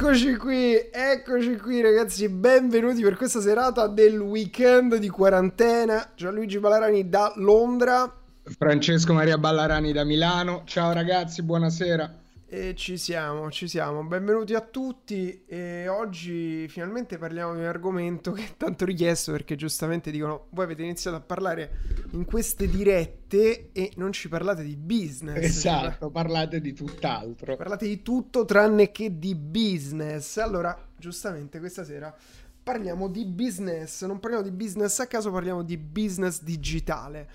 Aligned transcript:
Eccoci 0.00 0.36
qui, 0.36 0.76
eccoci 0.92 1.56
qui 1.56 1.80
ragazzi, 1.80 2.28
benvenuti 2.28 3.02
per 3.02 3.16
questa 3.16 3.40
serata 3.40 3.88
del 3.88 4.20
weekend 4.20 4.94
di 4.94 5.08
quarantena. 5.08 6.10
Gianluigi 6.14 6.60
Ballarani 6.60 7.08
da 7.08 7.32
Londra. 7.34 8.08
Francesco 8.44 9.12
Maria 9.12 9.38
Ballarani 9.38 9.92
da 9.92 10.04
Milano. 10.04 10.62
Ciao 10.66 10.92
ragazzi, 10.92 11.42
buonasera. 11.42 12.17
E 12.50 12.74
ci 12.74 12.96
siamo, 12.96 13.50
ci 13.50 13.68
siamo. 13.68 14.02
Benvenuti 14.04 14.54
a 14.54 14.62
tutti. 14.62 15.44
E 15.44 15.86
oggi 15.86 16.66
finalmente 16.68 17.18
parliamo 17.18 17.52
di 17.52 17.60
un 17.60 17.66
argomento 17.66 18.32
che 18.32 18.42
è 18.42 18.56
tanto 18.56 18.86
richiesto 18.86 19.32
perché 19.32 19.54
giustamente 19.54 20.10
dicono: 20.10 20.46
Voi 20.52 20.64
avete 20.64 20.82
iniziato 20.82 21.18
a 21.18 21.20
parlare 21.20 22.06
in 22.12 22.24
queste 22.24 22.66
dirette 22.66 23.68
e 23.72 23.92
non 23.96 24.12
ci 24.12 24.30
parlate 24.30 24.62
di 24.62 24.76
business. 24.76 25.44
Esatto, 25.44 26.06
cioè, 26.06 26.10
parlate 26.10 26.62
di 26.62 26.72
tutt'altro. 26.72 27.54
Parlate 27.54 27.86
di 27.86 28.00
tutto 28.00 28.46
tranne 28.46 28.92
che 28.92 29.18
di 29.18 29.34
business. 29.34 30.38
Allora, 30.38 30.74
giustamente 30.96 31.58
questa 31.58 31.84
sera 31.84 32.16
parliamo 32.62 33.08
di 33.08 33.26
business. 33.26 34.06
Non 34.06 34.20
parliamo 34.20 34.44
di 34.44 34.52
business 34.52 34.98
a 35.00 35.06
caso, 35.06 35.30
parliamo 35.30 35.62
di 35.62 35.76
business 35.76 36.42
digitale. 36.42 37.28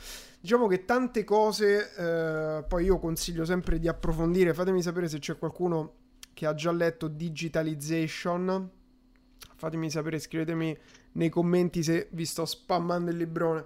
Diciamo 0.43 0.67
che 0.67 0.83
tante 0.83 1.23
cose, 1.23 1.93
eh, 1.95 2.65
poi 2.67 2.83
io 2.83 2.99
consiglio 2.99 3.45
sempre 3.45 3.79
di 3.79 3.87
approfondire, 3.87 4.53
fatemi 4.53 4.81
sapere 4.81 5.07
se 5.07 5.17
c'è 5.17 5.37
qualcuno 5.37 5.93
che 6.33 6.45
ha 6.45 6.53
già 6.53 6.73
letto 6.73 7.07
Digitalization, 7.07 8.69
fatemi 9.55 9.89
sapere, 9.89 10.19
scrivetemi 10.19 10.77
nei 11.13 11.29
commenti 11.29 11.81
se 11.81 12.09
vi 12.11 12.25
sto 12.25 12.43
spammando 12.43 13.09
il 13.09 13.15
librone. 13.15 13.63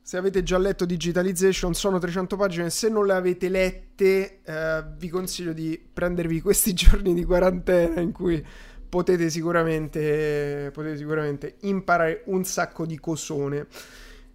Se 0.00 0.16
avete 0.16 0.42
già 0.42 0.56
letto 0.56 0.86
Digitalization, 0.86 1.74
sono 1.74 1.98
300 1.98 2.36
pagine. 2.36 2.70
Se 2.70 2.88
non 2.88 3.04
le 3.04 3.12
avete 3.12 3.50
lette, 3.50 4.40
eh, 4.42 4.84
vi 4.96 5.10
consiglio 5.10 5.52
di 5.52 5.78
prendervi 5.92 6.40
questi 6.40 6.72
giorni 6.74 7.12
di 7.12 7.24
quarantena 7.24 8.00
in 8.00 8.12
cui 8.12 8.42
potete 8.88 9.28
sicuramente, 9.28 10.70
potete 10.72 10.96
sicuramente 10.96 11.56
imparare 11.64 12.22
un 12.28 12.44
sacco 12.44 12.86
di 12.86 12.98
cosone. 12.98 13.66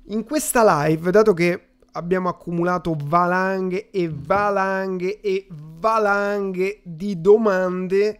In 0.10 0.24
questa 0.24 0.86
live, 0.86 1.10
dato 1.10 1.34
che 1.34 1.69
abbiamo 1.92 2.30
accumulato 2.30 2.96
valanghe 2.98 3.90
e 3.90 4.10
valanghe 4.12 5.20
e 5.22 5.48
valanghe 5.50 6.82
di 6.84 7.20
domande. 7.20 8.20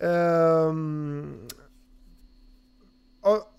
Ehm, 0.00 1.46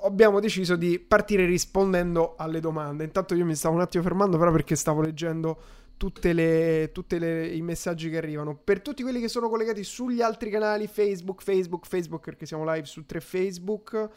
abbiamo 0.01 0.39
deciso 0.39 0.75
di 0.75 0.99
partire 0.99 1.45
rispondendo 1.45 2.35
alle 2.37 2.59
domande. 2.59 3.03
Intanto 3.03 3.33
io 3.33 3.45
mi 3.45 3.55
stavo 3.55 3.75
un 3.75 3.81
attimo 3.81 4.03
fermando, 4.03 4.37
però 4.37 4.51
perché 4.51 4.75
stavo 4.75 5.01
leggendo 5.01 5.61
tutti 5.95 6.27
i 6.27 7.61
messaggi 7.61 8.09
che 8.09 8.17
arrivano. 8.17 8.59
Per 8.61 8.81
tutti 8.81 9.03
quelli 9.03 9.21
che 9.21 9.29
sono 9.29 9.47
collegati 9.47 9.83
sugli 9.83 10.21
altri 10.21 10.49
canali, 10.49 10.87
Facebook, 10.87 11.41
Facebook, 11.41 11.85
Facebook, 11.85 12.25
perché 12.25 12.45
siamo 12.45 12.69
live 12.71 12.85
su 12.85 13.05
tre 13.05 13.21
Facebook 13.21 14.09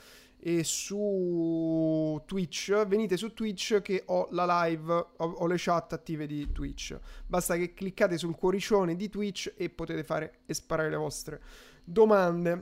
e 0.46 0.62
su 0.62 2.22
Twitch. 2.24 2.86
Venite 2.86 3.16
su 3.16 3.34
Twitch 3.34 3.82
che 3.82 4.04
ho 4.06 4.28
la 4.30 4.62
live, 4.62 4.92
ho, 4.92 5.14
ho, 5.16 5.46
le 5.48 5.56
chat 5.58 5.92
attive 5.92 6.28
di 6.28 6.52
Twitch. 6.52 6.96
Basta 7.26 7.56
che 7.56 7.74
cliccate 7.74 8.16
sul 8.16 8.36
cuoricione 8.36 8.94
di 8.94 9.08
Twitch 9.08 9.54
e 9.56 9.70
potete 9.70 10.04
fare 10.04 10.42
e 10.46 10.54
sparare 10.54 10.88
le 10.88 10.96
vostre 10.96 11.40
domande. 11.82 12.52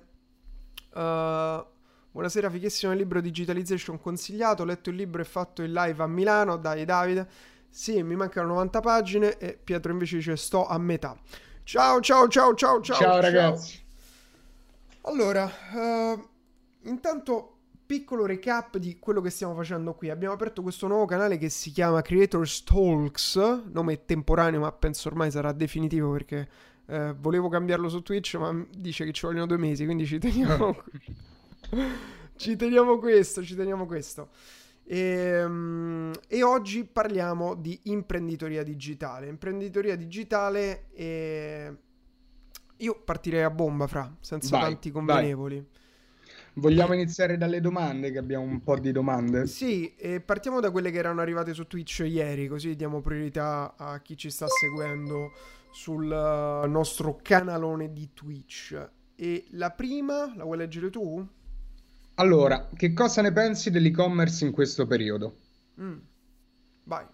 Uh, 0.94 1.62
buonasera, 2.10 2.48
fighissimo 2.48 2.92
il 2.92 2.96
libro 2.96 3.20
Digitalization 3.20 4.00
consigliato. 4.00 4.62
Ho 4.62 4.64
letto 4.64 4.88
il 4.88 4.96
libro 4.96 5.20
e 5.20 5.26
fatto 5.26 5.62
il 5.62 5.70
live 5.70 6.02
a 6.02 6.06
Milano. 6.06 6.56
Dai, 6.56 6.86
Davide. 6.86 7.28
Sì, 7.68 8.02
mi 8.02 8.16
mancano 8.16 8.48
90 8.48 8.80
pagine 8.80 9.36
e 9.36 9.58
Pietro 9.62 9.92
invece 9.92 10.16
dice 10.16 10.36
sto 10.36 10.66
a 10.66 10.78
metà. 10.78 11.14
Ciao, 11.64 12.00
ciao, 12.00 12.28
ciao, 12.28 12.54
ciao, 12.54 12.80
ciao. 12.80 12.96
Ciao, 12.96 13.20
ragazzi. 13.20 13.82
Allora, 15.02 15.44
uh, 15.74 16.28
intanto 16.84 17.53
piccolo 17.86 18.26
recap 18.26 18.78
di 18.78 18.98
quello 18.98 19.20
che 19.20 19.30
stiamo 19.30 19.54
facendo 19.54 19.94
qui. 19.94 20.10
Abbiamo 20.10 20.34
aperto 20.34 20.62
questo 20.62 20.86
nuovo 20.86 21.04
canale 21.04 21.38
che 21.38 21.48
si 21.48 21.70
chiama 21.70 22.02
Creators 22.02 22.64
Talks, 22.64 23.36
nome 23.70 24.04
temporaneo 24.04 24.60
ma 24.60 24.72
penso 24.72 25.08
ormai 25.08 25.30
sarà 25.30 25.52
definitivo 25.52 26.10
perché 26.12 26.48
eh, 26.86 27.14
volevo 27.18 27.48
cambiarlo 27.48 27.88
su 27.88 28.02
Twitch 28.02 28.36
ma 28.36 28.66
dice 28.76 29.04
che 29.04 29.12
ci 29.12 29.26
vogliono 29.26 29.46
due 29.46 29.58
mesi, 29.58 29.84
quindi 29.84 30.06
ci 30.06 30.18
teniamo... 30.18 30.82
ci 32.36 32.56
teniamo 32.56 32.98
questo, 32.98 33.42
ci 33.42 33.54
teniamo 33.54 33.86
questo. 33.86 34.30
E, 34.86 35.42
um, 35.44 36.12
e, 36.28 36.42
oggi 36.42 36.84
parliamo 36.84 37.54
di 37.54 37.78
imprenditoria 37.84 38.62
digitale. 38.62 39.28
Imprenditoria 39.28 39.96
digitale 39.96 40.86
e... 40.92 41.76
Io 42.78 43.00
partirei 43.02 43.42
a 43.42 43.50
bomba, 43.50 43.86
fra, 43.86 44.12
senza 44.20 44.58
vai, 44.58 44.72
tanti 44.72 44.90
convenevoli. 44.90 45.56
Vai. 45.56 45.82
Vogliamo 46.56 46.94
iniziare 46.94 47.36
dalle 47.36 47.60
domande, 47.60 48.12
che 48.12 48.18
abbiamo 48.18 48.44
un 48.44 48.62
po' 48.62 48.78
di 48.78 48.92
domande. 48.92 49.46
Sì, 49.46 49.94
e 49.96 50.20
partiamo 50.20 50.60
da 50.60 50.70
quelle 50.70 50.90
che 50.90 50.98
erano 50.98 51.20
arrivate 51.20 51.52
su 51.52 51.66
Twitch 51.66 52.04
ieri, 52.06 52.46
così 52.46 52.76
diamo 52.76 53.00
priorità 53.00 53.74
a 53.76 54.00
chi 54.00 54.16
ci 54.16 54.30
sta 54.30 54.46
seguendo 54.46 55.32
sul 55.72 56.04
uh, 56.04 56.68
nostro 56.68 57.18
canalone 57.20 57.92
di 57.92 58.10
Twitch. 58.14 58.90
E 59.16 59.46
la 59.50 59.70
prima, 59.70 60.32
la 60.36 60.44
vuoi 60.44 60.58
leggere 60.58 60.90
tu? 60.90 61.26
Allora, 62.14 62.68
che 62.76 62.92
cosa 62.92 63.22
ne 63.22 63.32
pensi 63.32 63.70
dell'e-commerce 63.70 64.44
in 64.44 64.52
questo 64.52 64.86
periodo? 64.86 65.36
Mm. 65.80 65.98
Vai. 66.84 67.04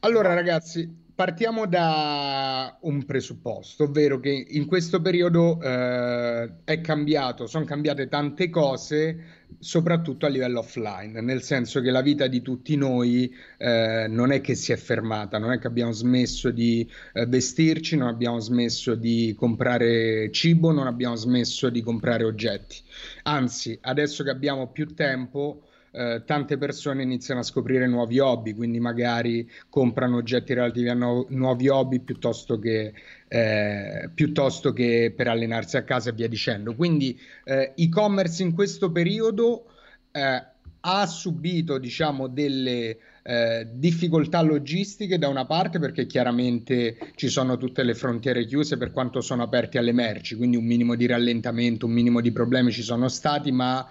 Allora, 0.00 0.32
ragazzi, 0.34 1.05
partiamo 1.16 1.66
da 1.66 2.76
un 2.82 3.06
presupposto, 3.06 3.84
ovvero 3.84 4.20
che 4.20 4.46
in 4.50 4.66
questo 4.66 5.00
periodo 5.00 5.58
eh, 5.62 6.56
è 6.62 6.80
cambiato, 6.82 7.46
sono 7.46 7.64
cambiate 7.64 8.06
tante 8.06 8.50
cose, 8.50 9.24
soprattutto 9.58 10.26
a 10.26 10.28
livello 10.28 10.58
offline, 10.58 11.22
nel 11.22 11.40
senso 11.40 11.80
che 11.80 11.90
la 11.90 12.02
vita 12.02 12.26
di 12.26 12.42
tutti 12.42 12.76
noi 12.76 13.34
eh, 13.56 14.06
non 14.10 14.30
è 14.30 14.42
che 14.42 14.54
si 14.54 14.72
è 14.72 14.76
fermata, 14.76 15.38
non 15.38 15.52
è 15.52 15.58
che 15.58 15.66
abbiamo 15.66 15.92
smesso 15.92 16.50
di 16.50 16.86
eh, 17.14 17.24
vestirci, 17.24 17.96
non 17.96 18.08
abbiamo 18.08 18.38
smesso 18.38 18.94
di 18.94 19.34
comprare 19.38 20.30
cibo, 20.32 20.70
non 20.70 20.86
abbiamo 20.86 21.14
smesso 21.14 21.70
di 21.70 21.80
comprare 21.80 22.24
oggetti. 22.24 22.76
Anzi, 23.22 23.78
adesso 23.80 24.22
che 24.22 24.30
abbiamo 24.30 24.70
più 24.70 24.92
tempo, 24.94 25.62
eh, 25.92 26.22
tante 26.24 26.58
persone 26.58 27.02
iniziano 27.02 27.40
a 27.40 27.44
scoprire 27.44 27.86
nuovi 27.86 28.18
hobby, 28.18 28.54
quindi 28.54 28.80
magari 28.80 29.48
comprano 29.68 30.16
oggetti 30.16 30.54
relativi 30.54 30.88
a 30.88 30.94
nu- 30.94 31.26
nuovi 31.30 31.68
hobby 31.68 32.00
piuttosto 32.00 32.58
che, 32.58 32.92
eh, 33.28 34.10
piuttosto 34.14 34.72
che, 34.72 35.12
per 35.16 35.28
allenarsi 35.28 35.76
a 35.76 35.84
casa 35.84 36.10
e 36.10 36.12
via 36.12 36.28
dicendo. 36.28 36.74
Quindi 36.74 37.18
eh, 37.44 37.72
e-commerce 37.76 38.42
in 38.42 38.52
questo 38.52 38.90
periodo 38.90 39.70
eh, 40.12 40.44
ha 40.88 41.06
subito 41.06 41.78
diciamo 41.78 42.28
delle 42.28 42.98
eh, 43.22 43.66
difficoltà 43.72 44.40
logistiche 44.40 45.18
da 45.18 45.26
una 45.26 45.46
parte 45.46 45.80
perché 45.80 46.06
chiaramente 46.06 46.96
ci 47.16 47.28
sono 47.28 47.56
tutte 47.56 47.82
le 47.82 47.94
frontiere 47.94 48.44
chiuse 48.44 48.76
per 48.76 48.92
quanto 48.92 49.20
sono 49.20 49.42
aperti 49.42 49.78
alle 49.78 49.92
merci, 49.92 50.36
quindi 50.36 50.56
un 50.56 50.64
minimo 50.64 50.94
di 50.94 51.06
rallentamento, 51.06 51.86
un 51.86 51.92
minimo 51.92 52.20
di 52.20 52.30
problemi 52.30 52.70
ci 52.70 52.82
sono 52.82 53.08
stati, 53.08 53.50
ma 53.50 53.84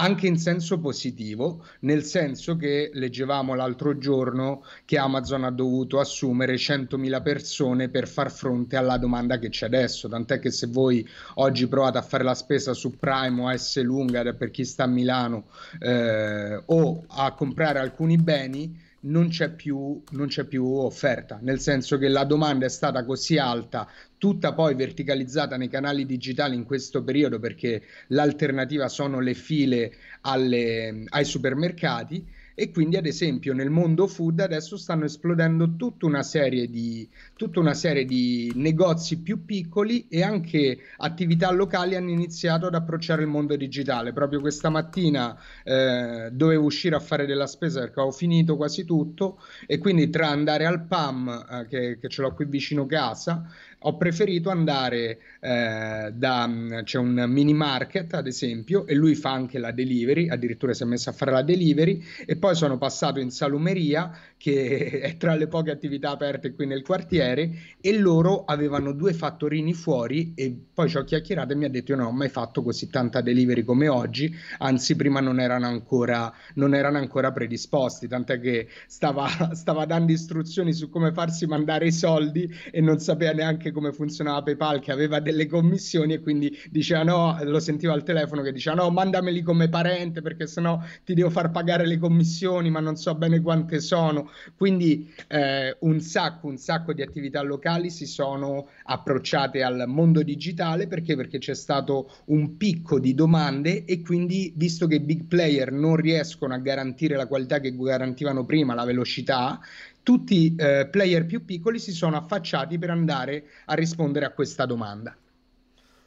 anche 0.00 0.26
in 0.26 0.38
senso 0.38 0.78
positivo, 0.78 1.64
nel 1.80 2.04
senso 2.04 2.56
che 2.56 2.90
leggevamo 2.92 3.54
l'altro 3.54 3.98
giorno 3.98 4.64
che 4.84 4.96
Amazon 4.96 5.44
ha 5.44 5.50
dovuto 5.50 5.98
assumere 5.98 6.54
100.000 6.54 7.22
persone 7.22 7.88
per 7.88 8.06
far 8.06 8.30
fronte 8.30 8.76
alla 8.76 8.96
domanda 8.96 9.38
che 9.38 9.48
c'è 9.48 9.66
adesso, 9.66 10.08
tant'è 10.08 10.38
che 10.38 10.50
se 10.50 10.68
voi 10.68 11.06
oggi 11.34 11.66
provate 11.66 11.98
a 11.98 12.02
fare 12.02 12.22
la 12.22 12.34
spesa 12.34 12.74
su 12.74 12.96
Prime 12.96 13.42
o 13.42 13.56
S 13.56 13.82
lunga 13.82 14.32
per 14.34 14.50
chi 14.50 14.64
sta 14.64 14.84
a 14.84 14.86
Milano 14.86 15.46
eh, 15.80 16.62
o 16.64 17.04
a 17.08 17.32
comprare 17.32 17.80
alcuni 17.80 18.16
beni, 18.16 18.86
non 19.00 19.28
c'è, 19.28 19.50
più, 19.50 20.02
non 20.10 20.26
c'è 20.26 20.44
più 20.44 20.64
offerta, 20.64 21.38
nel 21.40 21.60
senso 21.60 21.98
che 21.98 22.08
la 22.08 22.24
domanda 22.24 22.66
è 22.66 22.68
stata 22.68 23.04
così 23.04 23.38
alta, 23.38 23.88
tutta 24.18 24.52
poi 24.52 24.74
verticalizzata 24.74 25.56
nei 25.56 25.68
canali 25.68 26.04
digitali 26.04 26.56
in 26.56 26.64
questo 26.64 27.04
periodo 27.04 27.38
perché 27.38 27.82
l'alternativa 28.08 28.88
sono 28.88 29.20
le 29.20 29.34
file 29.34 29.92
alle, 30.22 31.04
ai 31.08 31.24
supermercati 31.24 32.36
e 32.60 32.72
quindi 32.72 32.96
ad 32.96 33.06
esempio 33.06 33.54
nel 33.54 33.70
mondo 33.70 34.08
food 34.08 34.40
adesso 34.40 34.76
stanno 34.76 35.04
esplodendo 35.04 35.76
tutta 35.76 36.06
una 36.06 36.24
serie 36.24 36.68
di, 36.68 37.08
una 37.54 37.72
serie 37.72 38.04
di 38.04 38.50
negozi 38.56 39.20
più 39.20 39.44
piccoli 39.44 40.08
e 40.08 40.24
anche 40.24 40.76
attività 40.96 41.52
locali 41.52 41.94
hanno 41.94 42.10
iniziato 42.10 42.66
ad 42.66 42.74
approcciare 42.74 43.22
il 43.22 43.28
mondo 43.28 43.54
digitale. 43.54 44.12
Proprio 44.12 44.40
questa 44.40 44.70
mattina 44.70 45.38
eh, 45.62 46.30
dovevo 46.32 46.64
uscire 46.64 46.96
a 46.96 47.00
fare 47.00 47.26
della 47.26 47.46
spesa 47.46 47.78
perché 47.78 48.00
ho 48.00 48.10
finito 48.10 48.56
quasi 48.56 48.84
tutto 48.84 49.40
e 49.64 49.78
quindi 49.78 50.10
tra 50.10 50.26
andare 50.26 50.66
al 50.66 50.84
PAM 50.84 51.28
eh, 51.48 51.66
che, 51.68 51.98
che 52.00 52.08
ce 52.08 52.22
l'ho 52.22 52.34
qui 52.34 52.46
vicino 52.46 52.86
casa 52.86 53.48
ho 53.82 53.96
preferito 53.96 54.50
andare 54.50 55.18
eh, 55.40 56.10
da 56.12 56.50
c'è 56.82 56.98
un 56.98 57.26
mini 57.28 57.54
market 57.54 58.14
ad 58.14 58.26
esempio 58.26 58.84
e 58.86 58.94
lui 58.94 59.14
fa 59.14 59.30
anche 59.30 59.58
la 59.58 59.70
delivery 59.70 60.28
addirittura 60.28 60.74
si 60.74 60.82
è 60.82 60.86
messo 60.86 61.10
a 61.10 61.12
fare 61.12 61.30
la 61.30 61.42
delivery 61.42 62.02
e 62.26 62.36
poi 62.36 62.48
poi 62.48 62.56
sono 62.56 62.78
passato 62.78 63.20
in 63.20 63.30
salumeria, 63.30 64.10
che 64.38 65.00
è 65.04 65.16
tra 65.18 65.34
le 65.34 65.48
poche 65.48 65.70
attività 65.70 66.12
aperte 66.12 66.54
qui 66.54 66.64
nel 66.64 66.82
quartiere, 66.82 67.50
e 67.78 67.98
loro 67.98 68.46
avevano 68.46 68.92
due 68.92 69.12
fattorini 69.12 69.74
fuori 69.74 70.32
e 70.34 70.56
poi 70.72 70.88
ci 70.88 70.96
ho 70.96 71.04
chiacchierato 71.04 71.52
e 71.52 71.56
mi 71.56 71.66
ha 71.66 71.68
detto 71.68 71.92
io 71.92 71.98
non 71.98 72.06
ho 72.06 72.12
mai 72.12 72.30
fatto 72.30 72.62
così 72.62 72.88
tanta 72.88 73.20
delivery 73.20 73.64
come 73.64 73.88
oggi, 73.88 74.34
anzi 74.58 74.96
prima 74.96 75.20
non 75.20 75.40
erano 75.40 75.66
ancora, 75.66 76.32
non 76.54 76.74
erano 76.74 76.96
ancora 76.96 77.32
predisposti, 77.32 78.08
tant'è 78.08 78.40
che 78.40 78.68
stava, 78.86 79.28
stava 79.52 79.84
dando 79.84 80.12
istruzioni 80.12 80.72
su 80.72 80.88
come 80.88 81.12
farsi 81.12 81.46
mandare 81.46 81.88
i 81.88 81.92
soldi 81.92 82.50
e 82.70 82.80
non 82.80 82.98
sapeva 82.98 83.32
neanche 83.32 83.67
come 83.72 83.92
funzionava 83.92 84.42
PayPal, 84.42 84.80
che 84.80 84.92
aveva 84.92 85.20
delle 85.20 85.46
commissioni 85.46 86.14
e 86.14 86.20
quindi 86.20 86.56
diceva 86.70 87.02
no, 87.02 87.38
lo 87.42 87.60
sentiva 87.60 87.92
al 87.92 88.02
telefono 88.02 88.42
che 88.42 88.52
diceva 88.52 88.76
no, 88.76 88.90
mandameli 88.90 89.42
come 89.42 89.68
parente 89.68 90.22
perché 90.22 90.46
sennò 90.46 90.80
ti 91.04 91.14
devo 91.14 91.30
far 91.30 91.50
pagare 91.50 91.86
le 91.86 91.98
commissioni, 91.98 92.70
ma 92.70 92.80
non 92.80 92.96
so 92.96 93.14
bene 93.14 93.40
quante 93.40 93.80
sono. 93.80 94.30
Quindi 94.56 95.12
eh, 95.28 95.76
un 95.80 96.00
sacco, 96.00 96.46
un 96.46 96.56
sacco 96.56 96.92
di 96.92 97.02
attività 97.02 97.42
locali 97.42 97.90
si 97.90 98.06
sono 98.06 98.68
approcciate 98.84 99.62
al 99.62 99.84
mondo 99.86 100.22
digitale 100.22 100.86
perché? 100.86 101.16
Perché 101.16 101.38
c'è 101.38 101.54
stato 101.54 102.10
un 102.26 102.56
picco 102.56 102.98
di 102.98 103.14
domande 103.14 103.84
e 103.84 104.02
quindi 104.02 104.52
visto 104.56 104.86
che 104.86 104.96
i 104.96 105.00
big 105.00 105.24
player 105.24 105.72
non 105.72 105.96
riescono 105.96 106.54
a 106.54 106.58
garantire 106.58 107.16
la 107.16 107.26
qualità 107.26 107.60
che 107.60 107.74
garantivano 107.76 108.44
prima, 108.44 108.74
la 108.74 108.84
velocità, 108.84 109.60
tutti 110.08 110.54
eh, 110.56 110.88
player 110.90 111.26
più 111.26 111.44
piccoli 111.44 111.78
si 111.78 111.92
sono 111.92 112.16
affacciati 112.16 112.78
per 112.78 112.88
andare 112.88 113.44
a 113.66 113.74
rispondere 113.74 114.24
a 114.24 114.30
questa 114.30 114.64
domanda. 114.64 115.14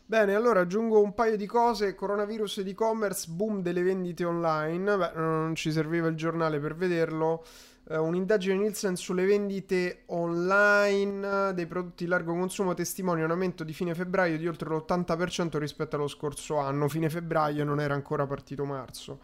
Bene, 0.03 0.33
allora 0.33 0.61
aggiungo 0.61 1.03
un 1.03 1.13
paio 1.13 1.37
di 1.37 1.45
cose. 1.45 1.93
Coronavirus 1.93 2.57
ed 2.57 2.69
e-commerce, 2.69 3.27
boom 3.29 3.61
delle 3.61 3.83
vendite 3.83 4.23
online. 4.23 4.97
Beh, 4.97 5.11
non 5.13 5.53
ci 5.53 5.71
serviva 5.71 6.07
il 6.07 6.15
giornale 6.15 6.59
per 6.59 6.75
vederlo. 6.75 7.45
Uh, 7.83 8.01
un'indagine 8.01 8.55
Nielsen 8.55 8.95
sulle 8.95 9.25
vendite 9.25 10.01
online 10.07 11.53
dei 11.53 11.67
prodotti 11.67 12.07
largo 12.07 12.33
consumo 12.33 12.73
testimonia 12.73 13.25
un 13.25 13.31
aumento 13.31 13.63
di 13.63 13.73
fine 13.73 13.93
febbraio 13.93 14.37
di 14.37 14.47
oltre 14.47 14.69
l'80% 14.69 15.59
rispetto 15.59 15.95
allo 15.95 16.07
scorso 16.07 16.57
anno. 16.57 16.89
Fine 16.89 17.07
febbraio 17.07 17.63
non 17.63 17.79
era 17.79 17.93
ancora 17.93 18.25
partito 18.25 18.65
marzo. 18.65 19.19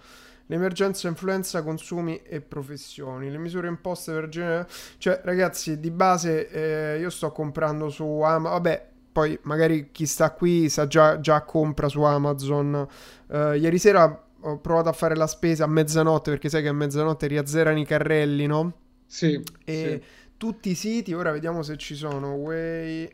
L'emergenza 0.48 1.08
influenza 1.08 1.62
consumi 1.62 2.22
e 2.24 2.42
professioni. 2.42 3.30
Le 3.30 3.38
misure 3.38 3.68
imposte 3.68 4.12
per 4.14 4.30
genere... 4.30 4.68
Cioè, 4.98 5.22
ragazzi, 5.24 5.80
di 5.80 5.92
base 5.92 6.50
eh, 6.50 7.00
io 7.00 7.10
sto 7.10 7.32
comprando 7.32 7.90
su 7.90 8.04
Amazon... 8.22 8.52
Vabbè, 8.52 8.88
poi 9.18 9.38
magari 9.44 9.90
chi 9.92 10.06
sta 10.06 10.32
qui 10.32 10.70
sa 10.70 10.86
già, 10.86 11.20
già 11.20 11.42
compra 11.42 11.90
su 11.90 12.04
Amazon. 12.04 12.88
Uh, 13.26 13.54
ieri 13.54 13.80
sera 13.80 14.26
ho 14.40 14.60
provato 14.60 14.90
a 14.90 14.94
fare 14.94 15.16
la 15.16 15.26
spesa 15.26 15.64
a 15.64 15.68
mezzanotte 15.68 16.30
perché 16.30 16.50
sai 16.50 16.62
che 16.62 16.68
a 16.68 16.74
mezzanotte 16.74 17.26
riazzerano 17.26 17.80
i 17.80 17.86
carrelli, 17.86 18.46
no? 18.46 18.74
Sì. 19.08 19.42
E 19.66 20.02
sì. 20.02 20.04
tutti 20.38 20.70
i 20.70 20.76
siti, 20.76 21.14
ora 21.14 21.32
vediamo 21.32 21.64
se 21.64 21.78
ci 21.78 21.96
sono. 21.96 22.34
Way, 22.34 23.10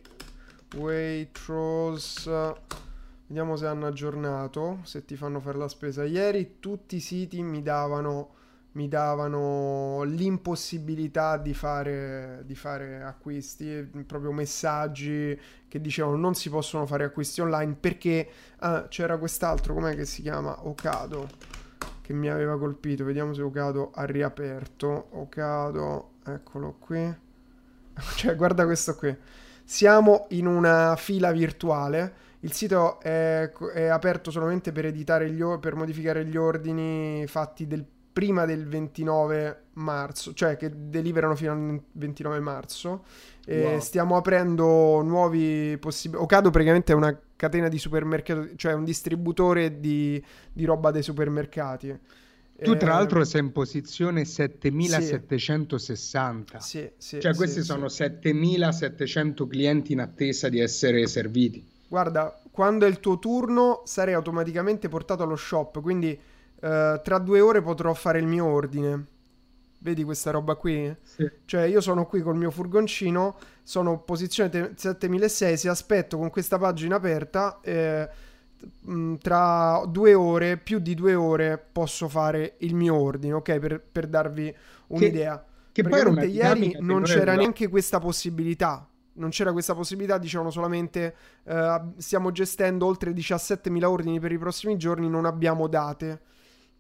Waitrose. 0.76 2.54
Vediamo 3.34 3.56
se 3.56 3.66
hanno 3.66 3.88
aggiornato, 3.88 4.82
se 4.84 5.06
ti 5.06 5.16
fanno 5.16 5.40
fare 5.40 5.58
la 5.58 5.68
spesa. 5.68 6.04
Ieri 6.04 6.58
tutti 6.60 6.98
i 6.98 7.00
siti 7.00 7.42
mi 7.42 7.64
davano 7.64 8.36
mi 8.74 8.88
davano 8.88 10.04
l'impossibilità 10.04 11.38
di 11.38 11.56
fare, 11.56 12.44
di 12.46 12.54
fare 12.54 13.02
acquisti, 13.02 13.90
proprio 14.06 14.32
messaggi 14.32 15.36
che 15.68 15.82
dicevano 15.82 16.16
non 16.16 16.36
si 16.36 16.52
possono 16.52 16.86
fare 16.86 17.06
acquisti 17.06 17.42
online 17.42 17.74
perché 17.74 18.30
ah, 18.58 18.88
c'era 18.88 19.18
quest'altro, 19.18 19.74
com'è 19.74 19.96
che 19.96 20.06
si 20.06 20.22
chiama? 20.22 20.68
Ocado, 20.68 21.28
che 22.02 22.14
mi 22.14 22.30
aveva 22.30 22.56
colpito, 22.60 23.04
vediamo 23.04 23.34
se 23.34 23.42
Ocado 23.42 23.90
ha 23.96 24.06
riaperto, 24.06 25.08
Ocado, 25.10 26.12
eccolo 26.24 26.76
qui, 26.78 27.16
cioè 28.16 28.36
guarda 28.36 28.66
questo 28.66 28.96
qui, 28.96 29.16
siamo 29.64 30.28
in 30.30 30.46
una 30.46 30.96
fila 30.96 31.32
virtuale, 31.32 32.23
il 32.44 32.52
sito 32.52 33.00
è, 33.00 33.52
è 33.74 33.86
aperto 33.86 34.30
solamente 34.30 34.72
per 34.72 34.86
editare 34.86 35.32
gli, 35.32 35.42
per 35.60 35.76
modificare 35.76 36.26
gli 36.26 36.38
ordini 36.38 37.26
fatti 37.28 37.68
del 37.68 37.86
prima 38.14 38.46
del 38.46 38.66
29 38.68 39.64
marzo, 39.74 40.34
cioè 40.34 40.56
che 40.56 40.72
deliverano 40.72 41.36
fino 41.36 41.52
al 41.52 41.82
29 41.92 42.40
marzo. 42.40 43.04
Wow. 43.46 43.80
stiamo 43.80 44.16
aprendo 44.16 45.02
nuovi 45.02 45.78
possibili. 45.80 46.22
Ocado 46.22 46.50
praticamente 46.50 46.94
è 46.94 46.96
una 46.96 47.20
catena 47.36 47.68
di 47.68 47.78
supermercati, 47.78 48.54
cioè 48.56 48.72
un 48.74 48.86
distributore 48.86 49.82
di, 49.82 50.24
di 50.54 50.64
roba 50.64 50.92
dei 50.92 51.04
supermercati. 51.04 52.00
Tu 52.56 52.78
tra 52.78 52.92
eh, 52.92 52.94
l'altro 52.94 53.26
sei 53.26 53.42
in 53.42 53.52
posizione 53.52 54.24
7760. 54.26 56.60
Sì, 56.60 56.88
sì, 56.96 57.20
cioè 57.20 57.34
sì, 57.34 57.38
questi 57.38 57.64
sono 57.64 57.90
7700 57.90 59.48
clienti 59.48 59.94
in 59.94 60.02
attesa 60.02 60.50
di 60.50 60.60
essere 60.60 61.08
serviti. 61.08 61.73
Guarda, 61.94 62.36
quando 62.50 62.88
è 62.88 62.90
il 62.90 63.00
tuo 63.00 63.20
turno 63.20 63.84
sarai 63.86 64.16
automaticamente 64.16 64.90
portato 64.90 65.22
allo 65.22 65.36
shop, 65.36 65.80
quindi 65.80 66.20
Uh, 66.64 67.02
tra 67.04 67.18
due 67.18 67.42
ore 67.42 67.62
potrò 67.62 67.94
fare 67.94 68.20
il 68.20 68.26
mio 68.26 68.46
ordine. 68.46 69.06
Vedi 69.80 70.02
questa 70.06 70.32
roba 70.32 70.56
qui? 70.56 70.96
Sì. 71.02 71.30
Cioè, 71.44 71.64
io 71.64 71.82
sono 71.82 72.06
qui 72.06 72.22
col 72.22 72.38
mio 72.38 72.52
furgoncino, 72.52 73.38
sono 73.64 74.00
posizione 74.00 74.72
7006, 74.74 75.68
aspetto 75.68 76.18
con 76.18 76.30
questa 76.30 76.58
pagina 76.58 76.96
aperta, 76.96 77.60
eh, 77.62 78.10
tra 79.20 79.84
due 79.90 80.14
ore, 80.14 80.56
più 80.56 80.80
di 80.80 80.96
due 80.96 81.16
ore, 81.16 81.62
posso 81.70 82.08
fare 82.08 82.54
il 82.60 82.76
mio 82.76 82.96
ordine, 82.96 83.34
ok? 83.34 83.60
Per, 83.60 83.82
per 83.92 84.08
darvi 84.08 84.56
un'idea. 84.88 85.46
Che, 85.70 85.82
che 85.82 85.90
poi 85.90 86.30
ieri 86.30 86.78
non 86.80 87.04
c'era 87.04 87.36
neanche 87.36 87.68
questa 87.68 88.00
possibilità. 88.00 88.88
Non 89.16 89.30
c'era 89.30 89.52
questa 89.52 89.76
possibilità, 89.76 90.18
dicevano 90.18 90.50
solamente 90.50 91.16
uh, 91.44 91.94
stiamo 91.98 92.32
gestendo 92.32 92.86
oltre 92.86 93.12
17.000 93.12 93.84
ordini 93.84 94.20
per 94.20 94.32
i 94.32 94.38
prossimi 94.38 94.78
giorni, 94.78 95.10
non 95.10 95.26
abbiamo 95.26 95.68
date. 95.68 96.22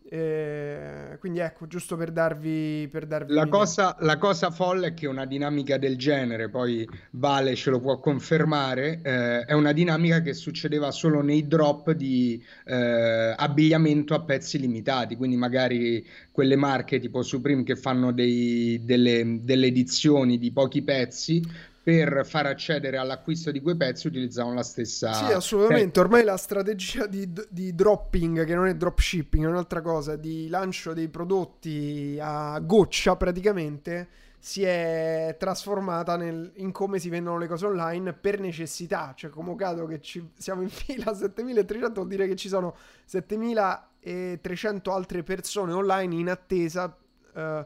Eh, 0.09 1.17
quindi 1.19 1.39
ecco, 1.39 1.65
giusto 1.65 1.95
per 1.95 2.11
darvi, 2.11 2.87
per 2.91 3.07
darvi 3.07 3.33
la, 3.33 3.47
cosa, 3.47 3.95
la, 4.01 4.17
cosa, 4.17 4.51
folle 4.51 4.87
è 4.87 4.93
che 4.93 5.07
una 5.07 5.25
dinamica 5.25 5.77
del 5.77 5.97
genere, 5.97 6.49
poi 6.49 6.87
Vale 7.11 7.55
ce 7.55 7.69
lo 7.71 7.79
può 7.79 7.97
confermare, 7.99 8.99
eh, 9.01 9.45
è 9.45 9.53
una 9.53 9.71
dinamica 9.71 10.21
che 10.21 10.33
succedeva 10.33 10.91
solo 10.91 11.21
nei 11.21 11.47
drop 11.47 11.91
di 11.93 12.43
eh, 12.65 13.33
abbigliamento 13.35 14.13
a 14.13 14.21
pezzi 14.21 14.59
limitati, 14.59 15.15
quindi 15.15 15.37
magari 15.37 16.05
quelle 16.31 16.57
marche 16.57 16.99
tipo 16.99 17.23
Supreme 17.23 17.63
che 17.63 17.75
fanno 17.75 18.11
dei, 18.11 18.81
delle, 18.83 19.39
delle 19.41 19.67
edizioni 19.67 20.37
di 20.37 20.51
pochi 20.51 20.83
pezzi 20.83 21.41
per 21.83 22.25
far 22.25 22.45
accedere 22.45 22.95
all'acquisto 22.95 23.51
di 23.51 23.59
quei 23.59 23.75
pezzi 23.75 24.07
utilizzavano 24.07 24.55
la 24.55 24.63
stessa 24.63 25.11
sì 25.11 25.33
assolutamente. 25.33 25.99
ormai 25.99 26.23
la 26.23 26.37
strategia 26.37 27.05
di, 27.07 27.29
di, 27.49 27.75
dropping 27.75 28.45
che 28.45 28.55
non 28.55 28.67
è 28.67 28.75
dropshipping 28.75 29.43
è 29.43 29.47
un'altra 29.49 29.81
cosa 29.81 30.15
di 30.15 30.47
lancio 30.47 30.93
dei 30.93 31.09
prodotti 31.09 32.17
a 32.21 32.57
goccia 32.59 33.17
praticamente 33.17 34.07
si 34.39 34.63
è 34.63 35.37
trasformata 35.39 36.17
nel, 36.17 36.51
in 36.55 36.73
come 36.73 36.99
si 36.99 37.07
vendono 37.07 37.37
le 37.37 37.47
cose 37.47 37.65
online 37.65 38.11
per 38.11 38.41
necessità. 38.41 39.13
Cioè 39.15 39.29
come 39.29 39.55
caso 39.55 39.85
che 39.85 40.01
ci, 40.01 40.31
siamo 40.37 40.61
in 40.61 40.67
fila 40.69 41.11
a 41.11 41.15
7300 41.15 41.93
vuol 41.93 42.07
dire 42.09 42.27
che 42.27 42.35
ci 42.35 42.49
sono 42.49 42.75
7300 43.05 44.91
altre 44.91 45.23
persone 45.23 45.71
online 45.71 46.15
in 46.15 46.29
attesa 46.29 46.93
uh, 47.33 47.65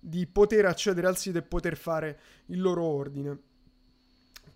di 0.00 0.26
poter 0.26 0.64
accedere 0.64 1.06
al 1.06 1.16
sito 1.16 1.38
e 1.38 1.42
poter 1.42 1.76
fare 1.76 2.18
il 2.46 2.60
loro 2.60 2.82
ordine 2.82 3.38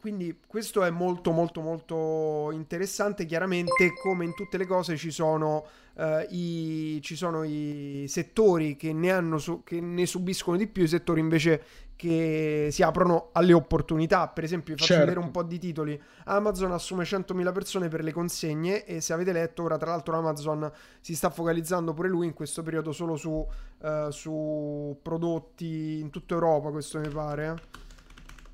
quindi 0.01 0.39
questo 0.47 0.83
è 0.83 0.91
molto 0.91 1.31
molto 1.31 1.61
molto 1.61 2.51
interessante. 2.53 3.27
Chiaramente 3.27 3.93
come 4.03 4.25
in 4.25 4.35
tutte 4.35 4.57
le 4.57 4.67
cose 4.67 4.97
ci 4.97 5.11
sono, 5.11 5.67
uh, 5.95 6.27
i, 6.31 6.99
ci 7.03 7.15
sono 7.15 7.45
i 7.45 8.07
settori 8.09 8.77
che 8.77 8.95
ne, 8.95 9.13
hanno 9.13 9.37
su, 9.37 9.63
che 9.63 9.81
ne 9.81 10.07
subiscono 10.07 10.57
di 10.57 10.67
più, 10.67 10.85
i 10.85 10.89
settori 10.89 11.21
invece 11.21 11.63
che 11.97 12.69
si 12.71 12.83
aprono 12.83 13.29
alle 13.33 13.53
opportunità. 13.53 14.27
Per 14.29 14.43
esempio, 14.43 14.73
vi 14.73 14.81
faccio 14.81 14.95
certo. 14.95 15.07
vedere 15.07 15.25
un 15.27 15.31
po' 15.31 15.43
di 15.43 15.59
titoli. 15.59 16.01
Amazon 16.25 16.73
assume 16.73 17.05
100.000 17.05 17.53
persone 17.53 17.89
per 17.89 18.03
le 18.03 18.13
consegne 18.13 18.87
e 18.87 19.03
se 19.03 19.13
avete 19.13 19.33
letto, 19.33 19.65
ora 19.65 19.77
tra 19.77 19.91
l'altro 19.91 20.17
Amazon 20.17 20.73
si 21.03 21.15
sta 21.15 21.29
focalizzando 21.29 21.93
pure 21.93 22.09
lui 22.09 22.25
in 22.25 22.33
questo 22.33 22.63
periodo 22.63 22.93
solo 22.93 23.17
su, 23.17 23.47
uh, 23.81 24.11
su 24.11 24.99
prodotti 25.03 25.99
in 26.01 26.09
tutta 26.09 26.33
Europa, 26.33 26.71
questo 26.71 26.99
mi 26.99 27.09
pare. 27.09 27.89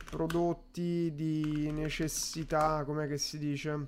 Eh 0.07 0.17
prodotti 0.17 1.13
di 1.15 1.71
necessità, 1.73 2.85
com'è 2.85 3.09
che 3.09 3.19
si 3.19 3.39
dice? 3.39 3.87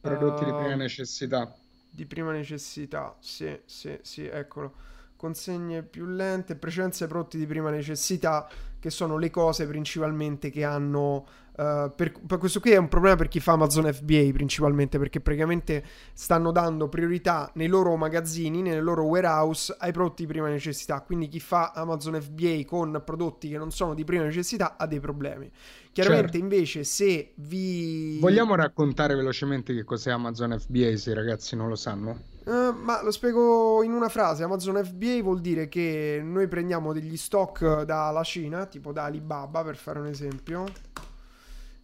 Prodotti 0.00 0.42
uh, 0.42 0.46
di 0.46 0.52
prima 0.52 0.74
necessità. 0.74 1.54
Di 1.90 2.06
prima 2.06 2.32
necessità, 2.32 3.16
sì, 3.20 3.58
sì, 3.64 3.98
sì, 4.02 4.26
eccolo. 4.26 4.74
Consegne 5.16 5.82
più 5.82 6.06
lente, 6.06 6.56
precedenza 6.56 7.04
ai 7.04 7.10
prodotti 7.10 7.38
di 7.38 7.46
prima 7.46 7.70
necessità, 7.70 8.48
che 8.78 8.90
sono 8.90 9.16
le 9.16 9.30
cose 9.30 9.66
principalmente 9.66 10.50
che 10.50 10.64
hanno 10.64 11.26
Uh, 11.56 11.90
per, 11.96 12.12
per, 12.26 12.36
questo 12.36 12.60
qui 12.60 12.72
è 12.72 12.76
un 12.76 12.88
problema 12.88 13.16
per 13.16 13.28
chi 13.28 13.40
fa 13.40 13.52
Amazon 13.52 13.90
FBA 13.90 14.28
principalmente 14.30 14.98
perché 14.98 15.22
praticamente 15.22 15.82
stanno 16.12 16.52
dando 16.52 16.90
priorità 16.90 17.50
nei 17.54 17.66
loro 17.66 17.96
magazzini, 17.96 18.60
nelle 18.60 18.82
loro 18.82 19.04
warehouse 19.04 19.74
ai 19.78 19.90
prodotti 19.90 20.26
di 20.26 20.28
prima 20.28 20.48
necessità. 20.48 21.00
Quindi 21.00 21.28
chi 21.28 21.40
fa 21.40 21.72
Amazon 21.74 22.20
FBA 22.20 22.64
con 22.66 23.00
prodotti 23.02 23.48
che 23.48 23.56
non 23.56 23.70
sono 23.70 23.94
di 23.94 24.04
prima 24.04 24.24
necessità 24.24 24.76
ha 24.76 24.86
dei 24.86 25.00
problemi. 25.00 25.50
Chiaramente 25.92 26.32
certo. 26.32 26.36
invece 26.36 26.84
se 26.84 27.32
vi... 27.36 28.18
Vogliamo 28.20 28.54
raccontare 28.54 29.14
velocemente 29.14 29.72
che 29.74 29.82
cos'è 29.82 30.10
Amazon 30.10 30.58
FBA 30.58 30.94
se 30.98 31.12
i 31.12 31.14
ragazzi 31.14 31.56
non 31.56 31.68
lo 31.68 31.76
sanno? 31.76 32.35
Uh, 32.46 32.72
ma 32.72 33.02
lo 33.02 33.10
spiego 33.10 33.82
in 33.82 33.92
una 33.92 34.08
frase. 34.08 34.44
Amazon 34.44 34.84
FBA 34.84 35.20
vuol 35.20 35.40
dire 35.40 35.68
che 35.68 36.20
noi 36.22 36.46
prendiamo 36.46 36.92
degli 36.92 37.16
stock 37.16 37.82
dalla 37.82 38.22
Cina, 38.22 38.66
tipo 38.66 38.92
da 38.92 39.04
Alibaba 39.04 39.64
per 39.64 39.76
fare 39.76 39.98
un 39.98 40.06
esempio 40.06 40.64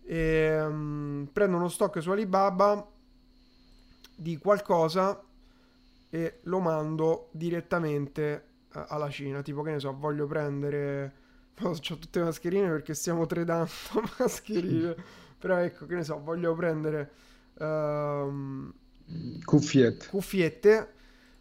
e, 0.05 0.61
um, 0.61 1.29
prendo 1.33 1.57
uno 1.57 1.69
stock 1.69 2.03
su 2.03 2.11
Alibaba 2.11 2.87
di 4.15 4.37
qualcosa 4.37 5.23
e 6.11 6.41
lo 6.43 6.61
mando 6.61 7.29
direttamente 7.33 8.45
uh, 8.75 8.85
alla 8.89 9.09
Cina. 9.09 9.43
Tipo, 9.43 9.63
che 9.63 9.71
ne 9.71 9.81
so, 9.81 9.97
voglio 9.97 10.27
prendere. 10.27 11.15
ho 11.63 11.73
tutte 11.73 12.19
le 12.19 12.27
mascherine 12.27 12.69
perché 12.69 12.95
stiamo 12.95 13.27
tradando 13.27 13.71
mascherine. 14.19 14.95
Però 15.39 15.57
ecco, 15.57 15.87
che 15.87 15.95
ne 15.95 16.05
so, 16.05 16.21
voglio 16.23 16.55
prendere. 16.55 17.11
Uh, 17.55 18.73
cuffiette. 19.45 20.07
Cuffiette. 20.09 20.93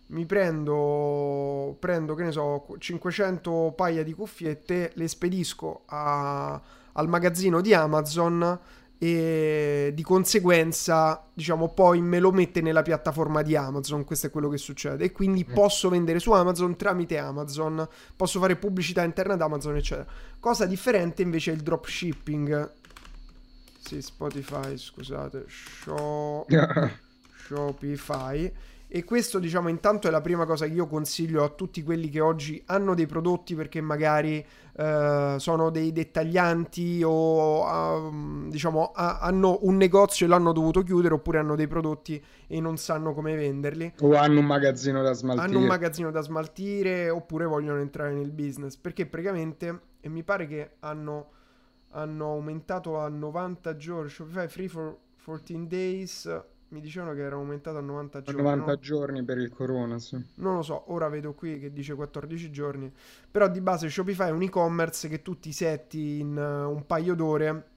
Mi 0.08 0.25
prendo, 0.25 1.78
prendo, 1.80 2.16
che 2.16 2.24
ne 2.24 2.32
so, 2.32 2.66
500 2.78 3.74
paia 3.78 4.04
di 4.04 4.12
cuffiette, 4.13 4.92
le 4.96 5.08
spedisco 5.08 5.84
a 5.86 6.62
al 6.94 7.08
magazzino 7.08 7.62
di 7.62 7.74
Amazon 7.74 8.60
e 8.98 9.92
di 9.96 10.04
conseguenza, 10.04 11.28
diciamo, 11.34 11.70
poi 11.70 12.01
me 12.01 12.20
lo 12.20 12.32
mette 12.32 12.62
nella 12.62 12.84
piattaforma 12.84 13.42
di 13.42 13.56
Amazon. 13.56 14.04
Questo 14.04 14.28
è 14.28 14.30
quello 14.30 14.48
che 14.48 14.58
succede. 14.58 15.06
E 15.06 15.12
quindi 15.12 15.44
posso 15.44 15.90
vendere 15.90 16.20
su 16.20 16.32
Amazon 16.32 16.75
tramite 16.75 17.18
Amazon, 17.18 17.88
posso 18.16 18.40
fare 18.40 18.56
pubblicità 18.58 19.04
interna 19.04 19.34
ad 19.34 19.42
Amazon, 19.42 19.75
eccetera. 19.75 20.08
Cosa 20.40 20.66
differente 20.66 21.24
invece 21.24 21.51
è 21.51 21.56
il 21.56 21.62
dropshipping. 21.62 22.72
Sì, 23.80 24.01
Spotify, 24.01 24.78
scusate, 24.78 25.46
Show... 25.48 26.46
Shopify. 27.51 28.51
E 28.93 29.05
questo, 29.05 29.39
diciamo, 29.39 29.70
intanto 29.70 30.10
è 30.10 30.12
la 30.12 30.20
prima 30.20 30.46
cosa 30.46 30.65
che 30.65 30.74
io 30.74 30.86
consiglio 30.86 31.46
a 31.46 31.50
tutti 31.50 31.81
quelli 31.81 32.10
che 32.10 32.20
oggi 32.20 32.62
hanno 32.65 32.93
dei 32.93 33.05
prodotti 33.05 33.55
perché 33.55 33.79
magari 33.79 34.46
eh, 34.74 35.36
sono 35.38 35.70
dei 35.70 35.93
dettaglianti 35.93 37.01
o 37.01 37.63
uh, 37.63 38.50
diciamo 38.50 38.81
uh, 38.81 38.91
hanno 38.93 39.60
un 39.62 39.77
negozio 39.77 40.25
e 40.25 40.29
l'hanno 40.29 40.51
dovuto 40.51 40.84
chiudere 40.84 41.13
oppure 41.13 41.38
hanno 41.38 41.55
dei 41.55 41.67
prodotti 41.67 42.22
e 42.48 42.60
non 42.60 42.75
sanno 42.75 43.13
come 43.13 43.34
venderli. 43.34 43.93
O 44.01 44.15
hanno 44.15 44.39
un 44.39 44.46
magazzino 44.46 45.01
da 45.01 45.13
smaltire. 45.13 45.48
Hanno 45.48 45.60
un 45.60 45.67
magazzino 45.67 46.12
da 46.12 46.22
smaltire 46.22 47.10
oppure 47.10 47.46
vogliono 47.46 47.79
entrare 47.79 48.12
nel 48.12 48.31
business 48.31 48.75
perché 48.75 49.05
praticamente, 49.05 49.79
e 50.01 50.10
mi 50.10 50.24
pare 50.24 50.48
che 50.48 50.72
hanno, 50.79 51.29
hanno 51.91 52.25
aumentato 52.31 53.00
a 53.00 53.08
90 53.08 53.77
giorni, 53.77 54.10
Shopify 54.10 54.50
Free 54.50 54.67
for 54.67 54.98
14 55.24 55.67
Days 55.67 56.43
mi 56.72 56.80
dicevano 56.80 57.13
che 57.13 57.22
era 57.22 57.36
aumentato 57.36 57.78
a 57.78 57.82
90 57.82 58.22
giorni. 58.22 58.42
90 58.42 58.66
no? 58.66 58.80
giorni 58.80 59.24
per 59.24 59.38
il 59.38 59.50
corona, 59.50 60.00
sì. 60.00 60.18
Non 60.36 60.56
lo 60.56 60.62
so, 60.62 60.92
ora 60.94 61.10
vedo 61.10 61.34
qui 61.34 61.60
che 61.60 61.74
dice 61.74 61.96
14 61.96 62.50
giorni. 62.50 62.92
Però 63.30 63.50
di 63.50 63.60
base 63.60 63.90
Shopify 63.90 64.30
è 64.30 64.32
un 64.32 64.42
e-commerce 64.42 65.10
che 65.10 65.22
tu 65.22 65.38
ti 65.38 65.51
setti 65.51 66.20
in 66.20 66.36
uh, 66.38 66.74
un 66.74 66.86
paio 66.86 67.13
d'ore. 67.13 67.68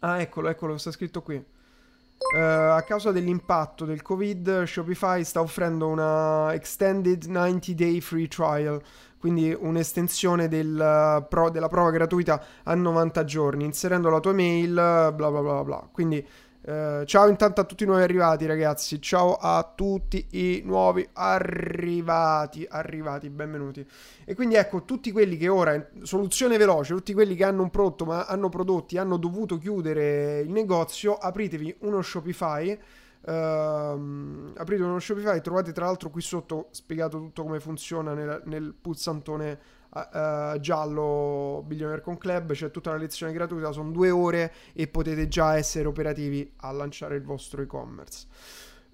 Ah, 0.00 0.20
eccolo, 0.20 0.48
eccolo, 0.48 0.78
sta 0.78 0.92
scritto 0.92 1.22
qui. 1.22 1.36
Uh, 1.36 2.36
a 2.38 2.82
causa 2.86 3.10
dell'impatto 3.10 3.84
del 3.84 4.02
Covid, 4.02 4.62
Shopify 4.62 5.24
sta 5.24 5.40
offrendo 5.40 5.88
una 5.88 6.52
extended 6.52 7.24
90 7.24 7.72
day 7.72 8.00
free 8.00 8.28
trial, 8.28 8.80
quindi 9.18 9.56
un'estensione 9.58 10.46
del, 10.46 10.74
uh, 10.74 11.26
pro, 11.26 11.50
della 11.50 11.68
prova 11.68 11.90
gratuita 11.90 12.44
a 12.62 12.74
90 12.74 13.24
giorni, 13.24 13.64
inserendo 13.64 14.08
la 14.08 14.20
tua 14.20 14.32
mail, 14.32 14.72
bla 14.72 15.12
bla 15.12 15.40
bla 15.40 15.64
bla. 15.64 15.88
Quindi 15.90 16.24
Uh, 16.68 17.02
ciao 17.06 17.28
intanto 17.28 17.62
a 17.62 17.64
tutti 17.64 17.84
i 17.84 17.86
nuovi 17.86 18.02
arrivati 18.02 18.44
ragazzi, 18.44 19.00
ciao 19.00 19.36
a 19.36 19.72
tutti 19.74 20.26
i 20.32 20.60
nuovi 20.66 21.08
arrivati, 21.14 22.66
arrivati, 22.68 23.30
benvenuti. 23.30 23.88
E 24.26 24.34
quindi 24.34 24.56
ecco, 24.56 24.84
tutti 24.84 25.10
quelli 25.10 25.38
che 25.38 25.48
ora, 25.48 25.88
soluzione 26.02 26.58
veloce, 26.58 26.92
tutti 26.92 27.14
quelli 27.14 27.36
che 27.36 27.44
hanno 27.44 27.62
un 27.62 27.70
prodotto 27.70 28.04
ma 28.04 28.26
hanno 28.26 28.50
prodotti, 28.50 28.98
hanno 28.98 29.16
dovuto 29.16 29.56
chiudere 29.56 30.40
il 30.40 30.50
negozio, 30.50 31.16
apritevi 31.16 31.74
uno 31.80 32.02
Shopify. 32.02 32.78
Uh, 33.20 33.32
aprite 33.32 34.82
uno 34.82 34.98
Shopify, 34.98 35.40
trovate 35.40 35.72
tra 35.72 35.86
l'altro 35.86 36.10
qui 36.10 36.20
sotto 36.20 36.68
spiegato 36.72 37.16
tutto 37.16 37.44
come 37.44 37.60
funziona 37.60 38.12
nel, 38.12 38.42
nel 38.44 38.74
pulsantone 38.78 39.58
uh, 39.90 40.58
giallo 40.60 41.62
Billionaire 41.66 42.02
con 42.02 42.18
Club, 42.18 42.52
c'è 42.52 42.70
tutta 42.70 42.90
una 42.90 42.98
lezione 42.98 43.32
gratuita, 43.32 43.72
sono 43.72 43.90
due 43.90 44.10
ore 44.10 44.52
e 44.72 44.88
potete 44.88 45.28
già 45.28 45.56
essere 45.56 45.88
operativi 45.88 46.52
a 46.56 46.70
lanciare 46.72 47.16
il 47.16 47.22
vostro 47.22 47.62
e-commerce. 47.62 48.26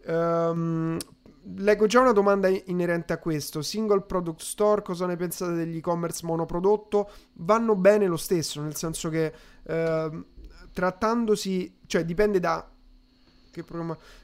Um, 0.07 0.99
leggo 1.57 1.87
già 1.87 2.01
una 2.01 2.13
domanda 2.13 2.49
inerente 2.49 3.13
a 3.13 3.19
questo. 3.19 3.63
Single 3.63 4.03
product 4.03 4.41
store, 4.41 4.83
cosa 4.83 5.07
ne 5.07 5.17
pensate 5.17 5.55
degli 5.55 5.77
e-commerce 5.77 6.25
monoprodotto? 6.25 7.11
Vanno 7.35 7.75
bene 7.75 8.07
lo 8.07 8.17
stesso, 8.17 8.61
nel 8.63 8.75
senso 8.75 9.09
che 9.09 9.33
uh, 9.63 10.25
trattandosi, 10.73 11.79
cioè 11.87 12.05
dipende 12.05 12.41
da 12.41 12.69
che 13.51 13.65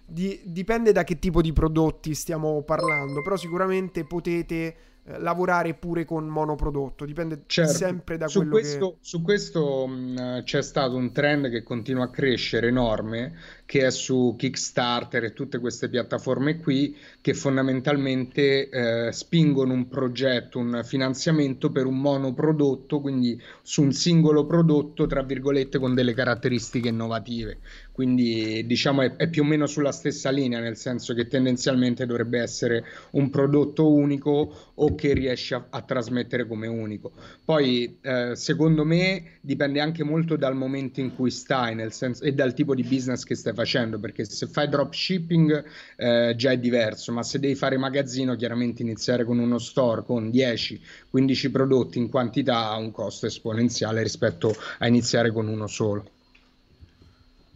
di, 0.05 0.41
dipende 0.45 0.91
da 0.91 1.05
che 1.05 1.21
tipo 1.21 1.41
di 1.41 1.53
prodotti 1.53 2.15
stiamo 2.15 2.63
parlando, 2.63 3.23
però 3.23 3.37
sicuramente 3.37 4.05
potete 4.05 4.90
lavorare 5.19 5.75
pure 5.75 6.05
con 6.05 6.27
monoprodotto, 6.27 7.05
dipende 7.05 7.43
certo. 7.47 7.73
sempre 7.73 8.17
da 8.17 8.29
su 8.29 8.39
quello 8.39 8.53
questo, 8.53 8.91
che... 8.93 8.97
Su 9.01 9.23
questo 9.23 9.87
mh, 9.87 10.43
c'è 10.45 10.63
stato 10.63 10.97
un 10.97 11.13
trend 11.13 11.51
che 11.51 11.63
continua 11.63 12.05
a 12.05 12.11
crescere 12.11 12.69
enorme, 12.69 13.35
che 13.71 13.87
è 13.87 13.91
su 13.93 14.35
Kickstarter 14.37 15.23
e 15.23 15.33
tutte 15.33 15.61
queste 15.61 15.89
piattaforme 15.89 16.57
qui, 16.57 16.97
che 17.21 17.35
fondamentalmente 17.35 18.69
eh, 18.69 19.13
spingono 19.13 19.73
un 19.73 19.87
progetto, 19.87 20.59
un 20.59 20.81
finanziamento 20.83 21.71
per 21.71 21.87
un 21.87 22.01
monoprodotto, 22.01 23.01
quindi 23.01 23.41
su 23.63 23.83
un 23.83 23.93
singolo 23.93 24.45
prodotto, 24.45 25.07
tra 25.07 25.23
virgolette, 25.23 25.79
con 25.79 25.95
delle 25.95 26.15
caratteristiche 26.15 26.89
innovative. 26.89 27.59
Quindi 27.93 28.67
diciamo 28.67 29.03
è, 29.03 29.15
è 29.15 29.29
più 29.29 29.43
o 29.43 29.45
meno 29.45 29.67
sulla 29.67 29.93
stessa 29.93 30.31
linea, 30.31 30.59
nel 30.59 30.77
senso 30.77 31.15
che 31.15 31.29
tendenzialmente 31.29 32.07
dovrebbe 32.07 32.41
essere 32.41 32.83
un 33.11 33.31
prodotto 33.31 33.93
unico 33.93 34.73
o 34.75 34.95
che 34.97 35.13
riesce 35.13 35.55
a, 35.55 35.67
a 35.71 35.83
trasmettere 35.83 36.47
come 36.47 36.67
unico. 36.67 37.13
Poi 37.45 37.99
eh, 38.01 38.33
secondo 38.35 38.85
me 38.85 39.39
dipende 39.41 39.81
anche 39.81 40.03
molto 40.03 40.37
dal 40.37 40.57
momento 40.57 40.99
in 40.99 41.15
cui 41.15 41.31
stai 41.31 41.75
nel 41.77 41.93
senso, 41.93 42.25
e 42.25 42.33
dal 42.33 42.55
tipo 42.55 42.75
di 42.75 42.83
business 42.83 43.23
che 43.23 43.35
stai 43.35 43.53
facendo, 43.53 43.59
perché 43.99 44.25
se 44.25 44.47
fai 44.47 44.69
dropshipping 44.69 45.65
eh, 45.97 46.35
già 46.37 46.51
è 46.51 46.59
diverso, 46.59 47.13
ma 47.13 47.23
se 47.23 47.39
devi 47.39 47.55
fare 47.55 47.77
magazzino 47.77 48.37
chiaramente 48.37 48.83
iniziare 48.83 49.25
con 49.25 49.39
uno 49.39 49.59
store 49.59 50.05
con 50.05 50.29
10-15 50.29 51.51
prodotti 51.51 51.99
in 51.99 52.09
quantità 52.09 52.71
ha 52.71 52.77
un 52.77 52.91
costo 52.91 53.27
esponenziale 53.27 54.03
rispetto 54.03 54.55
a 54.79 54.87
iniziare 54.87 55.33
con 55.33 55.49
uno 55.49 55.67
solo. 55.67 56.05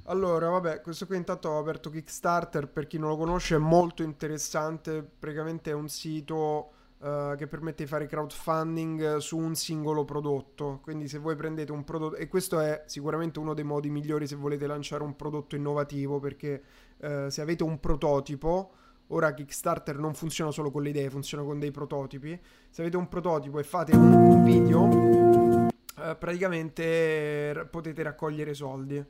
Allora, 0.06 0.50
vabbè, 0.50 0.82
questo 0.82 1.06
qui 1.06 1.16
intanto 1.16 1.48
ho 1.48 1.58
aperto 1.58 1.88
Kickstarter, 1.88 2.68
per 2.68 2.86
chi 2.86 2.98
non 2.98 3.08
lo 3.08 3.16
conosce 3.16 3.54
è 3.54 3.58
molto 3.58 4.02
interessante, 4.02 5.02
praticamente 5.18 5.70
è 5.70 5.74
un 5.74 5.88
sito 5.88 6.72
uh, 7.04 7.36
che 7.36 7.46
permette 7.46 7.84
di 7.84 7.88
fare 7.88 8.06
crowdfunding 8.06 9.18
su 9.18 9.36
un 9.36 9.54
singolo 9.54 10.04
prodotto, 10.04 10.80
quindi 10.82 11.06
se 11.06 11.18
voi 11.18 11.36
prendete 11.36 11.70
un 11.70 11.84
prodotto, 11.84 12.16
e 12.16 12.26
questo 12.28 12.60
è 12.60 12.84
sicuramente 12.86 13.38
uno 13.38 13.52
dei 13.52 13.64
modi 13.64 13.90
migliori 13.90 14.26
se 14.26 14.36
volete 14.36 14.66
lanciare 14.66 15.02
un 15.02 15.14
prodotto 15.14 15.54
innovativo, 15.54 16.18
perché 16.18 16.62
uh, 16.98 17.28
se 17.28 17.40
avete 17.42 17.62
un 17.62 17.78
prototipo, 17.78 18.72
ora 19.08 19.34
Kickstarter 19.34 19.98
non 19.98 20.14
funziona 20.14 20.50
solo 20.50 20.70
con 20.70 20.82
le 20.82 20.88
idee, 20.88 21.10
funziona 21.10 21.44
con 21.44 21.58
dei 21.58 21.70
prototipi, 21.70 22.40
se 22.70 22.80
avete 22.80 22.96
un 22.96 23.08
prototipo 23.08 23.58
e 23.58 23.62
fate 23.62 23.94
un, 23.94 24.12
un 24.12 24.42
video, 24.42 24.80
uh, 24.82 26.18
praticamente 26.18 27.68
potete 27.70 28.02
raccogliere 28.02 28.54
soldi. 28.54 29.04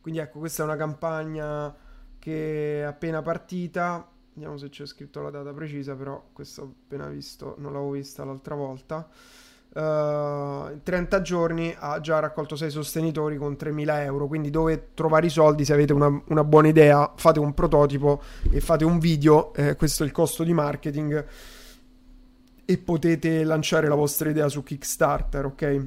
Quindi 0.00 0.20
ecco, 0.20 0.38
questa 0.38 0.62
è 0.62 0.66
una 0.66 0.76
campagna 0.76 1.76
che 2.18 2.80
è 2.80 2.82
appena 2.82 3.20
partita. 3.20 4.08
Vediamo 4.40 4.58
se 4.58 4.70
c'è 4.70 4.86
scritto 4.86 5.20
la 5.20 5.28
data 5.28 5.52
precisa, 5.52 5.94
però 5.94 6.30
questo 6.32 6.62
ho 6.62 6.64
appena 6.64 7.08
visto, 7.08 7.56
non 7.58 7.74
l'avevo 7.74 7.90
vista 7.90 8.24
l'altra 8.24 8.54
volta. 8.54 9.06
Uh, 9.74 10.72
in 10.72 10.80
30 10.82 11.20
giorni 11.20 11.76
ha 11.78 12.00
già 12.00 12.20
raccolto 12.20 12.56
6 12.56 12.70
sostenitori 12.70 13.36
con 13.36 13.52
3.000 13.52 13.98
euro. 14.04 14.26
Quindi 14.28 14.48
dove 14.48 14.92
trovare 14.94 15.26
i 15.26 15.28
soldi? 15.28 15.66
Se 15.66 15.74
avete 15.74 15.92
una, 15.92 16.22
una 16.28 16.42
buona 16.42 16.68
idea, 16.68 17.12
fate 17.16 17.38
un 17.38 17.52
prototipo 17.52 18.22
e 18.50 18.62
fate 18.62 18.86
un 18.86 18.98
video. 18.98 19.52
Eh, 19.52 19.76
questo 19.76 20.04
è 20.04 20.06
il 20.06 20.12
costo 20.12 20.42
di 20.42 20.54
marketing 20.54 21.26
e 22.64 22.78
potete 22.78 23.44
lanciare 23.44 23.88
la 23.88 23.94
vostra 23.94 24.30
idea 24.30 24.48
su 24.48 24.62
Kickstarter, 24.62 25.44
ok? 25.44 25.86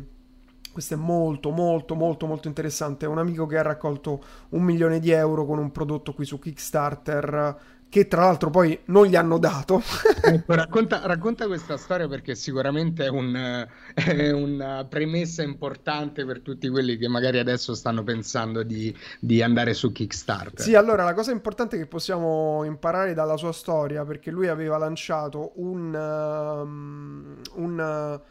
Questo 0.72 0.94
è 0.94 0.98
molto, 0.98 1.50
molto, 1.50 1.96
molto, 1.96 2.28
molto 2.28 2.48
interessante. 2.48 3.06
È 3.06 3.10
un 3.10 3.18
amico 3.18 3.48
che 3.48 3.58
ha 3.58 3.64
raccolto 3.64 4.24
un 4.50 4.62
milione 4.62 5.00
di 5.00 5.10
euro 5.10 5.44
con 5.44 5.58
un 5.58 5.72
prodotto 5.72 6.14
qui 6.14 6.26
su 6.26 6.38
Kickstarter 6.38 7.73
che 7.94 8.08
tra 8.08 8.24
l'altro 8.24 8.50
poi 8.50 8.80
non 8.86 9.06
gli 9.06 9.16
hanno 9.16 9.38
dato. 9.38 9.80
ecco, 10.20 10.56
racconta, 10.56 11.02
racconta, 11.06 11.46
questa 11.46 11.78
storia 11.78 12.08
perché 12.08 12.34
sicuramente 12.34 13.06
è, 13.06 13.08
un, 13.08 13.68
è, 13.94 14.32
una 14.32 14.84
premessa 14.90 15.44
importante 15.44 16.26
per 16.26 16.40
tutti 16.42 16.70
quelli 16.70 16.98
che 16.98 17.08
magari 17.08 17.38
adesso 17.38 17.76
stanno 17.76 18.02
pensando 18.02 18.64
di, 18.64 18.96
di, 19.20 19.44
andare 19.44 19.76
su 19.76 19.92
Kickstarter. 19.92 20.60
Sì, 20.60 20.74
allora 20.74 21.04
la 21.04 21.14
cosa 21.14 21.32
importante 21.32 21.78
che 21.78 21.86
possiamo 21.86 22.64
imparare 22.64 23.14
dalla 23.14 23.38
sua 23.38 23.52
storia, 23.52 24.04
perché 24.04 24.32
lui 24.32 24.48
aveva 24.48 24.78
lanciato 24.78 25.52
un... 25.58 25.94
Um, 25.94 27.36
un 27.54 28.22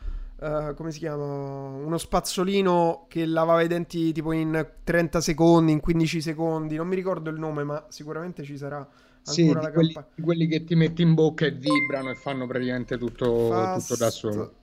Uh, 0.42 0.74
come 0.74 0.90
si 0.90 0.98
chiama? 0.98 1.22
Uno 1.22 1.96
spazzolino 1.98 3.04
che 3.06 3.26
lavava 3.26 3.62
i 3.62 3.68
denti 3.68 4.10
tipo 4.10 4.32
in 4.32 4.70
30 4.82 5.20
secondi, 5.20 5.70
in 5.70 5.78
15 5.78 6.20
secondi. 6.20 6.74
Non 6.74 6.88
mi 6.88 6.96
ricordo 6.96 7.30
il 7.30 7.38
nome, 7.38 7.62
ma 7.62 7.86
sicuramente 7.90 8.42
ci 8.42 8.56
sarà 8.56 8.84
sì, 9.22 9.44
di 9.44 9.52
quelli, 9.52 9.94
di 10.14 10.22
quelli, 10.22 10.46
che 10.48 10.64
ti 10.64 10.74
metti 10.74 11.02
in 11.02 11.14
bocca 11.14 11.46
e 11.46 11.52
vibrano 11.52 12.10
e 12.10 12.14
fanno 12.14 12.46
praticamente 12.46 12.98
tutto, 12.98 13.48
Fast, 13.48 13.88
tutto 13.88 14.04
da 14.04 14.10
solo. 14.10 14.54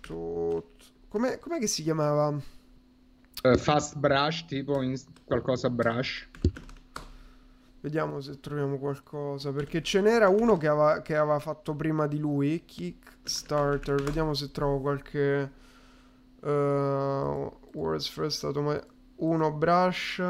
Tut... 0.00 0.64
Com'è, 1.08 1.38
com'è, 1.38 1.58
che 1.58 1.66
si 1.66 1.82
chiamava? 1.82 2.28
Uh, 2.28 3.56
fast 3.56 3.96
brush, 3.96 4.46
tipo 4.46 4.80
in 4.82 4.96
qualcosa 5.24 5.68
brush. 5.68 6.28
Vediamo 7.80 8.20
se 8.20 8.40
troviamo 8.40 8.78
qualcosa. 8.78 9.52
Perché 9.52 9.82
ce 9.82 10.00
n'era 10.00 10.28
uno 10.28 10.56
che 10.56 10.68
aveva, 10.68 11.02
che 11.02 11.16
aveva 11.16 11.38
fatto 11.38 11.74
prima 11.74 12.06
di 12.06 12.18
lui. 12.18 12.64
Kickstarter. 12.64 14.02
Vediamo 14.02 14.32
se 14.32 14.50
trovo 14.50 14.80
qualche. 14.80 15.52
Uh, 16.40 17.52
words 17.74 18.08
first 18.08 18.44
automatic. 18.44 18.86
Uno 19.16 19.52
brush. 19.52 20.22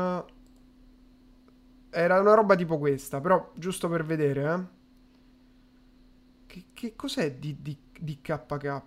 Era 1.97 2.21
una 2.21 2.35
roba 2.35 2.57
tipo 2.57 2.77
questa, 2.77 3.21
però 3.21 3.53
giusto 3.55 3.89
per 3.89 4.05
vedere, 4.05 4.53
eh. 4.53 4.83
Che, 6.47 6.65
che 6.73 6.97
cos'è 6.97 7.37
di, 7.37 7.57
di, 7.63 7.79
di 8.01 8.21
KK? 8.21 8.83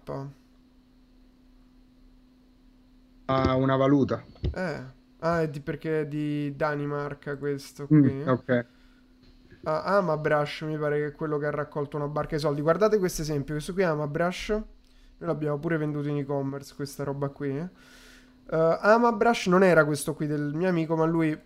Ah, 3.27 3.55
una 3.55 3.77
valuta. 3.77 4.21
Eh. 4.53 4.95
Ah, 5.19 5.41
è 5.41 5.49
di, 5.49 5.61
perché 5.61 6.01
è 6.01 6.07
di 6.07 6.53
Danimarca 6.55 7.37
questo 7.37 7.87
mm, 7.91 8.01
qui. 8.01 8.13
Mm, 8.13 8.27
ok. 8.27 8.65
Ah, 9.63 9.97
Amabrush 9.97 10.61
mi 10.61 10.77
pare 10.77 10.97
che 10.97 11.05
è 11.07 11.11
quello 11.13 11.37
che 11.37 11.45
ha 11.45 11.51
raccolto 11.51 11.95
una 11.95 12.07
barca 12.07 12.35
di 12.35 12.41
soldi. 12.41 12.59
Guardate 12.59 12.97
questo 12.99 13.21
esempio, 13.21 13.53
questo 13.53 13.71
qui 13.71 13.83
è 13.83 13.85
Amabrush. 13.85 14.49
Noi 14.49 14.65
l'abbiamo 15.29 15.57
pure 15.57 15.77
venduto 15.77 16.09
in 16.09 16.17
e-commerce, 16.17 16.75
questa 16.75 17.05
roba 17.05 17.29
qui. 17.29 17.57
Uh, 17.57 17.69
Amabrush 18.49 19.47
non 19.47 19.63
era 19.63 19.85
questo 19.85 20.13
qui 20.13 20.27
del 20.27 20.53
mio 20.53 20.67
amico, 20.69 20.95
ma 20.95 21.05
lui 21.05 21.37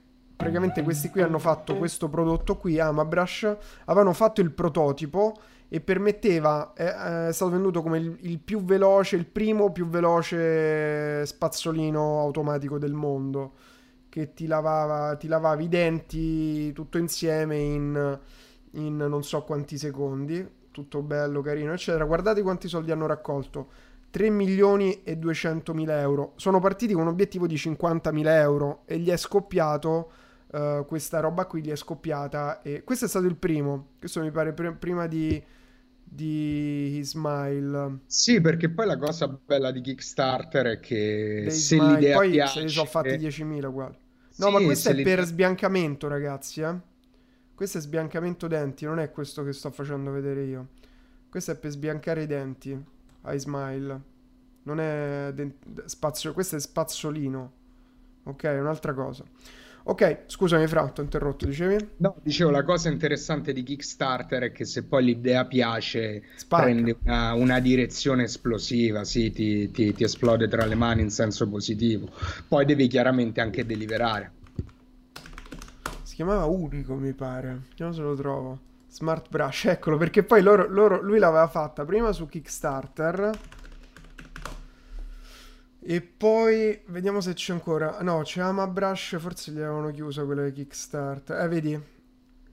praticamente 0.42 0.82
questi 0.82 1.10
qui 1.12 1.22
hanno 1.22 1.38
fatto 1.38 1.78
questo 1.78 2.10
prodotto 2.10 2.58
qui, 2.58 2.80
Amabrush, 2.80 3.56
avevano 3.86 4.12
fatto 4.12 4.42
il 4.42 4.52
prototipo 4.52 5.40
e 5.70 5.82
permetteva, 5.82 6.74
è, 6.74 7.28
è 7.28 7.32
stato 7.32 7.52
venduto 7.52 7.84
come 7.84 8.00
il, 8.00 8.18
il, 8.22 8.40
più 8.40 8.64
veloce, 8.64 9.18
il 9.18 9.28
primo 9.28 9.72
più 9.72 9.88
veloce 9.88 11.24
spazzolino 11.28 12.20
automatico 12.20 12.80
del 12.80 12.94
mondo, 12.94 13.54
che 14.10 14.34
ti 14.34 14.48
lavava, 14.48 15.16
ti 15.16 15.28
lavavi 15.28 15.64
i 15.66 15.70
denti 15.70 16.74
tutto 16.74 16.98
insieme 16.98 17.58
in, 17.58 18.20
in 18.72 18.98
non 18.98 19.24
so 19.24 19.44
quanti 19.44 19.78
secondi, 19.78 20.46
tutto 20.72 21.04
bello, 21.04 21.42
carino, 21.42 21.72
eccetera. 21.72 22.04
Guardate 22.04 22.42
quanti 22.42 22.68
soldi 22.68 22.90
hanno 22.92 23.06
raccolto. 23.06 23.68
3 24.10 24.30
milioni 24.30 25.04
e 25.04 25.18
200 25.18 25.74
mila 25.74 26.00
euro. 26.02 26.34
Sono 26.36 26.60
partiti 26.60 26.94
con 26.94 27.04
un 27.04 27.10
obiettivo 27.10 27.46
di 27.48 27.56
50 27.56 28.12
mila 28.12 28.40
euro 28.40 28.82
e 28.86 28.98
gli 28.98 29.10
è 29.10 29.16
scoppiato 29.16 30.12
uh, 30.51 30.86
questa 30.86 31.20
roba 31.20 31.46
qui 31.46 31.62
gli 31.62 31.70
è 31.70 31.75
scoppiata 31.75 32.62
e 32.62 32.84
questo 32.84 33.05
è 33.05 33.08
stato 33.08 33.25
il 33.25 33.36
primo, 33.36 33.93
questo 34.00 34.22
mi 34.22 34.31
pare 34.31 34.53
pr- 34.53 34.75
prima 34.75 35.08
di, 35.08 35.41
di 36.03 36.98
Ismail. 36.98 38.00
Sì, 38.05 38.41
perché 38.41 38.70
poi 38.70 38.86
la 38.86 38.98
cosa 38.98 39.27
bella 39.27 39.72
di 39.72 39.81
Kickstarter 39.81 40.65
è 40.67 40.79
che 40.79 41.48
se 41.50 41.75
Ismail, 41.75 41.93
l'idea 41.93 42.15
poi 42.17 42.31
piace... 42.31 42.53
se 42.53 42.62
ne 42.63 42.70
sono 42.70 42.86
fatti 42.86 43.10
10.000 43.10 43.65
uguali. 43.65 43.98
No, 44.38 44.48
sì, 44.48 44.51
ma 44.51 44.62
questo 44.62 44.89
è 44.89 45.01
per 45.01 45.24
sbiancamento, 45.25 46.08
ragazzi, 46.08 46.62
eh? 46.62 46.90
Questo 47.53 47.77
è 47.77 47.81
sbiancamento 47.81 48.48
denti, 48.48 48.85
non 48.85 49.00
è 49.00 49.11
questo 49.11 49.44
che 49.44 49.53
sto 49.53 49.70
facendo 49.70 50.11
vedere 50.11 50.44
io. 50.44 50.68
Questo 51.29 51.51
è 51.51 51.55
per 51.55 51.72
sbiancare 51.72 52.24
i 52.24 52.27
denti 52.27 52.85
a 53.22 53.33
Ismail. 53.33 54.01
Non 54.64 54.79
è 54.79 55.31
dent- 55.33 55.85
spazio, 55.85 56.33
questo 56.33 56.55
è 56.55 56.59
spazzolino. 56.59 57.51
Ok, 58.24 58.44
un'altra 58.59 58.94
cosa. 58.94 59.24
Ok, 59.83 60.25
scusami 60.27 60.67
Fra, 60.67 60.87
ti 60.89 61.00
ho 61.00 61.03
interrotto, 61.03 61.46
dicevi? 61.46 61.94
No, 61.98 62.15
dicevo, 62.22 62.51
la 62.51 62.63
cosa 62.63 62.89
interessante 62.89 63.51
di 63.51 63.63
Kickstarter 63.63 64.44
è 64.44 64.51
che 64.51 64.63
se 64.65 64.83
poi 64.83 65.03
l'idea 65.05 65.46
piace, 65.46 66.24
Spacca. 66.35 66.63
prende 66.63 66.98
una, 67.03 67.33
una, 67.33 67.59
direzione 67.59 68.24
esplosiva, 68.24 69.03
sì, 69.03 69.31
ti, 69.31 69.72
ti, 69.72 69.94
ti, 69.94 70.03
esplode 70.03 70.48
tra 70.48 70.65
le 70.65 70.75
mani 70.75 71.01
in 71.01 71.09
senso 71.09 71.50
positivo. 71.50 72.09
Poi 72.48 72.65
devi 72.65 72.87
chiaramente 72.87 73.41
anche 73.41 73.65
deliberare. 73.65 74.31
Si 76.03 76.15
chiamava 76.15 76.46
Unico, 76.46 76.94
mi 76.94 77.13
pare, 77.13 77.61
vediamo 77.70 77.94
se 77.94 78.01
lo 78.01 78.15
trovo. 78.15 78.59
Smart 78.87 79.29
Brush, 79.29 79.65
eccolo, 79.65 79.98
perché 79.98 80.22
poi 80.22 80.44
loro, 80.44 80.67
loro, 80.67 81.01
lui 81.01 81.17
l'aveva 81.17 81.48
fatta 81.48 81.85
prima 81.85 82.11
su 82.11 82.27
Kickstarter 82.27 83.31
e 85.83 86.01
poi 86.01 86.79
vediamo 86.87 87.22
se 87.22 87.33
c'è 87.33 87.53
ancora. 87.53 88.01
No, 88.01 88.22
c'è 88.22 88.41
Amabrush, 88.41 89.17
forse 89.20 89.51
gli 89.51 89.57
avevano 89.57 89.89
chiuso 89.89 90.25
quella 90.25 90.44
di 90.44 90.51
Kickstarter. 90.53 91.41
Eh, 91.41 91.48
vedi. 91.48 91.83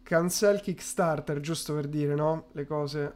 Cancel 0.03 0.61
Kickstarter, 0.63 1.39
giusto 1.41 1.75
per 1.75 1.89
dire, 1.89 2.15
no? 2.15 2.47
Le 2.53 2.65
cose 2.65 3.15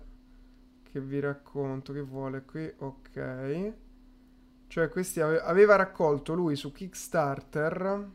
che 0.82 1.00
vi 1.00 1.18
racconto. 1.18 1.94
Che 1.94 2.02
vuole 2.02 2.44
qui? 2.44 2.70
Ok. 2.78 3.72
Cioè, 4.66 4.88
questi 4.90 5.20
ave- 5.20 5.40
aveva 5.40 5.76
raccolto 5.76 6.34
lui 6.34 6.56
su 6.56 6.72
Kickstarter 6.72 8.10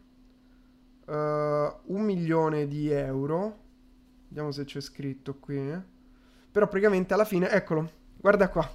uh, 1.06 1.12
un 1.12 2.02
milione 2.04 2.68
di 2.68 2.92
euro. 2.92 3.66
Vediamo 4.28 4.52
se 4.52 4.66
c'è 4.66 4.82
scritto 4.82 5.36
qui. 5.40 5.58
Però 6.52 6.68
praticamente 6.68 7.16
alla 7.16 7.26
fine, 7.26 7.50
eccolo, 7.50 7.90
guarda 8.18 8.50
qua. 8.50 8.70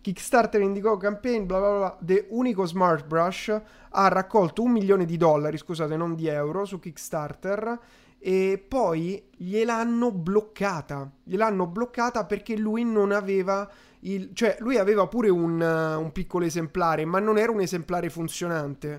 Kickstarter 0.00 0.60
indicò 0.60 0.96
campaign, 0.96 1.44
bla 1.44 1.58
bla 1.58 1.76
bla, 1.76 1.98
The 2.00 2.26
Unico 2.30 2.64
Smart 2.64 3.06
Brush 3.06 3.60
ha 3.90 4.08
raccolto 4.08 4.62
un 4.62 4.72
milione 4.72 5.04
di 5.04 5.16
dollari, 5.16 5.58
scusate, 5.58 5.96
non 5.96 6.14
di 6.14 6.26
euro, 6.26 6.64
su 6.64 6.78
Kickstarter 6.78 7.78
e 8.18 8.64
poi 8.66 9.22
gliel'hanno 9.36 10.12
bloccata. 10.12 11.10
Gliel'hanno 11.22 11.66
bloccata 11.66 12.24
perché 12.24 12.56
lui 12.56 12.84
non 12.84 13.12
aveva 13.12 13.68
il... 14.00 14.30
cioè 14.32 14.56
lui 14.60 14.78
aveva 14.78 15.06
pure 15.06 15.28
un, 15.28 15.60
un 15.60 16.12
piccolo 16.12 16.44
esemplare, 16.44 17.04
ma 17.04 17.18
non 17.18 17.38
era 17.38 17.52
un 17.52 17.60
esemplare 17.60 18.08
funzionante. 18.08 18.98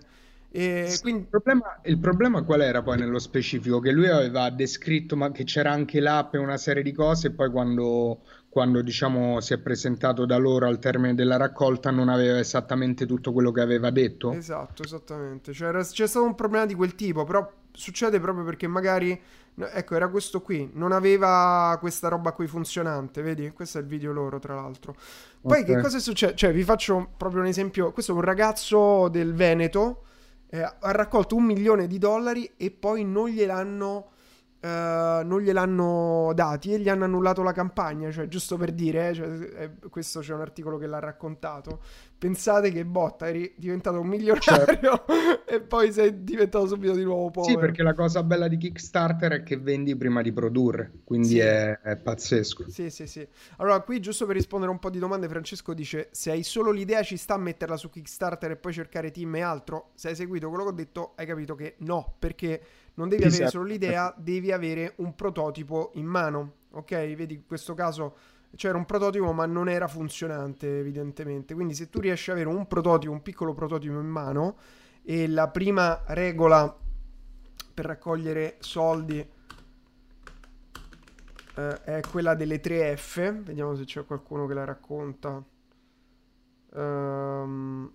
E 0.53 0.97
quindi... 1.01 1.21
il, 1.21 1.27
problema, 1.27 1.79
il, 1.83 1.97
problema, 1.97 2.43
qual 2.43 2.61
era 2.61 2.81
poi 2.81 2.97
nello 2.97 3.19
specifico? 3.19 3.79
Che 3.79 3.91
lui 3.91 4.09
aveva 4.09 4.49
descritto 4.49 5.15
ma 5.15 5.31
che 5.31 5.45
c'era 5.45 5.71
anche 5.71 6.01
l'app 6.01 6.33
e 6.33 6.39
una 6.39 6.57
serie 6.57 6.83
di 6.83 6.91
cose 6.91 7.27
e 7.27 7.31
poi 7.31 7.49
quando, 7.49 8.19
quando 8.49 8.81
diciamo, 8.81 9.39
si 9.39 9.53
è 9.53 9.59
presentato 9.59 10.25
da 10.25 10.35
loro 10.35 10.67
al 10.67 10.79
termine 10.79 11.15
della 11.15 11.37
raccolta 11.37 11.89
non 11.89 12.09
aveva 12.09 12.37
esattamente 12.37 13.05
tutto 13.05 13.31
quello 13.31 13.51
che 13.51 13.61
aveva 13.61 13.91
detto. 13.91 14.33
Esatto, 14.33 14.83
esattamente. 14.83 15.53
Cioè, 15.53 15.69
era, 15.69 15.81
c'è 15.85 16.05
stato 16.05 16.25
un 16.25 16.35
problema 16.35 16.65
di 16.65 16.75
quel 16.75 16.95
tipo, 16.95 17.23
però 17.23 17.49
succede 17.71 18.19
proprio 18.19 18.43
perché 18.43 18.67
magari, 18.67 19.17
ecco, 19.55 19.95
era 19.95 20.09
questo 20.09 20.41
qui, 20.41 20.69
non 20.73 20.91
aveva 20.91 21.77
questa 21.79 22.09
roba 22.09 22.33
qui 22.33 22.47
funzionante, 22.47 23.21
vedi? 23.21 23.49
Questo 23.51 23.77
è 23.77 23.81
il 23.81 23.87
video 23.87 24.11
loro, 24.11 24.37
tra 24.39 24.53
l'altro. 24.53 24.97
Poi 25.39 25.61
okay. 25.61 25.75
che 25.75 25.81
cosa 25.81 25.95
è 25.95 26.01
successo? 26.01 26.35
Cioè, 26.35 26.51
vi 26.51 26.63
faccio 26.63 27.11
proprio 27.15 27.39
un 27.39 27.47
esempio. 27.47 27.93
Questo 27.93 28.11
è 28.11 28.15
un 28.15 28.21
ragazzo 28.21 29.07
del 29.07 29.33
Veneto, 29.33 30.07
eh, 30.51 30.61
ha 30.61 30.91
raccolto 30.91 31.35
un 31.35 31.45
milione 31.45 31.87
di 31.87 31.97
dollari 31.97 32.51
e 32.57 32.71
poi 32.71 33.05
non 33.05 33.29
gliel'hanno 33.29 34.10
Uh, 34.61 35.25
non 35.25 35.41
gliel'hanno 35.41 36.33
dati 36.35 36.71
e 36.71 36.79
gli 36.79 36.87
hanno 36.87 37.05
annullato 37.05 37.41
la 37.41 37.51
campagna, 37.51 38.11
cioè 38.11 38.27
giusto 38.27 38.57
per 38.57 38.71
dire, 38.73 39.09
eh, 39.09 39.13
cioè, 39.15 39.27
eh, 39.27 39.71
questo 39.89 40.19
c'è 40.19 40.35
un 40.35 40.41
articolo 40.41 40.77
che 40.77 40.85
l'ha 40.85 40.99
raccontato. 40.99 41.79
Pensate 42.15 42.71
che 42.71 42.85
botta, 42.85 43.27
eri 43.27 43.51
diventato 43.57 43.99
un 43.99 44.07
milionario 44.07 44.39
certo. 44.39 45.05
e 45.49 45.61
poi 45.61 45.91
sei 45.91 46.23
diventato 46.23 46.67
subito 46.67 46.93
di 46.93 47.03
nuovo 47.03 47.31
povero. 47.31 47.51
Sì, 47.51 47.59
perché 47.59 47.81
la 47.81 47.95
cosa 47.95 48.21
bella 48.21 48.47
di 48.47 48.57
Kickstarter 48.57 49.31
è 49.31 49.43
che 49.43 49.57
vendi 49.57 49.95
prima 49.95 50.21
di 50.21 50.31
produrre, 50.31 50.91
quindi 51.05 51.29
sì. 51.29 51.39
è, 51.39 51.79
è, 51.79 51.97
pazzesco. 51.97 52.69
Sì, 52.69 52.91
sì, 52.91 53.07
sì. 53.07 53.27
Allora, 53.57 53.79
qui 53.81 53.99
giusto 53.99 54.27
per 54.27 54.35
rispondere 54.35 54.71
un 54.71 54.77
po' 54.77 54.91
di 54.91 54.99
domande, 54.99 55.27
Francesco 55.27 55.73
dice: 55.73 56.09
Se 56.11 56.29
hai 56.29 56.43
solo 56.43 56.69
l'idea, 56.69 57.01
ci 57.01 57.17
sta 57.17 57.33
a 57.33 57.37
metterla 57.37 57.77
su 57.77 57.89
Kickstarter 57.89 58.51
e 58.51 58.55
poi 58.57 58.73
cercare 58.73 59.09
team 59.09 59.37
e 59.37 59.41
altro. 59.41 59.89
Se 59.95 60.09
hai 60.09 60.15
seguito 60.15 60.49
quello 60.49 60.65
che 60.65 60.69
ho 60.69 60.73
detto, 60.73 61.13
hai 61.15 61.25
capito 61.25 61.55
che 61.55 61.73
no, 61.79 62.13
perché 62.19 62.61
non 63.01 63.09
devi 63.09 63.23
esatto. 63.23 63.35
avere 63.43 63.49
solo 63.49 63.63
l'idea, 63.65 64.13
devi 64.15 64.51
avere 64.51 64.93
un 64.97 65.15
prototipo 65.15 65.91
in 65.95 66.05
mano. 66.05 66.53
Ok, 66.73 66.91
vedi 67.15 67.33
in 67.33 67.45
questo 67.45 67.73
caso 67.73 68.15
C'era 68.53 68.77
un 68.77 68.85
prototipo, 68.85 69.31
ma 69.31 69.45
non 69.45 69.69
era 69.69 69.87
funzionante, 69.87 70.79
evidentemente. 70.79 71.53
Quindi, 71.53 71.73
se 71.73 71.89
tu 71.89 72.01
riesci 72.01 72.31
ad 72.31 72.37
avere 72.37 72.53
un 72.53 72.67
prototipo, 72.67 73.11
un 73.13 73.21
piccolo 73.21 73.53
prototipo 73.53 73.93
in 73.93 74.07
mano, 74.07 74.57
e 75.03 75.27
la 75.27 75.47
prima 75.47 76.03
regola 76.07 76.77
per 77.73 77.85
raccogliere 77.85 78.57
soldi 78.59 79.25
eh, 81.55 81.83
è 81.83 82.01
quella 82.11 82.35
delle 82.35 82.59
3F. 82.59 83.43
Vediamo 83.43 83.73
se 83.75 83.85
c'è 83.85 84.05
qualcuno 84.05 84.45
che 84.45 84.53
la 84.53 84.65
racconta. 84.65 85.41
Um, 86.73 87.91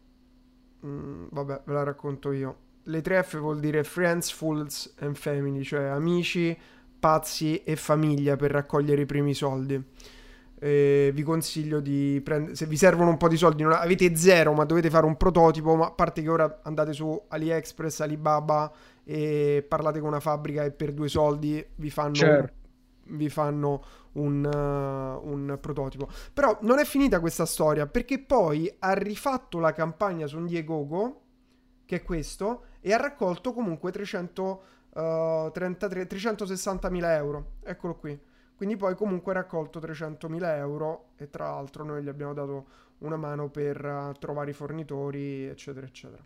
mm, 0.84 1.26
vabbè, 1.30 1.62
ve 1.66 1.72
la 1.74 1.82
racconto 1.82 2.32
io. 2.32 2.64
Le 2.88 3.00
3F 3.00 3.38
vuol 3.38 3.58
dire 3.58 3.82
Friends, 3.82 4.30
Fools 4.30 4.94
and 5.00 5.16
Family, 5.16 5.62
cioè 5.62 5.84
amici, 5.84 6.56
pazzi 6.98 7.62
e 7.64 7.74
famiglia 7.76 8.36
per 8.36 8.52
raccogliere 8.52 9.02
i 9.02 9.06
primi 9.06 9.34
soldi. 9.34 9.82
Eh, 10.58 11.10
vi 11.12 11.22
consiglio 11.22 11.80
di 11.80 12.18
prendere 12.24 12.54
se 12.54 12.64
vi 12.64 12.78
servono 12.78 13.10
un 13.10 13.18
po' 13.18 13.28
di 13.28 13.36
soldi 13.36 13.62
non 13.62 13.72
avete 13.72 14.16
zero 14.16 14.54
ma 14.54 14.64
dovete 14.64 14.88
fare 14.88 15.04
un 15.04 15.18
prototipo 15.18 15.76
ma 15.76 15.88
a 15.88 15.90
parte 15.90 16.22
che 16.22 16.30
ora 16.30 16.60
andate 16.62 16.94
su 16.94 17.24
AliExpress 17.28 18.00
Alibaba 18.00 18.72
e 19.04 19.62
parlate 19.68 19.98
con 19.98 20.08
una 20.08 20.18
fabbrica 20.20 20.64
e 20.64 20.70
per 20.70 20.94
due 20.94 21.08
soldi 21.08 21.62
vi 21.74 21.90
fanno, 21.90 22.14
certo. 22.14 22.52
vi 23.08 23.28
fanno 23.28 23.84
un, 24.12 24.46
uh, 24.46 25.28
un, 25.30 25.58
prototipo 25.60 26.08
però 26.32 26.56
non 26.62 26.78
è 26.78 26.86
finita 26.86 27.20
questa 27.20 27.44
storia 27.44 27.86
perché 27.86 28.18
poi 28.18 28.74
ha 28.78 28.94
rifatto 28.94 29.58
la 29.58 29.74
campagna 29.74 30.26
su 30.26 30.38
Indiegogo 30.38 31.20
che 31.84 31.96
è 31.96 32.02
questo 32.02 32.62
e 32.86 32.92
ha 32.92 32.98
raccolto 32.98 33.52
comunque 33.52 33.90
333 33.90 36.06
360 36.06 36.90
mila 36.90 37.16
euro 37.16 37.54
eccolo 37.64 37.96
qui 37.96 38.16
quindi 38.56 38.76
poi 38.76 38.94
comunque 38.94 39.32
ha 39.32 39.34
raccolto 39.34 39.80
300.000 39.80 40.56
euro 40.56 41.08
e 41.16 41.28
tra 41.28 41.50
l'altro 41.50 41.84
noi 41.84 42.02
gli 42.02 42.08
abbiamo 42.08 42.32
dato 42.32 42.66
una 42.98 43.16
mano 43.16 43.50
per 43.50 43.84
uh, 43.84 44.12
trovare 44.18 44.50
i 44.50 44.54
fornitori, 44.54 45.44
eccetera, 45.44 45.84
eccetera. 45.84 46.24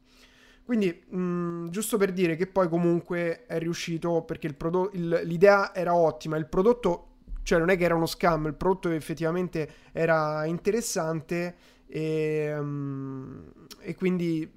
Quindi, 0.64 1.02
mh, 1.08 1.18
mm, 1.18 1.68
giusto 1.70 1.96
per 1.96 2.12
dire 2.12 2.36
che 2.36 2.46
poi 2.46 2.68
comunque 2.68 3.46
è 3.46 3.58
riuscito 3.58 4.22
perché 4.22 4.54
prodotto, 4.54 4.96
il, 4.96 5.22
l'idea 5.24 5.74
era 5.74 5.96
ottima, 5.96 6.36
il 6.36 6.46
prodotto, 6.46 7.08
cioè 7.42 7.58
non 7.58 7.70
è 7.70 7.76
che 7.76 7.82
era 7.82 7.96
uno 7.96 8.06
scam, 8.06 8.46
il 8.46 8.54
prodotto 8.54 8.90
effettivamente 8.90 9.68
era 9.90 10.44
interessante 10.44 11.56
e, 11.92 12.56
um, 12.56 13.50
e 13.80 13.96
quindi 13.96 14.48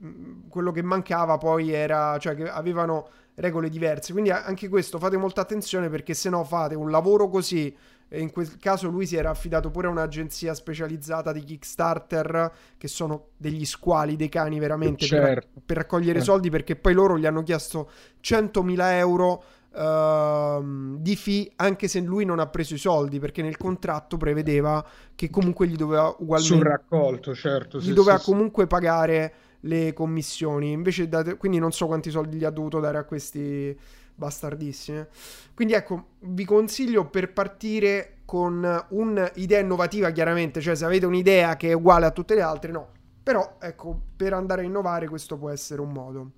quello 0.49 0.71
che 0.71 0.83
mancava 0.83 1.39
poi 1.39 1.71
era, 1.71 2.17
cioè 2.19 2.35
che 2.35 2.47
avevano 2.47 3.09
regole 3.35 3.69
diverse. 3.69 4.11
Quindi 4.11 4.29
anche 4.29 4.69
questo 4.69 4.99
fate 4.99 5.17
molta 5.17 5.41
attenzione 5.41 5.89
perché 5.89 6.13
se 6.13 6.29
no 6.29 6.43
fate 6.43 6.75
un 6.75 6.91
lavoro 6.91 7.29
così. 7.29 7.75
E 8.07 8.19
in 8.19 8.29
quel 8.29 8.57
caso 8.59 8.87
lui 8.89 9.07
si 9.07 9.15
era 9.15 9.31
affidato 9.31 9.71
pure 9.71 9.87
a 9.87 9.89
un'agenzia 9.89 10.53
specializzata 10.53 11.31
di 11.31 11.43
Kickstarter, 11.43 12.51
che 12.77 12.87
sono 12.87 13.29
degli 13.35 13.65
squali, 13.65 14.15
dei 14.15 14.29
cani 14.29 14.59
veramente, 14.59 15.07
certo. 15.07 15.25
per, 15.25 15.63
per, 15.65 15.77
raccogliere 15.77 16.19
certo. 16.19 16.33
soldi, 16.33 16.51
perché 16.51 16.75
poi 16.75 16.93
loro 16.93 17.17
gli 17.17 17.25
hanno 17.25 17.41
chiesto 17.41 17.89
100.000 18.21 18.91
euro 18.97 19.43
uh, 19.73 20.97
di 20.99 21.15
fee, 21.15 21.51
anche 21.57 21.88
se 21.88 21.99
lui 21.99 22.25
non 22.25 22.39
ha 22.39 22.47
preso 22.47 22.73
i 22.73 22.77
soldi, 22.77 23.19
perché 23.19 23.41
nel 23.41 23.57
contratto 23.57 24.17
prevedeva 24.17 24.86
che 25.15 25.29
comunque 25.29 25.67
gli 25.67 25.75
doveva 25.75 26.15
ugualmente... 26.19 26.55
Sul 26.55 26.63
raccolto, 26.63 27.36
certo. 27.36 27.79
Gli 27.79 27.86
sì, 27.86 27.93
doveva 27.93 28.17
sì, 28.17 28.25
comunque 28.25 28.63
sì. 28.63 28.69
pagare 28.69 29.33
le 29.62 29.93
commissioni. 29.93 30.71
Invece, 30.71 31.07
date, 31.07 31.38
quindi 31.38 31.59
non 31.59 31.71
so 31.71 31.88
quanti 31.88 32.09
soldi 32.09 32.38
gli 32.38 32.45
ha 32.45 32.49
dovuto 32.49 32.79
dare 32.79 32.97
a 32.97 33.03
questi 33.03 33.77
bastardissimi. 34.15 35.05
Quindi 35.53 35.73
ecco, 35.73 36.05
vi 36.19 36.45
consiglio 36.45 37.09
per 37.09 37.33
partire 37.33 38.17
con 38.25 38.86
un'idea 38.89 39.59
innovativa, 39.59 40.12
chiaramente, 40.12 40.62
cioè 40.62 40.75
se 40.75 40.86
avete 40.86 41.05
un'idea 41.05 41.55
che 41.57 41.69
è 41.69 41.73
uguale 41.73 42.05
a 42.05 42.12
tutte 42.12 42.36
le 42.36 42.41
altre, 42.41 42.71
no. 42.71 42.89
Però 43.21 43.57
ecco, 43.59 43.99
per 44.15 44.33
andare 44.33 44.62
a 44.62 44.65
innovare 44.65 45.07
questo 45.07 45.38
può 45.38 45.49
essere 45.49 45.81
un 45.81 45.91
modo. 45.91 46.31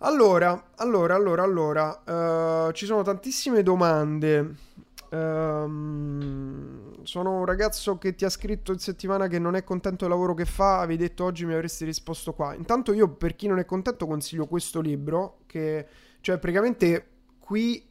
Allora, 0.00 0.70
allora, 0.76 1.16
allora, 1.16 1.42
allora, 1.42 2.68
uh, 2.68 2.70
ci 2.70 2.86
sono 2.86 3.02
tantissime 3.02 3.64
domande. 3.64 4.54
Um, 5.10 7.02
sono 7.02 7.38
un 7.38 7.44
ragazzo 7.44 7.98
che 7.98 8.14
ti 8.14 8.24
ha 8.24 8.28
scritto 8.28 8.70
in 8.70 8.78
settimana 8.78 9.26
che 9.26 9.40
non 9.40 9.56
è 9.56 9.64
contento 9.64 10.04
del 10.04 10.14
lavoro 10.14 10.34
che 10.34 10.44
fa. 10.44 10.78
Avevi 10.78 10.98
detto 10.98 11.24
oggi 11.24 11.44
mi 11.46 11.54
avresti 11.54 11.84
risposto 11.84 12.32
qua. 12.32 12.54
Intanto, 12.54 12.92
io 12.92 13.08
per 13.08 13.34
chi 13.34 13.48
non 13.48 13.58
è 13.58 13.64
contento, 13.64 14.06
consiglio 14.06 14.46
questo 14.46 14.80
libro. 14.80 15.38
Che 15.46 15.86
cioè, 16.20 16.38
praticamente 16.38 17.06
qui 17.40 17.84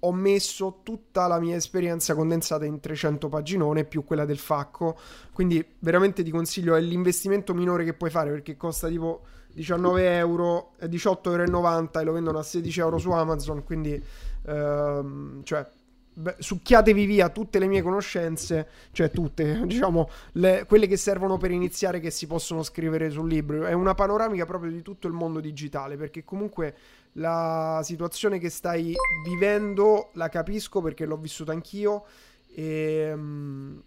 ho 0.00 0.12
messo 0.12 0.80
tutta 0.82 1.28
la 1.28 1.38
mia 1.38 1.54
esperienza 1.54 2.16
condensata 2.16 2.64
in 2.64 2.80
300 2.80 3.28
paginone 3.28 3.84
più 3.84 4.02
quella 4.02 4.24
del 4.24 4.38
Facco. 4.38 4.98
Quindi, 5.32 5.64
veramente 5.78 6.24
ti 6.24 6.30
consiglio. 6.32 6.74
È 6.74 6.80
l'investimento 6.80 7.54
minore 7.54 7.84
che 7.84 7.94
puoi 7.94 8.10
fare 8.10 8.30
perché 8.30 8.56
costa 8.56 8.88
tipo 8.88 9.22
19 9.52 10.16
euro, 10.16 10.72
18,90 10.80 11.28
euro 11.28 12.00
e 12.00 12.04
lo 12.04 12.12
vendono 12.12 12.38
a 12.38 12.42
16 12.42 12.80
euro 12.80 12.98
su 12.98 13.10
Amazon. 13.10 13.64
Quindi, 13.64 14.02
ehm, 14.46 15.42
cioè 15.44 15.66
Beh, 16.14 16.36
succhiatevi 16.38 17.06
via 17.06 17.30
tutte 17.30 17.58
le 17.58 17.66
mie 17.66 17.80
conoscenze, 17.80 18.68
cioè 18.92 19.10
tutte, 19.10 19.62
diciamo, 19.64 20.10
le, 20.32 20.66
quelle 20.68 20.86
che 20.86 20.98
servono 20.98 21.38
per 21.38 21.50
iniziare 21.50 22.00
che 22.00 22.10
si 22.10 22.26
possono 22.26 22.62
scrivere 22.62 23.08
sul 23.08 23.26
libro. 23.26 23.64
È 23.64 23.72
una 23.72 23.94
panoramica 23.94 24.44
proprio 24.44 24.70
di 24.70 24.82
tutto 24.82 25.06
il 25.06 25.14
mondo 25.14 25.40
digitale, 25.40 25.96
perché 25.96 26.22
comunque 26.22 26.76
la 27.12 27.80
situazione 27.82 28.38
che 28.38 28.50
stai 28.50 28.94
vivendo 29.26 30.10
la 30.14 30.28
capisco 30.28 30.80
perché 30.80 31.04
l'ho 31.04 31.16
vissuta 31.16 31.52
anch'io 31.52 32.04
e, 32.54 33.12
mm, 33.14 33.78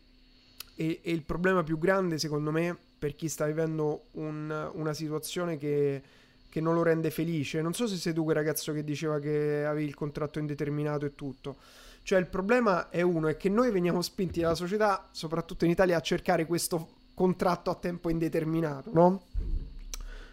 e, 0.75 0.99
e 1.03 1.11
il 1.11 1.23
problema 1.23 1.63
più 1.63 1.79
grande 1.79 2.19
secondo 2.19 2.51
me 2.51 2.77
per 3.05 3.15
chi 3.15 3.29
sta 3.29 3.45
vivendo 3.45 4.05
un, 4.13 4.71
una 4.73 4.93
situazione 4.93 5.59
che, 5.59 6.01
che 6.49 6.59
non 6.59 6.73
lo 6.73 6.81
rende 6.81 7.11
felice. 7.11 7.61
Non 7.61 7.75
so 7.75 7.85
se 7.85 7.97
sei 7.97 8.13
tu 8.13 8.23
quel 8.23 8.35
ragazzo 8.35 8.73
che 8.73 8.83
diceva 8.83 9.19
che 9.19 9.63
avevi 9.63 9.85
il 9.85 9.93
contratto 9.93 10.39
indeterminato 10.39 11.05
e 11.05 11.13
tutto. 11.13 11.57
Cioè 12.01 12.17
il 12.17 12.25
problema 12.25 12.89
è 12.89 13.03
uno, 13.03 13.27
è 13.27 13.37
che 13.37 13.47
noi 13.47 13.69
veniamo 13.69 14.01
spinti 14.01 14.39
dalla 14.39 14.55
società, 14.55 15.07
soprattutto 15.11 15.65
in 15.65 15.71
Italia, 15.71 15.97
a 15.97 16.01
cercare 16.01 16.47
questo 16.47 16.87
contratto 17.13 17.69
a 17.69 17.75
tempo 17.75 18.09
indeterminato, 18.09 18.89
no? 18.91 19.21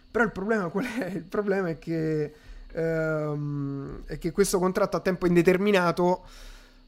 Però 0.09 0.23
il 0.23 0.31
problema 0.31 0.69
qual 0.69 0.85
è? 0.85 1.11
Il 1.13 1.25
problema 1.25 1.69
è 1.69 1.77
che, 1.77 2.33
ehm, 2.71 4.05
è 4.07 4.17
che 4.17 4.31
questo 4.31 4.57
contratto 4.57 4.97
a 4.97 4.99
tempo 4.99 5.27
indeterminato 5.27 6.23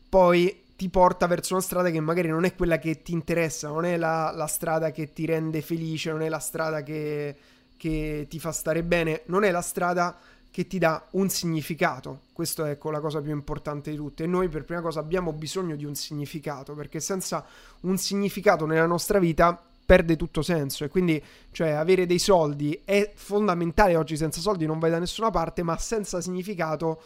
poi 0.09 0.63
ti 0.75 0.89
porta 0.89 1.27
verso 1.27 1.53
una 1.53 1.61
strada 1.61 1.89
che 1.89 1.99
magari 1.99 2.27
non 2.27 2.43
è 2.43 2.55
quella 2.55 2.79
che 2.79 3.01
ti 3.01 3.13
interessa, 3.13 3.69
non 3.69 3.85
è 3.85 3.97
la, 3.97 4.31
la 4.31 4.47
strada 4.47 4.91
che 4.91 5.13
ti 5.13 5.25
rende 5.25 5.61
felice, 5.61 6.11
non 6.11 6.21
è 6.21 6.29
la 6.29 6.39
strada 6.39 6.83
che, 6.83 7.35
che 7.77 8.27
ti 8.29 8.39
fa 8.39 8.51
stare 8.51 8.83
bene, 8.83 9.21
non 9.25 9.43
è 9.43 9.51
la 9.51 9.61
strada 9.61 10.17
che 10.51 10.67
ti 10.67 10.77
dà 10.77 11.05
un 11.11 11.29
significato. 11.29 12.21
Questa 12.33 12.67
è 12.67 12.71
ecco, 12.71 12.89
la 12.91 12.99
cosa 12.99 13.21
più 13.21 13.31
importante 13.31 13.91
di 13.91 13.97
tutte. 13.97 14.23
E 14.23 14.27
noi 14.27 14.47
per 14.49 14.63
prima 14.63 14.81
cosa 14.81 14.99
abbiamo 14.99 15.33
bisogno 15.33 15.75
di 15.75 15.85
un 15.85 15.95
significato, 15.95 16.73
perché 16.73 16.99
senza 16.99 17.45
un 17.81 17.97
significato 17.97 18.65
nella 18.65 18.85
nostra 18.85 19.19
vita 19.19 19.61
perde 19.85 20.15
tutto 20.15 20.41
senso 20.41 20.83
e 20.83 20.87
quindi 20.87 21.21
cioè 21.51 21.69
avere 21.69 22.07
dei 22.07 22.17
soldi 22.17 22.81
è 22.83 23.11
fondamentale 23.13 23.95
oggi 23.95 24.17
senza 24.17 24.39
soldi 24.41 24.65
non 24.65 24.79
vai 24.79 24.89
da 24.89 24.97
nessuna 24.97 25.29
parte 25.29 25.61
ma 25.61 25.77
senza 25.77 26.21
significato 26.21 27.01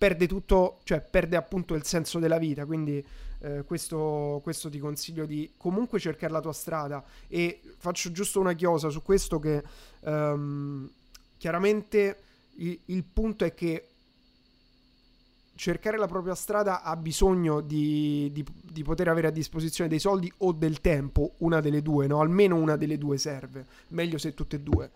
perde 0.00 0.26
tutto 0.26 0.78
cioè 0.84 1.02
perde 1.02 1.36
appunto 1.36 1.74
il 1.74 1.84
senso 1.84 2.18
della 2.18 2.38
vita 2.38 2.64
quindi 2.64 3.04
eh, 3.40 3.64
questo, 3.66 4.40
questo 4.42 4.70
ti 4.70 4.78
consiglio 4.78 5.26
di 5.26 5.52
comunque 5.58 5.98
cercare 5.98 6.32
la 6.32 6.40
tua 6.40 6.54
strada 6.54 7.04
e 7.28 7.60
faccio 7.76 8.10
giusto 8.10 8.40
una 8.40 8.54
chiosa 8.54 8.88
su 8.88 9.02
questo 9.02 9.38
che 9.38 9.62
um, 10.00 10.88
chiaramente 11.36 12.16
il, 12.56 12.78
il 12.86 13.04
punto 13.04 13.44
è 13.44 13.52
che 13.52 13.88
cercare 15.54 15.98
la 15.98 16.06
propria 16.06 16.34
strada 16.34 16.82
ha 16.82 16.96
bisogno 16.96 17.60
di, 17.60 18.30
di, 18.32 18.42
di, 18.62 18.82
poter 18.82 19.08
avere 19.08 19.26
a 19.26 19.30
disposizione 19.30 19.90
dei 19.90 19.98
soldi 19.98 20.32
o 20.38 20.52
del 20.52 20.80
tempo, 20.80 21.34
una 21.38 21.60
delle 21.60 21.82
due, 21.82 22.06
no? 22.06 22.20
Almeno 22.20 22.56
una 22.56 22.76
delle 22.76 22.96
due 22.96 23.18
serve, 23.18 23.66
meglio 23.88 24.16
se 24.16 24.32
tutte 24.32 24.56
e 24.56 24.60
due. 24.60 24.90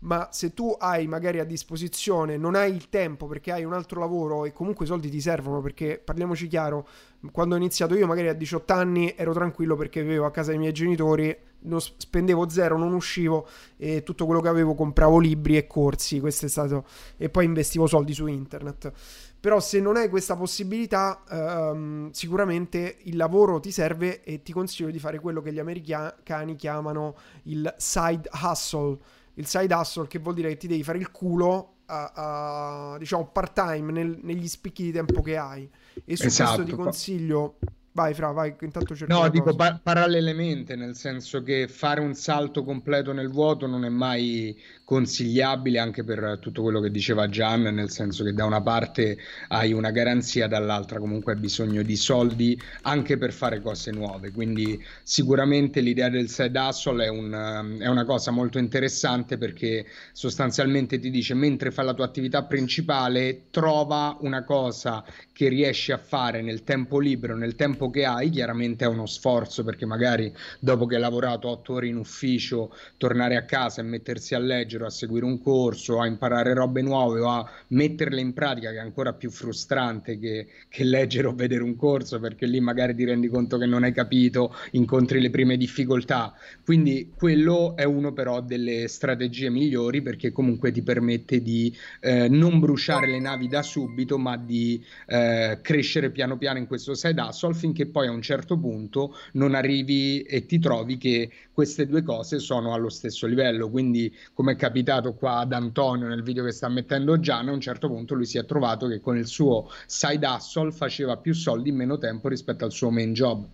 Ma 0.00 0.28
se 0.30 0.54
tu 0.54 0.74
hai 0.78 1.08
magari 1.08 1.40
a 1.40 1.44
disposizione, 1.44 2.36
non 2.36 2.54
hai 2.54 2.72
il 2.72 2.88
tempo 2.88 3.26
perché 3.26 3.50
hai 3.50 3.64
un 3.64 3.72
altro 3.72 3.98
lavoro 3.98 4.44
e 4.44 4.52
comunque 4.52 4.84
i 4.84 4.88
soldi 4.88 5.10
ti 5.10 5.20
servono, 5.20 5.60
perché 5.60 6.00
parliamoci 6.02 6.46
chiaro, 6.46 6.86
quando 7.32 7.54
ho 7.54 7.58
iniziato 7.58 7.96
io 7.96 8.06
magari 8.06 8.28
a 8.28 8.32
18 8.32 8.72
anni 8.72 9.12
ero 9.16 9.32
tranquillo 9.32 9.74
perché 9.74 10.02
vivevo 10.02 10.26
a 10.26 10.30
casa 10.30 10.50
dei 10.50 10.58
miei 10.60 10.72
genitori, 10.72 11.36
spendevo 11.76 12.48
zero, 12.48 12.78
non 12.78 12.94
uscivo 12.94 13.48
e 13.76 14.04
tutto 14.04 14.24
quello 14.24 14.40
che 14.40 14.48
avevo 14.48 14.74
compravo 14.74 15.18
libri 15.18 15.56
e 15.56 15.66
corsi, 15.66 16.20
questo 16.20 16.46
è 16.46 16.48
stato 16.48 16.86
e 17.16 17.28
poi 17.28 17.44
investivo 17.44 17.86
soldi 17.88 18.12
su 18.12 18.26
internet. 18.26 18.92
Però 19.40 19.60
se 19.60 19.80
non 19.80 19.96
hai 19.96 20.08
questa 20.08 20.36
possibilità, 20.36 21.22
um, 21.30 22.10
sicuramente 22.10 22.98
il 23.02 23.16
lavoro 23.16 23.60
ti 23.60 23.70
serve 23.70 24.22
e 24.24 24.42
ti 24.42 24.52
consiglio 24.52 24.90
di 24.90 24.98
fare 24.98 25.20
quello 25.20 25.40
che 25.40 25.52
gli 25.52 25.60
americani 25.60 26.56
chiamano 26.56 27.16
il 27.44 27.72
side 27.76 28.28
hustle. 28.32 28.98
Il 29.38 29.46
side 29.46 29.74
hustle 29.74 30.06
che 30.06 30.18
vuol 30.18 30.34
dire 30.34 30.48
che 30.50 30.56
ti 30.56 30.66
devi 30.66 30.82
fare 30.82 30.98
il 30.98 31.10
culo 31.10 31.74
a, 31.86 32.92
a, 32.92 32.98
diciamo 32.98 33.28
part 33.28 33.52
time 33.54 33.92
nel, 33.92 34.18
negli 34.22 34.48
spicchi 34.48 34.82
di 34.84 34.92
tempo 34.92 35.22
che 35.22 35.36
hai. 35.36 35.68
E 36.04 36.16
su 36.16 36.26
esatto. 36.26 36.54
questo 36.54 36.70
ti 36.70 36.76
consiglio 36.76 37.58
Vai, 37.98 38.14
Fra, 38.14 38.30
vai, 38.30 38.54
intanto 38.60 38.94
cerco 38.94 39.12
No, 39.12 39.28
dico 39.28 39.46
cosa. 39.46 39.56
pa- 39.56 39.80
parallelamente, 39.82 40.76
nel 40.76 40.94
senso 40.94 41.42
che 41.42 41.66
fare 41.66 42.00
un 42.00 42.14
salto 42.14 42.62
completo 42.62 43.12
nel 43.12 43.28
vuoto 43.28 43.66
non 43.66 43.84
è 43.84 43.88
mai 43.88 44.56
consigliabile 44.88 45.78
anche 45.78 46.02
per 46.02 46.38
tutto 46.40 46.62
quello 46.62 46.80
che 46.80 46.90
diceva 46.90 47.28
Gian, 47.28 47.60
nel 47.60 47.90
senso 47.90 48.24
che 48.24 48.32
da 48.32 48.46
una 48.46 48.62
parte 48.62 49.18
hai 49.48 49.74
una 49.74 49.90
garanzia, 49.90 50.48
dall'altra 50.48 50.98
comunque 50.98 51.34
hai 51.34 51.38
bisogno 51.38 51.82
di 51.82 51.94
soldi 51.94 52.58
anche 52.84 53.18
per 53.18 53.34
fare 53.34 53.60
cose 53.60 53.90
nuove. 53.90 54.32
Quindi 54.32 54.82
sicuramente 55.02 55.82
l'idea 55.82 56.08
del 56.08 56.30
side 56.30 56.58
hustle 56.58 57.04
è 57.04 57.08
un, 57.08 57.76
è 57.78 57.86
una 57.86 58.06
cosa 58.06 58.30
molto 58.30 58.56
interessante 58.56 59.36
perché 59.36 59.84
sostanzialmente 60.12 60.98
ti 60.98 61.10
dice 61.10 61.34
mentre 61.34 61.70
fai 61.70 61.84
la 61.84 61.92
tua 61.92 62.06
attività 62.06 62.44
principale, 62.44 63.48
trova 63.50 64.16
una 64.22 64.42
cosa 64.42 65.04
che 65.34 65.48
riesci 65.48 65.92
a 65.92 65.98
fare 65.98 66.40
nel 66.40 66.64
tempo 66.64 66.98
libero, 66.98 67.36
nel 67.36 67.56
tempo 67.56 67.90
che 67.90 68.06
hai, 68.06 68.30
chiaramente 68.30 68.86
è 68.86 68.88
uno 68.88 69.04
sforzo 69.04 69.62
perché 69.64 69.84
magari 69.84 70.34
dopo 70.58 70.86
che 70.86 70.94
hai 70.94 71.00
lavorato 71.02 71.48
otto 71.48 71.74
ore 71.74 71.88
in 71.88 71.96
ufficio, 71.96 72.74
tornare 72.96 73.36
a 73.36 73.44
casa 73.44 73.82
e 73.82 73.84
mettersi 73.84 74.34
a 74.34 74.38
leggere, 74.38 74.77
o 74.84 74.86
a 74.86 74.90
seguire 74.90 75.24
un 75.24 75.40
corso, 75.40 76.00
a 76.00 76.06
imparare 76.06 76.54
robe 76.54 76.82
nuove 76.82 77.20
o 77.20 77.28
a 77.28 77.50
metterle 77.68 78.20
in 78.20 78.32
pratica, 78.32 78.70
che 78.70 78.76
è 78.76 78.80
ancora 78.80 79.12
più 79.12 79.30
frustrante 79.30 80.18
che, 80.18 80.46
che 80.68 80.84
leggere 80.84 81.28
o 81.28 81.34
vedere 81.34 81.62
un 81.62 81.76
corso, 81.76 82.18
perché 82.20 82.46
lì 82.46 82.60
magari 82.60 82.94
ti 82.94 83.04
rendi 83.04 83.28
conto 83.28 83.58
che 83.58 83.66
non 83.66 83.84
hai 83.84 83.92
capito, 83.92 84.54
incontri 84.72 85.20
le 85.20 85.30
prime 85.30 85.56
difficoltà. 85.56 86.34
Quindi 86.64 87.12
quello 87.16 87.76
è 87.76 87.84
uno 87.84 88.12
però 88.12 88.40
delle 88.40 88.88
strategie 88.88 89.50
migliori 89.50 90.02
perché 90.02 90.32
comunque 90.32 90.70
ti 90.70 90.82
permette 90.82 91.42
di 91.42 91.74
eh, 92.00 92.28
non 92.28 92.58
bruciare 92.58 93.06
le 93.06 93.20
navi 93.20 93.48
da 93.48 93.62
subito, 93.62 94.18
ma 94.18 94.36
di 94.36 94.82
eh, 95.06 95.58
crescere 95.62 96.10
piano 96.10 96.36
piano 96.36 96.58
in 96.58 96.66
questo 96.66 96.94
side 96.94 97.20
hustle 97.20 97.54
finché 97.54 97.86
poi 97.86 98.06
a 98.06 98.10
un 98.10 98.22
certo 98.22 98.58
punto 98.58 99.14
non 99.32 99.54
arrivi 99.54 100.22
e 100.22 100.46
ti 100.46 100.58
trovi 100.58 100.98
che 100.98 101.30
queste 101.58 101.88
due 101.88 102.04
cose 102.04 102.38
sono 102.38 102.72
allo 102.72 102.88
stesso 102.88 103.26
livello. 103.26 103.68
Quindi, 103.68 104.14
come 104.32 104.52
è 104.52 104.54
capitato 104.54 105.14
qua 105.14 105.38
ad 105.38 105.52
Antonio 105.52 106.06
nel 106.06 106.22
video 106.22 106.44
che 106.44 106.52
sta 106.52 106.68
mettendo 106.68 107.18
Gian, 107.18 107.48
a 107.48 107.52
un 107.52 107.60
certo 107.60 107.88
punto 107.88 108.14
lui 108.14 108.26
si 108.26 108.38
è 108.38 108.44
trovato 108.44 108.86
che 108.86 109.00
con 109.00 109.16
il 109.16 109.26
suo 109.26 109.68
side 109.84 110.24
hustle 110.24 110.70
faceva 110.70 111.16
più 111.16 111.34
soldi 111.34 111.70
in 111.70 111.74
meno 111.74 111.98
tempo 111.98 112.28
rispetto 112.28 112.64
al 112.64 112.70
suo 112.70 112.90
main 112.90 113.12
job. 113.12 113.44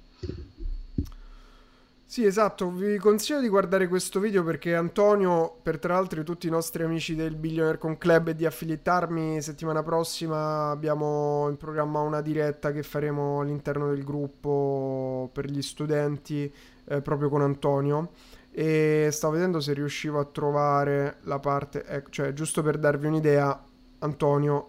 Sì, 2.05 2.27
esatto, 2.27 2.71
vi 2.71 2.99
consiglio 2.99 3.41
di 3.41 3.49
guardare 3.49 3.89
questo 3.89 4.21
video 4.21 4.45
perché 4.45 4.75
Antonio, 4.75 5.57
per 5.63 5.79
tra 5.79 5.95
l'altro 5.95 6.23
tutti 6.25 6.47
i 6.47 6.51
nostri 6.51 6.83
amici 6.83 7.15
del 7.15 7.35
Billionaire 7.37 7.79
Con 7.79 7.97
Club 7.97 8.29
e 8.29 8.35
di 8.35 8.45
Affiliate 8.45 8.91
Army, 8.91 9.41
settimana 9.41 9.83
prossima 9.83 10.69
abbiamo 10.69 11.49
in 11.49 11.57
programma 11.57 12.01
una 12.01 12.21
diretta 12.21 12.71
che 12.71 12.83
faremo 12.83 13.41
all'interno 13.41 13.89
del 13.89 14.05
gruppo 14.05 15.31
per 15.33 15.47
gli 15.47 15.63
studenti 15.63 16.53
eh, 16.87 17.01
proprio 17.03 17.29
con 17.29 17.43
Antonio 17.43 18.11
e 18.51 19.09
stavo 19.11 19.35
vedendo 19.35 19.61
se 19.61 19.73
riuscivo 19.73 20.21
a 20.21 20.25
trovare 20.25 21.17
la 21.23 21.41
parte, 21.41 21.85
ecco, 21.85 22.11
cioè 22.11 22.33
giusto 22.33 22.63
per 22.63 22.79
darvi 22.79 23.07
un'idea, 23.07 23.65
Antonio 23.99 24.69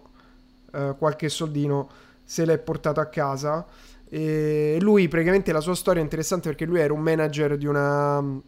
eh, 0.72 0.94
qualche 0.98 1.28
soldino 1.28 1.88
se 2.24 2.44
l'è 2.44 2.58
portato 2.58 3.00
a 3.00 3.06
casa 3.06 3.64
e 4.08 4.78
lui 4.80 5.06
praticamente 5.08 5.52
la 5.52 5.60
sua 5.60 5.74
storia 5.74 6.00
è 6.00 6.04
interessante 6.04 6.48
perché 6.48 6.64
lui 6.64 6.80
era 6.80 6.92
un 6.92 7.00
manager 7.00 7.56
di 7.56 7.66
una 7.66 8.42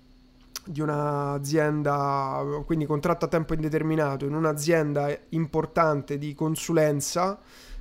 di 0.68 0.82
un'azienda, 0.82 2.44
quindi 2.66 2.84
contratto 2.84 3.24
a 3.24 3.28
tempo 3.28 3.54
indeterminato 3.54 4.26
in 4.26 4.34
un'azienda 4.34 5.16
importante 5.30 6.18
di 6.18 6.34
consulenza, 6.34 7.38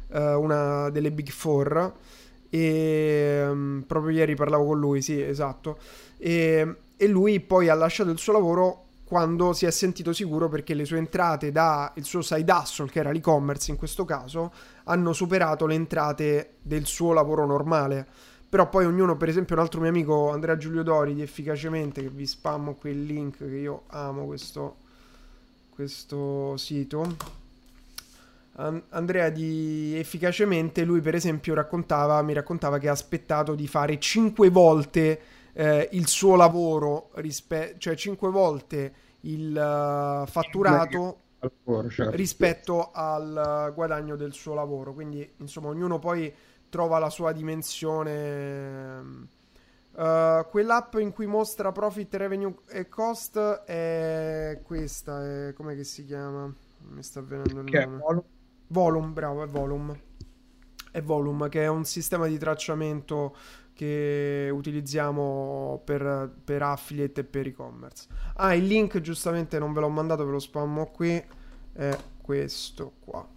eh, 0.10 0.34
una 0.34 0.89
delle 0.89 1.12
Big 1.12 1.30
Four. 1.30 1.93
E 2.49 3.45
um, 3.49 3.83
proprio 3.86 4.17
ieri 4.17 4.36
parlavo 4.36 4.65
con 4.65 4.79
lui, 4.79 5.01
sì, 5.01 5.21
esatto. 5.21 5.77
E, 6.17 6.75
e 6.95 7.07
lui 7.07 7.39
poi 7.39 7.69
ha 7.69 7.75
lasciato 7.75 8.10
il 8.10 8.17
suo 8.17 8.33
lavoro 8.33 8.86
quando 9.07 9.53
si 9.53 9.65
è 9.65 9.71
sentito 9.71 10.12
sicuro 10.12 10.49
perché 10.49 10.73
le 10.73 10.83
sue 10.83 10.97
entrate 10.97 11.49
da 11.51 11.93
il 11.95 12.03
suo 12.03 12.21
side 12.21 12.51
hustle, 12.51 12.89
che 12.89 12.99
era 12.99 13.12
l'e-commerce 13.12 13.71
in 13.71 13.77
questo 13.77 14.03
caso, 14.03 14.51
hanno 14.83 15.13
superato 15.13 15.65
le 15.65 15.75
entrate 15.75 16.55
del 16.62 16.86
suo 16.86 17.13
lavoro 17.13 17.45
normale. 17.45 18.05
Però 18.49 18.67
poi 18.67 18.86
ognuno, 18.86 19.15
per 19.15 19.29
esempio, 19.29 19.55
un 19.55 19.62
altro 19.62 19.79
mio 19.79 19.89
amico 19.89 20.29
Andrea 20.31 20.57
Giulio 20.57 20.83
Dori 20.83 21.13
di 21.13 21.21
Efficacemente, 21.21 22.01
che 22.01 22.10
vi 22.10 22.25
spammo 22.25 22.75
qui 22.75 22.91
il 22.91 23.05
link, 23.05 23.38
che 23.38 23.55
io 23.55 23.83
amo 23.88 24.25
questo, 24.25 24.75
questo 25.69 26.57
sito. 26.57 27.15
An- 28.60 28.84
Andrea 28.89 29.30
di 29.30 29.96
Efficacemente, 29.98 30.84
lui 30.84 31.02
per 31.02 31.15
esempio 31.15 31.54
raccontava, 31.54 32.22
mi 32.22 32.34
raccontava 32.34 32.78
che 32.80 32.89
ha 32.89 32.91
aspettato 32.91 33.54
di 33.56 33.67
fare 33.67 34.00
5 34.00 34.50
volte 34.50 35.20
eh, 35.54 35.89
il 35.91 36.08
suo 36.08 36.36
lavoro, 36.36 37.10
rispe- 37.15 37.76
cioè 37.78 37.96
5 37.96 38.30
volte 38.30 38.93
il 39.22 39.52
uh, 39.52 40.26
fatturato 40.28 41.20
lavoro, 41.39 41.89
certo. 41.89 42.15
rispetto 42.15 42.91
al 42.91 43.72
guadagno 43.74 44.15
del 44.15 44.34
suo 44.34 44.54
lavoro. 44.54 44.93
Quindi, 44.93 45.28
insomma, 45.38 45.67
ognuno 45.70 46.00
poi 46.00 46.34
trova 46.70 47.00
la 47.00 47.10
sua 47.10 47.32
dimensione. 47.32 49.26
Uh, 49.93 50.48
quell'app 50.50 50.96
in 50.96 51.12
cui 51.12 51.26
mostra 51.26 51.72
profit, 51.72 52.13
revenue 52.15 52.54
e 52.70 52.88
cost 52.88 53.38
è 53.65 54.62
questa. 54.63 55.48
È... 55.48 55.54
Com'è 55.54 55.76
che 55.76 55.84
si 55.84 56.06
chiama? 56.06 56.52
Mi 56.89 57.04
sta 57.04 57.22
venendo 57.22 57.62
il 57.62 57.70
Che 57.70 57.82
è 57.82 57.86
nome. 57.86 57.98
Volume? 57.98 58.36
Volume, 58.67 59.12
bravo, 59.12 59.43
è 59.43 59.47
Volume. 59.47 60.01
È 60.91 61.01
Volume, 61.01 61.49
che 61.49 61.63
è 61.63 61.67
un 61.67 61.86
sistema 61.86 62.27
di 62.27 62.38
tracciamento 62.38 63.36
che 63.73 64.49
utilizziamo 64.51 65.82
per, 65.86 66.34
per 66.43 66.63
affiliate 66.63 67.21
e 67.21 67.23
per 67.23 67.47
e-commerce. 67.47 68.08
Ah, 68.36 68.56
il 68.56 68.65
link 68.65 68.99
giustamente 69.01 69.60
non 69.60 69.73
ve 69.73 69.82
l'ho 69.82 69.89
mandato, 69.89 70.25
ve 70.25 70.32
lo 70.32 70.39
spammo 70.39 70.88
qui. 70.88 71.23
È 71.73 71.97
questo 72.21 72.93
qua. 72.99 73.37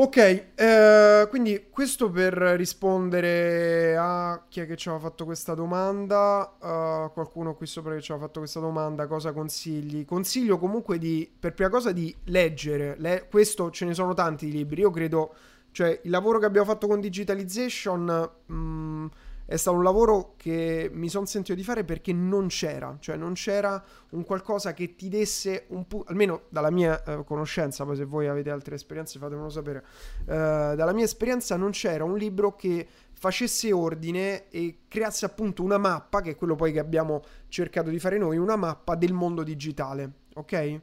Ok, 0.00 0.16
eh, 0.54 1.26
quindi 1.28 1.66
questo 1.70 2.08
per 2.08 2.32
rispondere 2.32 3.96
a 3.96 4.44
chi 4.48 4.60
è 4.60 4.66
che 4.66 4.76
ci 4.76 4.88
aveva 4.88 5.02
fatto 5.02 5.24
questa 5.24 5.54
domanda, 5.54 6.54
uh, 6.60 7.12
qualcuno 7.12 7.56
qui 7.56 7.66
sopra 7.66 7.94
che 7.96 8.00
ci 8.00 8.12
aveva 8.12 8.26
fatto 8.26 8.38
questa 8.38 8.60
domanda, 8.60 9.08
cosa 9.08 9.32
consigli? 9.32 10.04
Consiglio 10.04 10.56
comunque 10.56 10.98
di, 10.98 11.28
per 11.36 11.52
prima 11.52 11.68
cosa, 11.68 11.90
di 11.90 12.14
leggere, 12.26 12.94
Le- 12.98 13.26
questo 13.28 13.72
ce 13.72 13.86
ne 13.86 13.94
sono 13.94 14.14
tanti 14.14 14.46
di 14.46 14.52
libri, 14.52 14.82
io 14.82 14.90
credo, 14.90 15.34
cioè 15.72 15.98
il 16.04 16.10
lavoro 16.10 16.38
che 16.38 16.46
abbiamo 16.46 16.66
fatto 16.68 16.86
con 16.86 17.00
Digitalization 17.00 18.30
mh, 18.46 19.06
è 19.50 19.56
stato 19.56 19.78
un 19.78 19.82
lavoro 19.82 20.34
che 20.36 20.90
mi 20.92 21.08
sono 21.08 21.24
sentito 21.24 21.54
di 21.54 21.64
fare 21.64 21.82
perché 21.82 22.12
non 22.12 22.48
c'era, 22.48 22.94
cioè 23.00 23.16
non 23.16 23.32
c'era 23.32 23.82
un 24.10 24.22
qualcosa 24.22 24.74
che 24.74 24.94
ti 24.94 25.08
desse 25.08 25.64
un 25.68 25.86
po', 25.86 26.04
almeno 26.06 26.42
dalla 26.50 26.70
mia 26.70 27.02
eh, 27.02 27.24
conoscenza, 27.24 27.86
poi 27.86 27.96
se 27.96 28.04
voi 28.04 28.26
avete 28.26 28.50
altre 28.50 28.74
esperienze 28.74 29.18
fatemelo 29.18 29.48
sapere, 29.48 29.86
eh, 30.20 30.24
dalla 30.26 30.92
mia 30.92 31.04
esperienza 31.04 31.56
non 31.56 31.70
c'era 31.70 32.04
un 32.04 32.18
libro 32.18 32.56
che 32.56 32.86
facesse 33.10 33.72
ordine 33.72 34.50
e 34.50 34.80
creasse 34.86 35.24
appunto 35.24 35.62
una 35.62 35.78
mappa, 35.78 36.20
che 36.20 36.32
è 36.32 36.36
quello 36.36 36.54
poi 36.54 36.70
che 36.70 36.78
abbiamo 36.78 37.22
cercato 37.48 37.88
di 37.88 37.98
fare 37.98 38.18
noi, 38.18 38.36
una 38.36 38.56
mappa 38.56 38.96
del 38.96 39.14
mondo 39.14 39.42
digitale, 39.42 40.12
ok? 40.34 40.80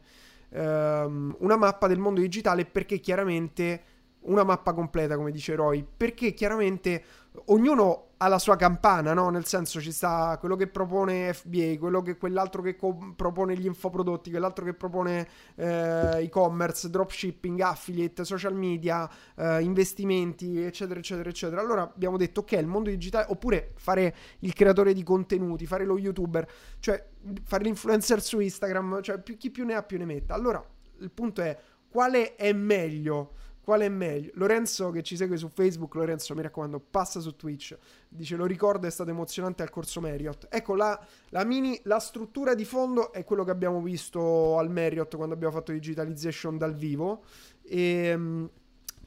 Ehm, 0.50 1.36
una 1.38 1.56
mappa 1.56 1.86
del 1.86 2.00
mondo 2.00 2.20
digitale 2.20 2.66
perché 2.66 3.00
chiaramente 3.00 3.84
una 4.22 4.44
mappa 4.44 4.74
completa, 4.74 5.18
come 5.18 5.30
dice 5.30 5.54
Roy, 5.54 5.86
perché 5.86 6.34
chiaramente 6.34 7.04
ognuno 7.46 8.05
ha 8.18 8.28
la 8.28 8.40
sua 8.40 8.56
campana, 8.56 9.14
no? 9.14 9.30
Nel 9.30 9.46
senso 9.46 9.82
ci 9.82 9.92
sta 9.92 10.38
quello 10.40 10.56
che 10.56 10.68
propone 10.68 11.34
FBA, 11.34 11.78
quello 11.78 12.02
che, 12.02 12.18
quell'altro 12.18 12.62
che 12.62 12.76
co- 12.76 13.14
propone 13.16 13.58
gli 13.58 13.66
infoprodotti, 13.66 14.30
quell'altro 14.30 14.64
che 14.64 14.74
propone 14.74 15.28
eh, 15.56 16.24
e-commerce, 16.24 16.90
dropshipping, 16.90 17.60
affiliate, 17.60 18.24
social 18.24 18.54
media, 18.54 19.10
eh, 19.36 19.62
investimenti, 19.62 20.62
eccetera, 20.62 21.00
eccetera, 21.00 21.30
eccetera. 21.30 21.62
Allora 21.62 21.84
abbiamo 21.84 22.18
detto 22.18 22.42
ok, 22.42 22.54
il 22.54 22.68
mondo 22.68 22.90
digitale, 22.90 23.26
oppure 23.30 23.74
fare 23.76 24.16
il 24.40 24.54
creatore 24.54 24.94
di 24.94 25.04
contenuti, 25.04 25.66
fare 25.66 25.86
lo 25.86 25.98
youtuber, 25.98 26.50
cioè 26.80 27.04
fare 27.44 27.64
l'influencer 27.64 28.22
su 28.22 28.40
Instagram, 28.40 29.02
cioè 29.02 29.20
più, 29.20 29.36
chi 29.38 29.52
più 29.52 29.66
ne 29.66 29.74
ha 29.74 29.84
più 29.84 29.98
ne 29.98 30.06
metta. 30.06 30.34
Allora 30.34 30.64
il 31.00 31.12
punto 31.12 31.42
è 31.42 31.58
quale 31.90 32.36
è 32.36 32.52
meglio? 32.54 33.34
Quale 33.66 33.88
è 33.88 33.90
meglio? 33.90 34.30
Lorenzo 34.36 34.92
che 34.92 35.02
ci 35.02 35.16
segue 35.16 35.38
su 35.38 35.50
Facebook, 35.50 35.96
Lorenzo 35.96 36.36
mi 36.36 36.44
raccomando, 36.44 36.80
passa 36.80 37.20
su 37.20 37.36
Twitch. 37.36 37.76
Dice 38.08 38.36
lo 38.36 38.46
ricordo 38.46 38.86
è 38.86 38.92
stato 38.92 39.10
emozionante 39.10 39.64
al 39.64 39.72
corso 39.72 40.00
Marriott. 40.02 40.46
Ecco 40.52 40.76
la, 40.76 41.04
la 41.30 41.44
mini, 41.46 41.80
la 41.86 41.98
struttura 41.98 42.54
di 42.54 42.64
fondo 42.64 43.12
è 43.12 43.24
quello 43.24 43.44
che 43.44 43.50
abbiamo 43.50 43.82
visto 43.82 44.60
al 44.60 44.70
Marriott 44.70 45.16
quando 45.16 45.34
abbiamo 45.34 45.52
fatto 45.52 45.72
digitalization 45.72 46.60
dal 46.60 46.76
vivo. 46.76 47.24
E 47.64 48.16
mh, 48.16 48.50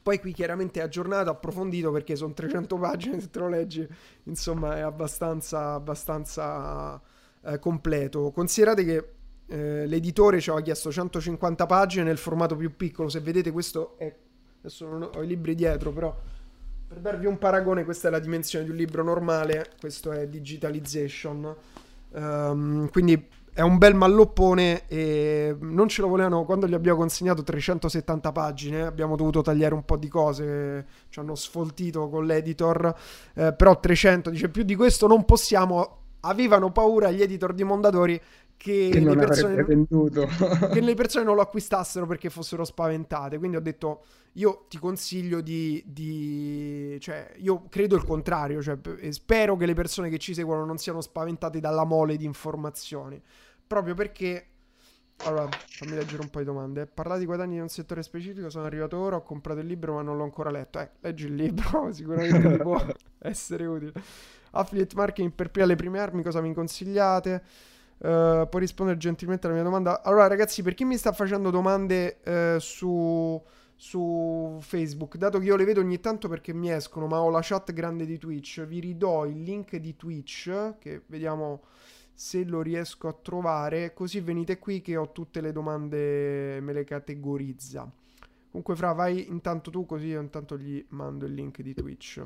poi 0.03 0.19
qui 0.19 0.33
chiaramente 0.33 0.81
è 0.81 0.83
aggiornato, 0.83 1.29
approfondito 1.29 1.89
perché 1.93 2.17
sono 2.17 2.33
300 2.33 2.75
pagine, 2.75 3.21
se 3.21 3.29
te 3.29 3.39
lo 3.39 3.47
leggi, 3.47 3.87
insomma 4.23 4.75
è 4.75 4.81
abbastanza, 4.81 5.71
abbastanza 5.71 7.01
eh, 7.45 7.59
completo. 7.59 8.31
Considerate 8.31 8.83
che 8.83 9.09
eh, 9.47 9.85
l'editore 9.85 10.41
ci 10.41 10.49
aveva 10.49 10.65
chiesto 10.65 10.91
150 10.91 11.65
pagine 11.65 12.03
nel 12.03 12.17
formato 12.17 12.57
più 12.57 12.75
piccolo, 12.75 13.07
se 13.07 13.21
vedete 13.21 13.51
questo 13.51 13.97
è 13.97 14.13
Adesso 14.59 14.87
non 14.87 15.09
ho 15.13 15.23
i 15.23 15.27
libri 15.27 15.55
dietro, 15.55 15.91
però 15.91 16.15
Per 16.87 16.97
darvi 16.99 17.27
un 17.27 17.37
paragone, 17.37 17.85
questa 17.85 18.07
è 18.07 18.11
la 18.11 18.19
dimensione 18.19 18.65
di 18.65 18.71
un 18.71 18.77
libro 18.77 19.03
normale, 19.03 19.71
questo 19.79 20.11
è 20.11 20.27
digitalization. 20.27 21.55
Um, 22.11 22.89
quindi 22.89 23.27
è 23.53 23.61
un 23.61 23.77
bel 23.77 23.93
malloppone 23.93 24.87
e 24.87 25.55
non 25.59 25.87
ce 25.87 26.01
lo 26.01 26.07
volevano 26.07 26.45
quando 26.45 26.67
gli 26.67 26.73
abbiamo 26.73 26.99
consegnato 26.99 27.43
370 27.43 28.31
pagine 28.31 28.81
abbiamo 28.83 29.15
dovuto 29.15 29.41
tagliare 29.41 29.73
un 29.73 29.83
po' 29.83 29.97
di 29.97 30.07
cose 30.07 30.85
ci 31.09 31.19
hanno 31.19 31.35
sfoltito 31.35 32.07
con 32.09 32.25
l'editor 32.25 32.95
eh, 33.33 33.53
però 33.53 33.79
300 33.79 34.29
dice 34.29 34.49
più 34.49 34.63
di 34.63 34.75
questo 34.75 35.07
non 35.07 35.25
possiamo 35.25 35.97
avevano 36.21 36.71
paura 36.71 37.11
gli 37.11 37.21
editor 37.21 37.53
di 37.53 37.63
Mondadori 37.63 38.21
che, 38.59 38.89
che 38.91 38.99
le, 38.99 39.15
persone, 39.15 39.63
che 40.73 40.81
le 40.81 40.93
persone 40.95 41.23
non 41.23 41.35
lo 41.35 41.41
acquistassero 41.41 42.05
perché 42.05 42.29
fossero 42.29 42.65
spaventate. 42.65 43.37
Quindi 43.37 43.55
ho 43.55 43.61
detto, 43.61 44.03
io 44.33 44.65
ti 44.67 44.77
consiglio 44.77 45.39
di... 45.39 45.81
di 45.87 46.97
cioè, 46.99 47.31
io 47.37 47.67
credo 47.69 47.95
il 47.95 48.03
contrario, 48.03 48.61
cioè, 48.61 48.77
spero 49.11 49.55
che 49.55 49.65
le 49.65 49.73
persone 49.73 50.09
che 50.09 50.17
ci 50.17 50.33
seguono 50.33 50.65
non 50.65 50.77
siano 50.77 50.99
spaventate 50.99 51.61
dalla 51.61 51.85
mole 51.85 52.17
di 52.17 52.25
informazioni. 52.25 53.21
Proprio 53.65 53.93
perché... 53.93 54.45
Allora, 55.23 55.49
fammi 55.49 55.95
leggere 55.95 56.21
un 56.21 56.29
po' 56.29 56.39
di 56.39 56.45
domande. 56.45 56.85
Parlare 56.85 57.19
di 57.19 57.25
guadagni 57.25 57.55
in 57.55 57.61
un 57.61 57.69
settore 57.69 58.03
specifico, 58.03 58.49
sono 58.49 58.65
arrivato 58.65 58.97
ora, 58.97 59.17
ho 59.17 59.23
comprato 59.23 59.59
il 59.59 59.67
libro 59.67 59.93
ma 59.93 60.01
non 60.01 60.17
l'ho 60.17 60.23
ancora 60.23 60.49
letto. 60.49 60.79
Eh, 60.79 60.89
leggi 60.99 61.25
il 61.27 61.35
libro, 61.35 61.91
sicuramente 61.95 62.57
può 62.57 62.85
essere 63.19 63.65
utile. 63.65 63.93
Affiliate 64.51 64.95
marketing 64.95 65.31
per 65.31 65.65
le 65.65 65.75
prime 65.75 65.99
armi, 65.99 66.23
cosa 66.23 66.41
mi 66.41 66.53
consigliate? 66.53 67.43
Uh, 67.99 68.47
puoi 68.47 68.61
rispondere 68.61 68.97
gentilmente 68.97 69.45
alla 69.45 69.55
mia 69.55 69.63
domanda? 69.63 70.01
Allora, 70.03 70.27
ragazzi, 70.27 70.63
per 70.63 70.73
chi 70.73 70.85
mi 70.85 70.95
sta 70.95 71.11
facendo 71.11 71.49
domande 71.49 72.19
uh, 72.25 72.59
su, 72.59 73.41
su, 73.75 74.57
Facebook, 74.61 75.17
dato 75.17 75.37
che 75.37 75.45
io 75.45 75.57
le 75.57 75.65
vedo 75.65 75.81
ogni 75.81 75.99
tanto 75.99 76.29
perché 76.29 76.53
mi 76.53 76.71
escono, 76.71 77.07
ma 77.07 77.19
ho 77.19 77.29
la 77.29 77.41
chat 77.41 77.73
grande 77.73 78.05
di 78.05 78.17
Twitch, 78.17 78.65
vi 78.65 78.79
ridò 78.79 79.25
il 79.25 79.41
link 79.41 79.75
di 79.75 79.97
Twitch, 79.97 80.77
che 80.79 81.01
vediamo 81.07 81.63
se 82.13 82.45
lo 82.45 82.61
riesco 82.61 83.09
a 83.09 83.13
trovare, 83.13 83.93
così 83.93 84.21
venite 84.21 84.59
qui 84.59 84.79
che 84.79 84.95
ho 84.95 85.11
tutte 85.11 85.41
le 85.41 85.51
domande, 85.51 86.61
me 86.61 86.71
le 86.71 86.85
categorizza. 86.85 87.89
Comunque, 88.49 88.75
Fra, 88.75 88.93
vai 88.93 89.27
intanto 89.27 89.71
tu, 89.71 89.85
così 89.85 90.07
io 90.07 90.21
intanto 90.21 90.57
gli 90.57 90.83
mando 90.89 91.25
il 91.25 91.33
link 91.33 91.61
di 91.61 91.73
Twitch. 91.73 92.23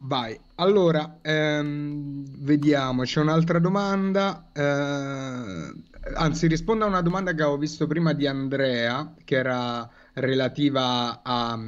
Vai, 0.00 0.38
allora, 0.56 1.18
ehm, 1.22 2.24
vediamo, 2.38 3.02
c'è 3.02 3.20
un'altra 3.20 3.58
domanda, 3.58 4.48
eh, 4.52 5.72
anzi 6.14 6.46
rispondo 6.46 6.84
a 6.84 6.88
una 6.88 7.00
domanda 7.02 7.34
che 7.34 7.42
avevo 7.42 7.58
visto 7.58 7.86
prima 7.88 8.12
di 8.12 8.26
Andrea, 8.26 9.12
che 9.24 9.34
era 9.36 9.88
relativa 10.20 11.22
a, 11.22 11.58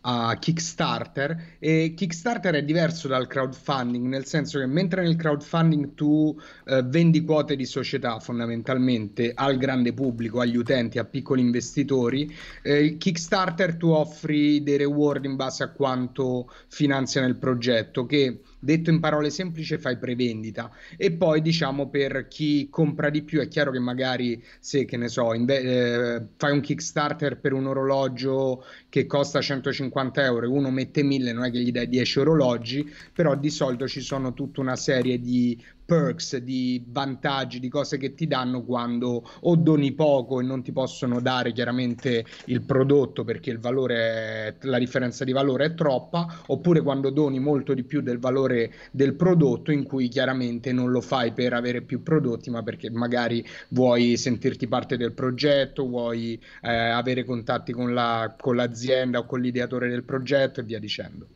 a, 0.00 0.36
Kickstarter 0.38 1.56
e 1.58 1.94
Kickstarter 1.96 2.54
è 2.54 2.62
diverso 2.62 3.08
dal 3.08 3.26
crowdfunding 3.26 4.06
nel 4.06 4.26
senso 4.26 4.58
che 4.58 4.66
mentre 4.66 5.02
nel 5.02 5.16
crowdfunding 5.16 5.94
tu 5.94 6.38
eh, 6.66 6.82
vendi 6.82 7.24
quote 7.24 7.56
di 7.56 7.64
società 7.64 8.18
fondamentalmente 8.18 9.32
al 9.34 9.56
grande 9.56 9.92
pubblico, 9.92 10.40
agli 10.40 10.56
utenti, 10.56 10.98
a 10.98 11.04
piccoli 11.04 11.40
investitori, 11.40 12.34
eh, 12.62 12.96
Kickstarter 12.96 13.76
tu 13.76 13.88
offri 13.88 14.62
dei 14.62 14.76
reward 14.76 15.24
in 15.24 15.36
base 15.36 15.62
a 15.62 15.70
quanto 15.70 16.50
finanzia 16.68 17.20
nel 17.20 17.36
progetto 17.36 18.06
che 18.06 18.40
detto 18.58 18.90
in 18.90 19.00
parole 19.00 19.30
semplici 19.30 19.78
fai 19.78 19.98
prevendita. 19.98 20.70
E 20.96 21.12
poi 21.12 21.40
diciamo 21.40 21.88
per 21.88 22.26
chi 22.28 22.68
compra 22.70 23.10
di 23.10 23.22
più 23.22 23.40
è 23.40 23.48
chiaro 23.48 23.70
che 23.70 23.78
magari 23.78 24.42
se 24.58 24.84
che 24.84 24.96
ne 24.96 25.08
so 25.08 25.34
inve- 25.34 25.60
eh, 25.60 26.22
fai 26.36 26.52
un 26.52 26.60
kickstarter 26.60 27.38
per 27.38 27.52
un 27.52 27.66
orologio 27.66 28.64
che 28.88 29.06
costa 29.06 29.40
150 29.40 30.24
euro 30.24 30.46
e 30.46 30.48
uno 30.48 30.70
mette 30.70 31.02
1000 31.02 31.32
non 31.32 31.44
è 31.44 31.50
che 31.50 31.60
gli 31.60 31.72
dai 31.72 31.88
10 31.88 32.18
orologi 32.20 32.90
però 33.12 33.34
di 33.36 33.50
solito 33.50 33.86
ci 33.86 34.00
sono 34.00 34.32
tutta 34.34 34.60
una 34.60 34.76
serie 34.76 35.20
di 35.20 35.60
perks, 35.86 36.38
di 36.38 36.84
vantaggi, 36.88 37.60
di 37.60 37.68
cose 37.68 37.96
che 37.96 38.14
ti 38.14 38.26
danno 38.26 38.64
quando 38.64 39.24
o 39.40 39.56
doni 39.56 39.92
poco 39.92 40.40
e 40.40 40.42
non 40.42 40.62
ti 40.62 40.72
possono 40.72 41.20
dare 41.20 41.52
chiaramente 41.52 42.24
il 42.46 42.62
prodotto 42.62 43.24
perché 43.24 43.50
il 43.50 43.60
valore, 43.60 44.56
la 44.62 44.78
differenza 44.78 45.24
di 45.24 45.32
valore 45.32 45.66
è 45.66 45.74
troppa, 45.74 46.42
oppure 46.46 46.82
quando 46.82 47.10
doni 47.10 47.38
molto 47.38 47.72
di 47.72 47.84
più 47.84 48.00
del 48.02 48.18
valore 48.18 48.72
del 48.90 49.14
prodotto 49.14 49.70
in 49.70 49.84
cui 49.84 50.08
chiaramente 50.08 50.72
non 50.72 50.90
lo 50.90 51.00
fai 51.00 51.32
per 51.32 51.52
avere 51.52 51.82
più 51.82 52.02
prodotti, 52.02 52.50
ma 52.50 52.62
perché 52.62 52.90
magari 52.90 53.46
vuoi 53.68 54.16
sentirti 54.16 54.66
parte 54.66 54.96
del 54.96 55.12
progetto, 55.12 55.86
vuoi 55.86 56.40
eh, 56.62 56.70
avere 56.70 57.24
contatti 57.24 57.72
con, 57.72 57.94
la, 57.94 58.34
con 58.38 58.56
l'azienda 58.56 59.20
o 59.20 59.24
con 59.24 59.40
l'ideatore 59.40 59.88
del 59.88 60.02
progetto 60.02 60.60
e 60.60 60.64
via 60.64 60.80
dicendo. 60.80 61.28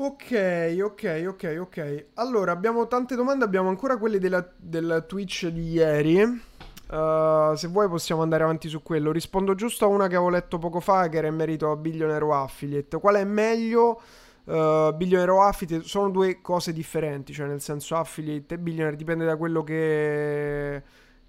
Ok, 0.00 0.78
ok, 0.80 1.24
ok, 1.26 1.56
ok. 1.58 2.04
Allora, 2.14 2.52
abbiamo 2.52 2.86
tante 2.86 3.16
domande, 3.16 3.44
abbiamo 3.44 3.68
ancora 3.68 3.96
quelle 3.96 4.20
della, 4.20 4.48
del 4.56 5.04
Twitch 5.08 5.48
di 5.48 5.72
ieri. 5.72 6.22
Uh, 6.22 7.54
se 7.56 7.66
vuoi 7.66 7.88
possiamo 7.88 8.22
andare 8.22 8.44
avanti 8.44 8.68
su 8.68 8.80
quello. 8.80 9.10
Rispondo 9.10 9.56
giusto 9.56 9.86
a 9.86 9.88
una 9.88 10.06
che 10.06 10.14
avevo 10.14 10.30
letto 10.30 10.58
poco 10.58 10.78
fa, 10.78 11.08
che 11.08 11.16
era 11.16 11.26
in 11.26 11.34
merito 11.34 11.72
a 11.72 11.76
Billionaire 11.76 12.24
o 12.24 12.32
Affiliate. 12.32 13.00
Qual 13.00 13.16
è 13.16 13.24
meglio? 13.24 14.00
Uh, 14.44 14.94
Billionaire 14.94 15.32
Affiliate 15.48 15.84
sono 15.84 16.10
due 16.10 16.40
cose 16.40 16.72
differenti, 16.72 17.32
cioè 17.32 17.48
nel 17.48 17.60
senso 17.60 17.96
Affiliate 17.96 18.54
e 18.54 18.58
Billionaire 18.58 18.96
dipende 18.96 19.24
da 19.24 19.36
quello 19.36 19.64
che 19.64 20.82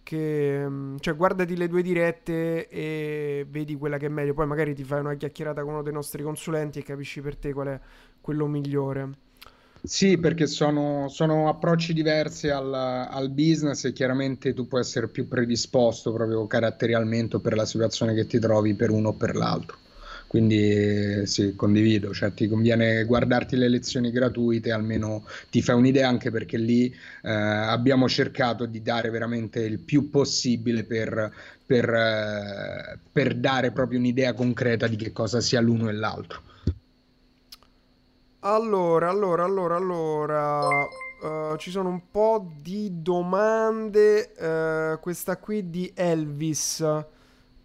che 0.10 0.66
mm, 0.68 0.96
cioè 1.02 1.16
guardati 1.16 1.56
le 1.56 1.68
due 1.68 1.84
dirette 1.84 2.68
e 2.68 3.46
vedi 3.48 3.76
quella 3.76 3.98
che 3.98 4.08
è 4.08 4.10
meglio 4.10 4.34
poi 4.34 4.48
magari 4.48 4.74
ti 4.74 4.84
fai 4.84 5.02
una 5.02 5.14
chiacchierata 5.14 5.62
con 5.62 5.74
uno 5.74 5.84
dei 5.84 5.94
nostri 5.94 6.24
consulenti 6.24 6.80
e 6.80 6.84
capisci 6.84 7.22
per 7.22 7.38
te 7.38 7.54
qual 7.54 7.68
è 7.68 7.80
quello 8.22 8.48
migliore 8.48 9.10
sì, 9.82 10.18
perché 10.18 10.46
sono, 10.46 11.08
sono 11.08 11.48
approcci 11.48 11.94
diversi 11.94 12.50
al, 12.50 12.74
al, 12.74 13.30
business 13.30 13.86
e 13.86 13.94
chiaramente 13.94 14.54
tu 14.54 14.68
puoi 14.68 14.82
essere 14.82 15.08
più 15.08 15.28
predisposto 15.28 16.12
proprio 16.12 16.46
caratterialmente 16.48 17.40
per 17.40 17.56
la 17.56 17.66
situazione 17.66 18.14
che 18.14 18.28
ti 18.28 18.40
trovi 18.40 18.76
per 18.76 18.90
uno 18.90 19.10
o 19.10 19.14
per 19.14 19.36
l'altro. 19.36 19.78
Quindi 20.28 21.26
sì, 21.26 21.56
condivido, 21.56 22.14
cioè 22.14 22.34
ti 22.34 22.48
conviene 22.48 23.04
guardarti 23.06 23.56
le 23.56 23.68
lezioni 23.68 24.12
gratuite, 24.12 24.72
almeno 24.72 25.26
ti 25.50 25.62
fai 25.62 25.76
un'idea 25.76 26.08
anche 26.08 26.30
perché 26.30 26.58
lì 26.58 26.94
eh, 27.24 27.32
abbiamo 27.32 28.08
cercato 28.08 28.66
di 28.66 28.82
dare 28.84 29.10
veramente 29.10 29.62
il 29.62 29.80
più 29.80 30.12
possibile 30.12 30.84
per, 30.84 31.34
per, 31.66 31.90
eh, 31.90 33.00
per 33.12 33.36
dare 33.38 33.72
proprio 33.72 33.98
un'idea 33.98 34.34
concreta 34.34 34.88
di 34.88 34.98
che 34.98 35.12
cosa 35.12 35.40
sia 35.40 35.62
l'uno 35.62 35.90
e 35.90 35.94
l'altro. 35.94 36.42
Allora, 38.40 39.10
allora, 39.10 39.44
allora, 39.44 39.76
allora... 39.76 40.68
Uh, 41.22 41.58
ci 41.58 41.70
sono 41.70 41.90
un 41.90 42.10
po' 42.10 42.48
di 42.62 43.02
domande. 43.02 44.32
Uh, 44.38 45.00
questa 45.02 45.38
qui 45.38 45.70
di 45.70 45.92
Elvis 45.94 46.82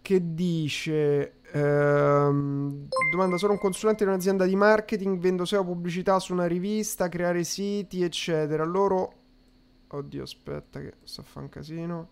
che 0.01 0.33
dice 0.33 1.35
Ehm, 1.55 2.87
domanda: 3.13 3.37
sono 3.37 3.53
un 3.53 3.59
consulente 3.59 4.03
di 4.03 4.09
un'azienda 4.09 4.45
di 4.45 4.57
marketing, 4.57 5.17
vendo 5.17 5.45
SEO 5.45 5.63
pubblicità 5.63 6.19
su 6.19 6.33
una 6.33 6.47
rivista, 6.47 7.07
creare 7.07 7.45
siti, 7.45 8.03
eccetera. 8.03 8.65
Loro. 8.65 9.13
Oddio, 9.87 10.23
aspetta, 10.23 10.81
che 10.81 10.95
sto 11.03 11.21
a 11.21 11.23
fare 11.23 11.45
un 11.45 11.51
casino. 11.51 12.09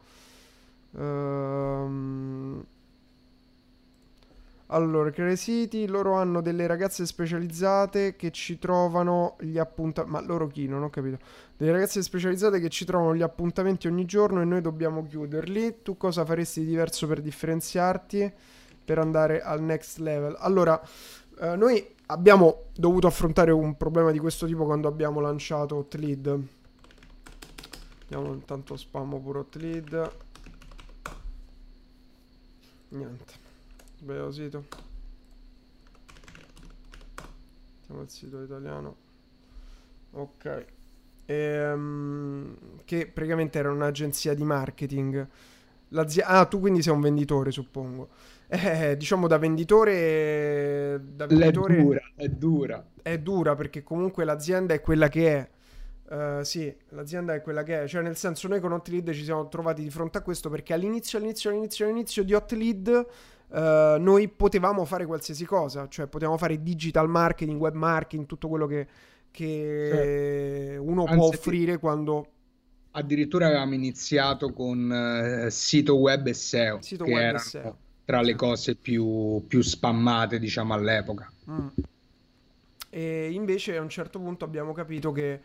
Ehm. 0.95 2.65
Allora, 4.67 5.12
creare 5.12 5.36
siti, 5.36 5.88
loro 5.88 6.13
hanno 6.13 6.41
delle 6.41 6.65
ragazze 6.67 7.06
specializzate 7.06 8.15
che 8.15 8.32
ci 8.32 8.58
trovano 8.58 9.36
gli 9.39 9.58
appuntamenti. 9.58 10.12
Ma 10.12 10.21
loro 10.21 10.47
chi? 10.47 10.67
Non 10.67 10.84
ho 10.84 10.89
capito. 10.89 11.19
Delle 11.56 11.71
ragazze 11.71 12.02
specializzate 12.02 12.60
che 12.60 12.69
ci 12.69 12.86
trovano 12.86 13.15
gli 13.15 13.21
appuntamenti 13.21 13.88
ogni 13.88 14.06
giorno 14.06 14.41
e 14.41 14.45
noi 14.45 14.62
dobbiamo 14.62 15.06
chiuderli. 15.06 15.82
Tu 15.84 15.97
cosa 15.97 16.26
faresti 16.26 16.62
di 16.62 16.67
diverso 16.67 17.08
per 17.08 17.21
differenziarti? 17.21 18.34
per 18.84 18.99
andare 18.99 19.41
al 19.41 19.62
next 19.62 19.97
level. 19.99 20.36
Allora, 20.39 20.80
eh, 21.39 21.56
noi 21.56 21.95
abbiamo 22.08 22.65
dovuto 22.76 23.08
affrontare 23.08 23.52
un 23.52 23.76
problema 23.78 24.12
di 24.12 24.19
questo 24.19 24.45
tipo 24.45 24.65
quando 24.65 24.88
abbiamo 24.88 25.19
lanciato 25.19 25.76
Hotlead. 25.76 26.47
Andiamo 28.04 28.34
intanto 28.34 28.76
spammo 28.76 29.19
pure 29.19 29.39
Hotlead. 29.39 30.12
Niente. 32.89 33.42
Sbagliato 34.03 34.31
sito. 34.31 34.65
Andiamo 37.83 38.01
al 38.01 38.09
sito 38.09 38.43
italiano. 38.43 38.95
Ok. 40.12 40.65
Ehm, 41.25 42.58
che 42.83 43.08
praticamente 43.08 43.60
era 43.60 43.71
un'agenzia 43.71 44.33
di 44.33 44.43
marketing. 44.43 45.25
ah, 46.23 46.45
tu 46.47 46.60
quindi 46.60 46.81
sei 46.81 46.93
un 46.93 46.99
venditore, 46.99 47.51
suppongo. 47.51 48.10
Eh, 48.47 48.97
diciamo 48.97 49.27
da 49.27 49.37
venditore, 49.37 51.01
da 51.15 51.25
venditore 51.25 51.77
è 51.77 51.81
dura, 51.81 52.01
è 52.15 52.27
dura. 52.27 52.87
È 53.01 53.17
dura 53.19 53.56
perché 53.56 53.83
comunque 53.83 54.25
l'azienda 54.25 54.73
è 54.73 54.81
quella 54.81 55.08
che 55.08 55.33
è. 55.33 55.49
Uh, 56.13 56.43
sì, 56.43 56.71
l'azienda 56.89 57.33
è 57.33 57.41
quella 57.41 57.63
che 57.63 57.83
è, 57.83 57.87
cioè 57.87 58.01
nel 58.01 58.17
senso 58.17 58.49
noi 58.49 58.60
con 58.60 58.73
Hotlead 58.73 59.12
ci 59.12 59.23
siamo 59.23 59.47
trovati 59.47 59.81
di 59.81 59.89
fronte 59.89 60.17
a 60.17 60.21
questo 60.21 60.49
perché 60.49 60.73
all'inizio, 60.73 61.17
all'inizio, 61.17 61.49
all'inizio, 61.49 61.85
all'inizio 61.85 62.23
di 62.23 62.33
Hotlead 62.33 62.87
uh, 62.87 63.06
uh, 63.54 64.01
noi 64.01 64.27
potevamo 64.27 64.85
fare 64.85 65.06
qualsiasi 65.06 65.45
cosa, 65.45 65.87
cioè 65.87 66.08
potevamo 66.08 66.37
fare 66.37 66.62
digital 66.62 67.08
marketing, 67.08 67.60
web 67.60 67.75
marketing, 67.75 68.25
tutto 68.25 68.47
quello 68.47 68.67
che, 68.67 68.87
che 69.31 69.89
certo. 69.91 70.83
uno 70.83 71.06
può 71.06 71.27
offrire 71.27 71.77
quando... 71.77 72.27
Addirittura 72.91 73.47
avevamo 73.47 73.73
iniziato 73.73 74.54
con 74.54 75.45
uh, 75.45 75.49
sito 75.49 75.95
web 75.95 76.27
e 76.27 76.33
SEO, 76.33 76.81
sito 76.81 77.06
che 77.06 77.12
web 77.12 77.35
e 77.35 77.39
SEO. 77.39 77.77
tra 78.06 78.21
le 78.21 78.35
cose 78.35 78.75
più, 78.75 79.43
più 79.47 79.62
spammate, 79.62 80.37
diciamo, 80.37 80.73
all'epoca. 80.73 81.31
Mm. 81.49 81.67
E 82.91 83.31
invece 83.31 83.77
a 83.77 83.81
un 83.81 83.89
certo 83.89 84.19
punto 84.19 84.45
abbiamo 84.45 84.71
capito 84.73 85.12
che 85.12 85.41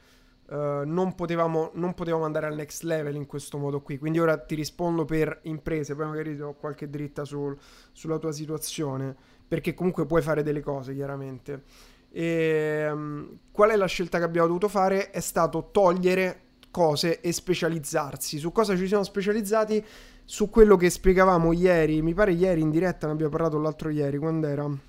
uh, 0.48 0.82
non, 0.84 1.14
potevamo, 1.14 1.70
non, 1.74 1.94
potevamo, 1.94 2.24
andare 2.24 2.46
al 2.46 2.54
next 2.54 2.82
level 2.82 3.14
in 3.14 3.26
questo 3.26 3.58
modo 3.58 3.80
qui. 3.80 3.98
Quindi 3.98 4.18
ora 4.18 4.36
ti 4.38 4.54
rispondo 4.54 5.04
per 5.04 5.40
imprese, 5.42 5.94
poi 5.94 6.06
magari 6.06 6.36
do 6.36 6.54
qualche 6.54 6.88
dritta 6.88 7.24
sul, 7.24 7.56
sulla 7.92 8.18
tua 8.18 8.32
situazione, 8.32 9.14
perché 9.46 9.74
comunque 9.74 10.06
puoi 10.06 10.22
fare 10.22 10.42
delle 10.42 10.60
cose 10.60 10.94
chiaramente. 10.94 11.62
E, 12.10 12.88
um, 12.90 13.38
qual 13.50 13.70
è 13.70 13.76
la 13.76 13.86
scelta 13.86 14.18
che 14.18 14.24
abbiamo 14.24 14.46
dovuto 14.46 14.68
fare? 14.68 15.10
È 15.10 15.20
stato 15.20 15.68
togliere 15.70 16.42
cose 16.70 17.20
e 17.20 17.32
specializzarsi. 17.32 18.38
Su 18.38 18.52
cosa 18.52 18.76
ci 18.76 18.86
siamo 18.86 19.02
specializzati? 19.02 19.84
Su 20.24 20.50
quello 20.50 20.76
che 20.76 20.90
spiegavamo 20.90 21.52
ieri, 21.52 22.02
mi 22.02 22.12
pare 22.12 22.32
ieri 22.32 22.60
in 22.60 22.70
diretta, 22.70 23.06
ne 23.06 23.14
abbiamo 23.14 23.30
parlato 23.30 23.58
l'altro 23.58 23.88
ieri, 23.88 24.18
quando 24.18 24.46
era? 24.46 24.87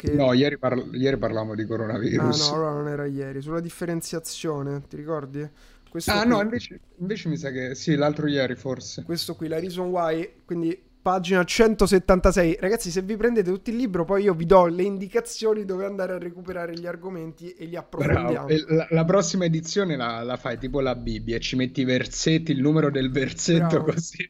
Che... 0.00 0.12
No, 0.12 0.32
ieri, 0.32 0.56
parla- 0.56 0.86
ieri 0.92 1.18
parlavamo 1.18 1.54
di 1.54 1.66
coronavirus. 1.66 2.40
Ah 2.40 2.46
no, 2.46 2.54
allora 2.54 2.72
non 2.72 2.88
era 2.88 3.04
ieri, 3.04 3.42
sulla 3.42 3.60
differenziazione, 3.60 4.80
ti 4.88 4.96
ricordi? 4.96 5.46
Questo 5.90 6.10
ah 6.10 6.22
qui... 6.22 6.30
no, 6.30 6.40
invece, 6.40 6.80
invece 6.96 7.28
mi 7.28 7.36
sa 7.36 7.50
che 7.50 7.74
sì, 7.74 7.96
l'altro 7.96 8.26
ieri 8.26 8.54
forse. 8.54 9.02
Questo 9.02 9.34
qui, 9.34 9.48
la 9.48 9.58
reason 9.58 9.88
why, 9.88 10.36
quindi 10.46 10.88
pagina 11.02 11.42
176. 11.42 12.58
Ragazzi, 12.60 12.90
se 12.90 13.02
vi 13.02 13.16
prendete 13.16 13.50
tutto 13.50 13.70
il 13.70 13.76
libro, 13.76 14.04
poi 14.04 14.24
io 14.24 14.34
vi 14.34 14.46
do 14.46 14.66
le 14.66 14.82
indicazioni 14.82 15.64
dove 15.64 15.84
andare 15.84 16.14
a 16.14 16.18
recuperare 16.18 16.74
gli 16.74 16.86
argomenti 16.86 17.52
e 17.52 17.64
li 17.64 17.76
approfondiamo. 17.76 18.46
La, 18.68 18.86
la, 18.90 19.04
prossima 19.04 19.44
edizione 19.44 19.96
la, 19.96 20.22
la, 20.22 20.36
fai 20.36 20.58
tipo 20.58 20.80
la 20.80 20.94
Bibbia, 20.94 21.38
ci 21.38 21.56
metti 21.56 21.80
i 21.80 21.84
versetti, 21.84 22.52
il 22.52 22.60
numero 22.60 22.90
del 22.90 23.10
versetto 23.10 23.80
Bravo. 23.80 23.92
così. 23.92 24.28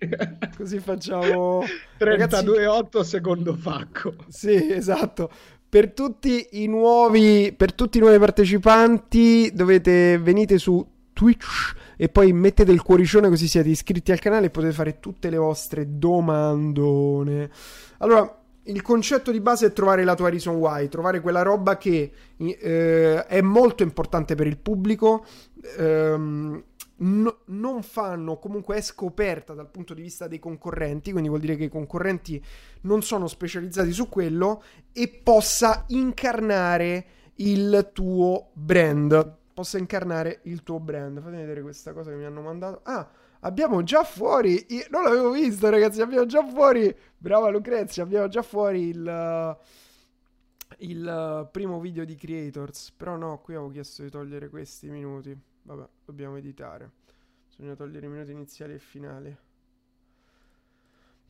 Così 0.57 0.79
facciamo 0.79 1.62
32,8 1.99 3.01
secondo 3.01 3.55
Facco. 3.55 4.14
Sì, 4.29 4.73
esatto. 4.73 5.31
Per 5.71 5.93
tutti 5.93 6.49
i 6.62 6.66
nuovi, 6.66 7.55
per 7.57 7.73
tutti 7.73 7.99
i 7.99 8.01
nuovi 8.01 8.18
partecipanti, 8.18 9.53
dovete 9.55 10.18
venite 10.18 10.59
su 10.59 10.85
Twitch 11.12 11.75
e 11.97 12.09
poi 12.09 12.33
mettete 12.33 12.73
il 12.73 12.83
cuoricione 12.83 13.29
così 13.29 13.47
siete 13.47 13.68
iscritti 13.68 14.11
al 14.11 14.18
canale 14.18 14.47
e 14.47 14.51
potete 14.51 14.73
fare 14.73 14.99
tutte 14.99 15.31
le 15.31 15.37
vostre 15.37 15.87
domandone. 15.97 17.51
Allora, 17.99 18.37
il 18.64 18.83
concetto 18.83 19.31
di 19.31 19.41
base 19.41 19.66
è 19.66 19.73
trovare 19.73 20.03
la 20.03 20.16
tua 20.16 20.29
reason 20.29 20.57
why, 20.57 20.89
trovare 20.89 21.21
quella 21.21 21.43
roba 21.43 21.77
che 21.77 22.11
eh, 22.37 23.27
è 23.27 23.41
molto 23.41 23.85
importante 23.85 24.35
per 24.35 24.49
il 24.49 24.59
pubblico. 24.59 25.25
Ehm, 25.79 26.64
no, 27.01 27.41
non 27.47 27.83
fanno, 27.83 28.39
comunque 28.39 28.77
è 28.77 28.81
scoperta 28.81 29.55
dal 29.55 29.71
punto 29.71 29.95
di 29.95 30.03
vista 30.03 30.27
dei 30.27 30.39
concorrenti, 30.39 31.11
quindi 31.11 31.29
vuol 31.29 31.41
dire 31.41 31.57
che 31.57 31.65
i 31.65 31.69
concorrenti 31.69 32.43
non 32.83 33.03
sono 33.03 33.27
specializzati 33.27 33.93
su 33.93 34.09
quello 34.09 34.63
e 34.93 35.09
possa 35.23 35.85
incarnare 35.89 37.07
il 37.37 37.91
tuo 37.93 38.51
brand. 38.53 39.39
Possa 39.53 39.79
incarnare 39.79 40.41
il 40.45 40.63
tuo 40.63 40.81
brand. 40.81 41.21
Fatemi 41.21 41.41
vedere 41.43 41.63
questa 41.63 41.93
cosa 41.93 42.11
che 42.11 42.17
mi 42.17 42.25
hanno 42.25 42.41
mandato. 42.41 42.81
Ah, 42.85 43.11
abbiamo 43.41 43.83
già 43.83 44.05
fuori. 44.05 44.65
Io 44.69 44.85
non 44.91 45.03
l'avevo 45.03 45.31
visto, 45.33 45.69
ragazzi. 45.69 46.01
Abbiamo 46.01 46.25
già 46.25 46.47
fuori. 46.47 46.95
Brava 47.17 47.51
Lucrezia, 47.51 48.03
abbiamo 48.03 48.29
già 48.29 48.43
fuori 48.43 48.89
il. 48.89 49.59
Il 50.79 51.49
primo 51.51 51.81
video 51.81 52.05
di 52.07 52.15
Creators. 52.15 52.93
Però 52.93 53.17
no, 53.17 53.41
qui 53.41 53.55
avevo 53.55 53.71
chiesto 53.71 54.03
di 54.03 54.09
togliere 54.09 54.49
questi 54.49 54.89
minuti. 54.89 55.39
Vabbè, 55.63 55.89
dobbiamo 56.05 56.37
editare. 56.37 56.91
Bisogna 57.47 57.75
togliere 57.75 58.07
i 58.07 58.09
minuti 58.09 58.33
iniziali 58.33 58.75
e 58.75 58.79
finali. 58.79 59.37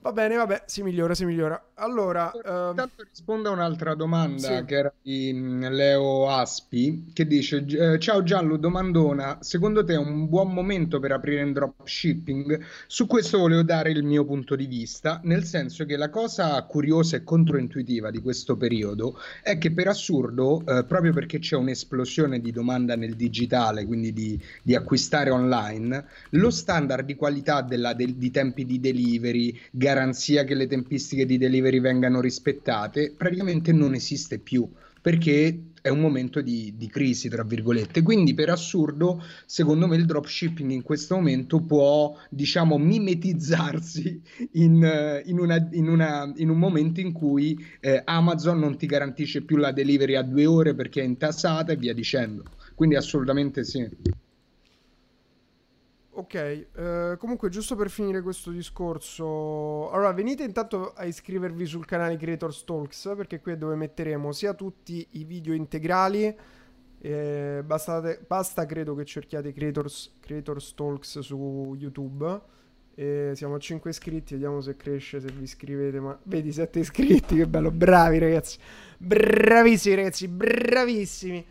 Va 0.03 0.12
bene, 0.12 0.36
vabbè, 0.36 0.62
si 0.64 0.82
migliora, 0.82 1.14
si 1.14 1.26
migliora. 1.26 1.62
Allora, 1.74 2.30
uh... 2.32 2.70
intanto 2.70 3.05
rispondo 3.07 3.51
a 3.51 3.53
un'altra 3.53 3.94
domanda 3.94 4.59
sì. 4.59 4.64
che 4.64 4.74
era 4.74 4.92
di 5.03 5.30
mm, 5.30 5.64
Leo 5.66 6.30
Aspi 6.30 7.11
che 7.12 7.26
dice 7.26 7.66
eh, 7.66 7.98
Ciao 7.98 8.22
Giallo, 8.22 8.57
domandona, 8.57 9.38
secondo 9.42 9.84
te 9.84 9.94
è 9.94 9.98
un 9.98 10.26
buon 10.26 10.55
momento 10.55 11.01
per 11.01 11.12
aprire 11.12 11.42
in 11.42 11.53
dropshipping? 11.53 12.61
Su 12.86 13.07
questo 13.07 13.38
volevo 13.38 13.62
dare 13.62 13.90
il 13.90 14.03
mio 14.03 14.24
punto 14.24 14.57
di 14.57 14.64
vista, 14.64 15.20
nel 15.24 15.44
senso 15.44 15.84
che 15.84 15.96
la 15.96 16.09
cosa 16.09 16.62
curiosa 16.64 17.16
e 17.16 17.22
controintuitiva 17.22 18.11
di 18.11 18.22
questo 18.22 18.57
periodo 18.57 19.18
è 19.42 19.59
che 19.59 19.70
per 19.70 19.88
assurdo, 19.88 20.62
eh, 20.66 20.84
proprio 20.84 21.12
perché 21.12 21.40
c'è 21.40 21.57
un'esplosione 21.57 22.40
di 22.40 22.53
domanda 22.53 22.96
nel 22.96 23.16
digitale, 23.16 23.84
quindi 23.84 24.14
di, 24.14 24.42
di 24.62 24.74
acquistare 24.74 25.28
online, 25.28 26.07
lo 26.30 26.48
standard 26.48 27.05
di 27.05 27.16
qualità 27.16 27.61
della, 27.61 27.92
del, 27.92 28.14
di 28.14 28.30
tempi 28.30 28.64
di 28.64 28.80
delivery, 28.80 29.59
garanzia 29.93 30.45
che 30.45 30.55
le 30.55 30.66
tempistiche 30.66 31.26
di 31.26 31.38
delivery 31.38 31.80
vengano 31.80 32.20
rispettate, 32.20 33.12
praticamente 33.16 33.72
non 33.72 33.95
esiste 33.95 34.38
più 34.38 34.68
perché 35.01 35.62
è 35.82 35.88
un 35.88 36.01
momento 36.01 36.43
di, 36.43 36.74
di, 36.76 36.88
crisi, 36.88 37.30
tra 37.30 37.43
virgolette. 37.43 38.03
Quindi, 38.03 38.34
per 38.34 38.51
assurdo, 38.51 39.22
secondo 39.47 39.86
me 39.86 39.97
il 39.97 40.05
dropshipping 40.05 40.70
in 40.70 40.82
questo 40.82 41.14
momento 41.14 41.62
può, 41.62 42.14
diciamo, 42.28 42.76
mimetizzarsi 42.76 44.20
in, 44.53 45.22
in, 45.24 45.38
una, 45.38 45.68
in, 45.72 45.88
una, 45.88 46.30
in 46.36 46.51
un 46.51 46.59
momento 46.59 47.01
in 47.01 47.12
cui 47.12 47.59
eh, 47.80 48.03
Amazon 48.05 48.59
non 48.59 48.76
ti 48.76 48.84
garantisce 48.84 49.41
più 49.43 49.57
la 49.57 49.72
delivery 49.72 50.16
a 50.16 50.22
due 50.22 50.45
ore 50.45 50.74
perché 50.74 51.01
è 51.01 51.05
intassata 51.05 51.72
e 51.72 51.76
via 51.76 51.95
dicendo. 51.95 52.45
Quindi, 52.74 52.97
assolutamente 52.97 53.64
sì. 53.64 53.88
Ok, 56.21 56.35
eh, 56.35 57.16
comunque 57.16 57.49
giusto 57.49 57.77
per 57.77 57.89
finire 57.89 58.21
questo 58.21 58.51
discorso, 58.51 59.91
allora 59.91 60.12
venite 60.12 60.43
intanto 60.45 60.93
a 60.93 61.07
iscrivervi 61.07 61.64
sul 61.64 61.87
canale 61.87 62.18
Creators 62.18 62.64
Talks 62.64 63.14
perché 63.16 63.41
qui 63.41 63.53
è 63.53 63.57
dove 63.57 63.75
metteremo 63.75 64.31
sia 64.31 64.53
tutti 64.53 65.07
i 65.12 65.25
video 65.25 65.55
integrali, 65.55 66.37
eh, 66.99 67.62
bastate, 67.64 68.23
basta 68.27 68.66
credo 68.66 68.95
che 68.95 69.07
cerchiate 69.07 69.55
Creators, 69.55 70.16
Creators 70.21 70.75
Talks 70.75 71.21
su 71.21 71.75
YouTube, 71.79 72.41
eh, 72.97 73.33
siamo 73.35 73.55
a 73.55 73.59
5 73.59 73.89
iscritti, 73.89 74.35
vediamo 74.35 74.61
se 74.61 74.77
cresce, 74.77 75.21
se 75.21 75.33
vi 75.33 75.45
iscrivete, 75.45 76.01
ma 76.01 76.21
vedi 76.25 76.53
7 76.53 76.81
iscritti, 76.81 77.37
che 77.37 77.47
bello, 77.47 77.71
bravi 77.71 78.18
ragazzi, 78.18 78.59
bravissimi 78.99 79.95
ragazzi, 79.95 80.29
bravissimi. 80.29 81.47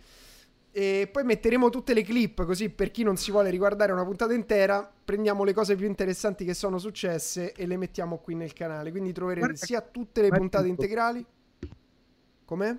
E 0.71 1.09
poi 1.11 1.23
metteremo 1.23 1.69
tutte 1.69 1.93
le 1.93 2.03
clip 2.03 2.45
così 2.45 2.69
per 2.69 2.91
chi 2.91 3.03
non 3.03 3.17
si 3.17 3.31
vuole 3.31 3.49
riguardare 3.49 3.91
una 3.91 4.05
puntata 4.05 4.33
intera, 4.33 4.89
prendiamo 5.03 5.43
le 5.43 5.53
cose 5.53 5.75
più 5.75 5.87
interessanti 5.87 6.45
che 6.45 6.53
sono 6.53 6.77
successe 6.77 7.53
e 7.53 7.65
le 7.65 7.75
mettiamo 7.75 8.19
qui 8.19 8.35
nel 8.35 8.53
canale. 8.53 8.91
Quindi 8.91 9.11
troverete 9.11 9.47
Guarda, 9.47 9.65
sia 9.65 9.81
tutte 9.81 10.21
le 10.21 10.29
puntate 10.29 10.67
integrali. 10.67 11.25
Com'è? 12.45 12.77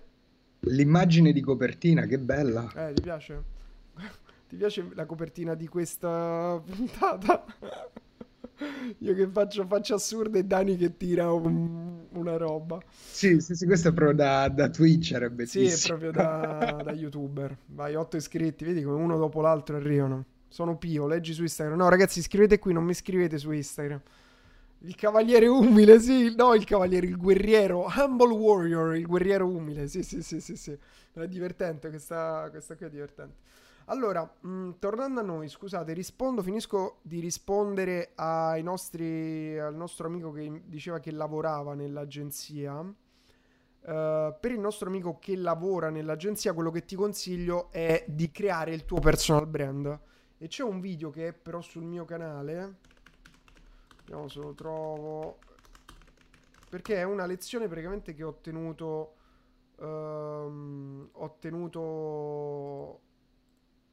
L'immagine 0.60 1.32
di 1.32 1.40
copertina, 1.40 2.06
che 2.06 2.18
bella. 2.18 2.70
Eh, 2.74 2.92
ti 2.92 3.00
piace? 3.02 3.42
Ti 4.50 4.56
piace 4.56 4.84
la 4.94 5.06
copertina 5.06 5.54
di 5.54 5.68
questa 5.68 6.60
puntata? 6.64 7.44
Io 8.98 9.14
che 9.14 9.26
faccio 9.28 9.66
facce 9.66 9.94
assurde 9.94 10.40
e 10.40 10.44
Dani 10.44 10.76
che 10.76 10.96
tira 10.96 11.32
un, 11.32 12.04
una 12.12 12.36
roba. 12.36 12.80
Sì, 12.88 13.40
sì, 13.40 13.54
sì, 13.54 13.66
questo 13.66 13.88
è 13.88 13.92
proprio 13.92 14.16
da, 14.16 14.48
da 14.48 14.68
Twitch, 14.68 15.14
è 15.14 15.28
bellissimo. 15.28 15.68
Sì, 15.68 15.84
è 15.84 15.86
proprio 15.88 16.10
da, 16.10 16.80
da 16.84 16.92
youtuber. 16.92 17.56
Vai, 17.66 17.94
otto 17.94 18.16
iscritti, 18.16 18.64
vedi 18.64 18.82
come 18.82 18.96
uno 18.96 19.16
dopo 19.16 19.40
l'altro 19.40 19.76
arrivano. 19.76 20.24
Sono 20.48 20.76
Pio, 20.76 21.06
leggi 21.06 21.32
su 21.32 21.42
Instagram. 21.42 21.78
No, 21.78 21.88
ragazzi, 21.88 22.18
iscrivete 22.18 22.58
qui, 22.58 22.72
non 22.72 22.84
mi 22.84 22.94
scrivete 22.94 23.38
su 23.38 23.50
Instagram. 23.50 24.00
Il 24.82 24.94
cavaliere 24.94 25.46
umile, 25.46 26.00
sì, 26.00 26.34
no, 26.34 26.54
il 26.54 26.64
cavaliere, 26.64 27.06
il 27.06 27.16
guerriero, 27.16 27.86
Humble 27.94 28.32
Warrior, 28.32 28.96
il 28.96 29.06
guerriero 29.06 29.46
umile, 29.46 29.86
sì, 29.88 30.02
sì, 30.02 30.22
sì, 30.22 30.40
sì, 30.40 30.56
sì. 30.56 30.76
È 31.12 31.26
divertente, 31.26 31.90
questa, 31.90 32.48
questa 32.50 32.76
qui 32.76 32.86
è 32.86 32.88
divertente. 32.88 33.36
Allora, 33.90 34.22
mh, 34.22 34.48
mm, 34.48 34.70
tornando 34.78 35.18
a 35.18 35.22
noi, 35.24 35.48
scusate, 35.48 35.92
rispondo, 35.92 36.42
finisco 36.42 36.98
di 37.02 37.18
rispondere 37.18 38.12
ai 38.14 38.62
nostri, 38.62 39.58
al 39.58 39.74
nostro 39.74 40.06
amico 40.06 40.30
che 40.30 40.62
diceva 40.66 41.00
che 41.00 41.10
lavorava 41.10 41.74
nell'agenzia. 41.74 42.78
Uh, 42.78 42.94
per 44.38 44.52
il 44.52 44.60
nostro 44.60 44.88
amico 44.88 45.18
che 45.18 45.34
lavora 45.34 45.90
nell'agenzia, 45.90 46.52
quello 46.52 46.70
che 46.70 46.84
ti 46.84 46.94
consiglio 46.94 47.68
è 47.72 48.04
di 48.06 48.30
creare 48.30 48.72
il 48.72 48.84
tuo 48.84 49.00
personal 49.00 49.48
brand. 49.48 49.98
E 50.38 50.46
c'è 50.46 50.62
un 50.62 50.80
video 50.80 51.10
che 51.10 51.28
è 51.28 51.32
però 51.32 51.60
sul 51.60 51.82
mio 51.82 52.04
canale. 52.04 52.76
Vediamo 54.04 54.28
se 54.28 54.38
lo 54.38 54.54
trovo. 54.54 55.38
Perché 56.68 56.96
è 56.96 57.02
una 57.02 57.26
lezione 57.26 57.66
praticamente 57.66 58.14
che 58.14 58.22
ho 58.22 58.38
tenuto. 58.40 59.14
Um, 59.78 61.08
ho 61.10 61.36
tenuto 61.40 63.00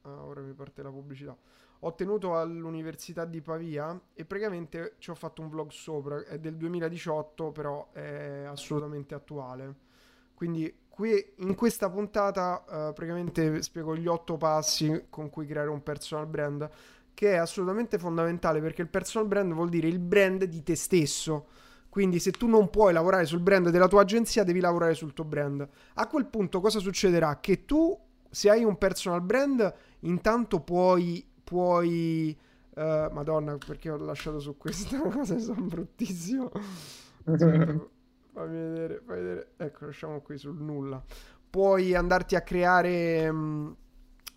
Ah, 0.08 0.24
ora 0.24 0.40
mi 0.40 0.54
parte 0.54 0.82
la 0.82 0.90
pubblicità. 0.90 1.36
ho 1.80 1.94
tenuto 1.94 2.36
all'Università 2.36 3.24
di 3.24 3.40
Pavia 3.40 4.00
e 4.14 4.24
praticamente 4.24 4.94
ci 4.98 5.10
ho 5.10 5.14
fatto 5.14 5.42
un 5.42 5.48
vlog 5.48 5.70
sopra, 5.70 6.24
è 6.24 6.38
del 6.38 6.56
2018 6.56 7.52
però 7.52 7.90
è 7.92 8.44
assolutamente 8.46 9.14
attuale. 9.14 9.86
Quindi 10.34 10.86
qui 10.88 11.34
in 11.38 11.54
questa 11.54 11.90
puntata 11.90 12.64
uh, 12.64 12.92
praticamente 12.92 13.62
spiego 13.62 13.94
gli 13.94 14.06
otto 14.06 14.36
passi 14.36 15.06
con 15.10 15.30
cui 15.30 15.46
creare 15.46 15.68
un 15.68 15.82
personal 15.82 16.26
brand 16.26 16.68
che 17.14 17.32
è 17.32 17.36
assolutamente 17.36 17.98
fondamentale 17.98 18.60
perché 18.60 18.82
il 18.82 18.88
personal 18.88 19.28
brand 19.28 19.52
vuol 19.52 19.68
dire 19.68 19.88
il 19.88 19.98
brand 19.98 20.44
di 20.44 20.62
te 20.62 20.74
stesso. 20.76 21.46
Quindi 21.88 22.20
se 22.20 22.30
tu 22.30 22.46
non 22.46 22.70
puoi 22.70 22.92
lavorare 22.92 23.24
sul 23.24 23.40
brand 23.40 23.70
della 23.70 23.88
tua 23.88 24.02
agenzia, 24.02 24.44
devi 24.44 24.60
lavorare 24.60 24.94
sul 24.94 25.12
tuo 25.12 25.24
brand. 25.24 25.66
A 25.94 26.06
quel 26.06 26.26
punto 26.26 26.60
cosa 26.60 26.78
succederà? 26.78 27.40
Che 27.40 27.64
tu, 27.64 27.98
se 28.30 28.50
hai 28.50 28.62
un 28.62 28.78
personal 28.78 29.20
brand, 29.20 29.74
intanto 30.00 30.60
puoi 30.60 31.24
puoi... 31.48 32.36
Uh, 32.74 33.12
Madonna, 33.12 33.56
perché 33.56 33.90
ho 33.90 33.96
lasciato 33.96 34.38
su 34.38 34.56
questa 34.56 35.00
cosa? 35.08 35.38
Sono 35.38 35.62
bruttissimo. 35.62 36.50
fammi 37.24 37.88
vedere, 38.34 39.02
fammi 39.04 39.20
vedere. 39.20 39.52
Ecco, 39.56 39.86
lasciamo 39.86 40.20
qui 40.20 40.36
sul 40.38 40.56
nulla. 40.56 41.02
Puoi 41.50 41.94
andarti 41.94 42.36
a 42.36 42.42
creare 42.42 43.28
um, 43.28 43.74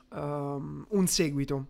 um, 0.09 0.85
un 0.89 1.07
seguito. 1.07 1.67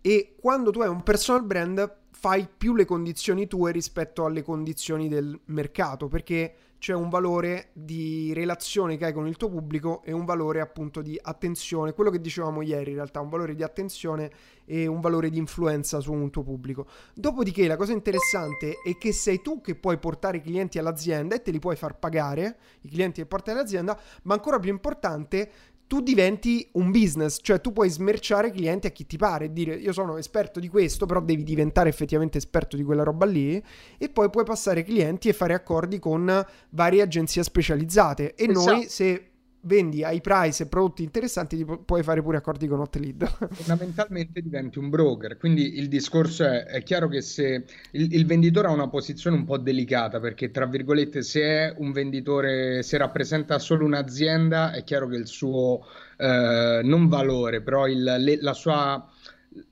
E 0.00 0.36
quando 0.38 0.70
tu 0.70 0.82
hai 0.82 0.88
un 0.88 1.02
personal 1.02 1.44
brand, 1.44 1.96
fai 2.10 2.46
più 2.54 2.76
le 2.76 2.84
condizioni 2.84 3.48
tue 3.48 3.72
rispetto 3.72 4.24
alle 4.24 4.42
condizioni 4.42 5.08
del 5.08 5.40
mercato, 5.46 6.06
perché 6.06 6.54
c'è 6.84 6.92
un 6.92 7.08
valore 7.08 7.70
di 7.72 8.34
relazione 8.34 8.98
che 8.98 9.06
hai 9.06 9.14
con 9.14 9.26
il 9.26 9.38
tuo 9.38 9.48
pubblico 9.48 10.02
e 10.04 10.12
un 10.12 10.26
valore 10.26 10.60
appunto 10.60 11.00
di 11.00 11.18
attenzione, 11.18 11.94
quello 11.94 12.10
che 12.10 12.20
dicevamo 12.20 12.60
ieri 12.60 12.90
in 12.90 12.96
realtà, 12.96 13.20
un 13.20 13.30
valore 13.30 13.54
di 13.54 13.62
attenzione 13.62 14.30
e 14.66 14.86
un 14.86 15.00
valore 15.00 15.30
di 15.30 15.38
influenza 15.38 16.00
su 16.00 16.12
un 16.12 16.28
tuo 16.28 16.42
pubblico. 16.42 16.86
Dopodiché 17.14 17.66
la 17.66 17.76
cosa 17.76 17.92
interessante 17.92 18.74
è 18.84 18.98
che 18.98 19.14
sei 19.14 19.40
tu 19.40 19.62
che 19.62 19.76
puoi 19.76 19.96
portare 19.96 20.36
i 20.36 20.40
clienti 20.42 20.78
all'azienda 20.78 21.36
e 21.36 21.40
te 21.40 21.52
li 21.52 21.58
puoi 21.58 21.74
far 21.74 21.98
pagare, 21.98 22.58
i 22.82 22.90
clienti 22.90 23.22
che 23.22 23.26
portano 23.26 23.60
all'azienda, 23.60 23.98
ma 24.24 24.34
ancora 24.34 24.58
più 24.58 24.70
importante, 24.70 25.50
tu 25.86 26.00
diventi 26.00 26.66
un 26.72 26.90
business, 26.90 27.38
cioè 27.42 27.60
tu 27.60 27.72
puoi 27.72 27.90
smerciare 27.90 28.50
clienti 28.50 28.86
a 28.86 28.90
chi 28.90 29.06
ti 29.06 29.16
pare 29.16 29.46
e 29.46 29.52
dire 29.52 29.74
io 29.74 29.92
sono 29.92 30.16
esperto 30.16 30.60
di 30.60 30.68
questo, 30.68 31.06
però 31.06 31.20
devi 31.20 31.42
diventare 31.42 31.88
effettivamente 31.88 32.38
esperto 32.38 32.76
di 32.76 32.82
quella 32.82 33.02
roba 33.02 33.26
lì 33.26 33.62
e 33.98 34.08
poi 34.08 34.30
puoi 34.30 34.44
passare 34.44 34.82
clienti 34.82 35.28
e 35.28 35.32
fare 35.32 35.54
accordi 35.54 35.98
con 35.98 36.44
varie 36.70 37.02
agenzie 37.02 37.42
specializzate 37.42 38.34
e 38.34 38.44
esatto. 38.48 38.70
noi 38.70 38.88
se 38.88 39.28
vendi 39.64 40.04
ai 40.04 40.20
price 40.20 40.64
e 40.64 40.66
prodotti 40.66 41.02
interessanti, 41.02 41.64
pu- 41.64 41.84
puoi 41.84 42.02
fare 42.02 42.22
pure 42.22 42.38
accordi 42.38 42.66
con 42.66 42.80
hot 42.80 42.96
lead. 42.96 43.24
Fondamentalmente 43.52 44.40
diventi 44.40 44.78
un 44.78 44.90
broker, 44.90 45.36
quindi 45.36 45.78
il 45.78 45.88
discorso 45.88 46.44
è, 46.44 46.64
è 46.64 46.82
chiaro 46.82 47.08
che 47.08 47.20
se 47.20 47.64
il, 47.92 48.14
il, 48.14 48.26
venditore 48.26 48.68
ha 48.68 48.72
una 48.72 48.88
posizione 48.88 49.36
un 49.36 49.44
po' 49.44 49.58
delicata, 49.58 50.20
perché 50.20 50.50
tra 50.50 50.66
virgolette 50.66 51.22
se 51.22 51.42
è 51.42 51.74
un 51.78 51.92
venditore, 51.92 52.82
se 52.82 52.96
rappresenta 52.96 53.58
solo 53.58 53.84
un'azienda, 53.84 54.72
è 54.72 54.84
chiaro 54.84 55.08
che 55.08 55.16
il 55.16 55.26
suo 55.26 55.86
eh, 56.16 56.80
non 56.82 57.08
valore, 57.08 57.62
però 57.62 57.86
il, 57.86 58.02
le, 58.02 58.38
la 58.40 58.54
sua 58.54 59.08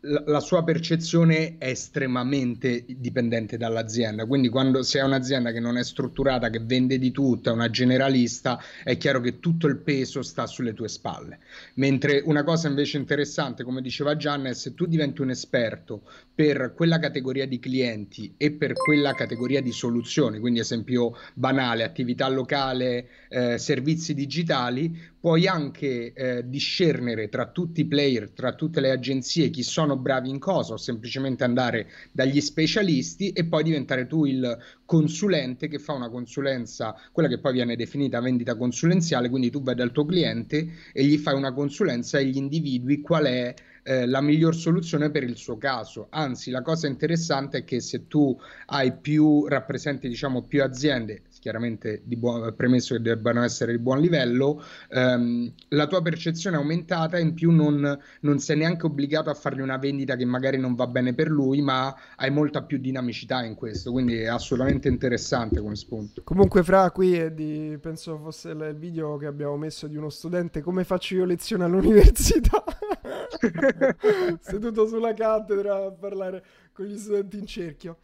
la, 0.01 0.41
sua 0.41 0.63
percezione 0.63 1.59
è 1.59 1.69
estremamente 1.69 2.85
dipendente 2.87 3.57
dall'azienda. 3.57 4.27
Quindi, 4.27 4.49
quando 4.49 4.83
sei 4.83 5.03
un'azienda 5.03 5.53
che 5.53 5.61
non 5.61 5.77
è 5.77 5.85
strutturata, 5.85 6.51
che 6.51 6.61
vende 6.61 6.99
di 6.99 7.11
tutto, 7.11 7.51
è 7.51 7.53
una 7.53 7.71
generalista, 7.71 8.61
è 8.85 8.97
chiaro 8.97 9.21
che 9.21 9.41
tutto 9.41 9.67
il 9.67 9.79
peso 9.79 10.23
sta 10.23 10.47
sulle 10.47 10.75
tue 10.75 10.89
spalle. 10.89 11.39
Mentre 11.75 12.23
una 12.25 12.45
cosa 12.45 12.69
invece 12.69 12.97
interessante, 12.97 13.65
come 13.65 13.83
diceva 13.83 14.17
Gianna, 14.17 14.51
è 14.51 14.55
se 14.55 14.75
tu 14.75 14.87
diventi 14.87 15.21
un 15.21 15.31
esperto 15.31 16.03
per 16.43 16.73
quella 16.75 16.99
categoria 16.99 17.47
di 17.47 17.61
clienti 17.61 18.35
e 18.37 18.51
per 18.51 18.73
quella 18.73 19.15
categoria 19.15 19.63
di 19.63 19.71
soluzioni, 19.71 20.41
quindi 20.41 20.59
esempio 20.59 21.17
banale, 21.35 21.85
attività 21.85 22.29
locale, 22.29 23.07
eh, 23.29 23.59
servizi 23.59 24.13
digitali, 24.13 24.93
puoi 25.21 25.47
anche 25.47 26.13
eh, 26.13 26.43
discernere 26.45 27.29
tra 27.29 27.47
tutti 27.47 27.83
i 27.83 27.87
player, 27.87 28.31
tra 28.31 28.55
tutte 28.55 28.81
le 28.81 28.91
agenzie, 28.91 29.51
chi 29.51 29.63
sono 29.63 29.97
bravi 29.97 30.31
in 30.31 30.41
cosa, 30.41 30.73
o 30.73 30.79
semplicemente 30.79 31.45
andare 31.45 31.89
dagli 32.11 32.41
specialisti 32.41 33.31
e 33.31 33.45
poi 33.45 33.63
diventare 33.63 34.09
tu 34.09 34.25
il 34.25 34.59
consulente 34.85 35.69
che 35.69 35.79
fa 35.79 35.93
una 35.93 36.11
consulenza, 36.11 36.97
quella 37.13 37.29
che 37.29 37.39
poi 37.39 37.53
viene 37.53 37.77
definita 37.77 38.21
vendita 38.21 38.57
consulenziale, 38.57 39.29
quindi 39.29 39.49
tu 39.49 39.63
vai 39.63 39.77
dal 39.77 39.93
tuo 39.93 40.05
cliente 40.05 40.67
e 40.93 41.05
gli 41.05 41.19
fai 41.19 41.37
una 41.37 41.53
consulenza 41.53 42.19
e 42.19 42.25
gli 42.25 42.37
individui 42.37 43.01
qual 43.01 43.27
è 43.27 43.55
eh, 43.83 44.07
la 44.07 44.21
miglior 44.21 44.55
soluzione 44.55 45.11
per 45.11 45.23
il 45.23 45.37
suo 45.37 45.59
caso. 45.59 46.07
Anzi, 46.11 46.51
la 46.51 46.63
cosa 46.63 46.87
interessante 46.87 47.59
è 47.59 47.65
che 47.65 47.81
se 47.81 48.07
tu 48.07 48.39
hai 48.67 48.93
più 48.97 49.47
rappresenti, 49.47 50.09
diciamo, 50.09 50.43
più 50.43 50.63
aziende, 50.63 51.23
chiaramente 51.43 52.03
di 52.05 52.17
buon, 52.17 52.55
premesso 52.55 52.95
che 52.95 53.03
debbano 53.03 53.43
essere 53.43 53.73
di 53.73 53.79
buon 53.81 54.01
livello, 54.01 54.63
ehm, 54.91 55.53
la 55.71 55.89
tua 55.89 56.01
percezione 56.01 56.57
è 56.57 56.61
aumentata 56.61 57.19
in 57.19 57.35
più 57.35 57.51
non, 57.51 57.99
non, 58.21 58.39
sei 58.39 58.59
neanche 58.59 58.87
obbligato 58.87 59.29
a 59.29 59.35
fargli 59.35 59.61
una 59.61 59.77
vendita 59.77 60.15
che 60.15 60.25
magari 60.25 60.57
non 60.57 60.77
va 60.77 60.87
bene 60.87 61.15
per 61.15 61.29
lui, 61.29 61.61
ma 61.61 61.93
hai 62.15 62.31
molta 62.31 62.63
più 62.63 62.79
dinamicità 62.79 63.43
in 63.45 63.57
questo, 63.57 63.91
quindi 63.91 64.19
è 64.19 64.27
assolutamente 64.27 64.87
interessante 64.87 65.61
come 65.61 65.75
spunto. 65.75 66.23
Comunque, 66.23 66.63
fra 66.63 66.93
qui 66.93 67.35
di, 67.35 67.77
penso 67.81 68.19
fosse 68.19 68.51
il 68.51 68.77
video 68.79 69.17
che 69.17 69.27
abbiamo 69.27 69.57
messo 69.57 69.89
di 69.89 69.97
uno 69.97 70.11
studente, 70.11 70.61
come 70.61 70.85
faccio 70.85 71.17
io 71.17 71.25
lezione 71.25 71.65
all'università? 71.65 72.63
Seduto 74.41 74.87
sulla 74.87 75.13
cattedra 75.13 75.87
a 75.87 75.91
parlare 75.91 76.45
con 76.73 76.87
gli 76.87 76.97
studenti 76.97 77.39
in 77.39 77.47
cerchio. 77.47 77.99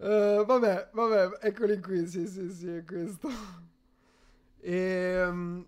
Uh, 0.00 0.46
vabbè, 0.46 0.88
vabbè, 0.92 1.38
eccoli 1.42 1.78
qui, 1.78 2.06
sì, 2.06 2.26
sì, 2.26 2.48
sì, 2.50 2.68
è 2.68 2.84
questo. 2.84 3.28
E, 4.58 5.22
um, 5.26 5.66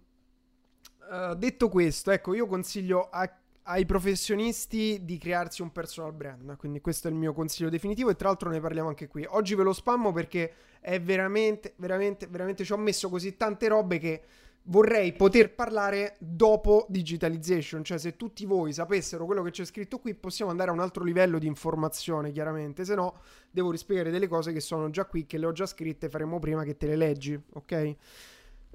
uh, 1.10 1.34
detto 1.34 1.68
questo, 1.68 2.10
ecco, 2.10 2.32
io 2.32 2.46
consiglio 2.46 3.10
a, 3.10 3.30
ai 3.64 3.84
professionisti 3.84 5.04
di 5.04 5.18
crearsi 5.18 5.60
un 5.60 5.70
personal 5.70 6.14
brand, 6.14 6.56
quindi 6.56 6.80
questo 6.80 7.08
è 7.08 7.10
il 7.10 7.16
mio 7.18 7.34
consiglio 7.34 7.68
definitivo 7.68 8.08
e 8.08 8.16
tra 8.16 8.28
l'altro 8.28 8.48
ne 8.48 8.58
parliamo 8.58 8.88
anche 8.88 9.06
qui. 9.06 9.22
Oggi 9.28 9.54
ve 9.54 9.64
lo 9.64 9.74
spammo 9.74 10.12
perché 10.12 10.54
è 10.80 10.98
veramente, 10.98 11.74
veramente, 11.76 12.26
veramente, 12.26 12.64
ci 12.64 12.72
ho 12.72 12.78
messo 12.78 13.10
così 13.10 13.36
tante 13.36 13.68
robe 13.68 13.98
che 13.98 14.22
vorrei 14.64 15.12
poter 15.12 15.54
parlare 15.54 16.16
dopo 16.18 16.86
digitalization, 16.88 17.82
cioè 17.82 17.98
se 17.98 18.16
tutti 18.16 18.44
voi 18.44 18.72
sapessero 18.72 19.26
quello 19.26 19.42
che 19.42 19.50
c'è 19.50 19.64
scritto 19.64 19.98
qui 19.98 20.14
possiamo 20.14 20.50
andare 20.50 20.70
a 20.70 20.72
un 20.72 20.80
altro 20.80 21.02
livello 21.02 21.38
di 21.38 21.46
informazione 21.46 22.30
chiaramente, 22.30 22.84
se 22.84 22.94
no 22.94 23.20
devo 23.50 23.70
rispiegare 23.70 24.10
delle 24.10 24.28
cose 24.28 24.52
che 24.52 24.60
sono 24.60 24.90
già 24.90 25.04
qui, 25.06 25.26
che 25.26 25.38
le 25.38 25.46
ho 25.46 25.52
già 25.52 25.66
scritte, 25.66 26.08
faremo 26.08 26.38
prima 26.38 26.62
che 26.62 26.76
te 26.76 26.86
le 26.86 26.96
leggi, 26.96 27.40
ok? 27.54 27.96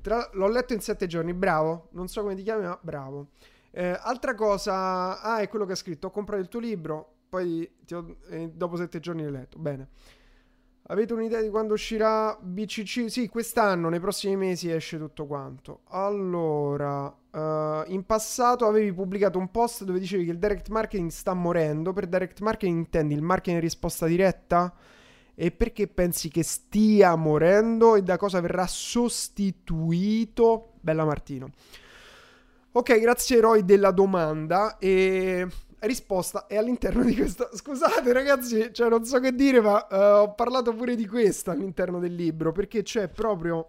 Tra... 0.02 0.30
L'ho 0.34 0.48
letto 0.48 0.74
in 0.74 0.82
sette 0.82 1.08
giorni, 1.08 1.34
bravo, 1.34 1.88
non 1.92 2.08
so 2.08 2.22
come 2.22 2.36
ti 2.36 2.44
chiami 2.44 2.64
ma 2.64 2.78
bravo. 2.82 3.30
Eh, 3.72 3.98
altra 4.00 4.36
cosa, 4.36 5.22
ah 5.22 5.40
è 5.40 5.48
quello 5.48 5.66
che 5.66 5.74
ha 5.74 5.76
scritto, 5.76 6.08
ho 6.08 6.12
comprato 6.12 6.42
il 6.42 6.48
tuo 6.48 6.60
libro, 6.60 7.14
poi 7.30 7.70
ho... 7.92 8.18
eh, 8.30 8.50
dopo 8.50 8.76
sette 8.76 9.00
giorni 9.00 9.24
l'hai 9.24 9.32
letto, 9.32 9.58
bene. 9.58 9.90
Avete 10.90 11.12
un'idea 11.12 11.42
di 11.42 11.50
quando 11.50 11.74
uscirà 11.74 12.38
BCC? 12.40 13.10
Sì, 13.10 13.28
quest'anno, 13.28 13.90
nei 13.90 14.00
prossimi 14.00 14.38
mesi 14.38 14.72
esce 14.72 14.98
tutto 14.98 15.26
quanto. 15.26 15.82
Allora, 15.90 17.08
uh, 17.08 17.92
in 17.92 18.04
passato 18.06 18.66
avevi 18.66 18.94
pubblicato 18.94 19.38
un 19.38 19.52
post 19.52 19.84
dove 19.84 20.00
dicevi 20.00 20.24
che 20.24 20.32
il 20.32 20.40
direct 20.40 20.70
marketing 20.70 21.10
sta 21.10 21.34
morendo. 21.34 21.92
Per 21.92 22.08
direct 22.08 22.40
marketing 22.40 22.78
intendi 22.78 23.16
il 23.16 23.22
marketing 23.22 23.58
in 23.58 23.64
risposta 23.64 24.06
diretta? 24.06 24.74
E 25.36 25.52
perché 25.52 25.88
pensi 25.88 26.30
che 26.30 26.44
stia 26.44 27.16
morendo 27.16 27.98
e 27.98 28.02
da 28.02 28.16
cosa 28.16 28.40
verrà 28.40 28.66
sostituito? 28.66 30.76
Bella 30.80 31.04
Martino. 31.04 31.50
Ok, 32.72 32.98
grazie 33.00 33.42
Roy 33.42 33.66
della 33.66 33.92
domanda 33.92 34.78
e 34.78 35.46
risposta 35.80 36.48
è 36.48 36.58
all'interno 36.58 37.04
di 37.04 37.16
questo. 37.16 37.50
Scusate, 37.54 38.12
ragazzi, 38.14 38.70
cioè 38.74 38.90
non 38.90 39.06
so 39.06 39.20
che 39.20 39.34
dire, 39.34 39.62
ma 39.62 39.88
uh, 39.90 39.96
ho 39.96 40.34
parlato 40.34 40.74
pure 40.74 40.96
di 40.96 41.06
questo 41.06 41.52
all'interno 41.52 42.00
del 42.00 42.16
libro 42.16 42.52
perché 42.52 42.84
c'è 42.84 43.08
proprio 43.08 43.68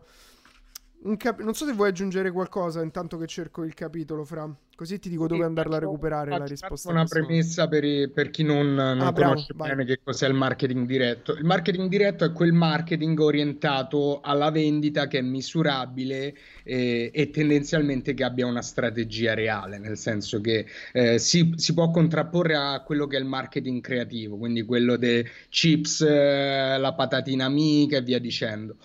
cap- 1.16 1.40
non 1.40 1.54
so 1.54 1.64
se 1.64 1.72
vuoi 1.72 1.88
aggiungere 1.88 2.30
qualcosa 2.30 2.82
intanto 2.82 3.16
che 3.16 3.26
cerco 3.26 3.64
il 3.64 3.74
capitolo, 3.74 4.24
Fra. 4.24 4.52
Così 4.78 5.00
ti 5.00 5.08
dico 5.08 5.26
dove 5.26 5.44
andarla 5.44 5.76
a 5.76 5.80
recuperare 5.80 6.30
la 6.30 6.44
risposta. 6.44 6.90
Una 6.90 7.04
premessa 7.04 7.66
per, 7.66 7.82
i, 7.82 8.08
per, 8.08 8.30
chi 8.30 8.44
non, 8.44 8.74
non 8.74 9.00
ah, 9.00 9.12
conosce 9.12 9.52
bravo, 9.52 9.74
bene 9.74 9.84
che 9.84 9.98
cos'è 10.04 10.28
il 10.28 10.34
marketing 10.34 10.86
diretto. 10.86 11.32
Il 11.32 11.44
marketing 11.44 11.88
diretto 11.88 12.24
è 12.24 12.30
quel 12.30 12.52
marketing 12.52 13.18
orientato 13.18 14.20
alla 14.20 14.52
vendita 14.52 15.08
che 15.08 15.18
è 15.18 15.22
misurabile 15.22 16.36
eh, 16.62 17.10
e 17.12 17.30
tendenzialmente 17.30 18.14
che 18.14 18.22
abbia 18.22 18.46
una 18.46 18.62
strategia 18.62 19.34
reale, 19.34 19.78
nel 19.78 19.96
senso 19.96 20.40
che 20.40 20.66
eh, 20.92 21.18
si, 21.18 21.54
si, 21.56 21.74
può 21.74 21.90
contrapporre 21.90 22.54
a 22.54 22.80
quello 22.82 23.08
che 23.08 23.16
è 23.16 23.20
il 23.20 23.26
marketing 23.26 23.80
creativo, 23.80 24.36
quindi 24.36 24.62
quello 24.62 24.96
dei 24.96 25.26
chips, 25.48 26.02
eh, 26.02 26.78
la 26.78 26.94
patatina 26.94 27.46
amica 27.46 27.96
e 27.96 28.02
via 28.02 28.20
dicendo. 28.20 28.76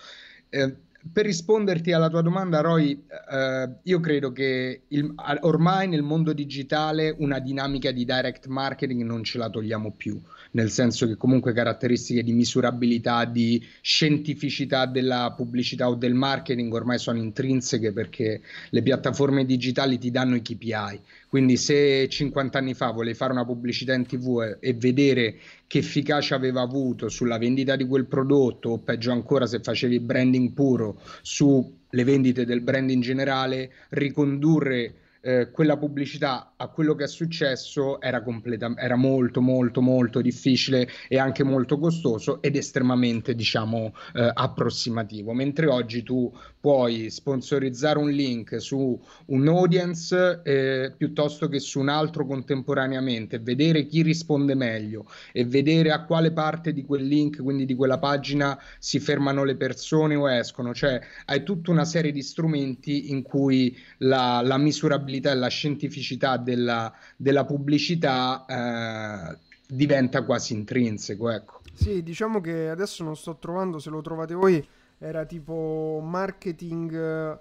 Per 1.11 1.25
risponderti 1.25 1.91
alla 1.91 2.09
tua 2.09 2.21
domanda, 2.21 2.61
Roy, 2.61 3.05
eh, 3.31 3.69
io 3.83 3.99
credo 3.99 4.31
che 4.31 4.83
il, 4.87 5.13
ormai 5.41 5.87
nel 5.89 6.01
mondo 6.01 6.31
digitale 6.31 7.13
una 7.17 7.39
dinamica 7.39 7.91
di 7.91 8.05
direct 8.05 8.47
marketing 8.47 9.03
non 9.03 9.23
ce 9.23 9.37
la 9.37 9.49
togliamo 9.49 9.91
più, 9.91 10.19
nel 10.53 10.69
senso 10.69 11.07
che 11.07 11.15
comunque 11.15 11.53
caratteristiche 11.53 12.23
di 12.23 12.33
misurabilità, 12.33 13.25
di 13.25 13.63
scientificità 13.81 14.85
della 14.85 15.33
pubblicità 15.35 15.87
o 15.89 15.95
del 15.95 16.13
marketing 16.13 16.73
ormai 16.73 16.99
sono 16.99 17.17
intrinseche 17.17 17.91
perché 17.91 18.41
le 18.69 18.81
piattaforme 18.81 19.45
digitali 19.45 19.97
ti 19.97 20.11
danno 20.11 20.35
i 20.35 20.41
KPI. 20.41 20.99
Quindi 21.27 21.57
se 21.57 22.07
50 22.07 22.57
anni 22.57 22.73
fa 22.73 22.91
volevi 22.91 23.17
fare 23.17 23.31
una 23.31 23.45
pubblicità 23.45 23.93
in 23.93 24.05
tv 24.05 24.41
e, 24.41 24.69
e 24.69 24.73
vedere 24.73 25.37
che 25.65 25.79
efficacia 25.79 26.35
aveva 26.35 26.61
avuto 26.61 27.09
sulla 27.09 27.39
vendita 27.39 27.75
di 27.75 27.85
quel 27.85 28.05
prodotto 28.05 28.69
o 28.69 28.77
peggio 28.79 29.11
ancora 29.11 29.47
se 29.47 29.59
facevi 29.59 29.99
branding 29.99 30.51
puro 30.51 31.01
sulle 31.23 32.03
vendite 32.03 32.45
del 32.45 32.61
brand 32.61 32.89
in 32.91 33.01
generale, 33.01 33.71
ricondurre 33.89 34.93
eh, 35.25 35.51
quella 35.51 35.77
pubblicità 35.77 36.53
a 36.57 36.67
quello 36.67 36.95
che 36.95 37.05
è 37.05 37.07
successo 37.07 38.01
era, 38.01 38.21
completa- 38.21 38.73
era 38.75 38.97
molto 38.97 39.41
molto 39.41 39.79
molto 39.81 40.19
difficile 40.19 40.87
e 41.07 41.17
anche 41.17 41.43
molto 41.43 41.79
costoso 41.79 42.41
ed 42.41 42.57
estremamente 42.57 43.33
diciamo 43.33 43.93
eh, 44.13 44.29
approssimativo. 44.33 45.31
Mentre 45.33 45.67
oggi 45.67 46.03
tu 46.03 46.29
puoi 46.63 47.09
sponsorizzare 47.09 47.99
un 47.99 48.09
link 48.09 48.61
su 48.61 48.97
un 49.25 49.47
audience 49.49 50.39
eh, 50.45 50.93
piuttosto 50.95 51.49
che 51.49 51.59
su 51.59 51.81
un 51.81 51.89
altro 51.89 52.25
contemporaneamente 52.25 53.39
vedere 53.39 53.85
chi 53.85 54.01
risponde 54.01 54.55
meglio 54.55 55.05
e 55.33 55.43
vedere 55.43 55.91
a 55.91 56.05
quale 56.05 56.31
parte 56.31 56.71
di 56.71 56.85
quel 56.85 57.03
link 57.03 57.41
quindi 57.41 57.65
di 57.65 57.75
quella 57.75 57.99
pagina 57.99 58.57
si 58.79 59.01
fermano 59.01 59.43
le 59.43 59.57
persone 59.57 60.15
o 60.15 60.31
escono 60.31 60.73
cioè 60.73 61.01
hai 61.25 61.43
tutta 61.43 61.69
una 61.69 61.83
serie 61.83 62.13
di 62.13 62.21
strumenti 62.21 63.11
in 63.11 63.23
cui 63.23 63.77
la, 63.97 64.39
la 64.41 64.57
misurabilità 64.57 65.31
e 65.31 65.35
la 65.35 65.49
scientificità 65.49 66.37
della, 66.37 66.93
della 67.17 67.43
pubblicità 67.43 68.45
eh, 68.47 69.37
diventa 69.67 70.23
quasi 70.23 70.53
intrinseco. 70.53 71.29
Ecco. 71.29 71.59
Sì, 71.73 72.03
diciamo 72.03 72.39
che 72.39 72.69
adesso 72.69 73.03
non 73.03 73.17
sto 73.17 73.35
trovando, 73.35 73.79
se 73.79 73.89
lo 73.89 73.99
trovate 73.99 74.33
voi, 74.33 74.65
era 75.03 75.25
tipo 75.25 75.99
marketing, 76.01 77.37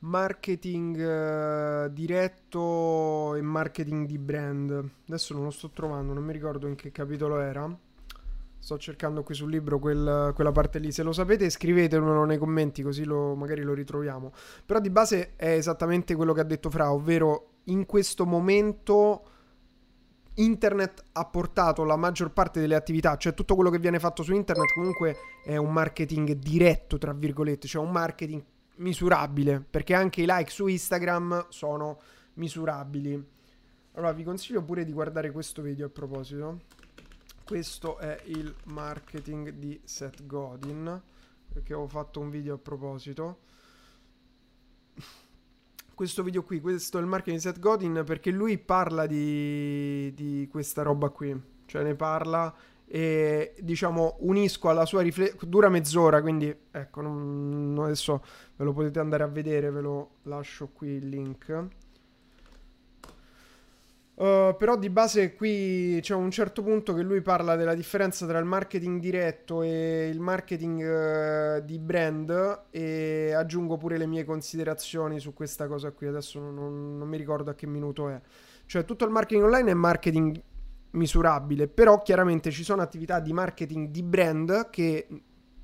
marketing 0.00 0.96
uh, 0.96 1.88
diretto 1.92 3.36
e 3.36 3.40
marketing 3.40 4.04
di 4.06 4.18
brand. 4.18 4.90
Adesso 5.06 5.34
non 5.34 5.44
lo 5.44 5.50
sto 5.50 5.70
trovando, 5.70 6.12
non 6.12 6.24
mi 6.24 6.32
ricordo 6.32 6.66
in 6.66 6.74
che 6.74 6.90
capitolo 6.90 7.38
era. 7.38 7.72
Sto 8.60 8.76
cercando 8.78 9.22
qui 9.22 9.36
sul 9.36 9.48
libro 9.48 9.78
quel, 9.78 10.32
quella 10.34 10.50
parte 10.50 10.80
lì. 10.80 10.90
Se 10.90 11.04
lo 11.04 11.12
sapete, 11.12 11.48
scrivetemelo 11.48 12.24
nei 12.24 12.38
commenti, 12.38 12.82
così 12.82 13.04
lo, 13.04 13.36
magari 13.36 13.62
lo 13.62 13.74
ritroviamo. 13.74 14.32
Però 14.66 14.80
di 14.80 14.90
base 14.90 15.36
è 15.36 15.50
esattamente 15.52 16.16
quello 16.16 16.32
che 16.32 16.40
ha 16.40 16.44
detto 16.44 16.68
Fra, 16.68 16.92
ovvero 16.92 17.50
in 17.64 17.86
questo 17.86 18.26
momento 18.26 19.22
internet 20.38 21.04
ha 21.12 21.24
portato 21.24 21.84
la 21.84 21.96
maggior 21.96 22.32
parte 22.32 22.60
delle 22.60 22.74
attività, 22.74 23.16
cioè 23.16 23.34
tutto 23.34 23.54
quello 23.54 23.70
che 23.70 23.78
viene 23.78 23.98
fatto 23.98 24.22
su 24.22 24.32
internet 24.32 24.72
comunque 24.72 25.16
è 25.44 25.56
un 25.56 25.72
marketing 25.72 26.32
diretto, 26.32 26.98
tra 26.98 27.12
virgolette, 27.12 27.66
cioè 27.66 27.84
un 27.84 27.90
marketing 27.90 28.42
misurabile, 28.76 29.64
perché 29.68 29.94
anche 29.94 30.22
i 30.22 30.26
like 30.28 30.50
su 30.50 30.66
Instagram 30.66 31.46
sono 31.48 31.98
misurabili. 32.34 33.36
Allora 33.92 34.12
vi 34.12 34.22
consiglio 34.22 34.62
pure 34.62 34.84
di 34.84 34.92
guardare 34.92 35.30
questo 35.30 35.62
video 35.62 35.86
a 35.86 35.90
proposito 35.90 36.60
questo 37.48 37.96
è 37.96 38.20
il 38.26 38.54
marketing 38.64 39.52
di 39.52 39.80
Seth 39.82 40.26
Godin 40.26 41.00
perché 41.50 41.72
ho 41.72 41.88
fatto 41.88 42.20
un 42.20 42.28
video 42.28 42.56
a 42.56 42.58
proposito 42.58 43.38
questo 45.98 46.22
video 46.22 46.44
qui 46.44 46.60
questo 46.60 46.98
è 46.98 47.00
il 47.00 47.08
marketing 47.08 47.38
di 47.38 47.42
Seth 47.42 47.58
Godin 47.58 48.04
perché 48.06 48.30
lui 48.30 48.56
parla 48.56 49.04
di, 49.04 50.14
di 50.14 50.46
questa 50.48 50.82
roba 50.82 51.08
qui 51.08 51.36
cioè 51.66 51.82
ne 51.82 51.96
parla 51.96 52.54
e 52.86 53.56
diciamo 53.58 54.18
unisco 54.20 54.68
alla 54.68 54.86
sua 54.86 55.02
riflessione 55.02 55.40
dura 55.48 55.68
mezz'ora 55.68 56.22
quindi 56.22 56.56
ecco 56.70 57.00
non, 57.00 57.76
adesso 57.80 58.22
ve 58.54 58.64
lo 58.64 58.72
potete 58.72 59.00
andare 59.00 59.24
a 59.24 59.26
vedere 59.26 59.72
ve 59.72 59.80
lo 59.80 60.10
lascio 60.22 60.68
qui 60.68 60.90
il 60.90 61.08
link 61.08 61.66
Uh, 64.18 64.56
però 64.58 64.76
di 64.76 64.90
base 64.90 65.36
qui 65.36 66.00
c'è 66.02 66.12
un 66.12 66.32
certo 66.32 66.64
punto 66.64 66.92
che 66.92 67.02
lui 67.02 67.20
parla 67.20 67.54
della 67.54 67.74
differenza 67.74 68.26
tra 68.26 68.40
il 68.40 68.44
marketing 68.44 69.00
diretto 69.00 69.62
e 69.62 70.08
il 70.08 70.18
marketing 70.18 71.60
uh, 71.60 71.64
di 71.64 71.78
brand 71.78 72.64
e 72.70 73.32
aggiungo 73.32 73.76
pure 73.76 73.96
le 73.96 74.06
mie 74.06 74.24
considerazioni 74.24 75.20
su 75.20 75.34
questa 75.34 75.68
cosa 75.68 75.92
qui, 75.92 76.08
adesso 76.08 76.40
non, 76.40 76.98
non 76.98 77.06
mi 77.06 77.16
ricordo 77.16 77.50
a 77.50 77.54
che 77.54 77.68
minuto 77.68 78.08
è. 78.08 78.20
Cioè 78.66 78.84
tutto 78.84 79.04
il 79.04 79.12
marketing 79.12 79.44
online 79.44 79.70
è 79.70 79.74
marketing 79.74 80.42
misurabile, 80.90 81.68
però 81.68 82.02
chiaramente 82.02 82.50
ci 82.50 82.64
sono 82.64 82.82
attività 82.82 83.20
di 83.20 83.32
marketing 83.32 83.90
di 83.90 84.02
brand 84.02 84.68
che 84.70 85.06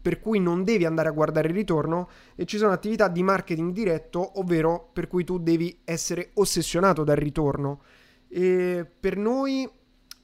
per 0.01 0.21
cui 0.21 0.39
non 0.39 0.63
devi 0.63 0.85
andare 0.85 1.09
a 1.09 1.13
guardare 1.13 1.49
il 1.49 1.55
ritorno 1.55 2.09
e 2.37 2.45
ci 2.45 2.59
sono 2.59 2.71
attività 2.71 3.09
di 3.09 3.25
marketing 3.25 3.73
diretto, 3.73 4.39
ovvero 4.39 4.91
per 4.93 5.09
cui 5.09 5.25
tu 5.25 5.39
devi 5.39 5.81
essere 5.83 6.31
ossessionato 6.35 7.03
dal 7.03 7.17
ritorno. 7.17 7.81
E 8.37 8.85
per 8.99 9.17
noi, 9.17 9.71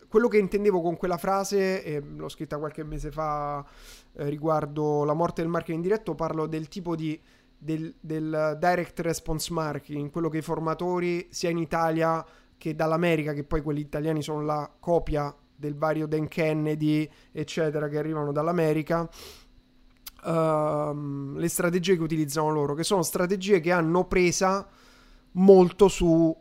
quello 0.09 0.27
che 0.27 0.39
intendevo 0.39 0.81
con 0.81 0.97
quella 0.97 1.17
frase, 1.17 1.85
e 1.85 2.01
l'ho 2.01 2.29
scritta 2.29 2.59
qualche 2.59 2.83
mese 2.83 3.13
fa 3.13 3.65
eh, 4.15 4.29
riguardo 4.29 5.05
la 5.05 5.15
morte 5.15 5.43
del 5.43 5.51
marketing 5.51 5.81
diretto, 5.81 6.17
parlo 6.17 6.47
del 6.47 6.67
tipo 6.67 6.97
di 6.97 7.21
del, 7.57 7.95
del, 8.01 8.57
direct 8.59 8.99
response 8.99 9.53
marketing, 9.53 10.11
quello 10.11 10.29
che 10.29 10.39
i 10.39 10.43
formatori 10.43 11.29
sia 11.31 11.51
in 11.51 11.59
Italia 11.59 12.25
che 12.59 12.75
dall'America, 12.75 13.33
che 13.33 13.45
poi 13.45 13.63
quelli 13.63 13.81
italiani 13.81 14.23
sono 14.23 14.43
la 14.43 14.69
copia 14.81 15.33
del 15.55 15.77
vario 15.77 16.09
Dan 16.09 16.27
Kennedy, 16.27 17.09
eccetera, 17.31 17.89
che 17.89 17.99
arrivano 17.99 18.33
dall'America. 18.33 19.09
Uh, 20.25 21.37
le 21.37 21.49
strategie 21.49 21.97
che 21.97 22.03
utilizzano 22.03 22.51
loro, 22.51 22.75
che 22.75 22.83
sono 22.83 23.03
strategie 23.03 23.61
che 23.61 23.71
hanno 23.71 24.05
presa 24.07 24.69
molto 25.33 25.87
su 25.87 26.37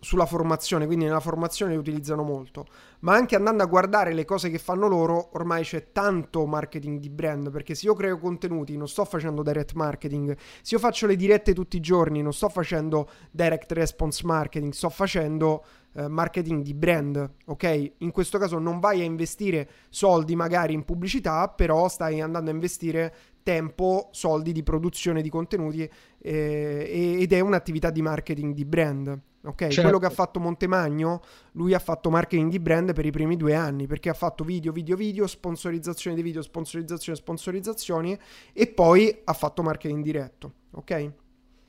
sulla 0.00 0.26
formazione, 0.26 0.86
quindi 0.86 1.04
nella 1.04 1.20
formazione 1.20 1.72
le 1.72 1.78
utilizzano 1.78 2.22
molto, 2.22 2.66
ma 3.00 3.14
anche 3.14 3.36
andando 3.36 3.62
a 3.62 3.66
guardare 3.66 4.14
le 4.14 4.24
cose 4.24 4.50
che 4.50 4.58
fanno 4.58 4.88
loro, 4.88 5.30
ormai 5.34 5.62
c'è 5.62 5.92
tanto 5.92 6.46
marketing 6.46 6.98
di 6.98 7.10
brand, 7.10 7.50
perché 7.50 7.74
se 7.74 7.86
io 7.86 7.94
creo 7.94 8.18
contenuti 8.18 8.76
non 8.76 8.88
sto 8.88 9.04
facendo 9.04 9.42
direct 9.42 9.74
marketing, 9.74 10.36
se 10.62 10.74
io 10.74 10.80
faccio 10.80 11.06
le 11.06 11.16
dirette 11.16 11.52
tutti 11.52 11.76
i 11.76 11.80
giorni 11.80 12.22
non 12.22 12.32
sto 12.32 12.48
facendo 12.48 13.08
direct 13.30 13.70
response 13.72 14.24
marketing, 14.24 14.72
sto 14.72 14.88
facendo 14.88 15.64
eh, 15.92 16.08
marketing 16.08 16.62
di 16.62 16.72
brand, 16.72 17.34
ok? 17.46 17.92
In 17.98 18.10
questo 18.10 18.38
caso 18.38 18.58
non 18.58 18.80
vai 18.80 19.02
a 19.02 19.04
investire 19.04 19.68
soldi 19.90 20.34
magari 20.34 20.72
in 20.72 20.84
pubblicità, 20.84 21.48
però 21.48 21.88
stai 21.88 22.20
andando 22.22 22.50
a 22.50 22.54
investire 22.54 23.14
tempo, 23.42 24.08
soldi 24.12 24.52
di 24.52 24.62
produzione 24.62 25.20
di 25.20 25.28
contenuti 25.28 25.88
eh, 26.22 27.16
ed 27.20 27.32
è 27.32 27.40
un'attività 27.40 27.90
di 27.90 28.02
marketing 28.02 28.54
di 28.54 28.64
brand. 28.64 29.20
Ok, 29.42 29.56
certo. 29.56 29.82
quello 29.82 29.98
che 29.98 30.06
ha 30.06 30.10
fatto 30.10 30.38
Montemagno, 30.38 31.22
lui 31.52 31.72
ha 31.72 31.78
fatto 31.78 32.10
marketing 32.10 32.50
di 32.50 32.58
brand 32.58 32.92
per 32.92 33.06
i 33.06 33.10
primi 33.10 33.36
due 33.36 33.54
anni 33.54 33.86
perché 33.86 34.10
ha 34.10 34.14
fatto 34.14 34.44
video, 34.44 34.70
video, 34.70 34.96
video, 34.96 35.26
sponsorizzazione 35.26 36.14
di 36.14 36.22
video, 36.22 36.42
sponsorizzazione, 36.42 37.16
sponsorizzazioni 37.16 38.18
e 38.52 38.66
poi 38.66 39.20
ha 39.24 39.32
fatto 39.32 39.62
marketing 39.62 40.02
diretto. 40.02 40.52
Ok? 40.72 41.12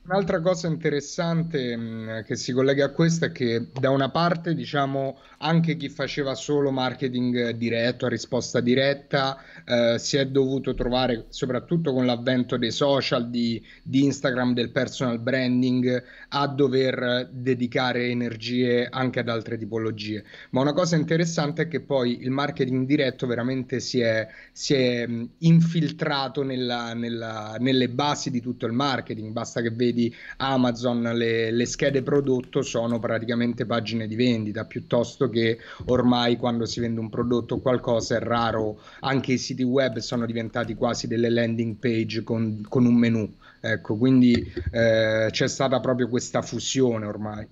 Un'altra 0.03 0.41
cosa 0.41 0.67
interessante 0.67 1.77
mh, 1.77 1.81
mm, 1.81 2.19
che 2.25 2.35
si 2.35 2.53
collega 2.53 2.85
a 2.85 2.89
questo 2.89 3.25
è 3.25 3.31
che 3.31 3.67
da 3.71 3.91
una 3.91 4.09
parte, 4.09 4.55
diciamo, 4.55 5.19
anche 5.37 5.77
chi 5.77 5.89
faceva 5.89 6.33
solo 6.33 6.71
marketing 6.71 7.51
diretto, 7.51 8.07
a 8.07 8.09
risposta 8.09 8.61
diretta, 8.61 9.37
eh, 9.63 9.99
si 9.99 10.17
è 10.17 10.25
dovuto 10.25 10.73
trovare, 10.73 11.25
soprattutto 11.29 11.93
con 11.93 12.07
l'avvento 12.07 12.57
dei 12.57 12.71
social, 12.71 13.29
di, 13.29 13.63
di, 13.83 14.03
Instagram, 14.05 14.55
del 14.55 14.71
personal 14.71 15.19
branding, 15.19 16.03
a 16.29 16.47
dover 16.47 17.29
dedicare 17.31 18.07
energie 18.07 18.87
anche 18.89 19.19
ad 19.19 19.29
altre 19.29 19.55
tipologie. 19.55 20.23
Ma 20.49 20.61
una 20.61 20.73
cosa 20.73 20.95
interessante 20.95 21.63
è 21.63 21.67
che 21.67 21.81
poi 21.81 22.21
il 22.21 22.31
marketing 22.31 22.87
diretto 22.87 23.27
veramente 23.27 23.79
si 23.79 23.99
è, 23.99 24.27
si 24.51 24.73
è 24.73 25.05
mh, 25.05 25.29
infiltrato 25.39 26.41
nella, 26.41 26.95
nella, 26.95 27.55
nelle 27.59 27.87
basi 27.87 28.31
di 28.31 28.41
tutto 28.41 28.65
il 28.65 28.73
marketing. 28.73 29.31
Basta 29.31 29.61
che 29.61 29.69
vedi 29.69 29.90
vedi 29.91 30.15
Amazon, 30.37 31.01
le, 31.01 31.51
le, 31.51 31.65
schede 31.65 32.01
prodotto 32.01 32.61
sono 32.61 32.99
praticamente 32.99 33.65
pagine 33.65 34.07
di 34.07 34.15
vendita, 34.15 34.65
piuttosto 34.65 35.29
che 35.29 35.59
ormai 35.85 36.37
quando 36.37 36.65
si 36.65 36.79
vende 36.79 36.99
un 36.99 37.09
prodotto 37.09 37.55
o 37.55 37.59
qualcosa 37.59 38.15
è 38.15 38.19
raro, 38.19 38.81
anche 39.01 39.33
i 39.33 39.37
siti 39.37 39.63
web 39.63 39.97
sono 39.97 40.25
diventati 40.25 40.73
quasi 40.75 41.07
delle 41.07 41.29
landing 41.29 41.75
page 41.75 42.23
con, 42.23 42.65
con 42.67 42.85
un 42.85 42.95
menu. 42.95 43.33
Ecco, 43.59 43.95
quindi 43.95 44.33
eh, 44.71 45.27
c'è 45.29 45.47
stata 45.47 45.79
proprio 45.79 46.09
questa 46.09 46.41
fusione 46.41 47.05
ormai. 47.05 47.47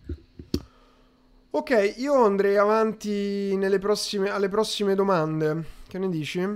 Ok, 1.51 1.95
io 1.97 2.23
andrei 2.25 2.57
avanti 2.57 3.57
prossime, 3.79 4.29
alle 4.29 4.49
prossime 4.49 4.95
domande. 4.95 5.77
Che 5.87 5.97
ne 5.97 6.09
dici? 6.09 6.47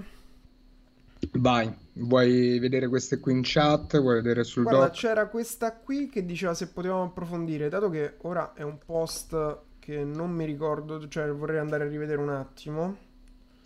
Vai. 1.33 1.82
Vuoi 1.93 2.59
vedere 2.59 2.87
queste 2.87 3.19
qui 3.19 3.33
in 3.33 3.41
chat? 3.43 3.99
Vuoi 3.99 4.15
vedere 4.15 4.43
sul 4.43 4.67
Guarda, 4.67 4.87
doc? 4.87 4.91
c'era 4.91 5.27
questa 5.27 5.75
qui 5.77 6.09
che 6.09 6.25
diceva 6.25 6.55
se 6.55 6.69
potevamo 6.71 7.03
approfondire, 7.03 7.69
dato 7.69 7.89
che 7.91 8.15
ora 8.21 8.53
è 8.53 8.63
un 8.63 8.79
post 8.79 9.59
che 9.79 10.03
non 10.03 10.31
mi 10.31 10.45
ricordo, 10.45 11.07
cioè 11.07 11.31
vorrei 11.31 11.59
andare 11.59 11.83
a 11.83 11.87
rivedere 11.87 12.19
un 12.21 12.29
attimo. 12.29 12.97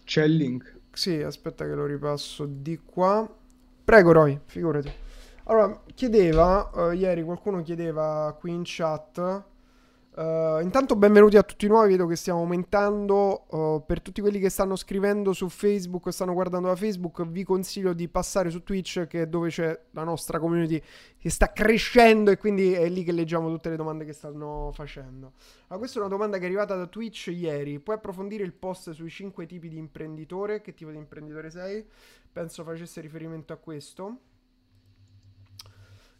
C'è 0.06 0.24
il 0.24 0.36
link. 0.38 0.80
Sì, 0.92 1.22
aspetta 1.22 1.66
che 1.66 1.74
lo 1.76 1.86
ripasso 1.86 2.46
di 2.46 2.80
qua. 2.84 3.28
Prego, 3.84 4.12
Roy, 4.12 4.40
figurati. 4.46 4.92
Allora, 5.46 5.82
chiedeva, 5.94 6.70
eh, 6.92 6.96
ieri 6.96 7.24
qualcuno 7.24 7.62
chiedeva 7.64 8.36
qui 8.40 8.52
in 8.52 8.62
chat. 8.66 9.44
Eh, 10.18 10.60
intanto 10.64 10.96
benvenuti 10.96 11.38
a 11.38 11.44
tutti 11.44 11.66
i 11.66 11.68
nuovi, 11.68 11.92
vedo 11.92 12.08
che 12.08 12.16
stiamo 12.16 12.40
aumentando. 12.40 13.46
eh, 13.52 13.84
per 13.86 14.02
tutti 14.02 14.20
quelli 14.22 14.40
che 14.40 14.50
stanno 14.50 14.76
scrivendo 14.76 15.32
su 15.34 15.48
Facebook 15.48 16.08
o 16.08 16.12
stanno 16.12 16.34
guardando 16.34 16.68
da 16.70 16.76
Facebook, 16.76 17.24
vi 17.28 17.44
consiglio 17.44 17.94
di 17.94 18.08
passare 18.08 18.50
su 18.50 18.64
Twitch, 18.64 19.06
che 19.08 19.22
è 19.24 19.28
dove 19.28 19.50
c'è 19.50 19.80
la 19.92 20.04
nostra 20.04 20.40
community 20.40 20.82
che 21.18 21.30
sta 21.30 21.52
crescendo 21.54 22.32
e 22.32 22.38
quindi 22.38 22.74
è 22.74 22.90
lì 22.90 23.04
che 23.04 23.12
leggiamo 23.12 23.48
tutte 23.50 23.70
le 23.70 23.76
domande 23.76 24.06
che 24.06 24.14
stanno 24.14 24.72
facendo. 24.74 25.34
Allora, 25.68 25.78
questa 25.78 25.98
è 25.98 26.02
una 26.02 26.10
domanda 26.10 26.38
che 26.38 26.44
è 26.44 26.46
arrivata 26.48 26.76
da 26.76 26.88
Twitch 26.88 27.28
ieri. 27.28 27.80
Puoi 27.80 27.98
approfondire 27.98 28.44
il 28.44 28.54
post 28.54 28.92
sui 28.92 29.10
5 29.10 29.46
tipi 29.46 29.70
di 29.70 29.78
imprenditore? 29.78 30.62
Che 30.62 30.74
tipo 30.74 30.90
di 30.90 30.98
imprenditore 30.98 31.52
sei? 31.52 31.86
Penso 32.32 32.64
facesse 32.64 33.02
riferimento 33.02 33.54
a 33.54 33.58
questo. 33.58 34.18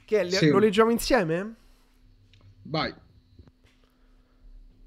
Che 0.06 0.20
è- 0.20 0.30
Sì, 0.30 0.50
lo 0.50 0.60
leggiamo 0.60 0.92
insieme? 0.92 1.56
vai. 2.64 2.94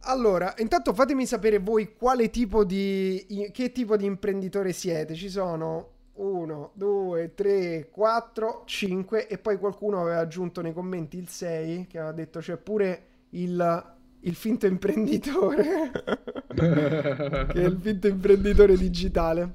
Allora, 0.05 0.55
intanto 0.59 0.95
fatemi 0.95 1.27
sapere 1.27 1.59
voi 1.59 1.95
quale 1.95 2.31
tipo 2.31 2.65
di 2.65 3.51
che 3.53 3.71
tipo 3.71 3.97
di 3.97 4.07
imprenditore 4.07 4.73
siete. 4.73 5.15
Ci 5.15 5.29
sono 5.29 5.91
1, 6.15 6.71
2, 6.75 7.35
3, 7.35 7.89
4, 7.91 8.63
5 8.65 9.27
e 9.27 9.39
poi 9.39 9.59
qualcuno 9.59 10.01
aveva 10.01 10.21
aggiunto 10.21 10.63
nei 10.63 10.73
commenti 10.73 11.19
il 11.19 11.29
6 11.29 11.87
che 11.87 11.99
aveva 11.99 12.13
detto 12.13 12.41
c'è 12.41 12.57
pure 12.57 13.07
il, 13.31 13.95
il 14.21 14.35
finto 14.35 14.67
imprenditore 14.67 15.91
che 16.55 17.53
è 17.53 17.65
il 17.65 17.79
finto 17.81 18.07
imprenditore 18.07 18.77
digitale. 18.77 19.55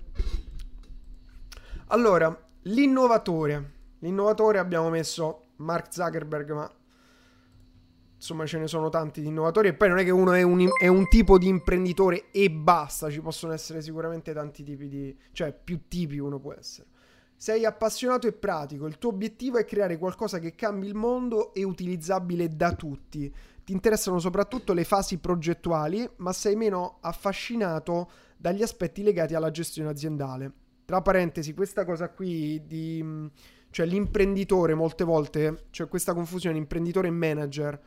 Allora, 1.87 2.35
l'innovatore. 2.63 3.73
L'innovatore 3.99 4.59
abbiamo 4.59 4.89
messo 4.89 5.45
Mark 5.57 5.93
Zuckerberg, 5.93 6.51
ma 6.51 6.71
insomma 8.15 8.45
ce 8.45 8.57
ne 8.57 8.67
sono 8.67 8.89
tanti 8.89 9.21
di 9.21 9.27
innovatori. 9.27 9.69
E 9.69 9.73
poi 9.73 9.89
non 9.89 9.99
è 9.99 10.03
che 10.03 10.11
uno 10.11 10.33
è 10.33 10.41
un, 10.41 10.67
è 10.79 10.87
un 10.87 11.07
tipo 11.07 11.37
di 11.37 11.47
imprenditore 11.47 12.31
e 12.31 12.49
basta, 12.49 13.09
ci 13.09 13.21
possono 13.21 13.53
essere 13.53 13.81
sicuramente 13.81 14.33
tanti 14.33 14.63
tipi 14.63 14.87
di... 14.87 15.17
cioè 15.31 15.53
più 15.53 15.81
tipi 15.87 16.17
uno 16.17 16.39
può 16.39 16.53
essere. 16.53 16.87
Sei 17.37 17.65
appassionato 17.65 18.27
e 18.27 18.31
pratico, 18.31 18.87
il 18.87 18.97
tuo 18.97 19.09
obiettivo 19.09 19.57
è 19.57 19.65
creare 19.65 19.97
qualcosa 19.97 20.39
che 20.39 20.55
cambi 20.55 20.87
il 20.87 20.95
mondo 20.95 21.53
e 21.53 21.63
utilizzabile 21.63 22.47
da 22.47 22.73
tutti. 22.73 23.33
Ti 23.63 23.71
interessano 23.73 24.19
soprattutto 24.19 24.73
le 24.73 24.85
fasi 24.85 25.17
progettuali, 25.17 26.09
ma 26.17 26.31
sei 26.31 26.55
meno 26.55 26.97
affascinato 27.01 28.09
dagli 28.37 28.61
aspetti 28.61 29.03
legati 29.03 29.33
alla 29.35 29.51
gestione 29.51 29.89
aziendale. 29.89 30.51
Tra 30.85 31.01
parentesi, 31.01 31.53
questa 31.53 31.83
cosa 31.83 32.09
qui 32.09 32.61
di... 32.65 33.29
cioè 33.75 33.85
l'imprenditore 33.85 34.73
molte 34.73 35.03
volte, 35.03 35.65
c'è 35.69 35.89
questa 35.89 36.13
confusione 36.13 36.57
imprenditore 36.57 37.09
e 37.09 37.11
manager. 37.11 37.77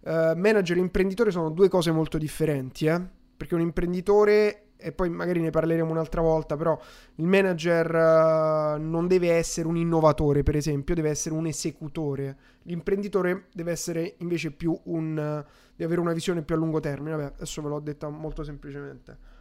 Eh, 0.00 0.32
manager 0.34 0.78
e 0.78 0.80
imprenditore 0.80 1.30
sono 1.30 1.50
due 1.50 1.68
cose 1.68 1.90
molto 1.90 2.16
differenti, 2.16 2.86
eh? 2.86 2.98
Perché 3.36 3.54
un 3.54 3.60
imprenditore, 3.60 4.68
e 4.78 4.92
poi 4.92 5.10
magari 5.10 5.42
ne 5.42 5.50
parleremo 5.50 5.90
un'altra 5.90 6.22
volta, 6.22 6.56
però 6.56 6.80
il 7.16 7.26
manager 7.26 7.94
eh, 7.94 8.78
non 8.78 9.06
deve 9.06 9.32
essere 9.32 9.68
un 9.68 9.76
innovatore, 9.76 10.42
per 10.42 10.56
esempio, 10.56 10.94
deve 10.94 11.10
essere 11.10 11.34
un 11.34 11.44
esecutore. 11.44 12.38
L'imprenditore 12.62 13.48
deve 13.52 13.72
essere 13.72 14.14
invece 14.20 14.50
più 14.50 14.74
un... 14.84 15.18
eh, 15.18 15.44
deve 15.72 15.84
avere 15.84 16.00
una 16.00 16.14
visione 16.14 16.40
più 16.40 16.54
a 16.54 16.58
lungo 16.58 16.80
termine. 16.80 17.16
Vabbè, 17.16 17.32
adesso 17.36 17.60
ve 17.60 17.68
l'ho 17.68 17.80
detta 17.80 18.08
molto 18.08 18.44
semplicemente. 18.44 19.33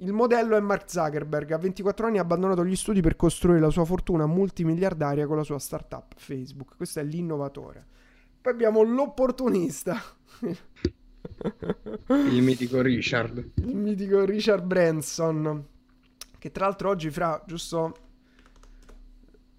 Il 0.00 0.12
modello 0.12 0.56
è 0.56 0.60
Mark 0.60 0.90
Zuckerberg. 0.90 1.50
A 1.52 1.58
24 1.58 2.06
anni 2.06 2.18
ha 2.18 2.22
abbandonato 2.22 2.64
gli 2.64 2.76
studi 2.76 3.00
per 3.00 3.16
costruire 3.16 3.60
la 3.60 3.70
sua 3.70 3.84
fortuna 3.84 4.26
multimiliardaria 4.26 5.26
con 5.26 5.36
la 5.36 5.42
sua 5.42 5.58
startup 5.58 6.14
Facebook. 6.16 6.76
Questo 6.76 7.00
è 7.00 7.02
l'innovatore. 7.02 7.84
Poi 8.40 8.52
abbiamo 8.52 8.82
l'opportunista. 8.82 10.00
Il 12.08 12.42
mitico 12.42 12.80
Richard. 12.80 13.50
Il 13.56 13.76
mitico 13.76 14.24
Richard 14.24 14.64
Branson. 14.64 15.66
Che 16.38 16.52
tra 16.52 16.66
l'altro 16.66 16.90
oggi, 16.90 17.10
fra, 17.10 17.42
giusto, 17.46 17.96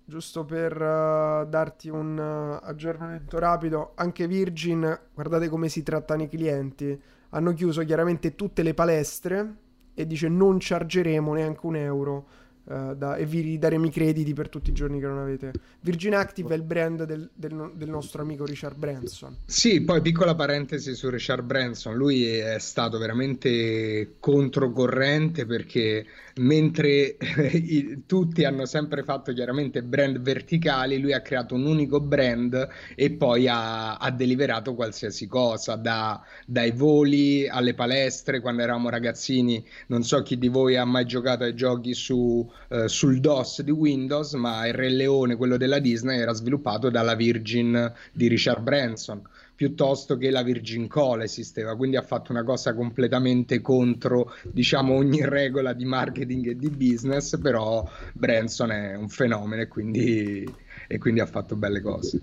giusto 0.06 0.46
per 0.46 0.74
eh, 0.74 1.46
darti 1.48 1.90
un 1.90 2.18
eh, 2.18 2.66
aggiornamento 2.66 3.38
rapido, 3.38 3.92
anche 3.96 4.28
Virgin, 4.28 5.00
guardate 5.14 5.50
come 5.50 5.68
si 5.68 5.84
trattano 5.84 6.24
i 6.24 6.30
clienti. 6.30 7.00
Hanno 7.32 7.54
chiuso 7.54 7.84
chiaramente 7.84 8.36
tutte 8.36 8.64
le 8.64 8.74
palestre 8.74 9.56
e 10.00 10.08
dice 10.08 10.30
non 10.30 10.58
chargeremo 10.60 11.34
neanche 11.34 11.66
un 11.66 11.76
euro 11.76 12.26
eh, 12.70 12.96
da- 12.96 13.18
e 13.18 13.26
vi 13.26 13.42
ridaremo 13.42 13.86
i 13.86 13.90
crediti 13.90 14.34
per 14.34 14.48
tutti 14.48 14.70
i 14.70 14.74
giorni 14.74 15.00
che 15.00 15.08
non 15.08 15.18
avete. 15.18 15.52
Virgin 15.82 16.16
Active 16.16 16.54
è 16.54 16.58
il 16.58 16.64
brand 16.64 17.04
del, 17.04 17.30
del 17.34 17.72
del 17.76 17.90
nostro 17.90 18.22
amico 18.22 18.46
Richard 18.46 18.78
Branson. 18.78 19.36
Sì, 19.46 19.82
poi 19.82 20.02
piccola 20.02 20.36
parentesi 20.36 20.94
su 20.96 21.10
Richard 21.10 21.44
Branson, 21.44 21.96
lui 21.96 22.26
è 22.28 22.60
stato 22.60 22.98
veramente 22.98 24.16
controcorrente 24.20 25.46
perché 25.46 26.06
mentre 26.40 27.18
i- 27.54 28.04
tutti 28.06 28.44
hanno 28.44 28.66
sempre 28.66 29.04
fatto 29.04 29.34
chiaramente 29.34 29.84
brand 29.84 30.20
verticali, 30.20 31.00
lui 31.00 31.14
ha 31.14 31.22
creato 31.22 31.56
un 31.56 31.66
unico 31.66 32.00
brand 32.00 32.68
e 32.96 33.12
poi 33.12 33.48
ha, 33.48 33.98
ha 33.98 34.12
deliberato 34.12 34.74
qualsiasi 34.76 35.28
cosa, 35.28 35.76
da- 35.76 36.22
dai 36.46 36.72
voli 36.72 37.48
alle 37.48 37.74
palestre, 37.74 38.40
quando 38.42 38.62
eravamo 38.64 38.90
ragazzini, 38.90 39.64
non 39.88 40.04
so 40.04 40.22
chi 40.22 40.38
di 40.38 40.48
voi 40.48 40.76
ha 40.78 40.86
mai 40.86 41.06
giocato 41.06 41.44
ai 41.44 41.56
giochi 41.56 41.94
su, 41.94 42.50
eh, 42.70 42.88
sul 42.88 43.20
DOS 43.20 43.62
di 43.62 43.72
Windows, 43.72 44.34
ma 44.34 44.66
il 44.68 44.74
Re 44.74 44.90
Leone, 44.90 45.36
quello 45.36 45.58
della 45.58 45.80
Disney, 45.80 46.20
era 46.20 46.34
sviluppato 46.34 46.90
dalla 46.90 47.16
Virgin 47.16 47.92
di 48.12 48.28
Richard 48.28 48.62
Branson 48.62 49.22
piuttosto 49.60 50.16
che 50.16 50.32
la 50.32 50.42
Virgin 50.42 50.88
Cola 50.88 51.26
esisteva, 51.26 51.76
quindi 51.76 51.98
ha 51.98 52.02
fatto 52.02 52.32
una 52.32 52.46
cosa 52.46 52.74
completamente 52.74 53.60
contro, 53.60 54.34
diciamo, 54.50 54.94
ogni 54.94 55.20
regola 55.28 55.74
di 55.74 55.84
marketing 55.84 56.48
e 56.48 56.56
di 56.56 56.70
business, 56.70 57.38
però 57.38 57.86
Branson 58.14 58.72
è 58.72 58.96
un 58.96 59.10
fenomeno 59.10 59.62
e 59.62 59.68
quindi, 59.68 60.50
e 60.88 60.98
quindi 60.98 61.20
ha 61.20 61.26
fatto 61.26 61.58
belle 61.58 61.82
cose. 61.82 62.20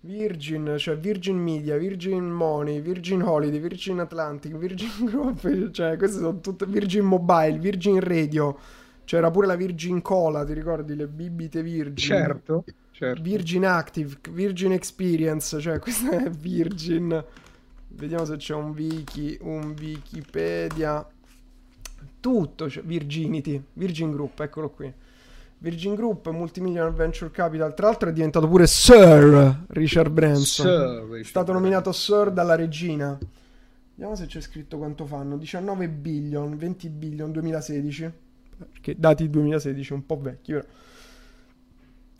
Virgin, 0.00 0.74
cioè 0.76 0.98
Virgin 0.98 1.38
Media, 1.38 1.76
Virgin 1.76 2.28
Money, 2.28 2.80
Virgin 2.80 3.22
Holiday, 3.22 3.60
Virgin 3.60 4.00
Atlantic, 4.00 4.56
Virgin 4.56 4.90
Group, 5.06 5.70
cioè 5.70 5.96
queste 5.96 6.18
sono 6.18 6.40
tutte 6.40 6.66
Virgin 6.66 7.04
Mobile, 7.04 7.60
Virgin 7.60 8.00
Radio, 8.00 8.58
c'era 9.04 9.30
pure 9.30 9.46
la 9.46 9.54
Virgin 9.54 10.02
Cola, 10.02 10.44
ti 10.44 10.52
ricordi 10.52 10.96
le 10.96 11.06
bibite 11.06 11.62
Virgin? 11.62 12.08
Certo, 12.08 12.64
certo. 13.00 13.22
Virgin 13.22 13.64
Active, 13.64 14.18
Virgin 14.30 14.72
Experience, 14.72 15.58
cioè 15.58 15.78
questa 15.80 16.10
è 16.10 16.30
Virgin. 16.30 17.24
Vediamo 17.88 18.24
se 18.26 18.36
c'è 18.36 18.54
un 18.54 18.70
wiki, 18.70 19.38
un 19.40 19.74
Wikipedia. 19.78 21.06
Tutto, 22.20 22.66
c'è 22.66 22.82
Virginity, 22.82 23.62
Virgin 23.72 24.10
Group, 24.10 24.40
eccolo 24.40 24.68
qui. 24.68 24.92
Virgin 25.58 25.94
Group, 25.94 26.28
Multimillion 26.28 26.94
Venture 26.94 27.30
Capital, 27.30 27.74
tra 27.74 27.86
l'altro 27.86 28.08
è 28.10 28.12
diventato 28.12 28.46
pure 28.46 28.66
Sir 28.66 29.64
Richard 29.68 30.10
Branson. 30.10 30.66
Sir 30.66 31.20
È 31.20 31.24
stato 31.24 31.52
nominato 31.52 31.92
Sir 31.92 32.30
dalla 32.30 32.54
regina. 32.54 33.18
Vediamo 33.90 34.14
se 34.14 34.26
c'è 34.26 34.40
scritto 34.40 34.76
quanto 34.76 35.06
fanno. 35.06 35.36
19 35.36 35.88
billion, 35.88 36.56
20 36.56 36.88
billion 36.90 37.32
2016. 37.32 38.12
Perché 38.72 38.94
dati 38.98 39.28
2016 39.28 39.92
un 39.94 40.04
po' 40.04 40.18
vecchi, 40.20 40.52
però. 40.52 40.66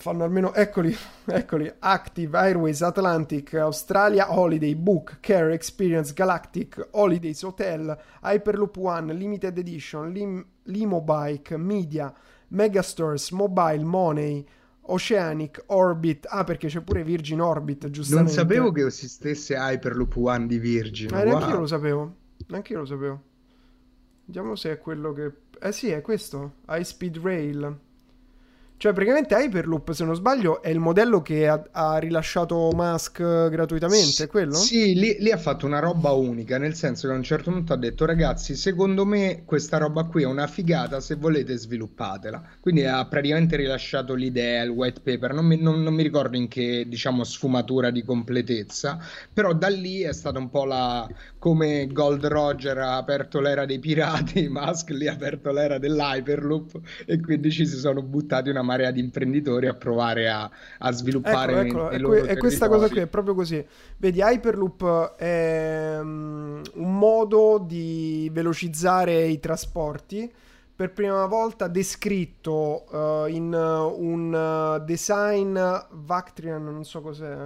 Fanno 0.01 0.25
almeno, 0.25 0.55
eccoli, 0.55 0.97
eccoli, 1.27 1.71
Active, 1.79 2.39
Airways, 2.39 2.81
Atlantic, 2.81 3.53
Australia, 3.53 4.33
Holiday, 4.33 4.75
Book, 4.75 5.19
Care, 5.21 5.53
Experience, 5.53 6.15
Galactic, 6.15 6.89
Holidays, 6.93 7.43
Hotel, 7.43 7.95
Hyperloop 8.23 8.79
One, 8.79 9.13
Limited 9.13 9.59
Edition, 9.59 10.11
Lim- 10.11 10.47
Limobike, 10.63 11.59
Media, 11.59 12.11
Megastores, 12.49 13.31
Mobile, 13.31 13.85
Money, 13.85 14.43
Oceanic, 14.85 15.65
Orbit, 15.67 16.27
ah 16.31 16.45
perché 16.45 16.69
c'è 16.69 16.81
pure 16.81 17.05
Virgin 17.05 17.43
Orbit, 17.43 17.83
Non 17.83 17.93
giustamente. 17.93 18.33
sapevo 18.33 18.73
che 18.73 18.87
esistesse 18.87 19.55
Hyperloop 19.55 20.17
One 20.17 20.47
di 20.47 20.59
Virgin. 20.59 21.15
Eh, 21.15 21.25
neanche 21.25 21.45
io 21.45 21.51
wow. 21.51 21.61
lo 21.61 21.67
sapevo. 21.67 22.15
Neanche 22.49 22.73
io 22.73 22.79
lo 22.79 22.87
sapevo. 22.87 23.23
Vediamo 24.25 24.57
se 24.57 24.73
è 24.73 24.79
quello 24.79 25.13
che... 25.13 25.31
Eh 25.61 25.73
sì, 25.73 25.91
è 25.91 26.01
questo. 26.01 26.55
High 26.69 26.85
Speed 26.85 27.19
Rail. 27.19 27.79
Cioè, 28.81 28.93
praticamente 28.95 29.35
Hyperloop, 29.37 29.91
se 29.93 30.05
non 30.05 30.15
sbaglio, 30.15 30.63
è 30.63 30.71
il 30.71 30.79
modello 30.81 31.21
che 31.23 31.47
ha, 31.47 31.63
ha 31.71 31.99
rilasciato 31.99 32.73
Musk 32.73 33.19
gratuitamente, 33.51 34.23
Sì, 34.23 34.25
è 34.25 34.27
quello? 34.27 34.57
sì, 34.57 34.95
lì, 34.95 35.17
lì 35.19 35.31
ha 35.33 35.37
fatto 35.37 35.67
una 35.67 35.81
roba 35.81 36.13
unica, 36.13 36.57
nel 36.59 36.75
senso 36.75 37.07
che 37.09 37.13
a 37.15 37.17
un 37.17 37.23
certo 37.25 37.51
punto 37.51 37.73
ha 37.73 37.77
detto, 37.77 38.05
ragazzi, 38.07 38.55
secondo 38.55 39.05
me 39.05 39.43
questa 39.45 39.79
roba 39.79 40.05
qui 40.05 40.23
è 40.23 40.27
una 40.27 40.47
figata, 40.47 41.01
se 41.01 41.17
volete 41.17 41.57
sviluppatela. 41.57 42.43
Quindi 42.61 42.85
ha 42.87 43.05
praticamente 43.07 43.57
rilasciato 43.57 44.15
l'idea, 44.15 44.63
il 44.63 44.71
white 44.71 45.01
paper, 45.03 45.33
non 45.35 45.45
mi, 45.47 45.61
non- 45.61 45.83
non 45.83 45.93
mi 45.95 46.03
ricordo 46.05 46.37
in 46.37 46.47
che, 46.49 46.85
diciamo, 46.89 47.25
sfumatura 47.25 47.91
di 47.91 48.03
completezza, 48.05 48.99
però 49.33 49.53
da 49.55 49.69
lì 49.69 50.01
è 50.03 50.13
stata 50.13 50.39
un 50.39 50.51
po' 50.51 50.65
la... 50.65 51.09
come 51.39 51.87
Gold 51.89 52.27
Roger 52.27 52.79
ha 52.79 52.97
aperto 52.97 53.41
l'era 53.41 53.65
dei 53.67 53.79
pirati, 53.79 54.47
Musk 54.51 54.91
lì 54.91 55.09
ha 55.09 55.13
aperto 55.13 55.51
l'era 55.53 55.79
dell'Hyperloop 55.79 56.81
e 57.07 57.21
quindi 57.21 57.51
ci 57.51 57.67
si 57.67 57.77
sono 57.77 58.03
buttati 58.03 58.49
una 58.51 58.63
marea 58.71 58.91
di 58.93 59.01
imprenditori 59.01 59.67
a 59.67 59.75
provare 59.75 60.29
a, 60.29 60.49
a 60.79 60.93
sviluppare 60.93 61.67
eccolo, 61.67 61.89
nei 61.89 62.21
è, 62.21 62.35
è 62.35 62.37
questa 62.37 62.69
cosa 62.69 62.89
qui, 62.89 63.01
è 63.01 63.07
proprio 63.07 63.35
così. 63.35 63.65
Vedi, 63.97 64.21
Hyperloop 64.21 65.17
è 65.17 65.99
mm, 66.01 66.63
un 66.75 66.99
modo 66.99 67.63
di 67.67 68.31
velocizzare 68.33 69.25
i 69.25 69.41
trasporti. 69.41 70.33
Per 70.81 70.93
prima 70.93 71.27
volta 71.27 71.69
descritto 71.69 72.87
eh, 73.27 73.33
in 73.33 73.53
uh, 73.53 74.03
un 74.03 74.33
uh, 74.33 74.83
design 74.83 75.59
Vactrian, 75.91 76.65
non 76.65 76.85
so 76.85 77.03
cos'è. 77.03 77.37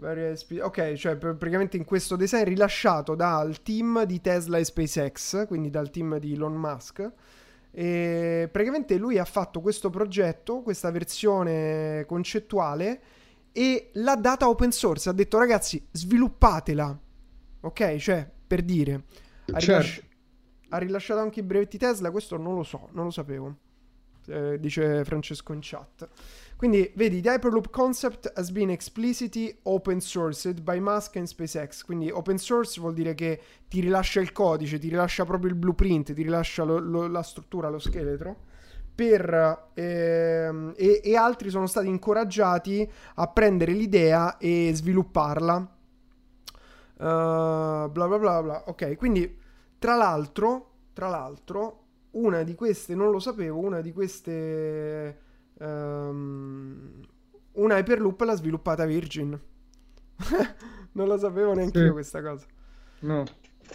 eh? 0.00 0.60
Ok, 0.60 0.92
cioè 0.92 1.16
pr- 1.16 1.34
praticamente 1.34 1.76
in 1.76 1.84
questo 1.84 2.14
design 2.14 2.44
rilasciato 2.44 3.16
dal 3.16 3.60
team 3.62 4.04
di 4.04 4.20
Tesla 4.20 4.58
e 4.58 4.64
SpaceX, 4.64 5.48
quindi 5.48 5.70
dal 5.70 5.90
team 5.90 6.18
di 6.18 6.34
Elon 6.34 6.54
Musk. 6.54 7.12
E 7.78 8.48
praticamente 8.50 8.96
lui 8.96 9.18
ha 9.18 9.24
fatto 9.24 9.60
questo 9.60 9.88
progetto, 9.88 10.62
questa 10.62 10.90
versione 10.90 12.04
concettuale 12.08 13.00
e 13.52 13.90
l'ha 13.92 14.16
data 14.16 14.48
open 14.48 14.72
source. 14.72 15.08
Ha 15.08 15.12
detto 15.12 15.38
ragazzi, 15.38 15.86
sviluppatela. 15.92 16.98
Ok, 17.60 17.96
cioè 17.98 18.28
per 18.48 18.62
dire, 18.62 18.94
ha, 19.52 19.58
rilasci- 19.58 20.00
Certo. 20.00 20.06
ha 20.70 20.78
rilasciato 20.78 21.20
anche 21.20 21.38
i 21.38 21.44
brevetti 21.44 21.78
Tesla. 21.78 22.10
Questo 22.10 22.36
non 22.36 22.56
lo 22.56 22.64
so, 22.64 22.88
non 22.94 23.04
lo 23.04 23.10
sapevo. 23.12 23.54
Eh, 24.26 24.58
dice 24.58 25.04
Francesco 25.04 25.52
in 25.52 25.60
chat. 25.62 26.08
Quindi 26.58 26.90
vedi, 26.96 27.20
the 27.20 27.30
Hyperloop 27.30 27.70
concept 27.70 28.32
has 28.34 28.50
been 28.50 28.68
explicitly 28.68 29.56
open 29.62 29.98
sourced 29.98 30.60
by 30.60 30.80
Musk 30.80 31.14
and 31.14 31.26
SpaceX. 31.26 31.84
Quindi 31.84 32.10
open 32.10 32.36
source 32.36 32.80
vuol 32.80 32.94
dire 32.94 33.14
che 33.14 33.40
ti 33.68 33.78
rilascia 33.78 34.20
il 34.20 34.32
codice, 34.32 34.80
ti 34.80 34.88
rilascia 34.88 35.24
proprio 35.24 35.50
il 35.50 35.56
blueprint, 35.56 36.12
ti 36.12 36.22
rilascia 36.24 36.64
lo- 36.64 36.80
lo- 36.80 37.06
la 37.06 37.22
struttura, 37.22 37.68
lo 37.68 37.78
scheletro. 37.78 38.36
Per, 38.92 39.70
ehm, 39.74 40.72
e, 40.76 41.00
e 41.04 41.16
altri 41.16 41.50
sono 41.50 41.68
stati 41.68 41.86
incoraggiati 41.86 42.90
a 43.14 43.28
prendere 43.28 43.70
l'idea 43.70 44.36
e 44.38 44.72
svilupparla. 44.74 45.76
Uh, 46.96 47.88
bla 47.88 47.88
bla 48.08 48.18
bla 48.18 48.42
bla. 48.42 48.64
Ok, 48.66 48.96
quindi 48.96 49.38
tra 49.78 49.94
l'altro, 49.94 50.70
tra 50.92 51.06
l'altro, 51.06 51.84
una 52.12 52.42
di 52.42 52.56
queste, 52.56 52.96
non 52.96 53.12
lo 53.12 53.20
sapevo, 53.20 53.60
una 53.60 53.80
di 53.80 53.92
queste, 53.92 55.18
ehm, 55.58 57.00
una 57.52 57.76
Hyperloop 57.78 58.20
l'ha 58.22 58.34
sviluppata 58.36 58.84
Virgin. 58.86 59.38
non 60.92 61.06
lo 61.06 61.18
sapevo 61.18 61.54
neanche 61.54 61.78
io 61.78 61.86
Sì. 61.86 61.92
questa 61.92 62.22
cosa. 62.22 62.46
No. 63.00 63.24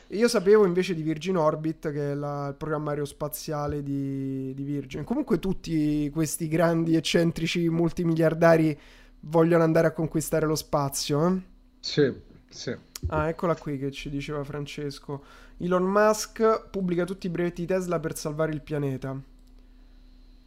Io 0.08 0.28
sapevo 0.28 0.66
invece 0.66 0.96
di 0.96 1.02
Virgin 1.04 1.38
Orbit, 1.38 1.92
che 1.92 2.12
è 2.12 2.16
la- 2.16 2.48
il 2.50 2.56
programma 2.56 2.92
aerospaziale 2.92 3.84
di, 3.84 4.54
di 4.56 4.64
Virgin. 4.64 5.04
Comunque 5.04 5.40
tutti 5.40 6.10
questi 6.10 6.48
grandi 6.48 6.96
eccentrici 6.96 7.70
multimiliardari 7.70 8.78
vogliono 9.22 9.64
andare 9.64 9.88
a 9.88 9.92
conquistare 9.92 10.46
lo 10.48 10.56
spazio. 10.56 11.28
eh? 11.28 11.42
Sì, 11.80 12.12
sì. 12.50 12.76
Ah, 13.08 13.28
eccola 13.30 13.56
qui 13.56 13.78
che 13.78 13.92
ci 13.92 14.10
diceva 14.10 14.44
Francesco. 14.44 15.24
Elon 15.58 15.84
Musk 15.84 16.70
pubblica 16.70 17.04
tutti 17.06 17.28
i 17.28 17.30
brevetti 17.30 17.66
Tesla 17.66 18.00
per 18.00 18.18
salvare 18.18 18.52
il 18.52 18.62
pianeta, 18.62 19.16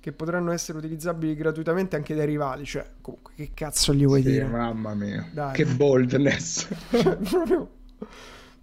che 0.06 0.12
potranno 0.12 0.52
essere 0.52 0.78
utilizzabili 0.78 1.34
gratuitamente 1.34 1.96
anche 1.96 2.14
dai 2.14 2.26
rivali. 2.26 2.64
Cioè, 2.64 2.88
comunque, 3.00 3.32
che 3.34 3.50
cazzo 3.52 3.92
gli 3.92 4.06
vuoi 4.06 4.22
Sì, 4.22 4.30
dire? 4.30 4.44
mamma 4.44 4.94
mia. 4.94 5.28
Dai. 5.32 5.52
Che 5.52 5.64
boldness. 5.66 6.68
Cioè, 6.94 7.16
proprio 7.16 7.70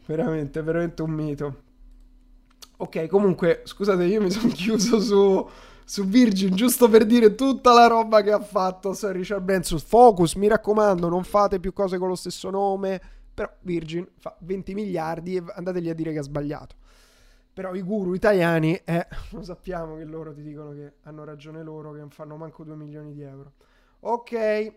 veramente, 0.06 0.62
veramente 0.62 1.02
un 1.02 1.12
mito. 1.12 1.62
Ok, 2.78 3.08
comunque, 3.08 3.60
scusate, 3.66 4.06
io 4.06 4.22
mi 4.22 4.32
sono 4.32 4.54
chiuso 4.54 5.02
su, 5.02 5.46
su 5.84 6.06
Virgin 6.06 6.56
giusto 6.56 6.88
per 6.88 7.06
dire 7.06 7.36
tutta 7.36 7.74
la 7.74 7.88
roba 7.88 8.22
che 8.22 8.32
ha 8.32 8.40
fatto 8.42 8.94
Sir 8.94 9.12
Richard 9.12 9.44
Branson. 9.44 9.80
Focus, 9.80 10.36
mi 10.36 10.48
raccomando, 10.48 11.10
non 11.10 11.26
fate 11.26 11.60
più 11.60 11.74
cose 11.74 11.98
con 11.98 12.08
lo 12.08 12.16
stesso 12.16 12.50
nome. 12.50 13.02
Però 13.34 13.52
Virgin 13.64 14.08
fa 14.18 14.34
20 14.40 14.74
miliardi 14.74 15.36
e 15.36 15.44
andategli 15.56 15.90
a 15.90 15.94
dire 15.94 16.14
che 16.14 16.20
ha 16.20 16.24
sbagliato. 16.24 16.76
Però 17.54 17.76
i 17.76 17.82
guru 17.82 18.14
italiani, 18.14 18.80
eh, 18.84 19.08
lo 19.32 19.44
sappiamo 19.44 19.98
che 19.98 20.06
loro 20.06 20.34
ti 20.34 20.42
dicono 20.42 20.72
che 20.74 20.94
hanno 21.04 21.24
ragione 21.24 21.62
loro, 21.64 21.92
che 21.92 22.00
non 22.00 22.10
fanno 22.10 22.36
manco 22.36 22.64
2 22.64 22.76
milioni 22.76 23.14
di 23.14 23.22
euro. 23.22 23.54
Ok. 24.02 24.74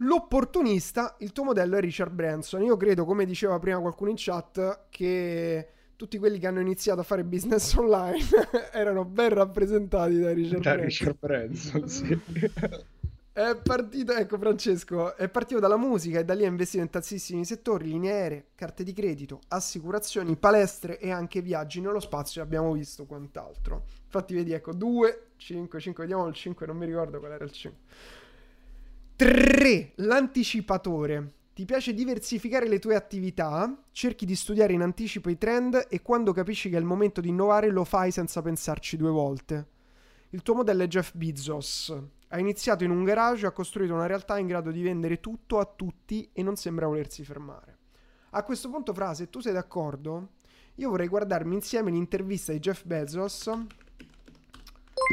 L'opportunista, 0.00 1.16
il 1.20 1.32
tuo 1.32 1.44
modello 1.44 1.76
è 1.76 1.80
Richard 1.80 2.12
Branson. 2.12 2.62
Io 2.62 2.76
credo, 2.76 3.04
come 3.04 3.24
diceva 3.24 3.58
prima 3.58 3.80
qualcuno 3.80 4.10
in 4.10 4.16
chat, 4.18 4.86
che 4.90 5.68
tutti 5.96 6.18
quelli 6.18 6.38
che 6.38 6.46
hanno 6.46 6.60
iniziato 6.60 7.00
a 7.00 7.02
fare 7.02 7.24
business 7.24 7.74
online 7.74 8.18
erano 8.72 9.04
ben 9.06 9.30
rappresentati 9.30 10.18
da 10.20 10.32
Richard 10.32 10.62
Da 10.62 10.74
Branson. 10.74 10.86
Richard 10.86 11.16
Branson, 11.18 11.88
sì. 11.88 12.20
È 13.36 13.54
partito, 13.54 14.14
ecco 14.14 14.38
Francesco, 14.38 15.14
è 15.14 15.28
partito 15.28 15.60
dalla 15.60 15.76
musica 15.76 16.18
e 16.18 16.24
da 16.24 16.32
lì 16.32 16.46
ha 16.46 16.48
investito 16.48 16.82
in 16.82 16.88
tantissimi 16.88 17.44
settori, 17.44 17.84
linee 17.84 18.10
aeree, 18.10 18.46
carte 18.54 18.82
di 18.82 18.94
credito, 18.94 19.40
assicurazioni, 19.48 20.36
palestre 20.36 20.98
e 20.98 21.10
anche 21.10 21.42
viaggi 21.42 21.82
nello 21.82 22.00
spazio, 22.00 22.40
abbiamo 22.40 22.72
visto 22.72 23.04
quant'altro. 23.04 23.84
Infatti 24.04 24.32
vedi, 24.32 24.52
ecco, 24.52 24.72
2, 24.72 25.32
5, 25.36 25.80
5, 25.80 26.04
vediamo 26.04 26.26
il 26.26 26.32
5, 26.32 26.66
non 26.66 26.78
mi 26.78 26.86
ricordo 26.86 27.18
qual 27.18 27.32
era 27.32 27.44
il 27.44 27.52
5. 27.52 27.80
3. 29.16 29.92
L'anticipatore. 29.96 31.32
Ti 31.52 31.66
piace 31.66 31.92
diversificare 31.92 32.66
le 32.66 32.78
tue 32.78 32.94
attività, 32.94 33.82
cerchi 33.92 34.24
di 34.24 34.34
studiare 34.34 34.72
in 34.72 34.80
anticipo 34.80 35.28
i 35.28 35.36
trend 35.36 35.88
e 35.90 36.00
quando 36.00 36.32
capisci 36.32 36.70
che 36.70 36.76
è 36.76 36.80
il 36.80 36.86
momento 36.86 37.20
di 37.20 37.28
innovare 37.28 37.68
lo 37.68 37.84
fai 37.84 38.10
senza 38.12 38.40
pensarci 38.40 38.96
due 38.96 39.10
volte. 39.10 39.66
Il 40.30 40.40
tuo 40.40 40.54
modello 40.54 40.84
è 40.84 40.86
Jeff 40.86 41.12
Bezos. 41.12 41.94
Ha 42.28 42.38
iniziato 42.38 42.82
in 42.84 42.90
un 42.90 43.04
garage 43.04 43.44
e 43.44 43.48
ha 43.48 43.52
costruito 43.52 43.94
una 43.94 44.06
realtà 44.06 44.38
in 44.38 44.46
grado 44.46 44.70
di 44.70 44.82
vendere 44.82 45.20
tutto 45.20 45.58
a 45.58 45.64
tutti 45.64 46.28
e 46.32 46.42
non 46.42 46.56
sembra 46.56 46.86
volersi 46.86 47.24
fermare. 47.24 47.76
A 48.30 48.42
questo 48.42 48.68
punto, 48.68 48.92
Fra, 48.92 49.14
se 49.14 49.30
tu 49.30 49.40
sei 49.40 49.52
d'accordo, 49.52 50.30
io 50.76 50.90
vorrei 50.90 51.08
guardarmi 51.08 51.54
insieme 51.54 51.90
l'intervista 51.90 52.52
di 52.52 52.58
Jeff 52.58 52.84
Bezos, 52.84 53.50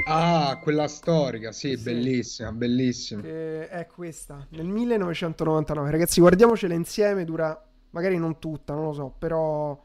Ah, 0.08 0.60
quella 0.64 0.88
storica, 0.88 1.52
sì, 1.52 1.76
Sì. 1.78 1.84
bellissima, 1.84 2.52
bellissima. 2.52 3.22
che 3.22 3.68
è 3.70 3.86
questa, 3.86 4.46
nel 4.52 4.66
1999. 4.66 5.92
Ragazzi, 5.92 6.20
guardiamocela 6.20 6.74
insieme, 6.74 7.26
dura 7.26 7.64
magari 7.92 8.18
non 8.18 8.40
tutta, 8.40 8.74
non 8.74 8.86
lo 8.86 8.94
so, 8.94 9.14
però 9.18 9.80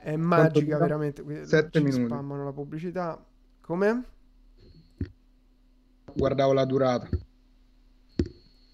è 0.00 0.16
magica 0.16 0.78
veramente. 0.78 1.44
Sette 1.44 1.78
ci 1.80 1.84
minuti. 1.84 2.04
spammano 2.06 2.44
la 2.44 2.52
pubblicità. 2.52 3.22
Come? 3.60 4.04
Guardavo 6.14 6.52
la 6.52 6.64
durata. 6.64 7.08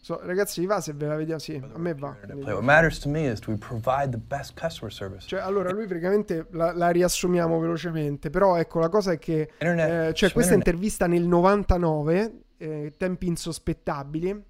So, 0.06 0.20
ragazzi, 0.22 0.60
vi 0.60 0.66
va 0.66 0.80
se 0.80 0.92
ve 0.92 1.06
la 1.08 1.16
vediamo? 1.16 1.40
Sì, 1.40 1.60
a 1.60 1.78
me 1.78 1.92
va. 1.92 2.10
Internet 2.10 2.44
play. 2.44 2.54
What 2.54 2.62
matters 2.62 3.00
to 3.00 3.08
me 3.08 3.28
is 3.28 3.40
do 3.40 3.50
we 3.50 3.58
provide 3.58 4.10
the 4.10 4.20
best 4.24 4.56
customer 4.56 4.92
service? 4.92 5.26
Cioè, 5.26 5.40
allora, 5.40 5.72
lui 5.72 5.86
praticamente 5.86 6.46
la, 6.52 6.72
la 6.72 6.90
riassumiamo 6.90 7.58
velocemente, 7.58 8.30
però 8.30 8.56
ecco, 8.56 8.78
la 8.78 8.88
cosa 8.88 9.10
è 9.10 9.18
che 9.18 9.50
Internet- 9.54 10.10
eh, 10.10 10.12
c'è 10.12 10.28
su 10.28 10.34
questa 10.34 10.54
intervista 10.54 11.08
nel 11.08 11.24
99, 11.26 12.42
eh, 12.56 12.92
tempi 12.96 13.26
insospettabili, 13.26 14.44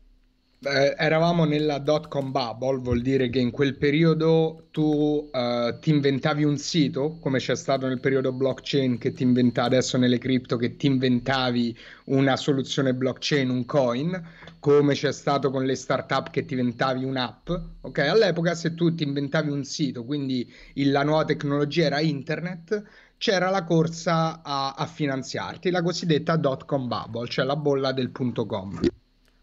Eh, 0.58 0.94
eravamo 0.96 1.44
nella 1.44 1.78
dot 1.78 2.08
com 2.08 2.32
bubble, 2.32 2.78
vuol 2.78 3.02
dire 3.02 3.28
che 3.28 3.38
in 3.38 3.50
quel 3.50 3.76
periodo 3.76 4.68
tu 4.70 5.28
eh, 5.30 5.76
ti 5.80 5.90
inventavi 5.90 6.44
un 6.44 6.56
sito, 6.56 7.18
come 7.20 7.38
c'è 7.38 7.54
stato 7.54 7.86
nel 7.86 8.00
periodo 8.00 8.32
blockchain 8.32 8.96
che 8.96 9.12
ti 9.12 9.22
inventa 9.22 9.64
adesso 9.64 9.98
nelle 9.98 10.16
cripto, 10.16 10.56
che 10.56 10.76
ti 10.76 10.86
inventavi 10.86 11.76
una 12.06 12.36
soluzione 12.36 12.94
blockchain, 12.94 13.50
un 13.50 13.66
coin, 13.66 14.28
come 14.58 14.94
c'è 14.94 15.12
stato 15.12 15.50
con 15.50 15.66
le 15.66 15.74
startup 15.74 16.30
che 16.30 16.46
ti 16.46 16.54
inventavi 16.54 17.04
un'app. 17.04 17.50
Ok, 17.82 17.98
all'epoca 17.98 18.54
se 18.54 18.74
tu 18.74 18.94
ti 18.94 19.04
inventavi 19.04 19.50
un 19.50 19.62
sito, 19.62 20.04
quindi 20.04 20.50
la 20.76 21.04
nuova 21.04 21.26
tecnologia 21.26 21.84
era 21.84 22.00
internet, 22.00 22.82
c'era 23.18 23.50
la 23.50 23.62
corsa 23.62 24.40
a, 24.42 24.72
a 24.72 24.86
finanziarti, 24.86 25.70
la 25.70 25.82
cosiddetta 25.82 26.36
dot 26.36 26.64
com 26.64 26.88
bubble, 26.88 27.28
cioè 27.28 27.44
la 27.44 27.56
bolla 27.56 27.92
del 27.92 28.10
punto 28.10 28.46
com. 28.46 28.80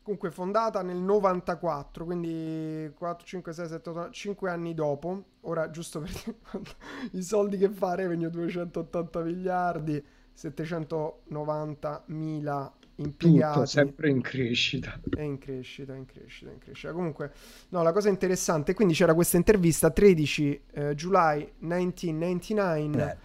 Comunque 0.03 0.31
fondata 0.31 0.81
nel 0.81 0.97
94, 0.97 2.05
quindi 2.05 2.91
4, 2.93 3.25
5, 3.25 3.53
6, 3.53 3.67
7, 3.67 3.89
8, 3.89 4.09
5 4.11 4.49
anni 4.49 4.73
dopo. 4.73 5.23
Ora, 5.41 5.69
giusto 5.69 6.01
per 6.01 6.11
i 7.13 7.23
soldi 7.23 7.57
che 7.57 7.69
fa 7.69 7.95
Revenue 7.95 8.29
280 8.29 9.21
miliardi, 9.21 10.03
790 10.33 12.03
mila 12.07 12.71
impiegati. 12.95 13.53
Tutto 13.53 13.65
sempre 13.65 14.09
in 14.09 14.21
crescita. 14.21 14.99
È 15.09 15.21
in 15.21 15.37
crescita, 15.37 15.93
è 15.93 15.97
in 15.97 16.05
crescita, 16.05 16.49
è 16.51 16.53
in 16.53 16.59
crescita. 16.59 16.91
Comunque, 16.91 17.31
no, 17.69 17.81
la 17.81 17.91
cosa 17.91 18.09
interessante, 18.09 18.73
quindi 18.73 18.93
c'era 18.93 19.13
questa 19.13 19.37
intervista 19.37 19.89
13 19.89 20.61
eh, 20.71 20.95
July 20.95 21.49
1999. 21.59 23.17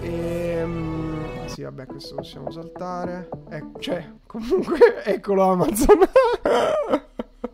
E, 0.00 0.62
um, 0.62 1.15
sì, 1.46 1.62
vabbè, 1.62 1.86
questo 1.86 2.14
possiamo 2.16 2.50
saltare. 2.50 3.28
Eh, 3.50 3.64
cioè, 3.78 4.12
comunque, 4.26 5.04
eccolo 5.04 5.42
Amazon. 5.42 5.98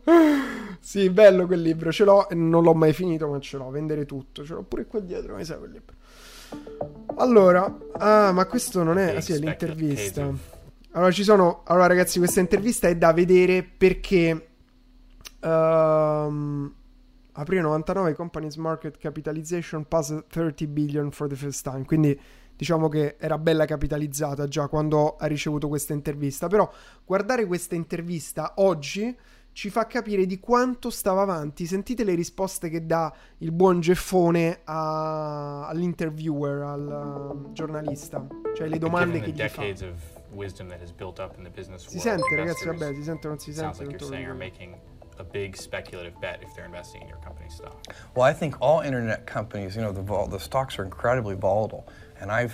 sì, 0.80 1.10
bello 1.10 1.46
quel 1.46 1.62
libro, 1.62 1.92
ce 1.92 2.04
l'ho, 2.04 2.26
non 2.30 2.62
l'ho 2.62 2.74
mai 2.74 2.92
finito, 2.92 3.28
ma 3.28 3.38
ce 3.38 3.56
l'ho, 3.56 3.70
vendere 3.70 4.04
tutto, 4.04 4.44
ce 4.44 4.54
l'ho 4.54 4.62
pure 4.62 4.86
qua 4.86 5.00
dietro, 5.00 5.36
mi 5.36 5.44
sa 5.44 5.56
quel 5.56 5.70
libro. 5.70 5.94
Allora, 7.16 7.78
ah, 7.98 8.32
ma 8.32 8.46
questo 8.46 8.82
non 8.82 8.98
è, 8.98 9.16
ah, 9.16 9.20
sì, 9.20 9.32
è 9.32 9.38
l'intervista. 9.38 10.30
Allora, 10.92 11.10
ci 11.10 11.24
sono, 11.24 11.62
allora 11.64 11.86
ragazzi, 11.86 12.18
questa 12.18 12.40
intervista 12.40 12.88
è 12.88 12.96
da 12.96 13.12
vedere 13.12 13.62
perché 13.62 14.48
um, 15.40 16.72
aprile 17.32 17.62
99 17.62 18.14
company's 18.14 18.56
market 18.56 18.98
capitalization 18.98 19.86
passed 19.86 20.26
30 20.28 20.66
billion 20.66 21.10
for 21.10 21.28
the 21.28 21.36
first 21.36 21.62
time, 21.62 21.84
quindi 21.84 22.18
diciamo 22.62 22.88
che 22.88 23.16
era 23.18 23.38
bella 23.38 23.64
capitalizzata 23.64 24.46
già 24.46 24.68
quando 24.68 25.16
ha 25.16 25.26
ricevuto 25.26 25.66
questa 25.66 25.94
intervista, 25.94 26.46
però 26.46 26.70
guardare 27.04 27.44
questa 27.44 27.74
intervista 27.74 28.52
oggi 28.58 29.16
ci 29.50 29.68
fa 29.68 29.88
capire 29.88 30.26
di 30.26 30.38
quanto 30.38 30.88
stava 30.88 31.22
avanti. 31.22 31.66
Sentite 31.66 32.04
le 32.04 32.14
risposte 32.14 32.70
che 32.70 32.86
dà 32.86 33.12
il 33.38 33.50
buon 33.50 33.80
Geffone 33.80 34.60
a, 34.62 35.66
all'interviewer, 35.66 36.62
al 36.62 37.42
uh, 37.48 37.52
giornalista, 37.52 38.24
cioè 38.54 38.68
le 38.68 38.78
domande 38.78 39.20
che 39.20 39.32
gli 39.32 39.48
fa. 39.48 39.62
Si 41.76 41.98
sente, 41.98 42.36
ragazzi, 42.36 42.66
vabbè, 42.66 42.94
si 42.94 43.02
sente 43.02 43.26
o 43.26 43.30
non 43.30 43.38
si 43.40 43.52
sente. 43.52 43.84
Like 43.84 43.98
a 45.18 45.24
big 45.24 45.56
speculative 45.56 46.14
bet 46.20 46.42
if 46.42 46.54
they're 46.54 46.64
investing 46.64 47.02
in 47.02 47.08
your 47.08 47.18
company 47.18 47.48
stock. 47.50 47.76
Well, 48.14 48.24
I 48.24 48.32
think 48.32 48.56
all 48.60 48.80
internet 48.80 49.26
companies, 49.26 49.76
you 49.76 49.82
know, 49.82 49.92
the, 49.92 50.02
vol- 50.02 50.26
the 50.26 50.38
stocks 50.38 50.78
are 50.78 50.84
incredibly 50.84 51.34
volatile. 51.34 51.86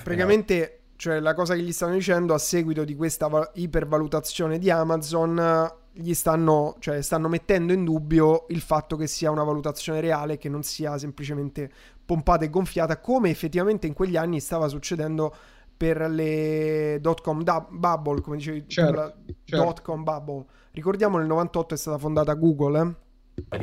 Praticamente, 0.02 0.54
you 0.54 0.66
know... 0.66 0.76
cioè 0.96 1.20
la 1.20 1.34
cosa 1.34 1.54
che 1.54 1.62
gli 1.62 1.72
stanno 1.72 1.94
dicendo 1.94 2.34
a 2.34 2.38
seguito 2.38 2.84
di 2.84 2.94
questa 2.94 3.28
va- 3.28 3.50
ipervalutazione 3.54 4.58
di 4.58 4.70
Amazon 4.70 5.76
gli 5.92 6.14
stanno, 6.14 6.76
cioè, 6.78 7.02
stanno 7.02 7.28
mettendo 7.28 7.72
in 7.72 7.82
dubbio 7.84 8.46
il 8.50 8.60
fatto 8.60 8.96
che 8.96 9.08
sia 9.08 9.32
una 9.32 9.42
valutazione 9.42 10.00
reale, 10.00 10.38
che 10.38 10.48
non 10.48 10.62
sia 10.62 10.96
semplicemente 10.96 11.70
pompata 12.06 12.44
e 12.44 12.50
gonfiata, 12.50 13.00
come 13.00 13.30
effettivamente 13.30 13.88
in 13.88 13.94
quegli 13.94 14.16
anni 14.16 14.38
stava 14.38 14.68
succedendo 14.68 15.34
per 15.76 16.00
le 16.08 16.98
dot 17.00 17.20
com 17.20 17.42
da- 17.42 17.66
bubble, 17.68 18.20
come 18.20 18.36
dicevi 18.36 18.64
certo, 18.68 18.94
la 18.94 19.14
certo. 19.44 19.64
dot 19.64 19.82
com 19.82 20.02
bubble. 20.04 20.44
Ricordiamo 20.72 21.18
nel 21.18 21.26
98 21.26 21.74
è 21.74 21.76
stata 21.76 21.98
fondata 21.98 22.34
Google, 22.34 22.80
eh? 22.80 22.94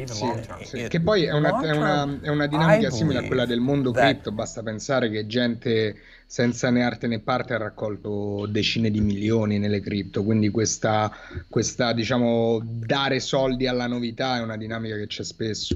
Sì, 0.05 0.25
sì. 0.63 0.87
Che 0.87 1.01
poi 1.01 1.23
è 1.25 1.33
una, 1.33 1.59
è, 1.61 1.71
una, 1.71 2.19
è 2.21 2.29
una, 2.29 2.47
dinamica 2.47 2.89
simile 2.89 3.19
a 3.19 3.23
quella 3.23 3.45
del 3.45 3.59
mondo 3.59 3.91
cripto, 3.91 4.31
basta 4.31 4.63
pensare 4.63 5.09
che 5.09 5.27
gente 5.27 5.95
senza 6.25 6.69
né 6.69 6.83
arte 6.83 7.07
né 7.07 7.19
parte 7.19 7.53
ha 7.53 7.57
raccolto 7.57 8.45
decine 8.47 8.89
di 8.89 9.01
milioni 9.01 9.59
nelle 9.59 9.81
cripto, 9.81 10.23
quindi 10.23 10.49
questa, 10.49 11.11
questa 11.49 11.93
diciamo, 11.93 12.61
dare 12.63 13.19
soldi 13.19 13.67
alla 13.67 13.87
novità 13.87 14.37
è 14.37 14.41
una 14.41 14.57
dinamica 14.57 14.95
che 14.95 15.07
c'è 15.07 15.23
spesso. 15.23 15.75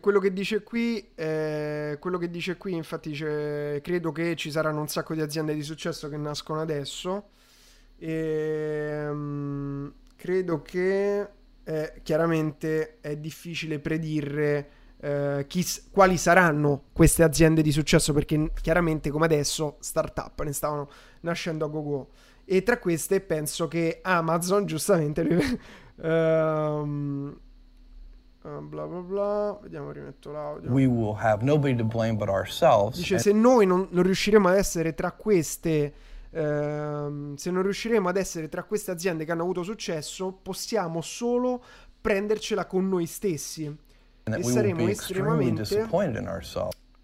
Quello 0.00 0.20
che 0.20 0.32
dice 0.32 0.62
qui, 0.62 1.08
eh, 1.14 1.96
quello 2.00 2.18
che 2.18 2.30
dice 2.30 2.56
qui, 2.56 2.74
infatti, 2.74 3.10
dice, 3.10 3.80
credo 3.82 4.12
che 4.12 4.36
ci 4.36 4.50
saranno 4.50 4.80
un 4.80 4.88
sacco 4.88 5.14
di 5.14 5.20
aziende 5.20 5.54
di 5.54 5.62
successo 5.62 6.08
che 6.08 6.16
nascono 6.16 6.60
adesso. 6.60 7.30
E, 7.98 9.06
um, 9.08 9.92
credo 10.16 10.62
che 10.62 11.26
eh, 11.68 11.94
chiaramente 12.04 13.00
è 13.00 13.16
difficile 13.16 13.80
predire 13.80 14.68
eh, 15.00 15.44
chi, 15.48 15.66
quali 15.90 16.16
saranno 16.16 16.84
queste 16.92 17.24
aziende 17.24 17.60
di 17.60 17.72
successo 17.72 18.12
perché 18.12 18.52
chiaramente 18.60 19.10
come 19.10 19.24
adesso 19.24 19.76
startup 19.80 20.40
ne 20.42 20.52
stavano 20.52 20.88
nascendo 21.20 21.64
a 21.64 21.68
go-go. 21.68 22.08
E 22.44 22.62
tra 22.62 22.78
queste 22.78 23.20
penso 23.20 23.66
che 23.66 23.98
Amazon 24.02 24.64
giustamente 24.66 25.22
um, 25.96 27.36
bla 28.42 28.86
bla 28.86 29.00
bla 29.00 29.58
vediamo 29.60 29.90
rimetto 29.90 30.30
l'audio. 30.30 30.70
We 30.70 30.86
will 30.86 31.16
have 31.18 31.44
nobody 31.44 31.74
to 31.74 31.84
blame 31.84 32.14
but 32.14 32.28
ourselves. 32.28 32.96
Dice 32.96 33.18
se 33.18 33.32
noi 33.32 33.66
non, 33.66 33.88
non, 33.90 34.04
riusciremo 34.04 34.48
ad 34.48 34.56
essere 34.56 34.94
tra 34.94 35.10
queste 35.10 35.92
uh, 36.30 37.34
se 37.36 37.50
non 37.50 37.62
riusciremo 37.62 38.08
ad 38.08 38.16
essere 38.16 38.48
tra 38.48 38.64
queste 38.64 38.90
aziende 38.90 39.24
che 39.24 39.32
hanno 39.32 39.42
avuto 39.42 39.62
successo 39.62 40.32
possiamo 40.32 41.00
solo 41.00 41.62
prendercela 42.00 42.66
con 42.66 42.88
noi 42.88 43.06
stessi 43.06 43.74
e 44.24 44.42
saremo 44.42 44.88
estremamente 44.88 45.64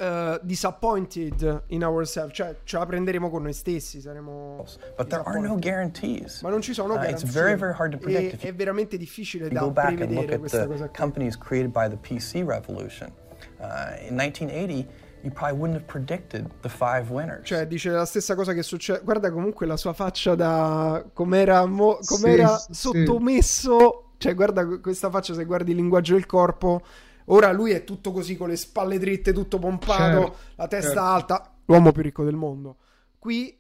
uh, 0.03 0.39
disappointed 0.43 1.63
in 1.69 1.85
ourselves, 1.85 2.35
cioè 2.35 2.57
ce 2.65 2.79
la 2.79 2.87
prenderemo 2.87 3.31
con 3.31 3.43
noi 3.43 3.53
stessi, 3.53 4.01
saremo 4.01 4.65
But 4.97 5.09
there 5.09 5.23
are 5.25 5.41
no 5.41 5.57
guarantees. 5.57 6.43
Ma 6.43 6.51
non 6.51 6.61
ci 6.61 6.73
sono 6.73 6.95
uh, 6.95 6.97
garanzie. 6.97 7.27
It's 7.27 7.35
very, 7.35 7.57
very 7.57 7.75
hard 7.77 7.93
to 7.93 7.99
predict. 7.99 8.45
E, 8.45 8.49
è 8.49 8.55
veramente 8.55 8.97
difficile 8.97 9.49
da 9.49 9.71
prevedere 9.71 10.39
questa 10.39 10.67
cosa 10.67 10.89
companies 10.89 11.39
created 11.39 11.71
by 11.71 11.89
the 11.89 11.97
PC 11.97 12.45
revolution. 12.45 13.13
Uh, 13.59 14.09
in 14.09 14.15
1980 14.15 15.02
you 15.23 15.33
probably 15.33 15.59
wouldn't 15.59 15.81
have 15.81 15.87
predicted 15.87 16.49
the 16.61 16.69
five 16.69 17.11
winners. 17.11 17.47
Cioè, 17.47 17.67
dice 17.67 17.91
la 17.91 18.05
stessa 18.05 18.35
cosa 18.35 18.53
che 18.53 18.63
succede. 18.63 19.01
Guarda 19.03 19.31
comunque 19.31 19.67
la 19.67 19.77
sua 19.77 19.93
faccia 19.93 20.35
da 20.35 21.05
com'era, 21.13 21.65
mo... 21.67 21.99
com'era 22.05 22.57
sì, 22.57 22.75
sottomesso. 22.75 23.79
Sì. 23.79 24.17
Cioè, 24.19 24.35
guarda 24.35 24.67
questa 24.79 25.11
faccia 25.11 25.35
se 25.35 25.45
guardi 25.45 25.71
il 25.71 25.77
linguaggio 25.77 26.15
del 26.15 26.27
corpo. 26.27 26.83
Ora 27.27 27.53
lui 27.53 27.71
è 27.71 27.85
tutto 27.85 28.13
così 28.13 28.37
con 28.37 28.49
le 28.49 28.57
spalle 28.57 28.99
dritte, 28.99 29.33
tutto 29.33 29.59
pompato, 29.59 30.21
certo, 30.21 30.37
la 30.57 30.67
testa 30.69 30.89
certo. 30.89 31.03
alta, 31.03 31.55
l'uomo 31.67 31.93
più 31.93 32.03
ricco 32.03 32.25
del 32.25 32.35
mondo. 32.35 32.77
Qui 33.19 33.57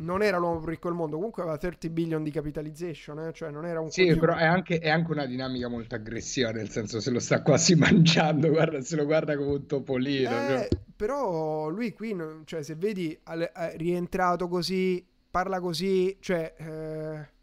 non 0.00 0.22
era 0.22 0.38
l'uomo 0.38 0.58
più 0.58 0.68
ricco 0.68 0.88
del 0.88 0.96
mondo, 0.96 1.16
comunque 1.16 1.42
aveva 1.42 1.56
30 1.56 1.88
billion 1.88 2.22
di 2.22 2.30
capitalization, 2.30 3.20
eh? 3.20 3.32
cioè 3.32 3.50
non 3.50 3.66
era 3.66 3.80
un... 3.80 3.90
Sì, 3.90 4.02
coglione. 4.02 4.20
però 4.20 4.36
è 4.36 4.44
anche, 4.44 4.78
è 4.78 4.88
anche, 4.88 5.12
una 5.12 5.26
dinamica 5.26 5.68
molto 5.68 5.94
aggressiva, 5.94 6.50
nel 6.50 6.70
senso 6.70 7.00
se 7.00 7.10
lo 7.10 7.20
sta 7.20 7.42
quasi 7.42 7.74
mangiando, 7.76 8.48
guarda, 8.48 8.80
se 8.80 8.96
lo 8.96 9.04
guarda 9.04 9.36
come 9.36 9.50
un 9.50 9.66
topolino. 9.66 10.30
Eh, 10.30 10.68
però 10.96 11.68
lui 11.68 11.92
qui, 11.92 12.16
cioè 12.44 12.62
se 12.62 12.74
vedi, 12.74 13.18
è 13.22 13.74
rientrato 13.76 14.48
così, 14.48 15.04
parla 15.30 15.60
così, 15.60 16.16
cioè... 16.20 16.54
Eh 16.56 17.38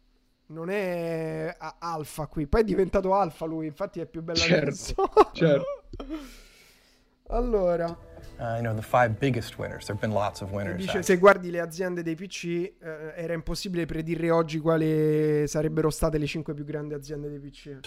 non 0.48 0.70
è 0.70 1.54
alfa 1.78 2.26
qui. 2.26 2.46
Poi 2.46 2.62
è 2.62 2.64
diventato 2.64 3.14
alfa 3.14 3.44
lui, 3.44 3.66
infatti 3.66 4.00
è 4.00 4.06
più 4.06 4.22
bello 4.22 4.38
certo, 4.38 5.02
adesso. 5.02 5.30
certo. 5.32 5.66
allora. 7.28 8.07
Uh, 8.40 8.54
you 8.54 8.62
know, 8.62 8.72
the 8.72 8.82
five 8.82 9.18
biggest 9.18 9.58
winners. 9.58 9.86
There 9.86 9.94
have 9.96 10.00
been 10.00 10.12
lots 10.12 10.42
of 10.42 10.52
winners. 10.52 10.86
Dice, 10.86 11.02
se 11.02 11.16
guardi 11.16 11.50
le 11.50 11.58
aziende 11.58 12.02
dei 12.04 12.14
PC, 12.14 12.72
eh, 12.80 13.12
era 13.16 13.32
impossibile 13.32 13.84
predire 13.84 14.30
oggi 14.30 14.60
quali 14.60 15.44
sarebbero 15.48 15.90
state 15.90 16.18
le 16.18 16.26
cinque 16.26 16.54
più 16.54 16.64
grandi 16.64 16.94
aziende 16.94 17.28
dei 17.28 17.40
PC. 17.40 17.80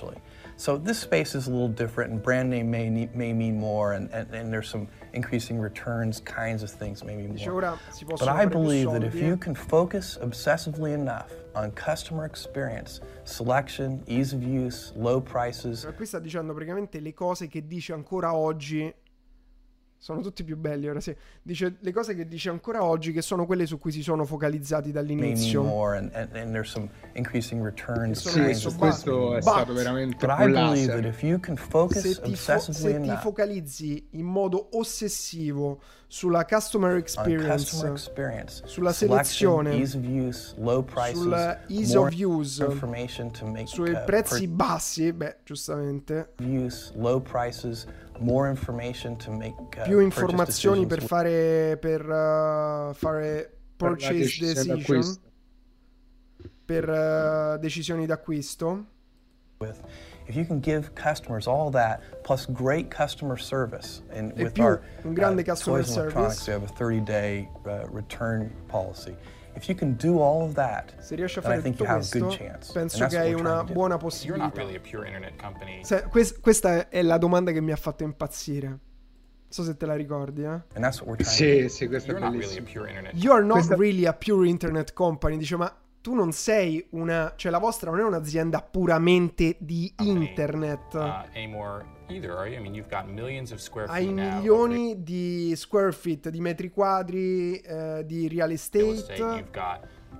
So 0.55 0.77
this 0.77 0.99
space 0.99 1.35
is 1.35 1.47
a 1.47 1.51
little 1.51 1.69
different, 1.69 2.11
and 2.11 2.21
brand 2.21 2.49
name 2.49 2.69
may, 2.69 2.89
need, 2.89 3.15
may 3.15 3.31
mean 3.31 3.57
more, 3.57 3.93
and, 3.93 4.09
and, 4.11 4.27
and 4.33 4.51
there's 4.51 4.67
some 4.67 4.87
increasing 5.13 5.57
returns, 5.57 6.21
kinds 6.25 6.63
of 6.63 6.69
things, 6.69 7.01
maybe 7.01 7.27
more. 7.27 7.37
Dice, 7.37 7.47
ora 7.47 7.79
si 7.89 8.03
But 8.03 8.27
I 8.27 8.45
believe 8.45 8.91
that 8.91 9.03
if 9.03 9.15
you 9.15 9.37
can 9.37 9.55
focus 9.55 10.17
obsessively 10.21 10.91
enough 10.93 11.31
on 11.55 11.71
customer 11.71 12.25
experience, 12.25 12.99
selection, 13.23 14.03
ease 14.07 14.33
of 14.33 14.43
use, 14.43 14.91
low 14.95 15.21
prices. 15.21 15.87
Qui 15.95 16.05
sta 16.05 16.19
dicendo 16.19 16.53
praticamente 16.53 16.99
le 16.99 17.13
cose 17.13 17.47
che 17.47 17.65
dice 17.65 17.93
ancora 17.93 18.33
oggi 18.33 18.93
sono 20.01 20.21
tutti 20.21 20.43
più 20.43 20.57
belli 20.57 20.89
ora 20.89 20.99
sì. 20.99 21.15
Dice 21.43 21.75
le 21.79 21.91
cose 21.93 22.15
che 22.15 22.27
dice 22.27 22.49
ancora 22.49 22.83
oggi 22.83 23.11
che 23.11 23.21
sono 23.21 23.45
quelle 23.45 23.67
su 23.67 23.77
cui 23.77 23.91
si 23.91 24.01
sono 24.01 24.25
focalizzati 24.25 24.91
dall'inizio. 24.91 25.61
More 25.61 25.95
and, 25.95 26.09
and, 26.15 26.35
and 26.35 26.51
there's 26.51 26.71
some 26.71 26.89
increasing 27.13 27.63
returns. 27.63 28.27
Sì, 28.27 28.55
su 28.55 28.75
questo 28.75 29.35
è 29.35 29.41
stato 29.41 29.73
veramente 29.73 30.25
focus 31.55 31.99
se 31.99 32.19
ti, 32.19 32.35
fo- 32.35 32.59
se 32.59 32.99
ti 32.99 33.15
focalizzi 33.17 34.07
in 34.13 34.25
modo 34.25 34.69
ossessivo 34.71 35.79
sulla 36.07 36.45
customer 36.45 36.97
experience, 36.97 37.53
customer 37.53 37.91
experience 37.93 38.63
sulla 38.65 38.91
selezione, 38.91 39.75
ease 39.75 39.97
of 39.97 40.03
use, 40.03 40.53
low 40.57 40.83
prices, 40.83 41.21
sulla 41.21 41.59
ease 41.67 41.97
of 41.97 42.11
use, 42.13 42.67
sui 43.65 43.95
prezzi 44.05 44.47
bassi, 44.47 45.13
beh, 45.13 45.37
giustamente. 45.45 46.33
Use, 46.39 46.91
low 46.95 47.21
prices, 47.21 47.85
more 48.21 48.49
information 48.49 49.17
to 49.17 49.31
make, 49.31 49.55
uh, 49.77 49.83
più 49.83 49.99
informazioni 49.99 50.85
per 50.85 51.01
fare 51.01 51.77
per 51.77 52.01
uh, 52.01 52.93
fare 52.93 53.51
purchase 53.75 54.53
per 54.53 54.75
decision. 54.75 55.19
per 56.65 56.89
uh, 56.89 57.57
decisioni 57.59 58.05
d'acquisto. 58.05 58.85
With 59.59 59.81
if 60.27 60.35
you 60.35 60.45
can 60.45 60.59
give 60.59 60.95
customers 60.95 61.47
all 61.47 61.69
that 61.71 62.23
plus 62.23 62.45
great 62.45 62.89
customer 62.89 63.37
service 63.37 64.01
and 64.11 64.31
e 64.37 64.43
with 64.43 64.53
più 64.53 64.63
our 64.63 64.81
un 65.03 65.13
grande 65.13 65.41
uh, 65.41 65.45
customer 65.45 65.83
service. 65.83 66.47
we 66.47 66.53
have 66.53 66.63
a 66.63 66.73
30 66.73 67.01
day 67.01 67.49
uh, 67.65 67.85
return 67.91 68.51
policy 68.67 69.15
If 69.53 69.67
you 69.67 69.75
can 69.77 69.95
do 69.97 70.19
all 70.21 70.43
of 70.43 70.53
that, 70.53 70.93
Se 70.99 71.15
riesci 71.15 71.39
a 71.39 71.41
fare 71.41 71.61
think 71.61 71.75
tutto 71.75 71.89
you 71.89 71.91
have 71.97 72.05
a 72.05 72.09
good 72.19 72.23
questo, 72.35 72.43
chance. 72.43 72.71
penso 72.73 73.05
che 73.07 73.17
hai 73.17 73.33
una 73.33 73.63
buona 73.63 73.95
You're 73.95 73.97
possibilità. 73.97 74.43
not 74.45 74.55
really 74.55 74.75
a 74.75 74.79
pure 74.79 75.05
internet 75.07 75.41
company. 75.41 75.83
Se- 75.83 76.03
quest- 76.09 76.39
questa 76.39 76.87
è 76.89 77.01
la 77.01 77.17
domanda 77.17 77.51
che 77.51 77.61
mi 77.61 77.71
ha 77.71 77.75
fatto 77.75 78.03
impazzire. 78.03 78.67
Non 78.67 78.79
so 79.49 79.63
se 79.63 79.75
te 79.75 79.85
la 79.85 79.95
ricordi, 79.95 80.43
eh? 80.43 80.61
Sì, 81.23 81.67
sì, 81.67 81.87
questo 81.87 82.11
è 82.11 82.13
You're 82.13 82.19
not 82.25 82.31
really 82.33 82.57
a 82.57 82.61
bellissimo. 82.61 82.65
pure 82.71 82.87
internet 82.89 83.13
You 83.15 83.33
are 83.33 83.43
not 83.43 83.51
Questa- 83.57 83.75
really 83.75 84.05
a 84.05 84.13
pure 84.13 84.47
internet 84.47 84.93
company. 84.93 85.37
Dice, 85.37 85.57
ma 85.57 85.75
tu 86.01 86.13
non 86.13 86.31
sei 86.31 86.85
una... 86.91 87.33
Cioè, 87.35 87.51
la 87.51 87.59
vostra 87.59 87.89
non 87.91 87.99
è 87.99 88.03
un'azienda 88.03 88.61
puramente 88.61 89.55
di 89.59 89.93
internet. 89.99 90.93
uh, 90.93 91.37
Hai 93.89 94.07
milioni 94.35 95.01
di 95.03 95.53
square 95.55 95.91
feet, 95.91 96.29
di 96.29 96.41
metri 96.41 96.69
quadri, 96.69 97.57
eh, 97.59 98.03
di 98.05 98.27
real 98.27 98.51
estate. 98.51 98.85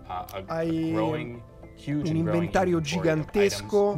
uh, 0.08 0.44
Hai 0.46 0.94
un 0.94 2.06
inventario 2.16 2.80
gigantesco. 2.82 3.94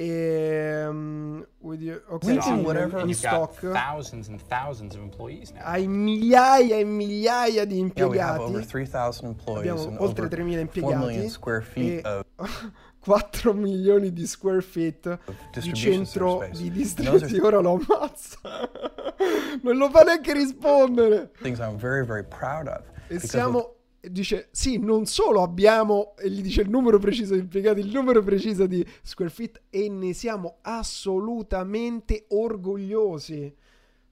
Ehm, 0.00 1.44
with 1.60 1.80
you- 1.80 2.00
ok, 2.08 2.24
We 2.26 2.32
sì, 2.34 2.38
can 2.38 2.58
in- 2.58 2.64
whatever- 2.64 3.00
in 3.04 3.14
stock. 3.14 3.58
thousands 3.60 4.28
and 4.28 4.40
thousands 4.48 4.94
of 4.94 5.00
employees 5.02 5.50
now. 5.50 5.62
Hai 5.64 5.86
migliaia 5.88 6.76
e 6.78 6.84
migliaia 6.84 7.64
di 7.64 7.78
impiegati. 7.78 8.64
3,000 8.64 9.26
employees 9.26 9.70
Abbiamo 9.70 10.00
oltre 10.02 10.24
over 10.26 10.28
3.000 10.28 10.28
4 10.28 10.44
million 10.44 10.60
impiegati 10.60 11.28
square 11.28 11.62
feet 11.62 12.04
e 12.04 12.08
of 12.08 12.24
4 13.00 13.52
milioni 13.54 14.12
di 14.12 14.26
square 14.26 14.60
feet 14.62 15.08
di 15.26 15.34
distribution 15.52 16.04
centro 16.04 16.48
di 16.52 16.70
distribuzione. 16.70 17.40
Ora 17.46 17.60
lo 17.60 17.72
ammazza. 17.84 18.38
non 19.62 19.76
lo 19.76 19.90
fa 19.90 20.02
neanche 20.02 20.32
rispondere. 20.32 21.30
things 21.42 21.58
I'm 21.58 21.76
very, 21.76 22.04
very 22.04 22.24
proud 22.24 22.68
of. 22.68 22.82
E 23.08 23.18
siamo. 23.18 23.74
Dice, 24.10 24.48
sì, 24.50 24.78
non 24.78 25.06
solo 25.06 25.42
abbiamo, 25.42 26.16
e 26.16 26.30
gli 26.30 26.42
dice 26.42 26.62
il 26.62 26.70
numero 26.70 26.98
preciso 26.98 27.34
di 27.34 27.40
impiegati, 27.40 27.80
il 27.80 27.90
numero 27.90 28.22
preciso 28.22 28.66
di 28.66 28.86
square 29.02 29.30
feet, 29.30 29.62
e 29.70 29.88
ne 29.88 30.12
siamo 30.12 30.58
assolutamente 30.62 32.24
orgogliosi. 32.28 33.54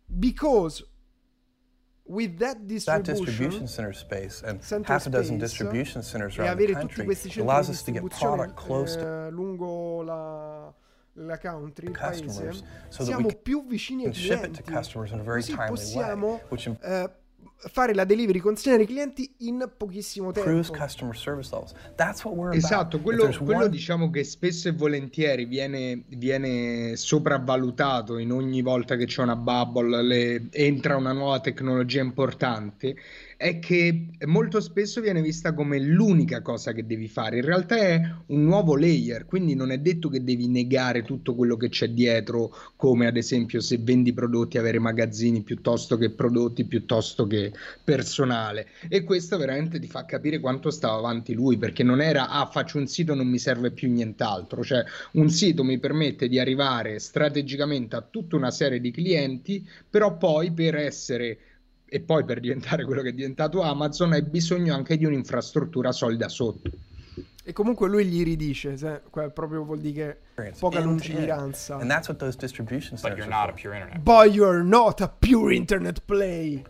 Because 0.06 0.84
with 2.08 2.38
that 2.38 2.56
that 2.56 3.02
distribution, 3.02 3.16
distribution 3.16 3.66
center 3.66 3.92
space 3.92 4.42
and 4.44 4.60
center 4.62 4.92
half 4.92 5.06
a 5.06 5.10
dozen 5.10 5.38
distribution 5.38 6.02
centers 6.02 6.38
around 6.38 6.58
the 6.58 6.72
country 6.72 7.06
allows 7.40 7.68
us 7.68 7.82
to 7.82 7.90
get 7.90 8.08
product 8.10 8.54
close 8.54 8.94
to 8.96 9.02
eh, 9.02 9.30
lungo 9.30 10.02
la, 10.02 10.72
la 11.14 11.38
country, 11.38 11.86
il 11.86 11.92
paese, 11.92 12.22
customers, 12.22 12.62
so 12.90 12.98
that 12.98 13.06
siamo 13.06 13.26
we 13.26 13.32
can 13.32 13.42
più 13.42 13.66
vicini 13.66 14.06
ai 14.06 14.12
clienti. 14.12 14.62
customers 14.62 15.10
in 15.10 15.18
a 15.18 15.22
very 15.22 15.40
Così 15.40 15.56
possiamo 15.56 16.26
way, 16.34 16.42
which 16.50 16.66
eh, 16.68 17.10
fare 17.58 17.94
la 17.94 18.04
delivery, 18.04 18.38
consegnare 18.38 18.82
ai 18.82 18.88
clienti 18.88 19.34
in 19.38 19.70
pochissimo 19.76 20.30
tempo. 20.30 20.72
customer 20.72 21.16
service 21.16 21.50
levels. 21.52 21.74
That's 21.94 22.22
what 22.24 22.34
we're 22.36 22.54
Esatto, 22.54 23.00
quello, 23.00 23.28
quello 23.38 23.60
one- 23.60 23.68
diciamo 23.70 24.10
che 24.10 24.24
spesso 24.24 24.68
e 24.68 24.72
volentieri 24.72 25.46
viene, 25.46 26.02
viene 26.08 26.96
sopravvalutato 26.96 28.18
in 28.18 28.32
ogni 28.32 28.62
volta 28.62 28.96
che 28.96 29.06
c'è 29.06 29.22
una 29.22 29.36
bubble, 29.36 30.02
le- 30.02 30.48
entra 30.50 30.96
una 30.96 31.12
nuova 31.12 31.40
tecnologia 31.40 32.00
importante, 32.02 32.94
è 33.36 33.58
che 33.58 34.08
molto 34.24 34.60
spesso 34.60 35.00
viene 35.02 35.20
vista 35.20 35.52
come 35.52 35.78
l'unica 35.78 36.40
cosa 36.40 36.72
che 36.72 36.86
devi 36.86 37.06
fare. 37.06 37.36
In 37.36 37.44
realtà 37.44 37.76
è 37.76 38.00
un 38.26 38.44
nuovo 38.44 38.76
layer, 38.76 39.26
quindi 39.26 39.54
non 39.54 39.70
è 39.70 39.78
detto 39.78 40.08
che 40.08 40.24
devi 40.24 40.48
negare 40.48 41.02
tutto 41.02 41.34
quello 41.34 41.56
che 41.56 41.68
c'è 41.68 41.88
dietro, 41.88 42.50
come 42.76 43.06
ad 43.06 43.16
esempio 43.16 43.60
se 43.60 43.76
vendi 43.78 44.14
prodotti 44.14 44.56
avere 44.56 44.78
magazzini 44.78 45.42
piuttosto 45.42 45.98
che 45.98 46.10
prodotti, 46.10 46.64
piuttosto 46.64 47.26
che 47.26 47.52
personale. 47.84 48.68
E 48.88 49.04
questo 49.04 49.36
veramente 49.36 49.78
ti 49.78 49.86
fa 49.86 50.06
capire 50.06 50.40
quanto 50.40 50.70
stava 50.70 50.96
avanti 50.96 51.34
lui, 51.34 51.58
perché 51.58 51.82
non 51.82 52.00
era 52.00 52.30
ah, 52.30 52.46
faccio 52.46 52.78
un 52.78 52.86
sito, 52.86 53.14
non 53.14 53.28
mi 53.28 53.38
serve 53.38 53.70
più 53.70 53.90
nient'altro. 53.90 54.64
Cioè, 54.64 54.82
un 55.12 55.28
sito 55.28 55.62
mi 55.62 55.78
permette 55.78 56.28
di 56.28 56.38
arrivare 56.38 56.98
strategicamente 56.98 57.96
a 57.96 58.06
tutta 58.08 58.36
una 58.36 58.50
serie 58.50 58.80
di 58.80 58.90
clienti, 58.90 59.66
però 59.90 60.16
poi 60.16 60.52
per 60.52 60.76
essere 60.76 61.38
e 61.88 62.00
poi 62.00 62.24
per 62.24 62.40
diventare 62.40 62.84
quello 62.84 63.02
che 63.02 63.10
è 63.10 63.12
diventato 63.12 63.62
Amazon 63.62 64.12
hai 64.12 64.22
bisogno 64.22 64.74
anche 64.74 64.96
di 64.96 65.04
un'infrastruttura 65.04 65.92
solida 65.92 66.28
sotto. 66.28 66.70
E 67.48 67.52
comunque 67.52 67.88
lui 67.88 68.04
gli 68.06 68.24
ridice, 68.24 68.76
se- 68.76 69.02
proprio 69.32 69.62
vuol 69.64 69.78
dire 69.78 70.18
che 70.34 70.52
poca 70.58 70.80
to 70.80 70.84
lungimiranza. 70.86 71.76
And 71.76 71.88
that's 71.88 72.08
what 72.08 72.18
those 72.18 72.36
distribution 72.36 72.98
But 73.00 73.16
you're 73.16 73.28
not 73.30 73.50
a 73.50 73.52
pure 73.52 73.74
internet. 73.76 74.02
But 74.02 74.34
you're 74.34 74.64
not 74.64 75.00
a 75.00 75.08
pure 75.08 75.54
internet 75.54 76.00
play. 76.04 76.64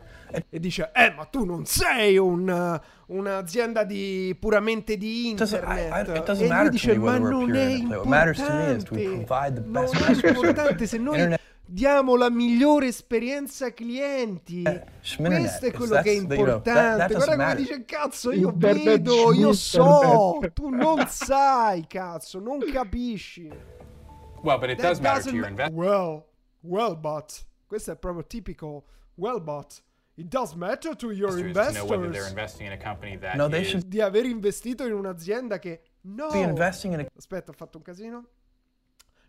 E 0.51 0.61
dice, 0.61 0.91
eh, 0.93 1.14
ma 1.17 1.25
tu 1.25 1.45
non 1.47 1.64
sei 1.64 2.19
un, 2.19 2.79
un'azienda 3.07 3.85
di, 3.85 4.37
puramente 4.39 4.99
di 4.99 5.33
Doesn't- 5.35 5.62
I- 5.62 5.81
internet. 5.85 6.09
I- 6.09 6.19
it 6.19 6.25
doesn't 6.27 6.45
e 6.45 6.49
lui 6.49 6.64
to 6.64 6.71
dice, 6.71 6.99
ma 6.99 7.17
non 7.19 7.55
è 7.55 7.62
internet 7.62 7.87
play. 7.87 7.97
What 7.97 8.07
matters 8.07 8.37
to 8.39 8.53
me 8.53 8.64
is 8.77 8.83
importante. 8.85 9.25
provide 9.25 9.55
the 9.55 9.61
Non 9.67 9.73
best 9.83 9.95
è 9.95 9.99
customer 10.07 10.35
importante 10.37 10.87
se 10.87 10.99
noi 10.99 11.14
Internet- 11.14 11.41
diamo 11.67 12.17
la 12.17 12.31
migliore 12.31 12.87
esperienza 12.87 13.67
ai 13.67 13.75
clienti. 13.75 14.62
Schminternet, 15.01 15.59
Questo 15.61 15.67
è 15.67 15.73
quello 15.73 16.01
che 16.03 16.12
è 16.12 16.14
that's 16.17 16.27
the- 16.27 16.35
you 16.35 16.45
know, 16.45 16.61
that- 16.62 16.77
importante. 17.11 17.14
Guarda 17.14 17.37
come 17.37 17.55
dice, 17.57 17.85
cazzo, 17.85 18.33
io 18.33 18.53
vedo, 18.55 19.33
io 19.33 19.53
so, 19.53 20.39
tu 20.55 20.69
non 20.69 21.07
sai, 21.09 21.87
cazzo, 21.87 22.39
non 22.39 22.59
capisci. 22.73 23.49
Well, 24.43 24.59
but 24.59 24.71
it 24.71 24.79
That 24.79 24.89
does 24.89 25.01
matter 25.01 25.23
to 25.31 25.37
your 25.37 25.49
investors. 25.49 25.77
Well, 25.77 26.27
well, 26.61 26.97
but 26.97 27.45
questo 27.67 27.93
è 27.93 27.97
proprio 27.97 28.25
tipico. 28.27 28.85
Well, 29.17 29.41
but 29.41 29.83
it 30.14 30.29
does 30.29 30.55
matter 30.55 30.95
to 30.95 31.11
your 31.11 31.31
to 31.31 31.43
know 31.43 31.85
whether 31.85 32.09
they're 32.11 32.29
investors 32.29 32.31
investing 32.31 32.67
in 32.67 32.73
a 32.73 32.77
company 32.79 33.19
that 33.19 33.35
No, 33.35 33.49
they 33.49 33.62
is- 33.62 33.69
should 33.71 33.87
di 33.89 34.01
aver 34.01 34.25
investito 34.25 34.85
in 34.87 34.93
un'azienda 34.93 35.59
che 35.59 35.81
no. 36.03 36.29
be 36.31 36.39
investing 36.41 36.93
in 36.95 37.01
a 37.01 37.07
Aspetta, 37.17 37.51
ho 37.51 37.55
fatto 37.55 37.79
un 37.79 37.83
casino. 37.83 38.27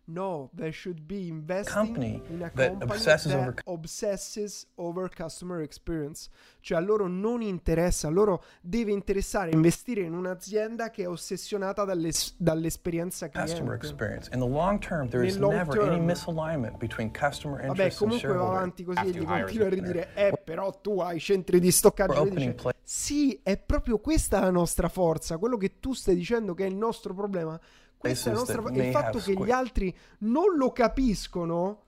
No, 0.10 0.50
they 0.56 0.72
should 0.72 1.02
be 1.06 1.28
investing 1.28 1.74
Company 1.76 2.22
in 2.30 2.42
a 2.42 2.50
that 2.56 2.70
company 2.70 2.92
obsesses 2.94 3.32
that 3.34 3.42
over- 3.42 3.62
obsesses 3.66 4.66
over 4.76 5.10
customer 5.10 5.62
experience. 5.62 6.30
Cioè 6.62 6.78
a 6.78 6.82
loro 6.82 7.08
non 7.08 7.42
interessa, 7.42 8.08
a 8.08 8.12
loro 8.12 8.42
deve 8.62 8.92
interessare 8.94 9.52
investire 9.52 10.02
in 10.04 10.14
un'azienda 10.14 10.92
che 10.92 11.04
è 11.04 11.10
ossessionata 11.10 11.84
dalle- 11.84 12.12
dall'esperienza 12.38 13.30
customer 13.30 13.78
cliente. 13.78 13.86
experience. 13.88 14.30
In 14.34 14.40
the 14.40 14.48
long 14.48 14.80
term, 14.80 15.10
there 15.10 15.26
is 15.26 15.36
Nel 15.36 15.50
never 15.50 15.78
any 15.82 15.96
term. 15.98 16.06
misalignment 16.06 16.78
between 16.78 17.12
customer 17.12 17.58
Vabbè, 17.58 17.68
interests 17.70 18.02
and 18.02 18.10
comunque 18.10 18.34
va 18.34 18.48
avanti 18.48 18.84
così 18.86 19.00
e 19.00 19.10
gli 19.12 19.26
continua 19.26 19.66
a 19.66 19.70
ridire, 19.70 20.14
eh, 20.16 20.42
però 20.42 20.72
tu 20.80 21.00
hai 21.02 21.20
centri 21.20 21.60
di 21.60 21.72
stoccaggio. 21.72 22.24
Dice, 22.30 22.56
sì, 22.82 23.38
è 23.44 23.58
proprio 23.58 24.00
questa 24.00 24.40
la 24.40 24.52
nostra 24.52 24.88
forza, 24.88 25.38
quello 25.38 25.58
che 25.58 25.80
tu 25.82 25.92
stai 25.94 26.16
dicendo 26.16 26.54
che 26.54 26.64
è 26.64 26.70
il 26.70 26.76
nostro 26.76 27.14
problema. 27.14 27.60
Questa 27.98 28.30
è 28.30 28.34
la 28.34 28.40
nostra. 28.40 28.62
Il 28.86 28.92
fatto 28.92 29.18
che 29.20 29.34
gli 29.46 29.52
altri 29.52 29.98
non 30.20 30.56
lo 30.56 30.72
capiscono, 30.72 31.82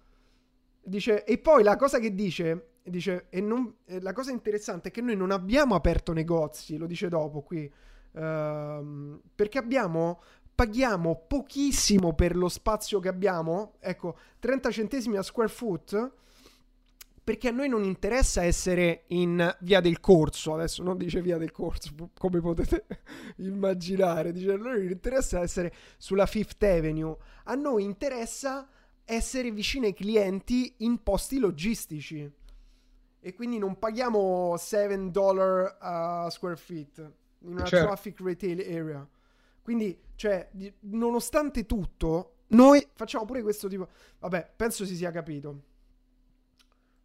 dice, 0.82 1.24
e 1.24 1.38
poi 1.38 1.64
la 1.64 1.76
cosa 1.76 2.00
che 2.00 2.14
dice, 2.14 2.72
dice 2.84 3.28
e 3.30 3.42
non- 3.42 3.74
la 3.86 4.14
cosa 4.14 4.32
interessante 4.32 4.90
è 4.90 4.92
che 4.92 5.02
noi 5.02 5.16
non 5.16 5.32
abbiamo 5.32 5.76
aperto 5.76 6.14
negozi, 6.14 6.78
lo 6.78 6.88
dice 6.88 7.10
dopo 7.10 7.42
qui, 7.42 7.72
ehm, 8.14 9.22
perché 9.36 9.58
abbiamo 9.58 10.22
paghiamo 10.60 11.24
pochissimo 11.26 12.14
per 12.14 12.36
lo 12.36 12.50
spazio 12.50 13.00
che 13.00 13.08
abbiamo, 13.08 13.76
ecco, 13.80 14.18
30 14.40 14.70
centesimi 14.72 15.16
a 15.16 15.22
square 15.22 15.48
foot, 15.48 16.12
perché 17.30 17.50
a 17.50 17.52
noi 17.52 17.70
non 17.70 17.84
interessa 17.84 18.42
essere 18.42 19.04
in 19.10 19.56
via 19.60 19.82
del 19.82 20.00
corso, 20.00 20.56
adesso 20.56 20.82
non 20.82 20.98
dice 20.98 21.22
via 21.22 21.38
del 21.38 21.52
corso, 21.52 21.92
come 22.18 22.42
potete 22.42 22.88
immaginare, 23.38 24.32
dice 24.32 24.54
a 24.54 24.58
noi 24.58 24.80
non 24.80 24.90
interessa 24.90 25.40
essere 25.40 25.72
sulla 26.00 26.26
Fifth 26.26 26.64
Avenue, 26.64 27.16
a 27.44 27.54
noi 27.54 27.84
interessa 27.84 28.68
essere 29.06 29.52
vicini 29.52 29.86
ai 29.86 29.94
clienti 29.94 30.74
in 30.78 31.04
posti 31.04 31.38
logistici. 31.38 32.28
E 33.20 33.34
quindi 33.36 33.60
non 33.60 33.78
paghiamo 33.78 34.56
7 34.58 35.12
dollari 35.12 35.72
a 35.82 36.30
square 36.32 36.56
feet 36.56 37.12
in 37.42 37.52
una 37.52 37.66
Certo. 37.66 37.86
traffic 37.86 38.20
retail 38.22 38.60
area. 38.62 39.08
Quindi, 39.62 39.96
cioè, 40.16 40.50
nonostante 40.80 41.68
tutto, 41.68 42.38
noi 42.48 42.84
facciamo 42.96 43.26
pure 43.26 43.44
questo 43.44 43.68
tipo. 43.68 43.88
Vabbè, 44.18 44.52
penso 44.56 44.84
si 44.84 44.96
sia 44.96 45.12
capito. 45.12 45.68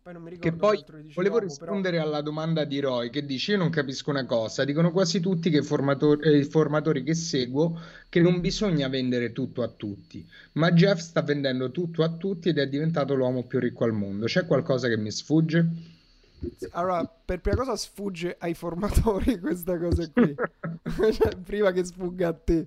Poi 0.04 0.12
non 0.12 0.22
mi 0.22 0.30
ricordo 0.32 0.50
Che 0.50 0.56
poi 0.58 0.84
volevo 1.14 1.40
dopo, 1.40 1.46
però- 1.46 1.46
rispondere 1.46 1.98
alla 1.98 2.20
domanda 2.20 2.64
di 2.64 2.78
Roy 2.78 3.08
che 3.08 3.24
dice: 3.24 3.52
Io 3.52 3.56
non 3.56 3.70
capisco 3.70 4.10
una 4.10 4.26
cosa. 4.26 4.62
Dicono 4.64 4.92
quasi 4.92 5.18
tutti 5.18 5.48
che 5.48 5.60
i 5.60 5.62
formatori, 5.62 6.28
eh, 6.28 6.36
i 6.40 6.44
formatori 6.44 7.02
che 7.02 7.14
seguo 7.14 7.80
che 8.10 8.20
non 8.20 8.42
bisogna 8.42 8.88
vendere 8.88 9.32
tutto 9.32 9.62
a 9.62 9.68
tutti. 9.68 10.22
Ma 10.52 10.72
Jeff 10.72 10.98
sta 10.98 11.22
vendendo 11.22 11.70
tutto 11.70 12.02
a 12.02 12.10
tutti 12.10 12.50
ed 12.50 12.58
è 12.58 12.68
diventato 12.68 13.14
l'uomo 13.14 13.44
più 13.44 13.58
ricco 13.58 13.84
al 13.84 13.92
mondo. 13.94 14.26
C'è 14.26 14.44
qualcosa 14.44 14.88
che 14.88 14.98
mi 14.98 15.10
sfugge? 15.10 15.66
Allora, 16.72 17.02
per 17.06 17.40
prima 17.40 17.56
cosa 17.56 17.74
sfugge 17.74 18.36
ai 18.38 18.52
formatori 18.52 19.38
questa 19.40 19.78
cosa 19.78 20.06
qui. 20.10 20.34
Cioè, 21.14 21.36
prima 21.42 21.72
che 21.72 21.82
sfugga 21.82 22.28
a 22.28 22.34
te. 22.34 22.66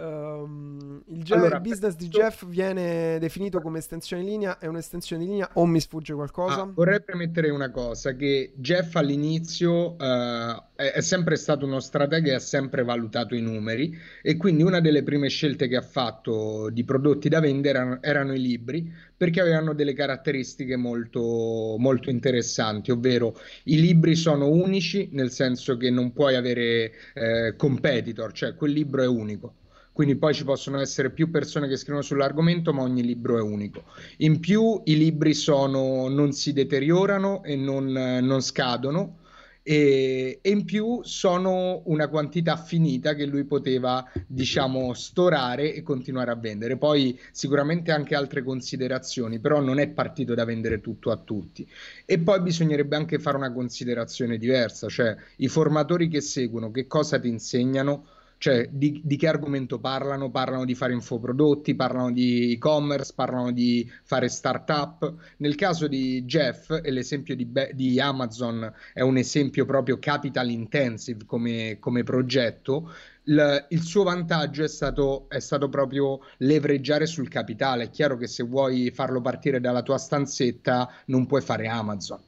Um, 0.00 1.02
il, 1.08 1.30
allora, 1.30 1.56
il, 1.56 1.60
business 1.60 1.94
di 1.94 2.08
Jeff 2.08 2.46
viene 2.46 3.18
definito 3.18 3.60
come 3.60 3.78
estensione 3.78 4.22
di 4.22 4.30
linea, 4.30 4.58
è 4.58 4.66
un'estensione 4.66 5.22
di 5.22 5.28
linea 5.28 5.50
o 5.54 5.66
mi 5.66 5.78
sfugge 5.78 6.14
qualcosa? 6.14 6.62
Ah, 6.62 6.70
vorrei 6.72 7.02
premettere 7.02 7.50
una 7.50 7.70
cosa, 7.70 8.16
che 8.16 8.52
Jeff 8.56 8.96
all'inizio 8.96 9.96
uh, 9.96 10.62
è, 10.74 10.92
è, 10.92 11.00
sempre 11.02 11.36
stato 11.36 11.66
uno 11.66 11.80
stratega 11.80 12.30
e 12.30 12.34
ha 12.34 12.38
sempre 12.38 12.82
valutato 12.82 13.34
i 13.34 13.42
numeri 13.42 13.94
e 14.22 14.38
quindi 14.38 14.62
una 14.62 14.80
delle 14.80 15.02
prime 15.02 15.28
scelte 15.28 15.68
che 15.68 15.76
ha 15.76 15.82
fatto 15.82 16.70
di 16.70 16.82
prodotti 16.84 17.28
da 17.28 17.40
vendere 17.40 17.78
erano, 17.78 18.02
erano 18.02 18.32
i 18.32 18.40
libri 18.40 18.90
perché 19.14 19.40
avevano 19.42 19.74
delle 19.74 19.92
caratteristiche 19.92 20.76
molto, 20.76 21.76
molto 21.78 22.08
interessanti, 22.08 22.90
ovvero 22.90 23.38
i 23.64 23.78
libri 23.78 24.16
sono 24.16 24.48
unici 24.48 25.10
nel 25.12 25.30
senso 25.30 25.76
che 25.76 25.90
non 25.90 26.14
puoi 26.14 26.36
avere 26.36 26.92
eh, 27.12 27.54
competitor, 27.54 28.32
cioè 28.32 28.54
quel 28.54 28.72
libro 28.72 29.02
è 29.02 29.06
unico 29.06 29.56
quindi 30.00 30.16
poi 30.16 30.32
ci 30.32 30.44
possono 30.44 30.80
essere 30.80 31.10
più 31.10 31.30
persone 31.30 31.68
che 31.68 31.76
scrivono 31.76 32.00
sull'argomento, 32.00 32.72
ma 32.72 32.80
ogni 32.80 33.02
libro 33.02 33.36
è 33.36 33.42
unico. 33.42 33.84
In 34.18 34.40
più 34.40 34.80
i 34.86 34.96
libri 34.96 35.34
sono, 35.34 36.08
non 36.08 36.32
si 36.32 36.54
deteriorano 36.54 37.42
e 37.42 37.54
non, 37.54 37.92
non 37.92 38.40
scadono. 38.40 39.18
E, 39.62 40.38
e, 40.40 40.50
in 40.50 40.64
più 40.64 41.00
sono 41.02 41.82
una 41.84 42.08
quantità 42.08 42.56
finita 42.56 43.14
che 43.14 43.26
lui 43.26 43.44
poteva 43.44 44.10
diciamo 44.26 44.94
storare 44.94 45.74
e 45.74 45.82
continuare 45.82 46.30
a 46.30 46.34
vendere 46.34 46.78
poi 46.78 47.20
sicuramente 47.30 47.92
anche 47.92 48.14
altre 48.14 48.42
considerazioni 48.42 49.38
però 49.38 49.60
non 49.60 49.78
è 49.78 49.90
partito 49.90 50.32
da 50.32 50.46
vendere 50.46 50.80
tutto 50.80 51.10
a 51.10 51.18
tutti 51.18 51.68
e 52.06 52.18
poi 52.18 52.40
bisognerebbe 52.40 52.96
anche 52.96 53.18
fare 53.18 53.36
una 53.36 53.52
considerazione 53.52 54.38
diversa 54.38 54.88
cioè 54.88 55.14
i 55.36 55.48
formatori 55.48 56.08
che 56.08 56.22
seguono 56.22 56.70
che 56.70 56.86
cosa 56.86 57.20
ti 57.20 57.28
insegnano 57.28 58.06
cioè, 58.40 58.70
di, 58.72 59.02
di, 59.04 59.16
che 59.18 59.28
argomento 59.28 59.78
parlano? 59.80 60.30
Parlano 60.30 60.64
di 60.64 60.74
fare 60.74 60.94
infoprodotti, 60.94 61.74
parlano 61.74 62.10
di 62.10 62.54
e-commerce, 62.54 63.12
parlano 63.14 63.52
di 63.52 63.86
fare 64.02 64.30
startup. 64.30 65.14
Nel 65.36 65.56
caso 65.56 65.86
di 65.86 66.24
Jeff, 66.24 66.70
e 66.70 66.90
l'esempio 66.90 67.36
di, 67.36 67.52
di 67.74 68.00
Amazon 68.00 68.72
è 68.94 69.02
un 69.02 69.18
esempio 69.18 69.66
proprio 69.66 69.98
capital 69.98 70.48
intensive 70.48 71.26
come, 71.26 71.76
come 71.80 72.02
progetto, 72.02 72.90
il, 73.24 73.66
il, 73.68 73.82
suo 73.82 74.04
vantaggio 74.04 74.64
è 74.64 74.68
stato, 74.68 75.28
è 75.28 75.38
stato 75.38 75.68
proprio 75.68 76.20
levereggiare 76.38 77.04
sul 77.04 77.28
capitale. 77.28 77.84
È 77.84 77.90
chiaro 77.90 78.16
che 78.16 78.26
se 78.26 78.42
vuoi 78.42 78.90
farlo 78.90 79.20
partire 79.20 79.60
dalla 79.60 79.82
tua 79.82 79.98
stanzetta 79.98 80.90
non 81.08 81.26
puoi 81.26 81.42
fare 81.42 81.68
Amazon. 81.68 82.18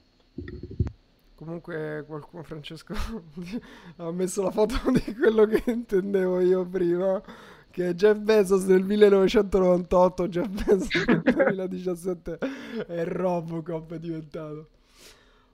Comunque 1.43 2.05
qualcuno, 2.07 2.45
Francesco, 2.45 2.95
ha 3.97 4.13
messo 4.13 4.43
la 4.43 4.53
foto 4.53 4.77
di 4.93 5.13
quello 5.13 5.45
che 5.45 5.73
intendevo 5.73 6.39
io 6.39 6.65
prima, 6.65 7.21
che 7.69 7.89
è 7.89 7.95
Jeff 7.95 8.17
Bezos 8.19 8.63
nel 8.67 8.85
1998, 8.85 10.29
Jeff 10.29 10.47
Bezos 10.47 11.05
nel 11.05 11.21
2017 11.67 12.39
è 12.87 13.05
Robocop 13.05 13.93
è 13.93 13.99
diventato. 13.99 14.69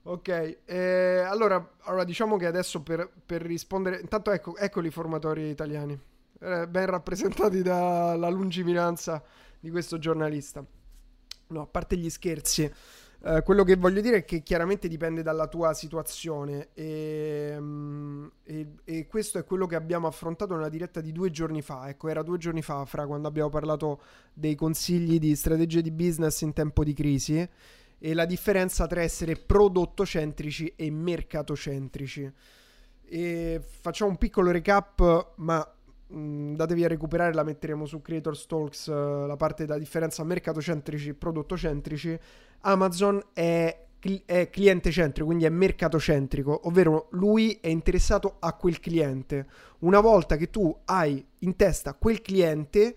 Ok, 0.02 0.58
eh, 0.66 1.24
allora, 1.26 1.76
allora, 1.84 2.04
diciamo 2.04 2.36
che 2.36 2.44
adesso 2.44 2.82
per, 2.82 3.10
per 3.24 3.40
rispondere, 3.40 3.98
intanto 3.98 4.30
ecco, 4.30 4.58
eccoli 4.58 4.88
i 4.88 4.90
formatori 4.90 5.48
italiani, 5.48 5.98
eh, 6.40 6.68
ben 6.68 6.84
rappresentati 6.84 7.62
dalla 7.62 8.28
lungimiranza 8.28 9.22
di 9.58 9.70
questo 9.70 9.96
giornalista. 9.96 10.62
No, 11.46 11.62
a 11.62 11.66
parte 11.66 11.96
gli 11.96 12.10
scherzi. 12.10 12.70
Uh, 13.20 13.42
quello 13.42 13.64
che 13.64 13.74
voglio 13.74 14.00
dire 14.00 14.18
è 14.18 14.24
che 14.24 14.44
chiaramente 14.44 14.86
dipende 14.86 15.22
dalla 15.22 15.48
tua 15.48 15.74
situazione 15.74 16.68
e, 16.72 17.56
um, 17.58 18.30
e, 18.44 18.74
e, 18.84 19.06
questo 19.08 19.38
è 19.38 19.44
quello 19.44 19.66
che 19.66 19.74
abbiamo 19.74 20.06
affrontato 20.06 20.54
nella 20.54 20.68
diretta 20.68 21.00
di 21.00 21.10
due 21.10 21.30
giorni 21.30 21.60
fa. 21.60 21.88
Ecco, 21.88 22.08
era 22.08 22.22
due 22.22 22.38
giorni 22.38 22.62
fa, 22.62 22.84
fra 22.84 23.06
quando 23.06 23.26
abbiamo 23.26 23.50
parlato 23.50 24.00
dei 24.32 24.54
consigli 24.54 25.18
di 25.18 25.34
strategie 25.34 25.82
di 25.82 25.90
business 25.90 26.42
in 26.42 26.52
tempo 26.52 26.84
di 26.84 26.92
crisi 26.92 27.48
e 27.98 28.14
la 28.14 28.24
differenza 28.24 28.86
tra 28.86 29.02
essere 29.02 29.34
prodottocentrici 29.34 30.74
e 30.76 30.88
mercatocentrici. 30.90 32.32
E 33.04 33.60
facciamo 33.64 34.10
un 34.10 34.16
piccolo 34.16 34.52
recap, 34.52 35.32
ma 35.36 35.77
mh, 36.08 36.54
datevi 36.54 36.84
a 36.84 36.88
recuperare, 36.88 37.32
la 37.34 37.42
metteremo 37.42 37.86
su 37.86 38.02
Creator 38.02 38.46
Talks, 38.46 38.86
uh, 38.86 39.26
la 39.26 39.36
parte 39.36 39.64
della 39.64 39.78
differenza 39.78 40.24
mercatocentrici 40.24 41.10
e 41.10 41.14
prodottocentrici 41.14 42.18
Amazon 42.60 43.22
è, 43.32 43.86
è 44.24 44.50
cliente 44.50 44.90
centrico, 44.90 45.26
quindi 45.26 45.44
è 45.44 45.50
mercato 45.50 45.98
centrico, 45.98 46.66
ovvero 46.66 47.08
lui 47.12 47.58
è 47.60 47.68
interessato 47.68 48.36
a 48.40 48.54
quel 48.54 48.80
cliente. 48.80 49.46
Una 49.80 50.00
volta 50.00 50.36
che 50.36 50.50
tu 50.50 50.76
hai 50.86 51.24
in 51.40 51.56
testa 51.56 51.94
quel 51.94 52.20
cliente, 52.20 52.94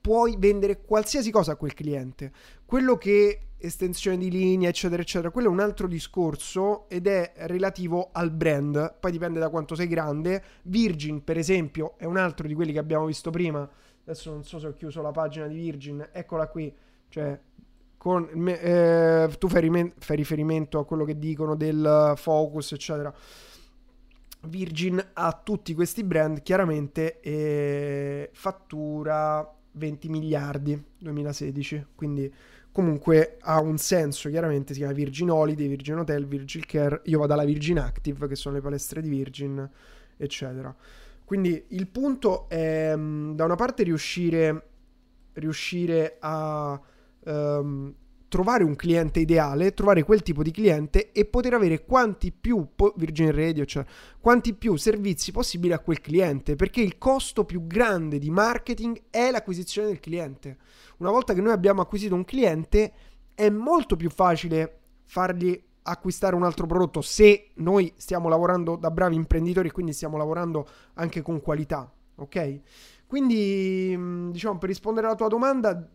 puoi 0.00 0.36
vendere 0.38 0.80
qualsiasi 0.80 1.30
cosa 1.30 1.52
a 1.52 1.56
quel 1.56 1.74
cliente. 1.74 2.32
Quello 2.64 2.96
che 2.96 3.51
estensione 3.62 4.16
di 4.16 4.30
linea, 4.30 4.68
eccetera, 4.68 5.00
eccetera, 5.00 5.30
quello 5.30 5.48
è 5.48 5.50
un 5.50 5.60
altro 5.60 5.86
discorso 5.86 6.88
ed 6.88 7.06
è 7.06 7.32
relativo 7.36 8.10
al 8.12 8.30
brand. 8.30 8.96
Poi 8.98 9.10
dipende 9.10 9.38
da 9.38 9.48
quanto 9.48 9.74
sei 9.74 9.86
grande. 9.86 10.42
Virgin, 10.64 11.22
per 11.22 11.38
esempio, 11.38 11.94
è 11.96 12.04
un 12.04 12.16
altro 12.16 12.46
di 12.46 12.54
quelli 12.54 12.72
che 12.72 12.78
abbiamo 12.78 13.06
visto 13.06 13.30
prima. 13.30 13.68
Adesso 14.04 14.30
non 14.30 14.44
so 14.44 14.58
se 14.58 14.66
ho 14.66 14.74
chiuso 14.74 15.00
la 15.00 15.12
pagina 15.12 15.46
di 15.46 15.54
Virgin, 15.54 16.08
eccola 16.12 16.48
qui. 16.48 16.74
Cioè, 17.08 17.38
con, 17.96 18.28
eh, 18.48 19.30
tu 19.38 19.48
fai, 19.48 19.60
rimen- 19.60 19.92
fai, 19.98 20.16
riferimento 20.16 20.78
a 20.80 20.84
quello 20.84 21.04
che 21.04 21.18
dicono 21.18 21.54
del 21.54 22.14
focus, 22.16 22.72
eccetera. 22.72 23.14
Virgin 24.44 25.10
ha 25.12 25.40
tutti 25.40 25.72
questi 25.72 26.02
brand, 26.02 26.42
chiaramente, 26.42 27.20
e 27.20 28.30
fattura 28.32 29.48
20 29.72 30.08
miliardi 30.08 30.82
2016, 30.98 31.86
quindi 31.94 32.32
comunque 32.72 33.36
ha 33.40 33.60
un 33.60 33.76
senso, 33.76 34.30
chiaramente 34.30 34.72
si 34.72 34.80
chiama 34.80 34.94
Virgin 34.94 35.30
Holiday, 35.30 35.68
Virgin 35.68 35.98
Hotel, 35.98 36.26
Virgin 36.26 36.62
Care, 36.66 37.02
io 37.04 37.18
vado 37.18 37.34
alla 37.34 37.44
Virgin 37.44 37.78
Active, 37.78 38.26
che 38.26 38.34
sono 38.34 38.54
le 38.56 38.62
palestre 38.62 39.02
di 39.02 39.08
Virgin, 39.08 39.68
eccetera. 40.16 40.74
Quindi 41.24 41.64
il 41.68 41.86
punto 41.86 42.48
è 42.48 42.94
mm, 42.96 43.34
da 43.34 43.44
una 43.44 43.54
parte 43.54 43.82
riuscire, 43.82 44.68
riuscire 45.34 46.16
a 46.20 46.80
um, 47.24 47.94
trovare 48.32 48.64
un 48.64 48.76
cliente 48.76 49.20
ideale, 49.20 49.74
trovare 49.74 50.04
quel 50.04 50.22
tipo 50.22 50.42
di 50.42 50.50
cliente 50.50 51.12
e 51.12 51.26
poter 51.26 51.52
avere 51.52 51.84
quanti 51.84 52.32
più 52.32 52.68
po- 52.74 52.94
Virgin 52.96 53.30
Radio, 53.30 53.66
cioè 53.66 53.84
quanti 54.20 54.54
più 54.54 54.74
servizi 54.76 55.32
possibili 55.32 55.74
a 55.74 55.80
quel 55.80 56.00
cliente, 56.00 56.56
perché 56.56 56.80
il 56.80 56.96
costo 56.96 57.44
più 57.44 57.66
grande 57.66 58.18
di 58.18 58.30
marketing 58.30 59.02
è 59.10 59.30
l'acquisizione 59.30 59.88
del 59.88 60.00
cliente. 60.00 60.56
Una 60.96 61.10
volta 61.10 61.34
che 61.34 61.42
noi 61.42 61.52
abbiamo 61.52 61.82
acquisito 61.82 62.14
un 62.14 62.24
cliente, 62.24 62.92
è 63.34 63.50
molto 63.50 63.96
più 63.96 64.08
facile 64.08 64.80
fargli 65.04 65.62
acquistare 65.82 66.34
un 66.34 66.44
altro 66.44 66.64
prodotto 66.66 67.02
se 67.02 67.50
noi 67.56 67.92
stiamo 67.96 68.30
lavorando 68.30 68.76
da 68.76 68.90
bravi 68.90 69.14
imprenditori 69.14 69.68
e 69.68 69.72
quindi 69.72 69.92
stiamo 69.92 70.16
lavorando 70.16 70.66
anche 70.94 71.20
con 71.20 71.42
qualità, 71.42 71.92
ok? 72.14 72.60
Quindi, 73.06 74.30
diciamo, 74.30 74.56
per 74.56 74.70
rispondere 74.70 75.06
alla 75.06 75.16
tua 75.16 75.28
domanda, 75.28 75.86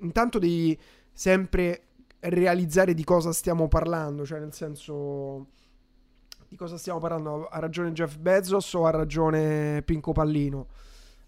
intanto 0.00 0.38
devi 0.38 0.78
sempre 1.18 1.82
realizzare 2.20 2.94
di 2.94 3.02
cosa 3.02 3.32
stiamo 3.32 3.66
parlando, 3.66 4.24
cioè 4.24 4.38
nel 4.38 4.52
senso 4.52 5.48
di 6.46 6.54
cosa 6.54 6.78
stiamo 6.78 7.00
parlando. 7.00 7.48
Ha 7.48 7.58
ragione 7.58 7.90
Jeff 7.90 8.18
Bezos 8.18 8.72
o 8.74 8.86
ha 8.86 8.90
ragione 8.90 9.82
Pinco 9.82 10.12
Pallino? 10.12 10.68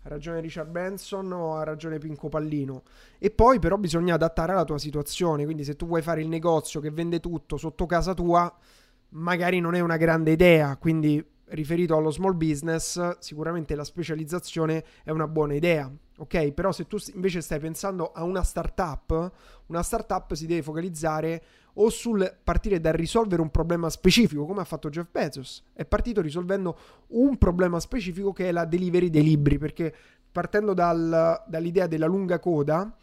Ha 0.03 0.09
ragione 0.09 0.39
Richard 0.39 0.71
Benson 0.71 1.33
o 1.33 1.57
ha 1.57 1.65
ragione 1.65 1.99
Pinco 1.99 2.29
Pallino? 2.29 2.85
E 3.19 3.33
poi 3.33 3.59
però 3.59 3.79
bisogna 3.79 4.15
adattare 4.15 4.53
alla 4.53 4.63
tua 4.63 4.79
situazione, 4.79 5.43
quindi 5.43 5.65
se 5.65 5.75
tu 5.75 5.89
vuoi 5.89 6.03
fare 6.03 6.21
il 6.21 6.29
negozio 6.29 6.79
che 6.79 6.93
vende 6.93 7.19
tutto 7.19 7.57
sotto 7.57 7.87
casa 7.87 8.15
tua, 8.15 8.57
magari 9.09 9.59
non 9.59 9.75
è 9.75 9.81
una 9.81 9.97
grande 9.97 10.31
idea, 10.31 10.77
quindi 10.77 11.21
riferito 11.47 11.97
allo 11.97 12.13
small 12.13 12.37
business, 12.37 13.19
sicuramente 13.19 13.75
la 13.75 13.83
specializzazione 13.83 14.85
è 15.03 15.11
una 15.11 15.27
buona 15.27 15.55
idea. 15.55 15.91
Ok, 16.21 16.53
però 16.53 16.71
se 16.71 16.87
tu 16.87 16.99
invece 17.15 17.41
stai 17.41 17.59
pensando 17.59 18.13
a 18.13 18.25
una 18.25 18.43
startup, 18.43 19.33
una 19.69 19.83
startup 19.83 20.35
si 20.35 20.45
deve 20.45 20.61
focalizzare 20.61 21.43
o 21.75 21.89
sul 21.89 22.41
partire 22.45 22.79
dal 22.79 22.93
risolvere 22.93 23.41
un 23.41 23.51
problema 23.51 23.89
specifico, 23.89 24.45
come 24.45 24.61
ha 24.61 24.65
fatto 24.65 24.91
Jeff 24.91 25.09
Bezos. 25.11 25.65
È 25.73 25.87
partito 25.87 26.21
risolvendo 26.21 26.77
un 27.09 27.39
problema 27.39 27.81
specifico 27.81 28.35
che 28.35 28.51
è 28.51 28.53
la 28.53 28.67
delivery 28.67 29.09
dei 29.09 29.23
libri, 29.23 29.57
perché 29.57 29.95
partendo 30.31 30.75
dal, 30.75 31.43
dall'idea 31.47 31.87
della 31.87 32.07
lunga 32.07 32.39
coda, 32.39 32.95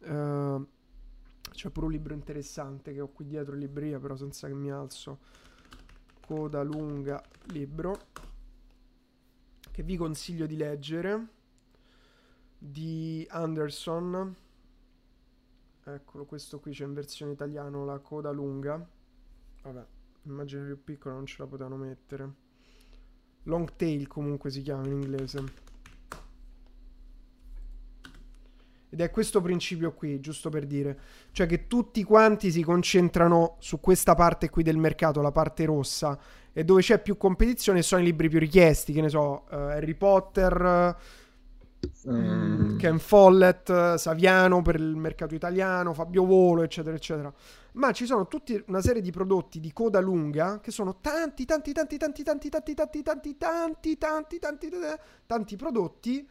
eh, 0.00 0.66
c'è 1.52 1.70
pure 1.70 1.86
un 1.86 1.92
libro 1.92 2.12
interessante 2.12 2.92
che 2.92 3.00
ho 3.00 3.12
qui 3.12 3.24
dietro 3.24 3.54
in 3.54 3.60
libreria, 3.60 4.00
però 4.00 4.16
senza 4.16 4.48
che 4.48 4.54
mi 4.54 4.72
alzo 4.72 5.18
coda 6.26 6.60
lunga 6.64 7.22
libro 7.52 7.98
che 9.70 9.82
vi 9.84 9.96
consiglio 9.96 10.46
di 10.46 10.56
leggere 10.56 11.33
di 12.66 13.26
Anderson. 13.30 14.34
Eccolo 15.84 16.24
questo 16.24 16.60
qui 16.60 16.72
c'è 16.72 16.84
in 16.84 16.94
versione 16.94 17.32
italiana 17.32 17.84
la 17.84 17.98
coda 17.98 18.30
lunga. 18.30 18.84
Vabbè 19.62 19.84
immagine 20.26 20.64
più 20.64 20.82
piccola 20.82 21.14
non 21.14 21.26
ce 21.26 21.36
la 21.38 21.46
potevano 21.46 21.76
mettere. 21.76 22.32
Long 23.44 23.74
tail 23.76 24.06
comunque 24.06 24.50
si 24.50 24.62
chiama 24.62 24.86
in 24.86 24.92
inglese. 24.92 25.62
Ed 28.88 29.00
è 29.00 29.10
questo 29.10 29.40
principio 29.40 29.92
qui, 29.92 30.20
giusto 30.20 30.50
per 30.50 30.66
dire. 30.66 30.98
Cioè 31.32 31.46
che 31.46 31.66
tutti 31.66 32.02
quanti 32.04 32.52
si 32.52 32.62
concentrano 32.62 33.56
su 33.58 33.80
questa 33.80 34.14
parte 34.14 34.48
qui 34.48 34.62
del 34.62 34.76
mercato, 34.78 35.20
la 35.20 35.32
parte 35.32 35.64
rossa, 35.64 36.18
e 36.52 36.64
dove 36.64 36.80
c'è 36.80 37.02
più 37.02 37.16
competizione 37.16 37.82
sono 37.82 38.02
i 38.02 38.04
libri 38.04 38.28
più 38.28 38.38
richiesti, 38.38 38.92
che 38.92 39.00
ne 39.00 39.08
so, 39.08 39.46
uh, 39.50 39.54
Harry 39.54 39.94
Potter, 39.94 40.96
mm. 42.08 42.76
Ken 42.78 42.98
Follett, 42.98 43.94
Saviano 43.94 44.62
per 44.62 44.76
il 44.76 44.96
mercato 44.96 45.34
italiano, 45.34 45.92
Fabio 45.92 46.24
Volo, 46.24 46.62
eccetera, 46.62 46.94
eccetera. 46.96 47.32
Ma 47.72 47.92
ci 47.92 48.06
sono 48.06 48.28
tutta 48.28 48.54
una 48.66 48.80
serie 48.80 49.02
di 49.02 49.10
prodotti 49.10 49.60
di 49.60 49.72
coda 49.72 50.00
lunga 50.00 50.60
che 50.60 50.70
sono 50.70 51.00
tanti, 51.00 51.44
tanti, 51.44 51.72
tanti, 51.72 51.96
tanti, 51.96 52.22
tanti, 52.22 52.48
tanti, 52.48 52.74
tanti, 52.74 53.02
tanti, 53.02 53.36
tanti, 53.36 53.98
tanti, 53.98 54.38
tanti, 54.38 54.70
tanti 55.26 55.56
prodotti 55.56 56.28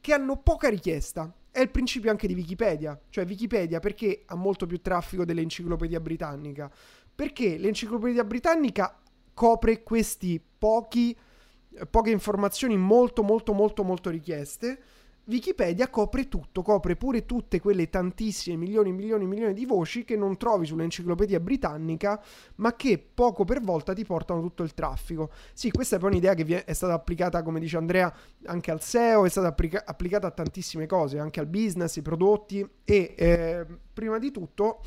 che 0.00 0.12
hanno 0.12 0.36
poca 0.36 0.68
richiesta. 0.68 1.32
È 1.50 1.60
il 1.60 1.70
principio 1.70 2.10
anche 2.10 2.26
di 2.26 2.34
Wikipedia. 2.34 2.98
Cioè 3.08 3.24
Wikipedia 3.24 3.80
perché 3.80 4.22
ha 4.26 4.34
molto 4.34 4.66
più 4.66 4.80
traffico 4.80 5.24
dell'enciclopedia 5.24 6.00
britannica? 6.00 6.70
Perché 7.14 7.58
l'enciclopedia 7.58 8.24
britannica 8.24 8.98
copre 9.34 9.82
questi 9.82 10.42
pochi, 10.58 11.16
poche 11.90 12.10
informazioni 12.10 12.76
molto 12.76 13.22
molto 13.22 13.52
molto 13.52 13.84
molto 13.84 14.10
richieste 14.10 14.78
Wikipedia 15.30 15.88
copre 15.88 16.28
tutto, 16.28 16.62
copre 16.62 16.96
pure 16.96 17.24
tutte 17.24 17.60
quelle 17.60 17.88
tantissime 17.88 18.56
milioni 18.56 18.88
e 18.88 18.92
milioni 18.92 19.24
e 19.24 19.26
milioni 19.28 19.54
di 19.54 19.64
voci 19.64 20.04
che 20.04 20.16
non 20.16 20.36
trovi 20.36 20.66
sull'enciclopedia 20.66 21.38
britannica, 21.38 22.20
ma 22.56 22.74
che 22.74 22.98
poco 22.98 23.44
per 23.44 23.60
volta 23.60 23.92
ti 23.92 24.04
portano 24.04 24.40
tutto 24.40 24.64
il 24.64 24.74
traffico. 24.74 25.30
Sì, 25.52 25.70
questa 25.70 25.96
è 25.96 25.98
poi 26.00 26.10
un'idea 26.10 26.34
che 26.34 26.64
è 26.64 26.72
stata 26.72 26.94
applicata, 26.94 27.42
come 27.42 27.60
dice 27.60 27.76
Andrea, 27.76 28.12
anche 28.46 28.70
al 28.72 28.82
SEO, 28.82 29.24
è 29.24 29.28
stata 29.28 29.48
applica- 29.48 29.84
applicata 29.86 30.26
a 30.26 30.32
tantissime 30.32 30.86
cose, 30.86 31.20
anche 31.20 31.38
al 31.38 31.46
business, 31.46 31.96
ai 31.96 32.02
prodotti 32.02 32.68
e 32.84 33.14
eh, 33.16 33.66
prima 33.92 34.18
di 34.18 34.32
tutto 34.32 34.82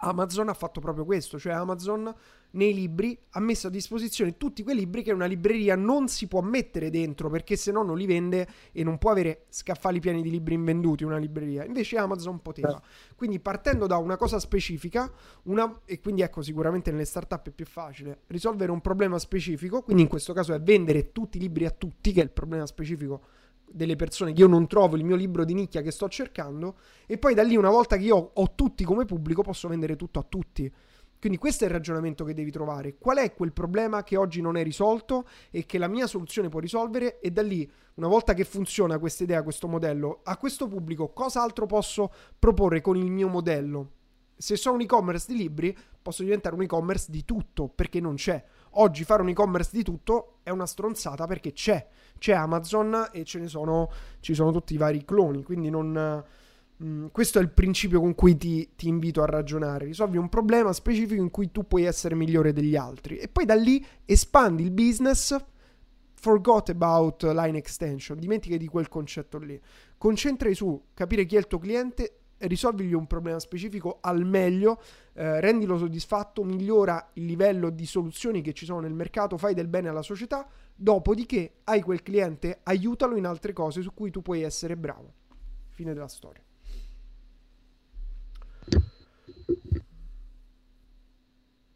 Amazon 0.00 0.48
ha 0.48 0.54
fatto 0.54 0.80
proprio 0.80 1.04
questo, 1.04 1.38
cioè 1.38 1.52
Amazon 1.54 2.14
nei 2.52 2.72
libri 2.72 3.18
ha 3.30 3.40
messo 3.40 3.66
a 3.66 3.70
disposizione 3.70 4.36
tutti 4.36 4.62
quei 4.62 4.74
libri 4.74 5.02
che 5.02 5.12
una 5.12 5.26
libreria 5.26 5.76
non 5.76 6.08
si 6.08 6.26
può 6.26 6.40
mettere 6.40 6.90
dentro 6.90 7.28
perché 7.28 7.56
se 7.56 7.70
no 7.70 7.82
non 7.82 7.98
li 7.98 8.06
vende 8.06 8.48
e 8.72 8.82
non 8.82 8.98
può 8.98 9.10
avere 9.10 9.44
scaffali 9.50 10.00
pieni 10.00 10.22
di 10.22 10.30
libri 10.30 10.54
invenduti 10.54 11.04
una 11.04 11.18
libreria. 11.18 11.64
Invece 11.64 11.98
Amazon 11.98 12.40
poteva. 12.40 12.80
Quindi 13.14 13.38
partendo 13.40 13.86
da 13.86 13.98
una 13.98 14.16
cosa 14.16 14.38
specifica, 14.38 15.10
una, 15.44 15.80
e 15.84 16.00
quindi 16.00 16.22
ecco 16.22 16.42
sicuramente 16.42 16.90
nelle 16.90 17.04
startup 17.04 17.46
è 17.48 17.50
più 17.50 17.66
facile 17.66 18.20
risolvere 18.28 18.70
un 18.70 18.80
problema 18.80 19.18
specifico, 19.18 19.82
quindi 19.82 20.02
in 20.02 20.08
questo 20.08 20.32
caso 20.32 20.54
è 20.54 20.60
vendere 20.60 21.12
tutti 21.12 21.36
i 21.36 21.40
libri 21.40 21.66
a 21.66 21.70
tutti, 21.70 22.12
che 22.12 22.20
è 22.20 22.24
il 22.24 22.30
problema 22.30 22.66
specifico 22.66 23.22
delle 23.70 23.96
persone 23.96 24.32
che 24.32 24.40
io 24.40 24.46
non 24.46 24.66
trovo 24.66 24.96
il 24.96 25.04
mio 25.04 25.16
libro 25.16 25.44
di 25.44 25.54
nicchia 25.54 25.82
che 25.82 25.90
sto 25.90 26.08
cercando 26.08 26.76
e 27.06 27.18
poi 27.18 27.34
da 27.34 27.42
lì 27.42 27.56
una 27.56 27.70
volta 27.70 27.96
che 27.96 28.04
io 28.04 28.30
ho 28.32 28.54
tutti 28.54 28.84
come 28.84 29.04
pubblico 29.04 29.42
posso 29.42 29.68
vendere 29.68 29.96
tutto 29.96 30.18
a 30.18 30.26
tutti. 30.26 30.72
Quindi 31.20 31.38
questo 31.38 31.64
è 31.64 31.66
il 31.66 31.72
ragionamento 31.72 32.24
che 32.24 32.34
devi 32.34 32.50
trovare. 32.50 32.96
Qual 32.96 33.18
è 33.18 33.34
quel 33.34 33.52
problema 33.52 34.04
che 34.04 34.16
oggi 34.16 34.40
non 34.40 34.56
è 34.56 34.62
risolto 34.62 35.26
e 35.50 35.66
che 35.66 35.78
la 35.78 35.88
mia 35.88 36.06
soluzione 36.06 36.48
può 36.48 36.60
risolvere? 36.60 37.18
E 37.20 37.30
da 37.30 37.42
lì, 37.42 37.68
una 37.94 38.06
volta 38.06 38.34
che 38.34 38.44
funziona 38.44 38.98
questa 38.98 39.24
idea, 39.24 39.42
questo 39.42 39.66
modello, 39.66 40.20
a 40.22 40.36
questo 40.36 40.68
pubblico 40.68 41.08
cosa 41.08 41.42
altro 41.42 41.66
posso 41.66 42.12
proporre 42.38 42.80
con 42.80 42.96
il 42.96 43.10
mio 43.10 43.28
modello? 43.28 43.92
Se 44.36 44.54
sono 44.54 44.76
un 44.76 44.82
e-commerce 44.82 45.32
di 45.32 45.36
libri, 45.36 45.76
posso 46.00 46.22
diventare 46.22 46.54
un 46.54 46.62
e-commerce 46.62 47.10
di 47.10 47.24
tutto, 47.24 47.66
perché 47.66 47.98
non 47.98 48.14
c'è. 48.14 48.42
Oggi 48.72 49.02
fare 49.02 49.22
un 49.22 49.30
e-commerce 49.30 49.70
di 49.72 49.82
tutto 49.82 50.38
è 50.44 50.50
una 50.50 50.66
stronzata 50.66 51.26
perché 51.26 51.52
c'è. 51.52 51.88
C'è 52.18 52.32
Amazon 52.34 53.08
e 53.10 53.24
ce 53.24 53.40
ne 53.40 53.48
sono, 53.48 53.90
ci 54.20 54.34
sono 54.34 54.52
tutti 54.52 54.74
i 54.74 54.76
vari 54.76 55.04
cloni, 55.04 55.42
quindi 55.42 55.70
non 55.70 56.24
Mm, 56.82 57.06
questo 57.10 57.40
è 57.40 57.42
il 57.42 57.50
principio 57.50 57.98
con 57.98 58.14
cui 58.14 58.36
ti, 58.36 58.70
ti, 58.76 58.86
invito 58.86 59.22
a 59.22 59.26
ragionare. 59.26 59.86
Risolvi 59.86 60.16
un 60.16 60.28
problema 60.28 60.72
specifico 60.72 61.20
in 61.20 61.30
cui 61.30 61.50
tu 61.50 61.66
puoi 61.66 61.84
essere 61.84 62.14
migliore 62.14 62.52
degli 62.52 62.76
altri 62.76 63.16
e 63.16 63.28
poi 63.28 63.44
da 63.44 63.54
lì 63.54 63.84
espandi 64.04 64.62
il 64.62 64.70
business. 64.70 65.36
Forgot 66.14 66.70
about 66.70 67.22
line 67.32 67.58
extension, 67.58 68.18
dimenticati 68.18 68.60
di 68.60 68.68
quel 68.68 68.88
concetto 68.88 69.38
lì. 69.38 69.60
Concentrati 69.96 70.54
su 70.54 70.86
capire 70.94 71.24
chi 71.26 71.36
è 71.36 71.38
il 71.38 71.46
tuo 71.46 71.58
cliente, 71.58 72.18
risolvigli 72.38 72.92
un 72.92 73.06
problema 73.06 73.38
specifico 73.40 73.98
al 74.00 74.24
meglio, 74.24 74.80
eh, 75.14 75.40
rendilo 75.40 75.78
soddisfatto, 75.78 76.44
migliora 76.44 77.10
il 77.14 77.24
livello 77.24 77.70
di 77.70 77.86
soluzioni 77.86 78.40
che 78.40 78.52
ci 78.52 78.64
sono 78.64 78.80
nel 78.80 78.94
mercato, 78.94 79.36
fai 79.36 79.54
del 79.54 79.68
bene 79.68 79.88
alla 79.88 80.02
società, 80.02 80.48
dopodiché 80.74 81.58
hai 81.64 81.82
quel 81.82 82.02
cliente, 82.02 82.60
aiutalo 82.64 83.16
in 83.16 83.26
altre 83.26 83.52
cose 83.52 83.80
su 83.82 83.92
cui 83.94 84.10
tu 84.10 84.22
puoi 84.22 84.42
essere 84.42 84.76
bravo. 84.76 85.12
Fine 85.70 85.92
della 85.92 86.08
storia. 86.08 86.42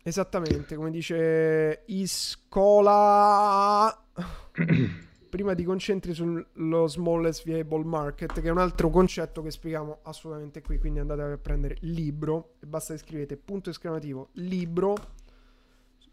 Esattamente, 0.04 0.74
come 0.74 0.90
dice 0.90 1.84
Iscola. 1.86 3.06
Prima 5.30 5.54
ti 5.54 5.62
concentri 5.62 6.12
sullo 6.12 6.88
smallest 6.88 7.44
viable 7.44 7.84
market, 7.84 8.40
che 8.40 8.48
è 8.48 8.50
un 8.50 8.58
altro 8.58 8.90
concetto 8.90 9.42
che 9.42 9.52
spieghiamo 9.52 10.00
assolutamente 10.02 10.60
qui. 10.60 10.78
Quindi 10.78 10.98
andate 10.98 11.22
a 11.22 11.38
prendere 11.38 11.76
libro 11.82 12.54
e 12.60 12.66
basta 12.66 12.94
che 12.94 13.00
scrivete 13.00 13.36
punto 13.36 13.70
esclamativo 13.70 14.30
libro 14.32 14.96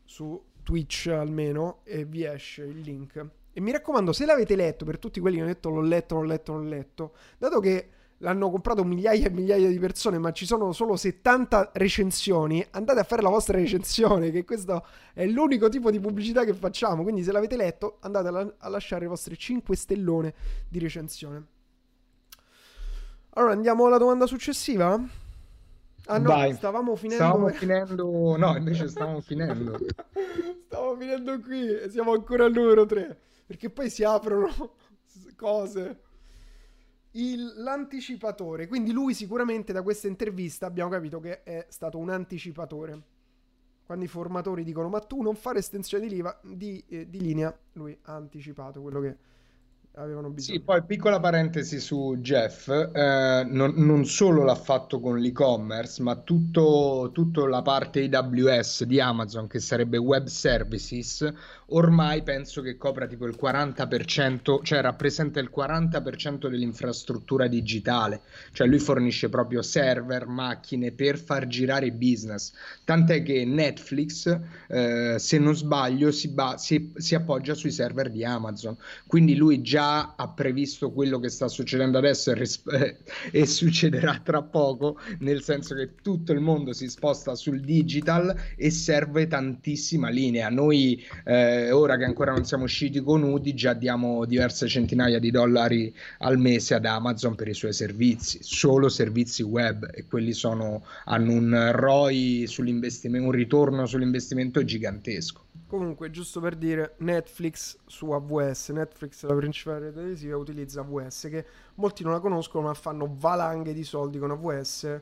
su 0.06 0.40
Twitch 0.61 1.07
almeno 1.07 1.80
e 1.84 2.06
vi 2.06 2.24
esce 2.26 2.66
il 2.66 2.82
link. 2.82 3.26
E 3.52 3.60
mi 3.60 3.72
raccomando, 3.72 4.14
se 4.14 4.28
l'avete 4.28 4.56
letto, 4.56 4.86
per 4.86 4.99
tutti 4.99 5.20
quelli 5.20 5.38
che 5.38 5.41
hanno 5.41 5.52
detto 5.52 5.70
l'ho 5.70 5.82
letto, 5.82 6.16
l'ho 6.16 6.24
letto, 6.24 6.53
l'ho 6.53 6.64
letto, 6.64 7.16
dato 7.40 7.60
che 7.60 7.90
l'hanno 8.20 8.50
comprato 8.50 8.84
migliaia 8.84 9.28
e 9.28 9.30
migliaia 9.30 9.68
di 9.68 9.80
persone, 9.80 10.18
ma 10.18 10.32
ci 10.32 10.46
sono 10.46 10.72
solo 10.72 10.96
70 10.96 11.72
recensioni, 11.74 12.66
andate 12.72 13.00
a 13.00 13.04
fare 13.04 13.22
la 13.22 13.30
vostra 13.30 13.58
recensione, 13.58 14.32
che 14.32 14.44
questo 14.46 14.86
è 15.14 15.26
l'unico 15.26 15.70
tipo 15.70 15.91
di 15.91 16.00
pubblicità 16.00 16.44
che 16.44 16.54
facciamo. 16.54 17.04
Quindi 17.04 17.24
se 17.24 17.32
l'avete 17.32 17.56
letto, 17.56 17.98
andate 18.02 18.28
a, 18.28 18.32
la- 18.32 18.54
a 18.58 18.70
lasciare 18.70 19.06
i 19.06 19.08
vostri 19.08 19.38
5 19.38 19.76
stellone 19.76 20.34
di 20.68 20.80
recensione. 20.80 21.46
Allora, 23.32 23.54
andiamo 23.54 23.86
alla 23.86 23.98
domanda 23.98 24.26
successiva? 24.26 25.00
Ah 26.06 26.18
no, 26.18 26.28
Vai. 26.30 26.54
stavamo 26.54 26.96
finendo... 26.96 27.24
Stavamo 27.24 27.48
finendo... 27.54 28.36
No, 28.38 28.56
invece 28.58 28.88
stavamo 28.88 29.22
finendo. 29.22 29.78
stavamo 30.66 30.96
finendo 30.98 31.40
qui 31.40 31.68
e 31.70 31.90
siamo 31.90 32.14
ancora 32.14 32.46
al 32.46 32.52
numero 32.52 32.86
3. 32.86 33.20
Perché 33.46 33.70
poi 33.70 33.90
si 33.90 34.04
aprono 34.04 34.74
cose 35.38 36.00
il, 37.11 37.53
l'anticipatore. 37.57 38.68
Quindi 38.68 38.91
lui 38.91 39.14
sicuramente 39.14 39.73
da 39.73 39.81
questa 39.81 40.07
intervista 40.07 40.65
abbiamo 40.65 40.90
capito 40.90 41.19
che 41.19 41.44
è 41.44 41.65
stato 41.69 41.98
un 41.98 42.10
anticipatore. 42.10 43.02
Quando 43.86 44.06
i 44.06 44.10
formatori 44.10 44.64
dicono 44.64 44.88
ma 44.88 44.99
tu 44.99 45.22
non 45.22 45.36
fare 45.36 45.60
estensione 45.60 46.07
di, 46.07 46.14
liva, 46.14 46.40
di, 46.44 46.84
eh, 46.90 47.10
di 47.10 47.19
linea, 47.19 47.57
lui 47.73 47.98
ha 48.03 48.14
anticipato 48.14 48.81
quello 48.81 48.99
che 49.02 49.18
avevano 49.94 50.30
bisogno. 50.30 50.57
Sì, 50.57 50.64
poi 50.64 50.84
piccola 50.84 51.19
parentesi 51.19 51.80
su 51.80 52.18
Jeff, 52.19 52.68
eh, 52.69 53.45
non, 53.48 53.73
non, 53.76 54.06
solo 54.06 54.44
l'ha 54.44 54.56
fatto 54.56 54.99
con 54.99 55.18
l'e-commerce, 55.18 56.02
ma 56.02 56.15
tutto, 56.15 57.10
tutta 57.14 57.48
la 57.48 57.61
parte 57.61 58.10
AWS 58.11 58.84
di 58.84 58.99
Amazon, 58.99 59.48
che 59.48 59.60
sarebbe 59.60 59.98
web 59.98 60.27
services, 60.27 61.34
ormai 61.72 62.24
penso 62.24 62.62
che 62.62 62.78
copra 62.78 63.08
tipo 63.08 63.26
il 63.26 63.38
40%, 63.40 64.62
cioè 64.64 64.82
rappresenta 64.82 65.40
il 65.40 65.52
40% 65.56 66.48
dell'infrastruttura 66.48 67.48
digitale, 67.48 68.22
cioè 68.52 68.68
lui 68.68 68.80
fornisce 68.80 69.30
proprio 69.30 69.62
server, 69.62 70.28
macchine 70.28 70.91
per 70.91 71.18
far 71.18 71.48
girare 71.48 71.91
business, 71.91 72.52
tant'è 72.84 73.22
che 73.24 73.46
Netflix, 73.46 74.40
eh, 74.68 75.16
se 75.18 75.38
non 75.38 75.56
sbaglio, 75.56 76.12
si, 76.12 76.30
ba- 76.30 76.58
si, 76.58 76.91
si 76.96 77.16
appoggia 77.16 77.54
sui 77.54 77.72
server 77.72 78.10
di 78.10 78.24
Amazon, 78.24 78.76
quindi 79.08 79.36
lui 79.36 79.62
già 79.62 80.16
ha 80.16 80.30
previsto 80.30 80.91
quello 80.91 81.20
che 81.20 81.30
sta 81.30 81.48
succedendo 81.48 81.98
adesso 81.98 82.32
e, 82.32 82.34
ris- 82.36 82.64
e 83.32 83.46
succederà 83.46 84.20
tra 84.24 84.41
poco, 84.41 85.00
nel 85.20 85.41
senso 85.44 85.76
che 85.76 85.96
tutto 86.02 86.32
il 86.32 86.40
mondo 86.40 86.74
si 86.74 86.88
sposta 86.90 87.36
sul 87.36 87.62
digital 87.62 88.36
e 88.56 88.70
serve 88.70 89.28
tantissima 89.28 90.10
linea. 90.10 90.50
Noi 90.50 91.04
eh, 91.26 91.59
eh, 91.68 91.72
ora 91.72 91.98
che 91.98 92.03
ancora 92.03 92.31
non 92.31 92.45
siamo 92.45 92.64
usciti 92.64 93.02
con 93.02 93.23
Udi, 93.23 93.53
già 93.53 93.73
diamo 93.73 94.26
diverse 94.26 94.68
centinaia 94.68 95.19
di 95.19 95.31
dollari 95.31 95.94
al 96.19 96.38
mese 96.38 96.76
ad 96.76 96.86
Amazon 96.86 97.36
per 97.36 97.48
i 97.48 97.53
suoi 97.53 97.73
servizi, 97.73 98.40
solo 98.41 98.90
servizi 98.90 99.44
web 99.44 99.90
e 99.94 100.06
quelli 100.06 100.34
sono, 100.34 100.84
hanno 101.06 101.31
un 101.31 101.72
ROI 101.73 102.45
sull'investimento, 102.48 103.27
un 103.27 103.34
ritorno 103.34 103.86
sull'investimento 103.86 104.64
gigantesco. 104.64 105.48
Comunque, 105.69 106.10
giusto 106.10 106.40
per 106.40 106.56
dire, 106.56 106.95
Netflix 106.98 107.77
su 107.86 108.10
AWS, 108.10 108.69
Netflix 108.69 109.23
la 109.26 109.36
principale 109.36 109.80
rete 109.80 109.94
televisiva 109.94 110.36
utilizza 110.36 110.81
AWS, 110.81 111.27
che 111.30 111.45
molti 111.76 112.02
non 112.03 112.14
la 112.14 112.19
conoscono 112.19 112.65
ma 112.65 112.73
fanno 112.73 113.07
valanghe 113.15 113.72
di 113.72 113.84
soldi 113.84 114.18
con 114.18 114.31
AWS 114.31 115.02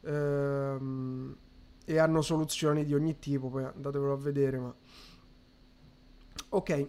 ehm, 0.00 1.36
e 1.84 1.98
hanno 1.98 2.22
soluzioni 2.22 2.86
di 2.86 2.94
ogni 2.94 3.18
tipo, 3.18 3.48
poi 3.48 3.64
andatevelo 3.64 4.12
a 4.14 4.16
vedere, 4.16 4.58
ma 4.58 4.74
Ok. 6.56 6.88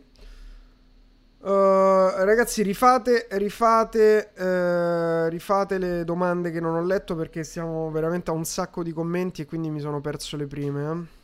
Uh, 1.39 2.23
ragazzi, 2.23 2.63
rifate, 2.63 3.27
rifate, 3.31 4.31
uh, 4.37 5.27
rifate 5.27 5.77
le 5.77 6.05
domande 6.05 6.51
che 6.51 6.61
non 6.61 6.75
ho 6.75 6.81
letto 6.81 7.15
perché 7.15 7.43
siamo 7.43 7.91
veramente 7.91 8.31
a 8.31 8.33
un 8.33 8.45
sacco 8.45 8.81
di 8.81 8.93
commenti 8.93 9.41
e 9.41 9.45
quindi 9.45 9.69
mi 9.69 9.81
sono 9.81 9.99
perso 9.99 10.37
le 10.37 10.47
prime. 10.47 10.91
Eh. 10.91 11.15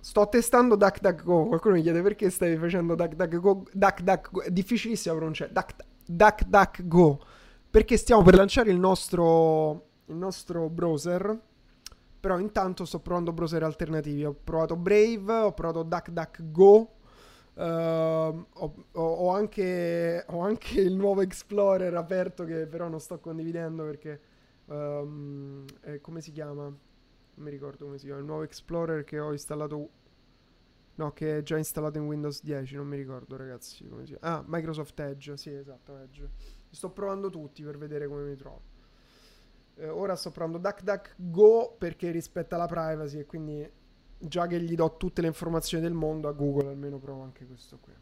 Sto 0.00 0.28
testando 0.28 0.74
DuckDuckGo. 0.74 1.46
Qualcuno 1.46 1.74
mi 1.76 1.82
chiede 1.82 2.02
perché 2.02 2.30
stai 2.30 2.56
facendo 2.56 2.96
DuckDuckGo. 2.96 3.66
DuckDuckGo. 3.72 4.42
È 4.42 4.50
difficilissimo 4.50 5.14
pronunciare. 5.14 5.52
DuckDuckGo. 6.04 7.20
Perché 7.70 7.96
stiamo 7.96 8.22
per 8.22 8.34
lanciare 8.34 8.72
il 8.72 8.78
nostro, 8.80 9.86
il 10.06 10.16
nostro 10.16 10.68
browser. 10.68 11.38
Però 12.22 12.38
intanto 12.38 12.84
sto 12.84 13.00
provando 13.00 13.32
browser 13.32 13.64
alternativi. 13.64 14.24
Ho 14.24 14.32
provato 14.32 14.76
Brave, 14.76 15.32
ho 15.32 15.52
provato 15.52 15.82
DuckDuckGo 15.82 17.00
Uh, 17.54 18.46
ho, 18.50 18.74
ho, 18.92 19.28
anche, 19.30 20.24
ho, 20.26 20.40
anche, 20.40 20.80
il 20.80 20.94
nuovo 20.94 21.20
Explorer 21.20 21.94
aperto 21.94 22.44
che 22.44 22.66
però 22.66 22.88
non 22.88 22.98
sto 22.98 23.18
condividendo 23.18 23.84
perché 23.84 24.20
um, 24.66 25.62
è, 25.82 26.00
come 26.00 26.22
si 26.22 26.32
chiama? 26.32 26.62
Non 26.62 26.78
mi 27.34 27.50
ricordo 27.50 27.84
come 27.84 27.98
si 27.98 28.06
chiama. 28.06 28.20
Il 28.20 28.26
nuovo 28.26 28.42
Explorer 28.42 29.04
che 29.04 29.18
ho 29.18 29.32
installato. 29.32 29.90
No, 30.94 31.12
che 31.12 31.38
è 31.38 31.42
già 31.42 31.56
installato 31.58 31.98
in 31.98 32.04
Windows 32.04 32.42
10. 32.42 32.76
Non 32.76 32.86
mi 32.86 32.96
ricordo, 32.96 33.36
ragazzi. 33.36 33.86
Come 33.86 34.06
si 34.06 34.16
chiama? 34.16 34.38
Ah, 34.38 34.44
Microsoft 34.46 34.98
Edge. 35.00 35.36
Sì, 35.36 35.52
esatto, 35.52 35.98
Edge. 35.98 36.30
Sto 36.70 36.90
provando 36.90 37.28
tutti 37.28 37.62
per 37.62 37.76
vedere 37.76 38.06
come 38.06 38.22
mi 38.22 38.36
trovo. 38.36 38.71
Eh, 39.76 39.88
ora 39.88 40.16
sto 40.16 40.30
provando 40.30 40.58
DuckDuckGo 40.58 41.76
perché 41.78 42.10
rispetta 42.10 42.56
la 42.56 42.66
privacy 42.66 43.20
e 43.20 43.26
quindi 43.26 43.70
già 44.18 44.46
che 44.46 44.60
gli 44.60 44.74
do 44.74 44.96
tutte 44.96 45.20
le 45.20 45.26
informazioni 45.26 45.82
del 45.82 45.94
mondo 45.94 46.28
a 46.28 46.32
Google, 46.32 46.68
almeno 46.68 46.98
provo 46.98 47.22
anche 47.22 47.46
questo 47.46 47.78
qui. 47.80 47.92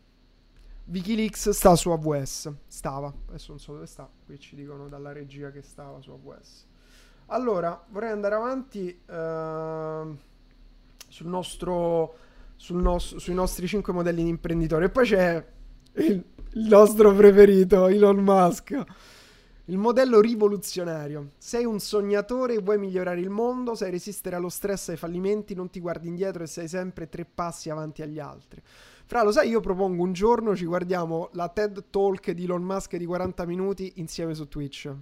Wikileaks 0.86 1.51
sta 1.51 1.76
su 1.76 1.90
AWS, 1.90 2.52
stava, 2.66 3.12
adesso 3.28 3.52
non 3.52 3.60
so 3.60 3.74
dove 3.74 3.86
sta, 3.86 4.10
qui 4.24 4.38
ci 4.40 4.56
dicono 4.56 4.88
dalla 4.88 5.12
regia 5.12 5.51
che 5.51 5.62
stava 5.62 6.01
su 6.01 6.10
AWS. 6.10 6.66
Allora, 7.26 7.80
vorrei 7.90 8.10
andare 8.10 8.34
avanti 8.34 9.01
uh, 9.06 10.18
sul 11.06 11.28
nostro, 11.28 12.16
sul 12.56 12.82
nos- 12.82 13.16
sui 13.16 13.34
nostri 13.34 13.68
5 13.68 13.92
modelli 13.92 14.24
di 14.24 14.28
imprenditore. 14.28 14.86
E 14.86 14.90
poi 14.90 15.06
c'è 15.06 15.47
il, 15.92 16.24
il 16.55 16.68
nostro 16.68 17.14
preferito, 17.14 17.86
Elon 17.86 18.16
Musk. 18.16 18.84
Il 19.70 19.78
modello 19.78 20.20
rivoluzionario. 20.20 21.28
Sei 21.38 21.64
un 21.64 21.78
sognatore 21.78 22.55
e 22.55 22.59
vuoi 22.59 22.76
migliorare 22.76 23.20
il 23.20 23.30
mondo, 23.30 23.76
sai 23.76 23.92
resistere 23.92 24.34
allo 24.34 24.48
stress 24.48 24.88
e 24.88 24.92
ai 24.92 24.98
fallimenti, 24.98 25.55
non 25.55 25.70
ti 25.70 25.78
guardi 25.78 26.09
indietro 26.09 26.42
e 26.42 26.48
sei 26.48 26.66
sempre 26.66 27.09
tre 27.09 27.24
passi 27.24 27.70
avanti 27.70 28.02
agli 28.02 28.18
altri. 28.18 28.60
Fra, 29.06 29.22
lo 29.22 29.30
sai, 29.30 29.48
io 29.48 29.60
propongo 29.60 30.02
un 30.02 30.12
giorno 30.12 30.56
ci 30.56 30.64
guardiamo 30.64 31.28
la 31.34 31.48
TED 31.48 31.84
Talk 31.88 32.32
di 32.32 32.44
Elon 32.44 32.62
Musk 32.62 32.97
di 32.97 33.06
40 33.06 33.47
minuti 33.47 33.92
insieme 33.97 34.34
su 34.34 34.48
Twitch. 34.48 34.92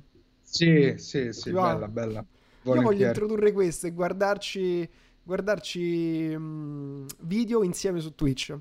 Sì, 0.42 0.92
sì, 0.98 1.32
sì, 1.32 1.50
bella, 1.50 1.88
bella. 1.88 2.22
Volentieri. 2.60 2.78
Io 2.78 2.82
voglio 2.82 3.06
introdurre 3.06 3.52
questo 3.52 3.86
e 3.86 3.92
guardarci, 3.92 4.86
guardarci 5.22 6.34
um, 6.36 7.06
video 7.20 7.62
insieme 7.62 8.00
su 8.00 8.14
Twitch. 8.14 8.54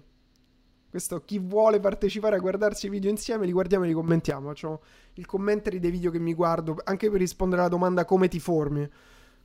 Questo 0.98 1.22
chi 1.24 1.38
vuole 1.38 1.80
partecipare 1.80 2.38
a 2.38 2.40
guardarsi 2.40 2.88
i 2.88 2.90
video 2.90 3.12
insieme, 3.12 3.46
li 3.46 3.52
guardiamo 3.52 3.84
e 3.84 3.88
li 3.88 3.94
commentiamo. 3.94 4.48
Facciamo 4.48 4.82
il 5.14 5.28
commentary 5.28 5.78
dei 5.78 5.92
video 5.92 6.10
che 6.10 6.18
mi 6.18 6.34
guardo, 6.34 6.76
anche 6.86 7.12
per 7.12 7.20
rispondere 7.20 7.62
alla 7.62 7.70
domanda 7.70 8.04
come 8.04 8.28
ti 8.28 8.40
formi. 8.40 8.80
Cioè, 8.80 8.92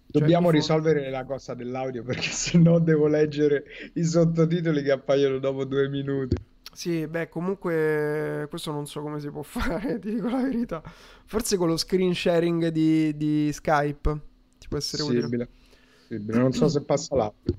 Dobbiamo 0.07 0.47
cioè, 0.47 0.55
risolvere 0.55 1.11
la 1.11 1.27
cosa 1.27 1.53
dell'audio 1.53 2.05
perché 2.05 2.23
se 2.33 2.57
no 2.57 2.79
devo 2.79 3.07
leggere 3.07 3.65
i 3.93 4.03
sottotitoli 4.03 4.83
che 4.83 4.93
appaiono 4.93 5.37
dopo 5.37 5.67
due 5.67 5.91
minuti. 5.91 6.37
Sì, 6.73 7.07
beh, 7.07 7.29
comunque 7.29 8.47
questo 8.49 8.73
non 8.73 8.87
so 8.87 9.03
come 9.03 9.21
si 9.21 9.29
può 9.29 9.43
fare, 9.45 9.99
ti 9.99 10.15
dico 10.15 10.31
la 10.31 10.41
verità. 10.41 10.83
Forse 11.27 11.59
con 11.59 11.69
lo 11.69 11.77
screen 11.77 12.15
sharing 12.15 12.69
di, 12.69 13.15
di 13.15 13.53
Skype 13.53 14.21
ti 14.59 14.69
può 14.69 14.79
essere 14.79 15.03
possibile. 15.03 15.51
utile. 16.09 16.39
Non 16.39 16.53
so 16.53 16.67
se 16.69 16.83
passa 16.83 17.15
l'audio. 17.15 17.59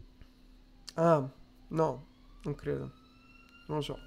Ah, 0.96 1.30
no, 1.68 2.06
non 2.42 2.56
credo. 2.56 3.02
Non 3.74 3.78
lo 3.78 3.82
so. 3.82 4.00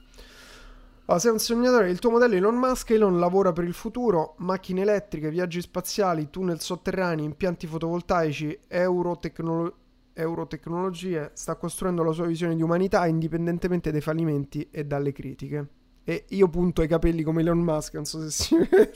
Allora, 1.07 1.21
sei 1.21 1.33
un 1.33 1.39
sognatore, 1.39 1.91
il 1.91 1.99
tuo 1.99 2.11
modello 2.11 2.35
Elon 2.35 2.57
Musk, 2.57 2.91
Elon 2.91 3.19
lavora 3.19 3.53
per 3.53 3.65
il 3.65 3.75
futuro, 3.75 4.35
macchine 4.39 4.83
elettriche, 4.83 5.31
viaggi 5.31 5.61
spaziali, 5.61 6.31
tunnel 6.31 6.61
sotterranei, 6.61 7.25
impianti 7.25 7.67
fotovoltaici, 7.67 8.61
eurotecnolo- 8.69 9.75
eurotecnologie, 10.13 11.31
sta 11.35 11.57
costruendo 11.57 12.03
la 12.03 12.13
sua 12.13 12.27
visione 12.27 12.57
di 12.57 12.63
umanità 12.63 13.07
indipendentemente 13.07 13.91
dai 13.91 14.01
fallimenti 14.01 14.69
e 14.71 14.85
dalle 14.85 15.13
critiche. 15.13 15.69
E 16.05 16.25
io 16.29 16.49
punto 16.49 16.83
i 16.83 16.89
capelli 16.89 17.23
come 17.23 17.41
Elon 17.41 17.59
Musk, 17.59 17.95
non 17.95 18.05
so 18.05 18.21
se 18.21 18.31
si 18.31 18.57
vede. 18.59 18.91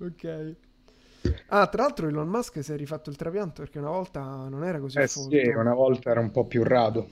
ok. 0.00 0.56
Ah, 1.48 1.66
tra 1.66 1.82
l'altro 1.82 2.08
Elon 2.08 2.28
Musk 2.28 2.62
si 2.62 2.72
è 2.72 2.76
rifatto 2.76 3.08
il 3.10 3.16
trapianto 3.16 3.62
perché 3.62 3.78
una 3.78 3.90
volta 3.90 4.20
non 4.48 4.64
era 4.64 4.80
così 4.80 4.98
eh 4.98 5.06
sì, 5.06 5.46
una 5.46 5.74
volta 5.74 6.10
era 6.10 6.20
un 6.20 6.30
po' 6.30 6.46
più 6.46 6.62
rado. 6.62 7.08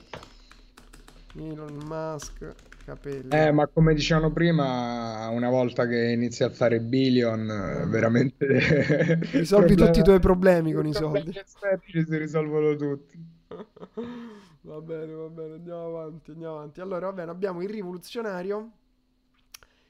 Elon 1.39 1.77
Musk, 1.85 2.53
capelli. 2.83 3.29
Eh, 3.29 3.51
ma 3.51 3.67
come 3.67 3.93
dicevano 3.93 4.31
prima, 4.31 5.29
una 5.29 5.49
volta 5.49 5.85
che 5.85 6.11
inizi 6.11 6.43
a 6.43 6.49
fare 6.49 6.79
billion, 6.79 7.49
eh, 7.49 7.85
veramente... 7.85 9.19
Risolvi 9.31 9.67
problema... 9.67 9.85
tutti 9.85 9.99
i 9.99 10.03
tuoi 10.03 10.19
problemi 10.19 10.73
con 10.73 10.87
i 10.87 10.93
soldi. 10.93 11.37
Estetici 11.37 12.05
si 12.05 12.17
risolvono 12.17 12.75
tutti. 12.75 13.23
va 14.61 14.81
bene, 14.81 15.13
va 15.13 15.27
bene, 15.27 15.53
andiamo 15.53 15.85
avanti, 15.85 16.31
andiamo 16.31 16.55
avanti. 16.55 16.81
Allora, 16.81 17.05
va 17.05 17.13
bene, 17.13 17.31
abbiamo 17.31 17.61
il 17.61 17.69
rivoluzionario 17.69 18.71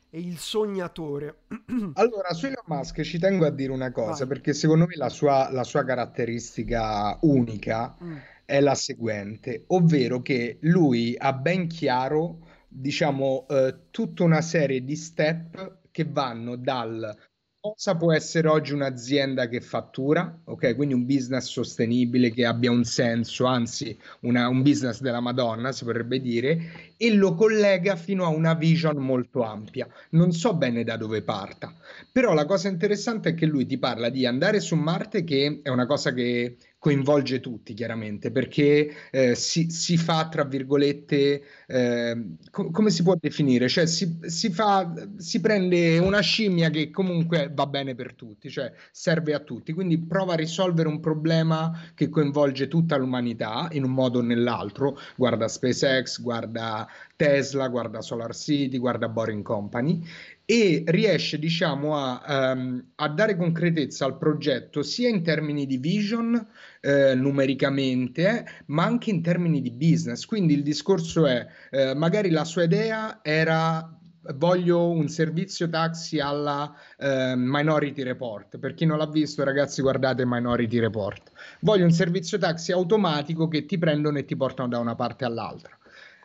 e 0.09 0.19
il 0.19 0.37
sognatore. 0.37 1.43
allora, 1.93 2.33
su 2.33 2.45
Elon 2.45 2.63
Musk 2.65 3.01
ci 3.01 3.19
tengo 3.19 3.45
a 3.45 3.51
dire 3.51 3.71
una 3.71 3.91
cosa, 3.91 4.25
Vai. 4.25 4.27
perché 4.27 4.53
secondo 4.53 4.85
me 4.85 4.95
la 4.97 5.09
sua, 5.09 5.49
la 5.51 5.63
sua 5.63 5.85
caratteristica 5.85 7.17
unica... 7.21 7.95
Mm 8.03 8.17
è 8.47 8.61
la 8.61 8.75
seguente, 8.75 9.65
ovvero 9.67 10.21
che 10.21 10.57
lui 10.61 11.13
ha 11.17 11.33
ben 11.33 11.67
chiaro, 11.67 12.39
diciamo, 12.69 13.45
eh, 13.49 13.75
tutta 13.91 14.23
una 14.23 14.41
serie 14.41 14.85
di 14.85 14.95
step 14.95 15.79
che 15.91 16.05
vanno 16.05 16.55
dal 16.55 17.13
cosa 17.59 17.97
può 17.97 18.13
essere 18.13 18.47
oggi 18.47 18.73
un'azienda 18.73 19.47
che 19.49 19.59
fattura, 19.59 20.41
ok? 20.45 20.75
Quindi 20.75 20.93
un 20.93 21.05
business 21.05 21.47
sostenibile 21.47 22.31
che 22.31 22.45
abbia 22.45 22.71
un 22.71 22.83
senso, 22.85 23.45
anzi 23.45 23.97
una, 24.21 24.47
un 24.47 24.61
business 24.61 25.01
della 25.01 25.19
Madonna, 25.19 25.71
si 25.71 25.83
potrebbe 25.83 26.21
dire, 26.21 26.93
e 26.95 27.13
lo 27.13 27.33
collega 27.33 27.95
fino 27.95 28.23
a 28.25 28.29
una 28.29 28.53
vision 28.53 28.97
molto 28.97 29.43
ampia. 29.43 29.87
Non 30.11 30.31
so 30.31 30.55
bene 30.55 30.83
da 30.83 30.97
dove 30.97 31.23
parta, 31.23 31.73
però 32.11 32.33
la 32.33 32.45
cosa 32.45 32.69
interessante 32.69 33.29
è 33.29 33.33
che 33.33 33.45
lui 33.45 33.65
ti 33.65 33.77
parla 33.77 34.09
di 34.09 34.25
andare 34.25 34.59
su 34.59 34.75
Marte, 34.75 35.23
che 35.23 35.59
è 35.61 35.69
una 35.69 35.85
cosa 35.85 36.13
che 36.13 36.57
coinvolge 36.87 37.41
tutti 37.41 37.73
chiaramente 37.73 38.31
perché 38.31 38.89
eh, 39.11 39.35
si, 39.35 39.69
si, 39.69 39.97
fa 39.97 40.29
tra 40.29 40.45
virgolette 40.45 41.43
eh, 41.67 42.25
co- 42.49 42.71
come 42.71 42.91
si 42.91 43.03
può 43.03 43.15
definire? 43.19 43.67
Cioè 43.67 43.85
si, 43.85 44.19
si, 44.21 44.49
fa 44.51 44.93
si 45.17 45.41
prende 45.41 45.97
una 45.97 46.21
scimmia 46.21 46.69
che 46.69 46.89
comunque 46.89 47.51
va 47.53 47.67
bene 47.67 47.93
per 47.93 48.13
tutti 48.13 48.49
cioè 48.49 48.71
serve 48.91 49.33
a 49.33 49.39
tutti. 49.39 49.73
Quindi 49.73 49.99
prova 49.99 50.33
a 50.33 50.37
risolvere 50.37 50.87
un 50.87 51.01
problema 51.01 51.77
che 51.93 52.07
coinvolge 52.07 52.69
tutta 52.69 52.95
l'umanità 52.95 53.67
in 53.71 53.83
un 53.83 53.91
modo 53.91 54.19
o 54.19 54.21
nell'altro. 54.21 54.97
Guarda 55.17 55.49
SpaceX 55.49 56.21
guarda 56.21 56.87
Tesla 57.17 57.67
guarda 57.67 58.01
Solar 58.01 58.33
City 58.33 58.77
guarda 58.77 59.09
Boring 59.09 59.43
Company 59.43 60.01
e 60.49 60.85
riesce 60.87 61.37
diciamo 61.37 61.97
a, 61.97 62.53
um, 62.53 62.81
a, 62.95 63.09
dare 63.09 63.35
concretezza 63.35 64.05
al 64.05 64.17
progetto 64.17 64.81
sia 64.81 65.09
in 65.09 65.21
termini 65.21 65.65
di 65.65 65.75
vision 65.75 66.47
eh, 66.79 67.15
numericamente 67.15 68.45
ma 68.67 68.85
anche 68.85 69.09
in 69.09 69.21
termini 69.21 69.61
di 69.61 69.71
business 69.71 70.23
quindi 70.23 70.53
il 70.53 70.63
discorso 70.63 71.25
è 71.25 71.45
eh, 71.69 71.93
magari 71.95 72.29
la 72.29 72.45
sua 72.45 72.63
idea 72.63 73.19
era 73.21 73.91
voglio 74.35 74.89
un 74.89 75.07
servizio 75.09 75.69
taxi 75.69 76.19
alla 76.19 76.73
eh, 76.97 77.33
Minority 77.35 78.03
Report. 78.03 78.57
Per 78.57 78.73
chi 78.73 78.85
non 78.85 78.97
l'ha 78.97 79.07
visto, 79.07 79.43
ragazzi, 79.43 79.81
guardate 79.81 80.25
Minority 80.25 80.79
Report. 80.79 81.31
Voglio 81.61 81.85
un 81.85 81.91
servizio 81.91 82.37
taxi 82.37 82.71
automatico 82.71 83.47
che 83.47 83.65
ti 83.65 83.77
prendono 83.77 84.17
e 84.17 84.25
ti 84.25 84.35
portano 84.35 84.67
da 84.67 84.79
una 84.79 84.95
parte 84.95 85.25
all'altra. 85.25 85.76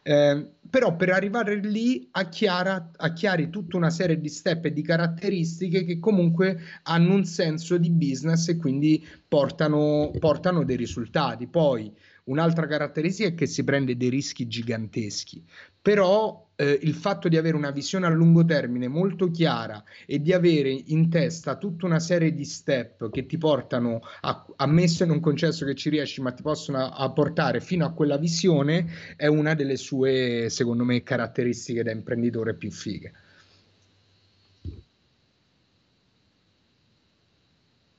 Eh, 0.05 0.47
però 0.69 0.97
per 0.97 1.11
arrivare 1.11 1.57
lì 1.57 2.09
acchiara, 2.13 2.91
acchiari 2.97 3.51
tutta 3.51 3.77
una 3.77 3.91
serie 3.91 4.19
di 4.19 4.29
step 4.29 4.65
e 4.65 4.73
di 4.73 4.83
caratteristiche 4.83 5.85
che 5.85 5.99
comunque 5.99 6.59
hanno 6.85 7.15
un 7.15 7.25
senso 7.25 7.77
di 7.77 7.91
business 7.91 8.49
e 8.49 8.57
quindi 8.57 9.07
portano, 9.29 10.11
portano 10.19 10.65
dei 10.65 10.77
risultati. 10.77 11.47
Poi 11.47 11.93
un'altra 12.25 12.67
caratteristica 12.67 13.29
è 13.29 13.35
che 13.35 13.47
si 13.47 13.65
prende 13.65 13.97
dei 13.97 14.09
rischi 14.09 14.49
giganteschi 14.49 15.45
però 15.83 16.49
eh, 16.55 16.79
il 16.83 16.95
fatto 16.95 17.29
di 17.29 17.37
avere 17.37 17.57
una 17.57 17.73
visione 17.73 18.07
a 18.07 18.11
lungo 18.11 18.45
termine 18.45 18.87
molto 18.87 19.31
chiara 19.31 19.83
e 20.07 20.21
di 20.23 20.33
avere 20.33 20.71
in 20.71 21.11
testa 21.11 21.57
tutta 21.57 21.87
una 21.87 21.99
serie 21.99 22.33
di 22.33 22.45
step 22.45 23.11
che 23.11 23.27
ti 23.27 23.37
portano, 23.37 24.01
a, 24.21 24.47
ammesso 24.57 25.03
e 25.03 25.07
non 25.07 25.21
concesso 25.21 25.65
che 25.67 25.75
ci 25.75 25.91
riesci, 25.91 26.21
ma 26.23 26.33
ti 26.33 26.43
possono 26.43 26.79
a, 26.79 26.91
a 26.91 27.11
portare 27.11 27.61
fino 27.61 27.85
a 27.85 27.93
quella 27.93 28.17
visione, 28.17 28.87
è 29.17 29.27
una 29.27 29.55
delle 29.55 29.77
sue, 29.77 30.49
secondo 30.51 30.85
me, 30.85 31.03
caratteristiche 31.03 31.83
da 31.83 31.91
imprenditore 31.91 32.55
più 32.55 32.71
fighe. 32.71 33.13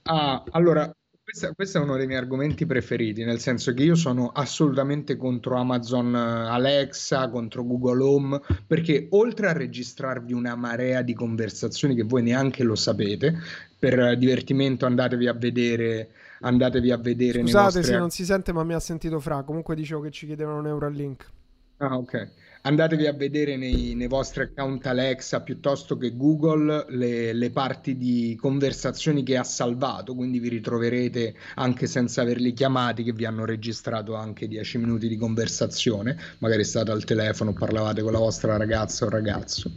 Ah, 0.06 0.44
allora, 0.52 0.94
questa- 1.34 1.54
questo 1.54 1.80
è 1.80 1.82
uno 1.82 1.98
dei 1.98 2.06
miei 2.06 2.20
argomenti 2.20 2.68
preferiti, 2.68 3.24
nel 3.24 3.40
senso 3.40 3.74
che 3.74 3.82
io 3.82 3.96
sono 3.96 4.30
assolutamente 4.30 5.18
contro 5.18 5.56
Amazon 5.56 6.16
eh, 6.16 6.20
Alexa, 6.20 7.28
contro 7.30 7.66
Google 7.66 8.04
Home, 8.04 8.42
perché 8.68 9.08
oltre 9.10 9.48
a 9.48 9.54
registrarvi 9.54 10.32
una 10.32 10.56
marea 10.56 11.02
di 11.02 11.16
conversazioni 11.16 11.96
che 11.96 12.04
voi 12.04 12.22
neanche 12.22 12.64
lo 12.64 12.76
sapete, 12.76 13.36
per 13.80 14.16
divertimento 14.18 14.86
andatevi 14.86 15.28
a 15.28 15.34
vedere, 15.34 16.10
andatevi 16.42 16.92
a 16.92 16.98
vedere 16.98 17.40
Scusate 17.42 17.82
se 17.82 17.98
non 17.98 18.12
si 18.12 18.26
sente, 18.26 18.54
ma 18.54 18.64
mi 18.64 18.76
ha 18.76 18.80
sentito 18.80 19.20
Fra. 19.20 19.42
Comunque 19.42 19.76
dicevo 19.76 20.02
che 20.02 20.12
ci 20.12 20.28
chiedevano 20.28 20.62
Neuralink. 20.62 21.26
Ah, 21.78 21.98
ok. 21.98 22.30
Andatevi 22.66 23.08
a 23.08 23.12
vedere 23.12 23.58
nei, 23.58 23.94
nei 23.94 24.08
vostri 24.08 24.44
account 24.44 24.86
Alexa 24.86 25.42
piuttosto 25.42 25.98
che 25.98 26.16
Google 26.16 26.86
le, 26.88 27.34
le 27.34 27.52
parti 27.52 27.98
di 27.98 28.38
conversazioni 28.40 29.22
che 29.22 29.36
ha 29.36 29.44
salvato, 29.44 30.16
quindi 30.16 30.40
vi 30.40 30.48
ritroverete 30.48 31.36
anche 31.56 31.88
senza 31.88 32.22
averli 32.22 32.54
chiamati 32.54 33.04
che 33.04 33.12
vi 33.12 33.26
hanno 33.26 33.44
registrato 33.44 34.16
anche 34.16 34.48
10 34.48 34.78
minuti 34.78 35.10
di 35.10 35.18
conversazione, 35.18 36.18
magari 36.38 36.64
state 36.64 36.90
al 36.90 37.04
telefono, 37.04 37.52
parlavate 37.52 38.02
con 38.02 38.14
la 38.14 38.20
vostra 38.20 38.56
ragazza 38.56 39.08
o 39.08 39.10
ragazzo. 39.10 39.74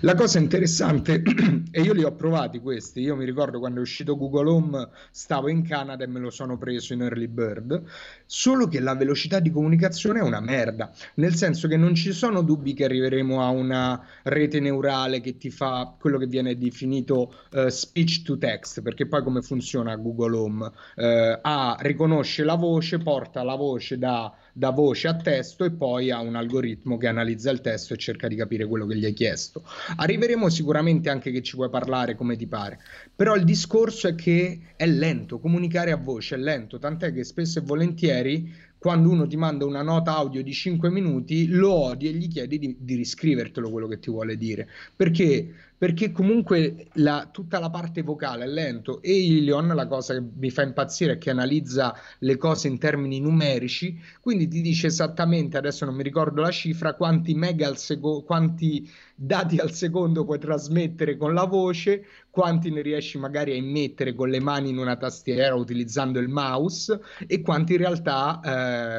La 0.00 0.16
cosa 0.16 0.40
interessante, 0.40 1.22
e 1.70 1.82
io 1.82 1.92
li 1.92 2.02
ho 2.02 2.16
provati 2.16 2.58
questi, 2.58 3.02
io 3.02 3.14
mi 3.14 3.26
ricordo 3.26 3.60
quando 3.60 3.78
è 3.78 3.82
uscito 3.82 4.16
Google 4.16 4.50
Home, 4.50 4.88
stavo 5.12 5.48
in 5.48 5.62
Canada 5.62 6.02
e 6.02 6.08
me 6.08 6.18
lo 6.18 6.30
sono 6.30 6.58
preso 6.58 6.94
in 6.94 7.02
early 7.02 7.28
bird, 7.28 7.80
solo 8.26 8.66
che 8.66 8.80
la 8.80 8.96
velocità 8.96 9.38
di 9.38 9.52
comunicazione 9.52 10.18
è 10.18 10.22
una 10.22 10.40
merda, 10.40 10.92
nel 11.14 11.36
senso 11.36 11.68
che 11.68 11.76
non 11.76 11.94
ci 11.94 12.10
sono 12.10 12.22
dubbi 12.42 12.74
che 12.74 12.84
arriveremo 12.84 13.42
a 13.42 13.48
una 13.48 14.04
rete 14.22 14.60
neurale 14.60 15.20
che 15.20 15.36
ti 15.36 15.50
fa 15.50 15.94
quello 15.98 16.18
che 16.18 16.26
viene 16.26 16.56
definito 16.56 17.34
uh, 17.52 17.68
speech 17.68 18.22
to 18.22 18.38
text, 18.38 18.82
perché 18.82 19.06
poi 19.06 19.22
come 19.22 19.42
funziona 19.42 19.96
Google 19.96 20.36
Home? 20.36 20.66
Uh, 20.96 21.38
a, 21.42 21.76
riconosce 21.80 22.44
la 22.44 22.54
voce, 22.54 22.98
porta 22.98 23.42
la 23.42 23.56
voce 23.56 23.98
da 23.98 24.32
da 24.56 24.70
voce 24.70 25.08
a 25.08 25.16
testo 25.16 25.64
e 25.64 25.72
poi 25.72 26.12
ha 26.12 26.20
un 26.20 26.36
algoritmo 26.36 26.96
che 26.96 27.08
analizza 27.08 27.50
il 27.50 27.60
testo 27.60 27.92
e 27.92 27.96
cerca 27.96 28.28
di 28.28 28.36
capire 28.36 28.66
quello 28.66 28.86
che 28.86 28.96
gli 28.96 29.04
hai 29.04 29.12
chiesto. 29.12 29.64
Arriveremo 29.96 30.48
sicuramente 30.48 31.10
anche 31.10 31.32
che 31.32 31.42
ci 31.42 31.56
puoi 31.56 31.68
parlare 31.68 32.14
come 32.14 32.36
ti 32.36 32.46
pare, 32.46 32.78
però 33.14 33.34
il 33.34 33.42
discorso 33.42 34.06
è 34.06 34.14
che 34.14 34.60
è 34.76 34.86
lento, 34.86 35.40
comunicare 35.40 35.90
a 35.90 35.96
voce 35.96 36.36
è 36.36 36.38
lento, 36.38 36.78
tant'è 36.78 37.12
che 37.12 37.24
spesso 37.24 37.58
e 37.58 37.62
volentieri 37.62 38.72
quando 38.84 39.08
uno 39.08 39.26
ti 39.26 39.38
manda 39.38 39.64
una 39.64 39.80
nota 39.80 40.14
audio 40.14 40.42
di 40.42 40.52
5 40.52 40.90
minuti 40.90 41.46
lo 41.46 41.72
odi 41.72 42.06
e 42.06 42.12
gli 42.12 42.28
chiedi 42.28 42.58
di, 42.58 42.76
di 42.78 42.96
riscrivertelo 42.96 43.70
quello 43.70 43.88
che 43.88 43.98
ti 43.98 44.10
vuole 44.10 44.36
dire. 44.36 44.68
Perché 44.94 45.54
perché 45.76 46.12
comunque 46.12 46.86
la, 46.94 47.28
tutta 47.30 47.58
la 47.58 47.68
parte 47.68 48.02
vocale 48.02 48.44
è 48.44 48.46
lento. 48.46 49.02
E 49.02 49.12
Ilion 49.12 49.66
la 49.66 49.86
cosa 49.86 50.14
che 50.14 50.22
mi 50.34 50.50
fa 50.50 50.62
impazzire 50.62 51.14
è 51.14 51.18
che 51.18 51.30
analizza 51.30 51.94
le 52.20 52.36
cose 52.36 52.68
in 52.68 52.78
termini 52.78 53.20
numerici 53.20 54.00
quindi 54.20 54.48
ti 54.48 54.60
dice 54.62 54.86
esattamente 54.86 55.56
adesso 55.58 55.84
non 55.84 55.94
mi 55.94 56.02
ricordo 56.02 56.40
la 56.40 56.50
cifra 56.50 56.94
quanti 56.94 57.34
mega 57.34 57.66
al 57.66 57.76
secondo 57.76 58.22
quanti 58.22 58.90
dati 59.14 59.58
al 59.58 59.72
secondo 59.72 60.24
puoi 60.24 60.38
trasmettere 60.38 61.16
con 61.16 61.34
la 61.34 61.44
voce 61.44 62.04
quanti 62.30 62.70
ne 62.70 62.82
riesci 62.82 63.16
magari 63.18 63.52
a 63.52 63.54
immettere 63.54 64.14
con 64.14 64.28
le 64.28 64.40
mani 64.40 64.70
in 64.70 64.78
una 64.78 64.96
tastiera 64.96 65.54
utilizzando 65.54 66.18
il 66.18 66.28
mouse 66.28 67.00
e 67.26 67.40
quanti 67.40 67.72
in 67.72 67.78
realtà 67.78 68.40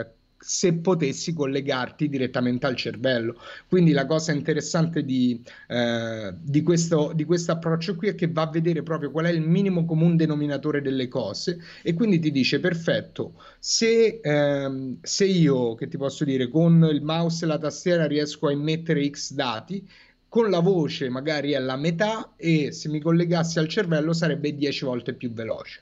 eh, 0.02 0.16
se 0.48 0.76
potessi 0.76 1.34
collegarti 1.34 2.08
direttamente 2.08 2.68
al 2.68 2.76
cervello. 2.76 3.36
Quindi 3.68 3.94
la 3.94 4.06
cosa 4.06 4.32
interessante 4.32 5.04
di, 5.04 5.42
eh, 5.68 6.36
di, 6.40 6.62
questo, 6.62 7.14
di 7.16 7.24
questo 7.24 7.54
approccio 7.54 7.96
qui 7.96 8.10
è 8.10 8.16
che 8.16 8.28
va 8.28 8.44
a 8.44 8.50
vedere 8.52 8.84
proprio 8.84 9.10
qual 9.10 9.26
è 9.26 9.32
il 9.32 9.42
minimo 9.42 9.86
comune 9.86 10.16
denominatore 10.18 10.82
delle 10.84 11.08
cose 11.08 11.58
e 11.82 11.96
quindi 11.96 12.20
ti 12.20 12.30
dice 12.30 12.60
perfetto, 12.60 13.42
se, 13.58 14.20
ehm, 14.22 15.00
se 15.02 15.26
io, 15.26 15.74
che 15.74 15.88
ti 15.88 15.98
posso 15.98 16.24
dire, 16.24 16.48
con 16.48 16.88
il 16.92 17.02
mouse 17.02 17.46
e 17.46 17.48
la 17.48 17.58
tastiera 17.58 18.06
riesco 18.06 18.46
a 18.46 18.52
immettere 18.52 19.10
X 19.10 19.34
dati, 19.34 19.84
con 20.30 20.50
la 20.50 20.60
voce 20.60 21.10
magari 21.10 21.52
è 21.52 21.60
la 21.60 21.76
metà 21.76 22.34
e 22.36 22.72
se 22.72 22.90
mi 22.90 23.00
collegassi 23.00 23.60
al 23.60 23.68
cervello 23.68 24.14
sarebbe 24.14 24.56
10 24.56 24.86
volte 24.86 25.14
più 25.14 25.32
veloce. 25.32 25.82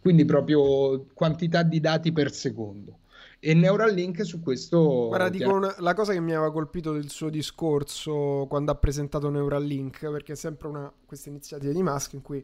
Quindi 0.00 0.24
proprio 0.24 1.06
quantità 1.14 1.62
di 1.62 1.80
dati 1.80 2.12
per 2.12 2.32
secondo. 2.32 2.98
E 3.40 3.52
Neuralink 3.52 4.24
su 4.24 4.40
questo... 4.40 5.08
Guarda, 5.08 5.28
dico 5.28 5.52
una, 5.52 5.74
la 5.78 5.92
cosa 5.92 6.12
che 6.12 6.20
mi 6.20 6.32
aveva 6.32 6.50
colpito 6.50 6.92
del 6.92 7.10
suo 7.10 7.28
discorso 7.28 8.46
quando 8.48 8.70
ha 8.70 8.74
presentato 8.74 9.28
Neuralink, 9.28 10.10
perché 10.10 10.32
è 10.32 10.36
sempre 10.36 10.68
una, 10.68 10.90
questa 11.04 11.28
iniziativa 11.28 11.72
di 11.72 11.82
Musk 11.82 12.14
in 12.14 12.22
cui 12.22 12.42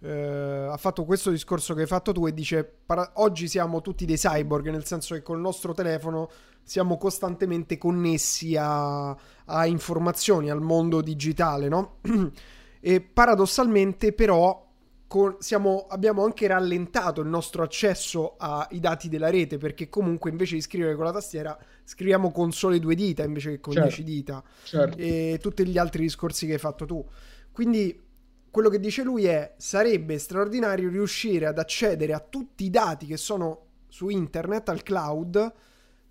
eh, 0.00 0.66
ha 0.70 0.76
fatto 0.76 1.04
questo 1.04 1.30
discorso 1.30 1.74
che 1.74 1.82
hai 1.82 1.86
fatto 1.86 2.12
tu 2.12 2.26
e 2.26 2.34
dice 2.34 2.64
para- 2.64 3.12
oggi 3.14 3.48
siamo 3.48 3.80
tutti 3.80 4.04
dei 4.04 4.16
cyborg, 4.16 4.68
nel 4.68 4.84
senso 4.84 5.14
che 5.14 5.22
col 5.22 5.40
nostro 5.40 5.72
telefono 5.72 6.28
siamo 6.72 6.96
costantemente 6.96 7.76
connessi 7.76 8.56
a, 8.56 9.10
a 9.10 9.66
informazioni, 9.66 10.48
al 10.48 10.62
mondo 10.62 11.02
digitale, 11.02 11.68
no? 11.68 11.98
e 12.80 13.02
paradossalmente 13.02 14.14
però 14.14 14.70
con, 15.06 15.36
siamo, 15.40 15.84
abbiamo 15.90 16.24
anche 16.24 16.46
rallentato 16.46 17.20
il 17.20 17.28
nostro 17.28 17.62
accesso 17.62 18.36
ai 18.38 18.80
dati 18.80 19.10
della 19.10 19.28
rete 19.28 19.58
perché 19.58 19.90
comunque 19.90 20.30
invece 20.30 20.54
di 20.54 20.62
scrivere 20.62 20.94
con 20.94 21.04
la 21.04 21.12
tastiera 21.12 21.58
scriviamo 21.84 22.30
con 22.30 22.52
sole 22.52 22.78
due 22.78 22.94
dita 22.94 23.22
invece 23.22 23.50
che 23.50 23.60
con 23.60 23.74
certo, 23.74 23.88
dieci 23.88 24.04
dita 24.04 24.42
certo. 24.62 24.96
e 24.96 25.38
tutti 25.42 25.66
gli 25.66 25.76
altri 25.76 26.04
discorsi 26.04 26.46
che 26.46 26.54
hai 26.54 26.58
fatto 26.58 26.86
tu. 26.86 27.06
Quindi 27.52 28.02
quello 28.50 28.70
che 28.70 28.80
dice 28.80 29.02
lui 29.02 29.26
è 29.26 29.52
sarebbe 29.58 30.16
straordinario 30.16 30.88
riuscire 30.88 31.44
ad 31.44 31.58
accedere 31.58 32.14
a 32.14 32.20
tutti 32.20 32.64
i 32.64 32.70
dati 32.70 33.04
che 33.04 33.18
sono 33.18 33.66
su 33.88 34.08
internet, 34.08 34.70
al 34.70 34.82
cloud, 34.82 35.52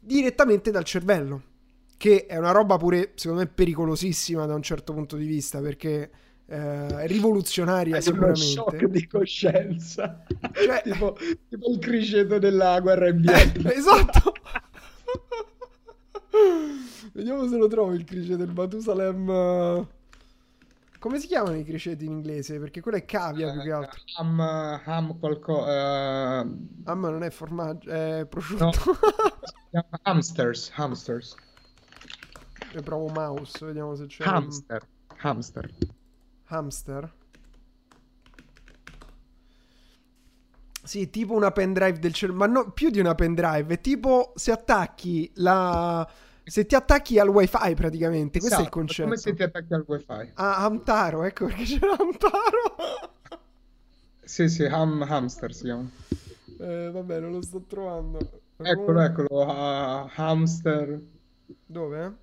direttamente 0.01 0.71
dal 0.71 0.83
cervello, 0.83 1.43
che 1.95 2.25
è 2.25 2.37
una 2.37 2.51
roba 2.51 2.77
pure 2.77 3.11
secondo 3.15 3.43
me 3.43 3.47
pericolosissima 3.47 4.45
da 4.45 4.55
un 4.55 4.63
certo 4.63 4.93
punto 4.93 5.15
di 5.15 5.25
vista 5.25 5.61
perché 5.61 6.09
eh, 6.47 7.07
rivoluzionaria 7.07 7.95
Hai 7.95 8.01
sicuramente. 8.01 8.41
Uno 8.41 8.53
shock 8.53 8.85
di 8.85 9.07
coscienza, 9.07 10.23
cioè... 10.51 10.81
tipo, 10.83 11.15
tipo, 11.47 11.71
il 11.71 11.77
criceto 11.79 12.39
della 12.39 12.79
guerra 12.81 13.07
in 13.07 13.21
Vietnam. 13.21 13.71
esatto. 13.77 14.33
Vediamo 17.13 17.47
se 17.47 17.57
lo 17.57 17.67
trovo 17.67 17.93
il 17.93 18.03
criceto 18.03 18.37
del 18.37 18.51
Matusalem. 18.53 19.87
Come 21.01 21.19
si 21.19 21.25
chiamano 21.25 21.57
i 21.57 21.63
criceti 21.63 22.05
in 22.05 22.11
inglese? 22.11 22.59
Perché 22.59 22.79
quello 22.79 22.97
è 22.97 23.05
cavia 23.05 23.49
uh, 23.49 23.53
più 23.53 23.61
che 23.63 23.71
altro. 23.71 24.01
Ham, 24.17 24.39
ham 24.39 25.17
qualcosa. 25.19 26.41
Uh... 26.41 26.67
Ham 26.83 27.01
non 27.01 27.23
è 27.23 27.31
formaggio, 27.31 27.89
è 27.89 28.25
prosciutto. 28.29 28.69
No. 29.71 29.85
hamsters, 30.03 30.71
hamsters. 30.75 31.35
E 32.71 32.81
provo 32.81 33.07
mouse, 33.07 33.65
vediamo 33.65 33.95
se 33.95 34.05
c'è. 34.05 34.23
Hamster, 34.25 34.87
un... 35.09 35.15
hamster 35.17 35.73
hamster. 36.51 37.11
Sì, 40.83 41.09
tipo 41.09 41.33
una 41.33 41.51
pendrive 41.51 41.99
del 41.99 42.13
cellulare, 42.13 42.51
ma 42.51 42.59
no, 42.59 42.71
più 42.71 42.89
di 42.89 42.99
una 42.99 43.15
pendrive, 43.15 43.75
è 43.75 43.81
tipo 43.81 44.33
se 44.35 44.51
attacchi 44.51 45.31
la... 45.35 46.09
Se 46.51 46.65
ti 46.65 46.75
attacchi 46.75 47.17
al 47.17 47.29
wifi 47.29 47.75
praticamente, 47.75 48.39
questo 48.39 48.59
esatto, 48.59 48.61
è 48.61 48.65
il 48.65 48.69
concetto. 48.69 49.03
Come 49.03 49.15
se 49.15 49.33
ti 49.33 49.41
attacchi 49.41 49.73
al 49.73 49.85
wifi. 49.87 50.31
Ah, 50.33 50.65
Hamtaro, 50.65 51.23
ecco 51.23 51.45
perché 51.45 51.63
c'era 51.63 51.95
Hamtaro. 51.97 52.75
sì, 54.21 54.49
sì, 54.49 54.65
ham, 54.65 55.01
hamster 55.01 55.53
si 55.53 55.63
chiama. 55.63 55.89
Eh, 56.59 56.89
vabbè, 56.91 57.21
non 57.21 57.31
lo 57.31 57.41
sto 57.41 57.61
trovando. 57.61 58.41
Eccolo, 58.57 58.99
eccolo, 58.99 59.27
uh, 59.31 60.09
hamster. 60.13 61.01
Dove? 61.65 62.17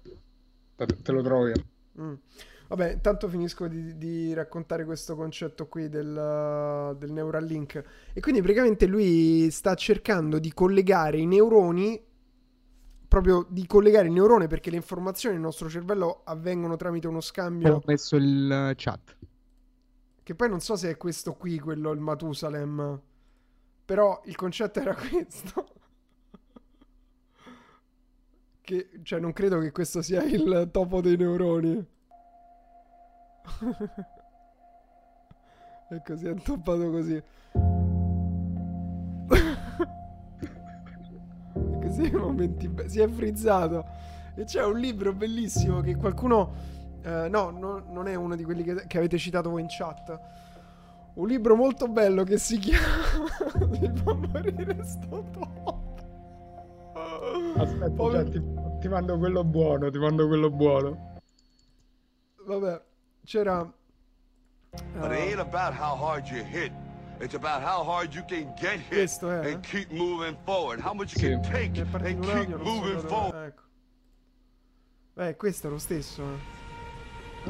Te, 0.77 0.87
te 0.87 1.13
lo 1.13 1.23
trovo 1.23 1.47
io. 1.47 1.65
Mm. 1.99 2.15
Vabbè, 2.69 2.93
intanto 2.93 3.29
finisco 3.29 3.67
di, 3.67 3.97
di, 3.97 4.35
raccontare 4.35 4.85
questo 4.85 5.17
concetto 5.17 5.69
qui 5.69 5.89
del, 5.89 6.95
del 6.99 7.13
Neuralink. 7.13 7.83
E 8.13 8.21
quindi 8.21 8.43
praticamente 8.43 8.85
lui 8.85 9.51
sta 9.51 9.75
cercando 9.75 10.39
di 10.39 10.53
collegare 10.53 11.17
i 11.17 11.25
neuroni 11.25 12.08
proprio 13.09 13.47
di 13.49 13.67
collegare 13.67 14.07
il 14.07 14.13
neurone 14.13 14.47
perché 14.47 14.71
le 14.71 14.77
informazioni 14.77 15.35
nel 15.35 15.45
nostro 15.45 15.69
cervello 15.69 16.21
avvengono 16.25 16.77
tramite 16.77 17.09
uno 17.09 17.21
scambio. 17.21 17.77
Ho 17.77 17.83
messo 17.87 18.17
il 18.17 18.73
chat. 18.77 19.17
Che 20.23 20.35
poi 20.35 20.49
non 20.51 20.61
so 20.61 20.77
se 20.77 20.91
è 20.91 20.97
questo 20.99 21.33
qui, 21.33 21.59
quello, 21.59 21.91
il 21.91 22.01
Matusalem. 22.01 23.01
Però 23.85 24.21
il 24.27 24.37
concetto 24.37 24.81
era 24.81 24.95
questo. 25.09 25.67
che, 28.61 28.91
cioè, 29.03 29.19
non 29.19 29.33
credo 29.33 29.59
che 29.59 29.73
questo 29.73 30.03
sia 30.03 30.23
il 30.23 30.69
topo 30.71 31.01
dei 31.01 31.17
neuroni. 31.17 31.77
e 35.91 36.03
così 36.05 36.27
è 36.27 36.31
intoppato 36.33 36.91
così. 36.91 37.23
così 41.97 42.11
momenti 42.11 42.69
be- 42.69 42.89
si 42.89 43.01
è 43.01 43.09
frizzato. 43.09 43.85
E 44.35 44.45
c'è 44.45 44.65
un 44.65 44.79
libro 44.79 45.13
bellissimo 45.13 45.81
che 45.81 45.97
qualcuno... 45.97 46.53
eh, 47.03 47.29
no, 47.29 47.51
no, 47.51 47.83
non 47.89 48.07
è 48.07 48.15
uno 48.15 48.37
di 48.37 48.45
quelli 48.45 48.63
che, 48.63 48.85
che 48.87 48.99
avete 48.99 49.19
citato 49.19 49.51
voi 49.51 49.63
in 49.63 49.67
chat. 49.69 50.21
Un 51.15 51.27
libro 51.27 51.57
molto 51.57 51.89
bello 51.89 52.23
che 52.23 52.39
si 52.39 52.59
chiama... 52.59 52.87
Mi 53.67 53.91
fa 53.95 54.13
morire 54.15 54.85
sto 54.85 55.25
topo. 55.33 55.97
Aspetta, 57.57 57.91
Povero- 57.91 58.25
già, 58.25 58.31
ti, 58.31 58.43
ti 58.81 58.89
mando 58.89 59.19
quello 59.19 59.43
buono, 59.43 59.91
ti 59.91 59.99
mando 59.99 60.27
quello 60.29 60.51
buono. 60.51 61.17
Vabbè, 62.47 62.83
c'era... 63.25 63.73
But 65.01 65.11
it 65.11 65.19
ain't 65.19 65.41
about 65.41 65.75
how 65.75 65.97
hard 65.97 66.29
you 66.29 66.45
hit. 66.45 66.71
It's 67.21 67.35
about 67.35 67.63
how 67.63 67.83
hard 67.83 68.15
you 68.15 68.23
can 68.23 68.55
get 68.61 68.79
hit 68.79 68.89
Questo 68.91 69.29
è, 69.31 69.45
eh? 69.47 69.53
and 69.55 69.63
keep 69.67 69.91
moving 69.91 70.37
forward. 70.45 70.81
How 70.81 70.95
much 70.95 71.15
you 71.17 71.21
Sì. 71.21 71.29
can 71.31 71.43
take 71.43 71.81
and 71.81 72.21
keep 72.23 72.31
audio, 72.31 72.59
so 72.59 72.65
moving 72.65 72.95
da 72.95 73.01
dove- 73.03 73.09
forward. 73.09 73.47
Ecco. 73.49 73.63
Beh, 75.15 75.37
questo 75.37 75.67
è 75.67 75.71
lo 75.71 75.79
stesso. 75.79 76.23
eh. 76.23 76.39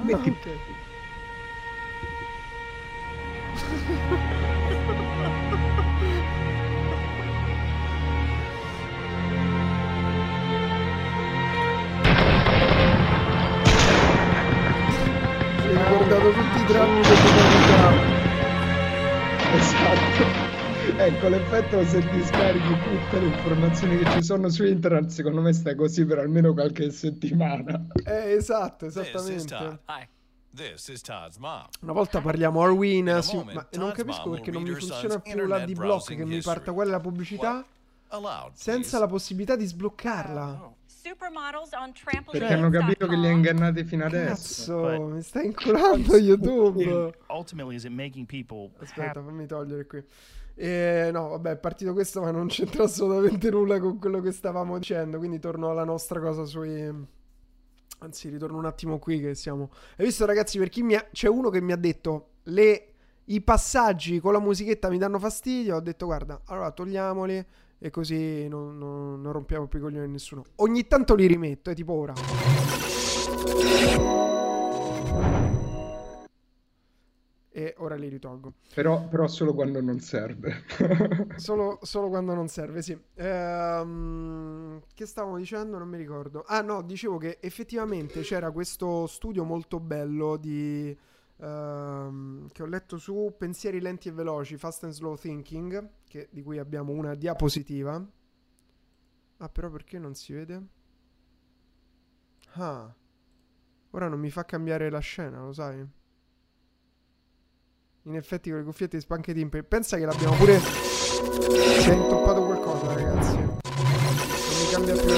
Ah, 0.00 0.02
Metti- 0.04 0.30
ok. 0.30 0.48
Si 15.60 15.68
è 15.68 16.32
tutti 16.32 16.60
i 16.60 16.64
drammi 16.66 17.00
dell'umanità. 17.02 18.17
Esatto. 19.54 20.56
Ecco, 20.96 21.28
l'effetto 21.28 21.84
se 21.84 22.00
ti 22.00 22.24
scarichi 22.24 22.68
tutte 22.68 23.18
le 23.20 23.26
informazioni 23.26 23.98
che 23.98 24.10
ci 24.12 24.22
sono 24.22 24.48
su 24.48 24.64
internet, 24.64 25.08
secondo 25.08 25.40
me 25.40 25.52
stai 25.52 25.74
così 25.74 26.04
per 26.04 26.18
almeno 26.18 26.52
qualche 26.52 26.90
settimana. 26.90 27.86
Eh, 28.04 28.32
esatto, 28.32 28.86
esattamente. 28.86 29.54
Hi. 29.86 30.08
This 30.54 30.88
is 30.88 31.02
Todd's 31.02 31.36
mom. 31.36 31.66
Una 31.82 31.92
volta 31.92 32.20
parliamo 32.20 32.62
Arwin, 32.62 33.20
sì, 33.22 33.36
ma 33.36 33.66
non 33.72 33.92
capisco 33.92 34.30
perché 34.30 34.50
non 34.50 34.62
mi 34.62 34.74
funziona 34.74 35.18
più 35.18 35.34
la 35.34 35.42
internet 35.42 35.66
di 35.66 35.74
block 35.74 35.86
browsing 35.86 36.18
che 36.18 36.24
mi 36.24 36.40
parta 36.40 36.72
quella 36.72 36.92
la 36.92 37.00
pubblicità 37.00 37.64
senza 38.54 38.98
la 38.98 39.06
possibilità 39.06 39.56
di 39.56 39.66
sbloccarla. 39.66 40.76
Perché 42.38 42.54
hanno 42.54 42.70
capito 42.70 43.06
che 43.06 43.16
li 43.16 43.26
ha 43.26 43.30
ingannati 43.30 43.84
fino 43.84 44.04
adesso. 44.04 44.82
Cazzo, 44.82 45.02
mi 45.06 45.22
stai 45.22 45.46
inculando 45.46 46.16
YouTube. 46.16 47.14
ultimately 47.28 47.76
is 47.76 47.84
it 47.84 47.90
making 47.90 48.26
people 48.26 48.70
Aspetta, 48.78 49.22
fammi 49.22 49.46
togliere 49.46 49.86
qui. 49.86 50.04
Eh, 50.54 51.10
no, 51.12 51.28
vabbè, 51.28 51.52
è 51.52 51.56
partito 51.56 51.92
questo, 51.92 52.20
ma 52.20 52.30
non 52.32 52.48
c'entra 52.48 52.84
assolutamente 52.84 53.48
nulla 53.50 53.78
con 53.78 53.98
quello 53.98 54.20
che 54.20 54.32
stavamo 54.32 54.76
dicendo. 54.78 55.18
Quindi 55.18 55.38
torno 55.38 55.70
alla 55.70 55.84
nostra 55.84 56.20
cosa 56.20 56.44
sui. 56.44 57.16
Anzi, 58.00 58.28
ritorno 58.28 58.58
un 58.58 58.66
attimo 58.66 58.98
qui 58.98 59.20
che 59.20 59.34
siamo. 59.34 59.70
Hai 59.96 60.06
visto, 60.06 60.26
ragazzi, 60.26 60.58
per 60.58 60.68
chi 60.68 60.82
mi 60.82 60.94
ha... 60.94 61.06
c'è 61.12 61.28
uno 61.28 61.50
che 61.50 61.60
mi 61.60 61.72
ha 61.72 61.76
detto 61.76 62.30
le... 62.44 62.92
i 63.26 63.40
passaggi 63.40 64.20
con 64.20 64.32
la 64.32 64.40
musichetta 64.40 64.88
mi 64.88 64.98
danno 64.98 65.18
fastidio. 65.18 65.76
Ho 65.76 65.80
detto, 65.80 66.06
guarda, 66.06 66.40
allora 66.46 66.70
togliamoli 66.70 67.46
e 67.78 67.90
così 67.90 68.48
non, 68.48 68.76
non- 68.78 69.20
non 69.20 69.32
rompiamo 69.32 69.66
più 69.66 69.78
i 69.78 69.82
coglioni 69.82 70.04
a 70.04 70.08
nessuno. 70.08 70.44
Ogni 70.56 70.86
tanto 70.86 71.14
li 71.14 71.26
rimetto, 71.26 71.70
è 71.70 71.74
tipo 71.74 71.92
ora. 71.92 72.14
E 77.50 77.74
ora 77.78 77.96
li 77.96 78.08
ritolgo. 78.08 78.52
Però, 78.74 79.08
però 79.08 79.26
solo 79.26 79.52
quando 79.52 79.80
non 79.80 79.98
serve. 79.98 80.62
Solo, 81.36 81.78
solo 81.82 82.08
quando 82.08 82.32
non 82.34 82.46
serve, 82.48 82.82
sì. 82.82 82.96
Ehm, 83.14 84.80
che 84.94 85.06
stavamo 85.06 85.38
dicendo? 85.38 85.76
Non 85.78 85.88
mi 85.88 85.96
ricordo. 85.96 86.44
Ah, 86.46 86.60
no, 86.60 86.82
dicevo 86.82 87.16
che 87.18 87.38
effettivamente 87.40 88.20
c'era 88.20 88.50
questo 88.52 89.06
studio 89.06 89.42
molto 89.44 89.80
bello 89.80 90.36
di. 90.36 90.96
Ehm, 91.40 92.48
che 92.50 92.62
ho 92.62 92.66
letto 92.66 92.98
su 92.98 93.34
Pensieri 93.36 93.80
lenti 93.80 94.08
e 94.08 94.12
veloci, 94.12 94.56
Fast 94.56 94.84
and 94.84 94.92
Slow 94.92 95.16
Thinking, 95.16 95.90
che- 96.06 96.28
di 96.30 96.42
cui 96.42 96.58
abbiamo 96.58 96.92
una 96.92 97.14
diapositiva. 97.14 98.04
Ah, 99.38 99.48
però 99.48 99.70
perché 99.70 99.98
non 99.98 100.14
si 100.14 100.32
vede? 100.32 100.66
Ah, 102.54 102.92
ora 103.90 104.08
non 104.08 104.18
mi 104.18 104.30
fa 104.30 104.44
cambiare 104.44 104.90
la 104.90 104.98
scena, 104.98 105.40
lo 105.40 105.52
sai? 105.52 105.86
In 108.02 108.14
effetti 108.14 108.48
con 108.48 108.58
le 108.60 108.64
cuffiette 108.64 108.96
di 108.96 109.02
Spank 109.02 109.32
Team 109.32 109.50
Pensa 109.68 109.98
che 109.98 110.06
l'abbiamo 110.06 110.34
pure 110.36 110.58
Si 110.60 111.90
è 111.90 111.92
intoppato 111.92 112.42
qualcosa 112.42 112.94
ragazzi 112.94 113.36
Non 113.36 113.50
mi 113.58 114.70
cambia 114.70 114.94
più 114.96 115.06
la 115.08 115.14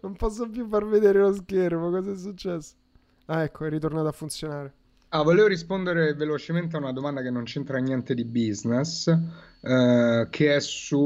Non 0.00 0.14
posso 0.16 0.48
più 0.48 0.66
far 0.68 0.86
vedere 0.86 1.20
lo 1.20 1.32
schermo 1.32 1.90
Cosa 1.90 2.12
è 2.12 2.16
successo? 2.16 2.74
Ah 3.26 3.42
ecco 3.42 3.64
è 3.64 3.68
ritornato 3.68 4.08
a 4.08 4.12
funzionare 4.12 4.74
Ah, 5.10 5.22
volevo 5.22 5.46
rispondere 5.46 6.12
velocemente 6.12 6.76
a 6.76 6.80
una 6.80 6.92
domanda 6.92 7.22
che 7.22 7.30
non 7.30 7.44
c'entra 7.44 7.78
niente 7.78 8.12
di 8.12 8.26
business, 8.26 9.08
eh, 9.08 10.26
che 10.28 10.54
è 10.56 10.60
su 10.60 10.98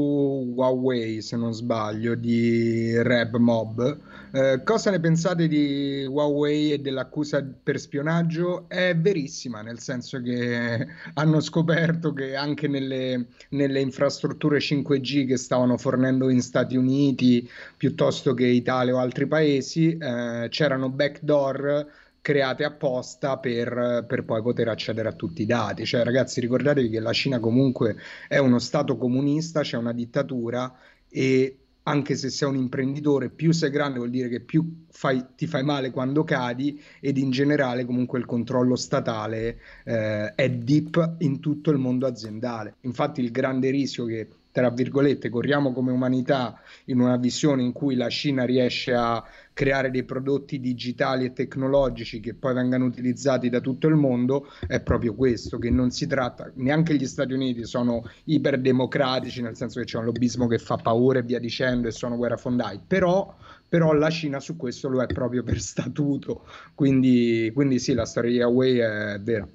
Huawei, 0.53 1.21
se 1.21 1.37
non 1.37 1.53
sbaglio, 1.53 2.13
di 2.13 3.01
Reb 3.01 3.37
Mob. 3.37 3.97
Eh, 4.33 4.61
cosa 4.65 4.91
ne 4.91 4.99
pensate 4.99 5.47
di 5.47 6.05
Huawei 6.05 6.73
e 6.73 6.79
dell'accusa 6.79 7.41
per 7.41 7.79
spionaggio? 7.79 8.67
È 8.67 8.93
verissima, 8.93 9.61
nel 9.61 9.79
senso 9.79 10.21
che 10.21 10.85
hanno 11.15 11.39
scoperto 11.39 12.11
che 12.11 12.35
anche 12.35 12.67
nelle, 12.67 13.27
nelle 13.51 13.79
infrastrutture 13.79 14.57
5G 14.59 15.27
che 15.27 15.37
stavano 15.37 15.77
fornendo 15.77 16.27
in 16.27 16.41
Stati 16.41 16.75
Uniti 16.75 17.49
piuttosto 17.77 18.33
che 18.33 18.47
Italia 18.47 18.95
o 18.95 18.97
altri 18.97 19.27
paesi, 19.27 19.97
eh, 19.97 20.47
c'erano 20.49 20.89
backdoor 20.89 22.01
create 22.23 22.63
apposta 22.63 23.37
per, 23.37 24.05
per 24.07 24.23
poi 24.23 24.41
poter 24.41 24.69
accedere 24.69 25.09
a 25.09 25.13
tutti 25.13 25.41
i 25.41 25.45
dati. 25.45 25.85
Cioè, 25.85 26.05
ragazzi, 26.05 26.39
ricordatevi 26.39 26.89
che 26.89 27.01
la 27.01 27.11
Cina 27.11 27.39
comunque 27.39 27.97
è 28.29 28.37
uno 28.37 28.59
stato 28.59 28.95
comunista, 28.95 29.59
c'è 29.59 29.75
una 29.75 29.91
dittatura 29.91 30.73
e 31.09 31.57
anche 31.83 32.15
se 32.15 32.29
sei 32.29 32.47
un 32.47 32.55
imprenditore, 32.55 33.29
più 33.29 33.51
sei 33.51 33.69
grande 33.69 33.97
vuol 33.97 34.09
dire 34.09 34.29
che 34.29 34.39
più 34.39 34.85
fai- 34.89 35.25
ti 35.35 35.47
fai 35.47 35.65
male 35.65 35.91
quando 35.91 36.23
cadi 36.23 36.81
ed 37.01 37.17
in 37.17 37.29
generale 37.29 37.83
comunque 37.83 38.19
il 38.19 38.25
controllo 38.25 38.77
statale 38.77 39.59
eh, 39.83 40.33
è 40.33 40.49
deep 40.49 41.15
in 41.19 41.41
tutto 41.41 41.71
il 41.71 41.77
mondo 41.77 42.07
aziendale. 42.07 42.75
Infatti 42.81 43.19
il 43.19 43.31
grande 43.31 43.69
rischio 43.69 44.05
che 44.05 44.29
tra 44.53 44.69
virgolette 44.69 45.29
corriamo 45.29 45.73
come 45.73 45.91
umanità 45.91 46.61
in 46.85 46.99
una 46.99 47.17
visione 47.17 47.63
in 47.63 47.71
cui 47.71 47.95
la 47.95 48.07
Cina 48.07 48.45
riesce 48.45 48.93
a 48.93 49.23
creare 49.51 49.89
dei 49.89 50.03
prodotti 50.03 50.59
digitali 50.59 51.25
e 51.25 51.33
tecnologici 51.33 52.19
che 52.19 52.35
poi 52.35 52.53
vengano 52.53 52.85
utilizzati 52.85 53.49
da 53.49 53.59
tutto 53.59 53.87
il 53.87 53.95
mondo 53.95 54.47
è 54.67 54.79
proprio 54.79 55.15
questo, 55.15 55.57
che 55.57 55.71
non 55.71 55.89
si 55.89 56.05
tratta, 56.05 56.51
neanche 56.55 56.95
gli 56.95 57.07
Stati 57.07 57.33
Uniti 57.33 57.65
sono 57.65 58.03
iperdemocratici, 58.25 59.41
nel 59.41 59.55
senso 59.55 59.79
che 59.79 59.87
c'è 59.87 59.97
un 59.97 60.05
lobbismo 60.05 60.45
che 60.45 60.59
fa 60.59 60.75
paura 60.77 61.17
e 61.17 61.23
via 61.23 61.39
dicendo 61.39 61.87
e 61.87 61.91
sono 61.91 62.15
guerrafondai, 62.15 62.81
però, 62.85 63.35
però 63.67 63.91
la 63.93 64.11
Cina 64.11 64.39
su 64.39 64.55
questo 64.55 64.87
lo 64.87 65.01
è 65.01 65.07
proprio 65.07 65.41
per 65.41 65.59
statuto, 65.59 66.45
quindi, 66.75 67.51
quindi 67.55 67.79
sì, 67.79 67.93
la 67.95 68.05
storia 68.05 68.29
di 68.29 68.37
Huawei 68.37 68.77
è 68.77 69.19
vera. 69.19 69.47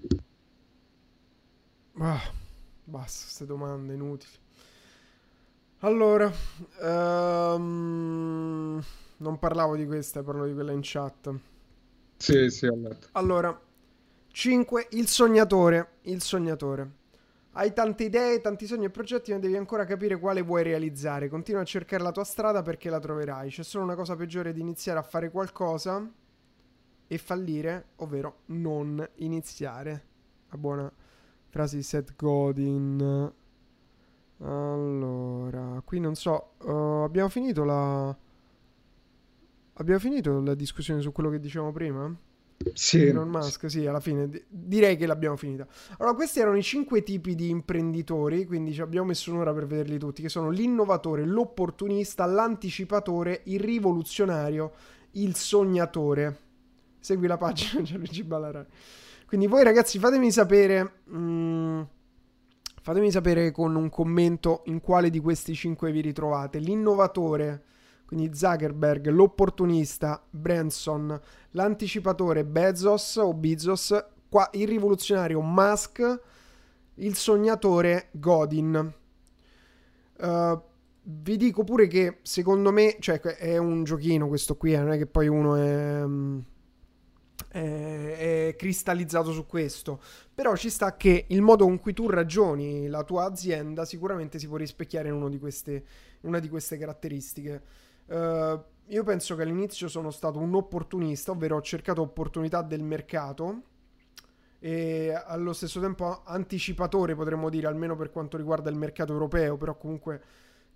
Ah, 2.01 2.21
Basta 2.89 3.25
queste 3.25 3.45
domande 3.45 3.93
inutili 3.93 4.33
Allora 5.81 6.33
ehm, 6.81 7.63
Non 9.19 9.39
parlavo 9.39 9.77
di 9.77 9.87
questa 9.87 10.23
Parlo 10.23 10.47
di 10.47 10.55
quella 10.55 10.73
in 10.73 10.81
chat 10.83 11.33
Sì, 12.17 12.51
sì, 12.51 12.67
ho 12.67 12.75
letto. 12.77 13.09
Allora 13.13 13.59
5. 14.31 14.89
Il 14.91 15.09
sognatore. 15.09 15.95
Il 16.03 16.23
sognatore. 16.23 16.91
Hai 17.53 17.73
tante 17.73 18.05
idee, 18.05 18.41
tanti 18.41 18.67
sogni 18.67 18.85
e 18.85 18.91
progetti, 18.91 19.33
ma 19.33 19.39
devi 19.39 19.57
ancora 19.57 19.85
capire 19.85 20.17
quale 20.17 20.43
vuoi 20.43 20.63
realizzare. 20.63 21.29
Continua 21.29 21.63
a 21.63 21.65
cercare 21.65 22.05
la 22.05 22.13
tua 22.13 22.23
strada 22.23 22.63
perché 22.63 22.89
la 22.89 23.01
troverai. 23.01 23.51
C'è 23.51 23.65
solo 23.65 23.83
una 23.83 23.97
cosa 23.97 24.15
peggiore 24.15 24.53
di 24.53 24.61
iniziare 24.61 25.01
a 25.01 25.03
fare 25.03 25.31
qualcosa 25.31 26.09
e 27.09 27.19
fallire, 27.19 27.87
ovvero 27.97 28.43
non 28.47 29.05
iniziare. 29.17 30.05
La 30.51 30.57
buona 30.57 30.93
frase 31.49 31.75
di 31.75 31.83
Seth 31.83 32.15
Godin. 32.15 33.33
Allora, 34.41 35.83
qui 35.85 35.99
non 36.01 36.15
so, 36.15 36.53
uh, 36.63 37.03
abbiamo 37.05 37.29
finito 37.29 37.65
la... 37.65 38.17
Abbiamo 39.81 40.01
finito 40.01 40.41
la 40.41 40.55
discussione 40.55 41.01
su 41.01 41.13
quello 41.13 41.31
che 41.31 41.39
dicevamo 41.39 41.71
prima? 41.73 42.13
Sì. 42.73 43.07
Elon 43.07 43.29
Musk, 43.29 43.71
sì, 43.71 43.87
alla 43.87 44.01
fine 44.01 44.29
di- 44.29 44.43
direi 44.49 44.97
che 44.97 45.07
l'abbiamo 45.07 45.37
finita. 45.37 45.67
Allora, 45.99 46.15
questi 46.17 46.41
erano 46.41 46.57
i 46.57 46.63
cinque 46.63 47.03
tipi 47.03 47.35
di 47.37 47.49
imprenditori, 47.49 48.45
quindi 48.47 48.73
ci 48.73 48.81
abbiamo 48.81 49.07
messo 49.07 49.33
un'ora 49.33 49.53
per 49.55 49.67
vederli 49.67 49.99
tutti, 49.99 50.23
che 50.23 50.29
sono 50.29 50.51
l'innovatore, 50.51 51.25
l'opportunista, 51.25 52.25
l'anticipatore, 52.27 53.43
il 53.45 53.61
rivoluzionario, 53.61 54.73
il 55.13 55.37
sognatore. 55.37 56.39
Segui 56.99 57.29
la 57.29 57.37
pagina 57.37 57.83
Gianluigi 57.83 58.25
Ballarani. 58.25 58.67
Quindi 59.27 59.47
voi 59.47 59.63
ragazzi 59.63 59.99
fatemi 59.99 60.33
sapere... 60.33 61.03
mm, 61.11 61.83
fatemi 62.89 63.11
sapere 63.11 63.51
con 63.51 63.75
un 63.75 63.91
commento 63.91 64.63
in 64.65 64.81
quale 64.81 65.11
di 65.11 65.21
questi 65.21 65.55
cinque 65.55 65.93
vi 65.93 66.01
ritrovate. 66.01 66.59
L'innovatore, 66.59 67.63
quindi 68.07 68.35
Zuckerberg, 68.35 69.09
l'opportunista 69.09 70.25
Branson, 70.31 71.21
l'anticipatore 71.51 72.47
Bezos 72.47 73.17
o 73.17 73.35
Bezos, 73.35 73.95
qua 74.31 74.49
il 74.55 74.67
rivoluzionario 74.67 75.43
Musk, 75.43 76.21
il 76.95 77.15
sognatore 77.15 78.09
Godin. 78.13 78.95
Uh, 80.21 80.61
vi 81.03 81.37
dico 81.37 81.65
pure 81.65 81.89
che 81.89 82.21
secondo 82.23 82.73
me, 82.73 82.97
cioè 83.01 83.21
è 83.21 83.59
un 83.59 83.85
giochino 83.85 84.29
questo 84.29 84.57
qui, 84.57 84.73
eh, 84.73 84.79
non 84.79 84.93
è 84.93 84.97
che 84.97 85.07
poi 85.07 85.29
uno 85.29 85.57
è, 85.57 86.05
mm, 87.57 88.07
è, 88.09 88.55
cristallizzato 88.57 89.33
su 89.33 89.47
questo, 89.47 90.01
però 90.35 90.55
ci 90.57 90.71
sta 90.71 90.97
che 90.97 91.27
il 91.29 91.43
modo 91.43 91.65
con 91.65 91.79
cui 91.79 91.93
tu 91.93 92.09
ragioni 92.09 92.89
la 92.89 93.05
tua 93.05 93.25
azienda 93.25 93.85
sicuramente 93.85 94.39
si 94.39 94.49
può 94.49 94.57
rispecchiare 94.57 95.09
in 95.09 95.39
queste, 95.39 95.85
una 96.23 96.39
di 96.39 96.49
queste 96.49 96.77
caratteristiche. 96.79 97.63
Uh, 98.07 98.61
io 98.87 99.05
penso 99.05 99.37
che 99.37 99.43
all'inizio 99.43 99.89
sono 99.89 100.11
stato 100.11 100.39
un 100.39 100.55
opportunista, 100.55 101.33
ovvero 101.33 101.57
ho 101.57 101.61
cercato 101.61 102.01
opportunità 102.01 102.63
del 102.63 102.83
mercato 102.83 103.63
e 104.61 105.13
allo 105.13 105.53
stesso 105.53 105.81
tempo 105.81 106.23
anticipatore, 106.25 107.15
potremmo 107.15 107.51
dire, 107.51 107.67
almeno 107.67 107.97
per 107.97 108.11
quanto 108.11 108.37
riguarda 108.37 108.71
il 108.71 108.77
mercato 108.77 109.13
europeo, 109.13 109.57
però 109.57 109.77
comunque 109.77 110.23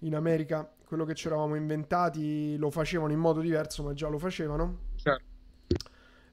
in 0.01 0.15
America 0.15 0.71
quello 0.85 1.05
che 1.05 1.15
ci 1.15 1.27
eravamo 1.27 1.55
inventati 1.55 2.57
lo 2.59 2.71
facevano 2.71 3.13
in 3.13 3.19
modo 3.19 3.41
diverso, 3.41 3.83
ma 3.83 3.95
già 3.95 4.09
lo 4.09 4.19
facevano. 4.19 4.79
Certo. 4.97 5.32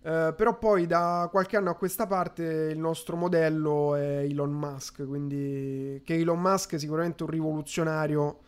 Eh, 0.01 0.33
però 0.35 0.57
poi 0.57 0.87
da 0.87 1.27
qualche 1.29 1.57
anno 1.57 1.69
a 1.71 1.75
questa 1.75 2.07
parte 2.07 2.43
il 2.71 2.79
nostro 2.79 3.17
modello 3.17 3.95
è 3.95 4.19
Elon 4.19 4.51
Musk, 4.51 5.05
quindi 5.05 6.01
che 6.05 6.15
Elon 6.15 6.39
Musk 6.39 6.75
è 6.75 6.79
sicuramente 6.79 7.23
un 7.23 7.29
rivoluzionario, 7.29 8.39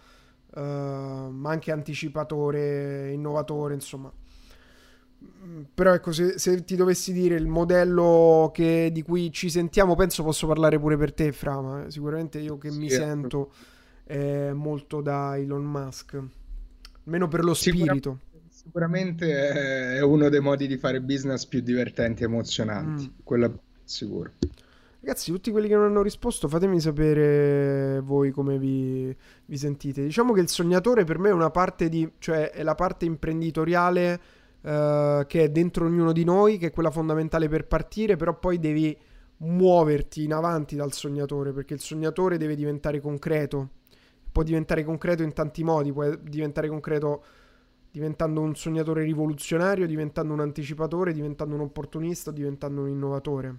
eh, 0.56 0.62
ma 0.62 1.50
anche 1.52 1.72
anticipatore, 1.72 3.12
innovatore, 3.12 3.74
insomma. 3.74 4.12
Mm, 5.24 5.62
Però 5.74 5.94
ecco, 5.94 6.12
se, 6.12 6.40
se 6.40 6.64
ti 6.64 6.76
dovessi 6.76 7.14
dire 7.14 7.36
il 7.36 7.48
modello 7.48 8.50
che- 8.54 8.90
di 8.92 9.02
cui 9.04 9.32
ci 9.32 9.50
sentiamo, 9.50 9.96
penso 9.96 10.24
posso 10.24 10.48
parlare 10.48 10.80
pure 10.80 10.98
per 10.98 11.14
te, 11.14 11.32
Fra, 11.32 11.62
ma 11.62 11.90
sicuramente 11.90 12.40
io 12.40 12.58
che 12.58 12.72
mi 12.72 12.90
Sì, 12.90 12.90
sento 12.90 13.52
è 14.04 14.52
molto 14.52 15.02
da 15.02 15.38
Elon 15.38 15.64
Musk, 15.64 16.20
almeno 17.06 17.28
per 17.28 17.44
lo 17.44 17.54
spirito. 17.54 18.20
Sicuramente 18.72 19.96
è 19.98 20.02
uno 20.02 20.30
dei 20.30 20.40
modi 20.40 20.66
di 20.66 20.78
fare 20.78 21.02
business 21.02 21.46
più 21.46 21.60
divertenti 21.60 22.24
e 22.24 22.28
emozionanti, 22.28 23.04
Mm. 23.04 23.22
quello 23.22 23.60
sicuro. 23.84 24.32
Ragazzi, 25.02 25.30
tutti 25.30 25.52
quelli 25.52 25.68
che 25.68 25.76
non 25.76 25.84
hanno 25.84 26.02
risposto, 26.02 26.48
fatemi 26.48 26.80
sapere 26.80 28.00
voi 28.00 28.32
come 28.32 28.58
vi, 28.58 29.14
vi 29.46 29.58
sentite. 29.58 30.04
Diciamo 30.04 30.32
che 30.32 30.40
il 30.40 30.48
sognatore 30.48 31.04
per 31.04 31.20
me 31.20 31.30
è 31.30 31.34
una 31.34 31.50
parte 31.50 31.90
di, 31.90 32.10
cioè 32.20 32.52
è 32.52 32.64
la 32.64 32.76
parte 32.76 33.04
imprenditoriale 33.04 34.22
eh, 34.62 35.26
che 35.28 35.44
è 35.44 35.50
dentro 35.50 35.86
ognuno 35.88 36.14
di 36.14 36.24
noi, 36.24 36.58
che 36.58 36.68
è 36.68 36.72
quella 36.72 36.92
fondamentale 36.92 37.50
per 37.50 37.66
partire, 37.66 38.16
però 38.16 38.40
poi 38.40 38.58
devi 38.58 38.98
muoverti 39.38 40.24
in 40.24 40.32
avanti 40.34 40.78
dal 40.78 40.94
sognatore, 40.94 41.52
perché 41.52 41.74
il 41.74 41.82
sognatore 41.82 42.38
deve 42.38 42.56
diventare 42.56 43.02
concreto. 43.02 43.70
Può 44.32 44.44
diventare 44.44 44.86
concreto 44.86 45.24
in 45.24 45.34
tanti 45.34 45.62
modi, 45.62 45.92
può 45.92 46.08
diventare 46.16 46.70
concreto 46.70 47.24
diventando 47.92 48.42
un 48.42 48.56
sognatore 48.56 49.04
rivoluzionario, 49.04 49.86
diventando 49.86 50.34
un 50.34 50.40
anticipatore, 50.40 51.14
diventando 51.14 51.56
un 51.56 51.62
opportunista, 51.62 52.32
diventando 52.32 52.82
un 52.82 52.90
innovatore. 52.90 53.56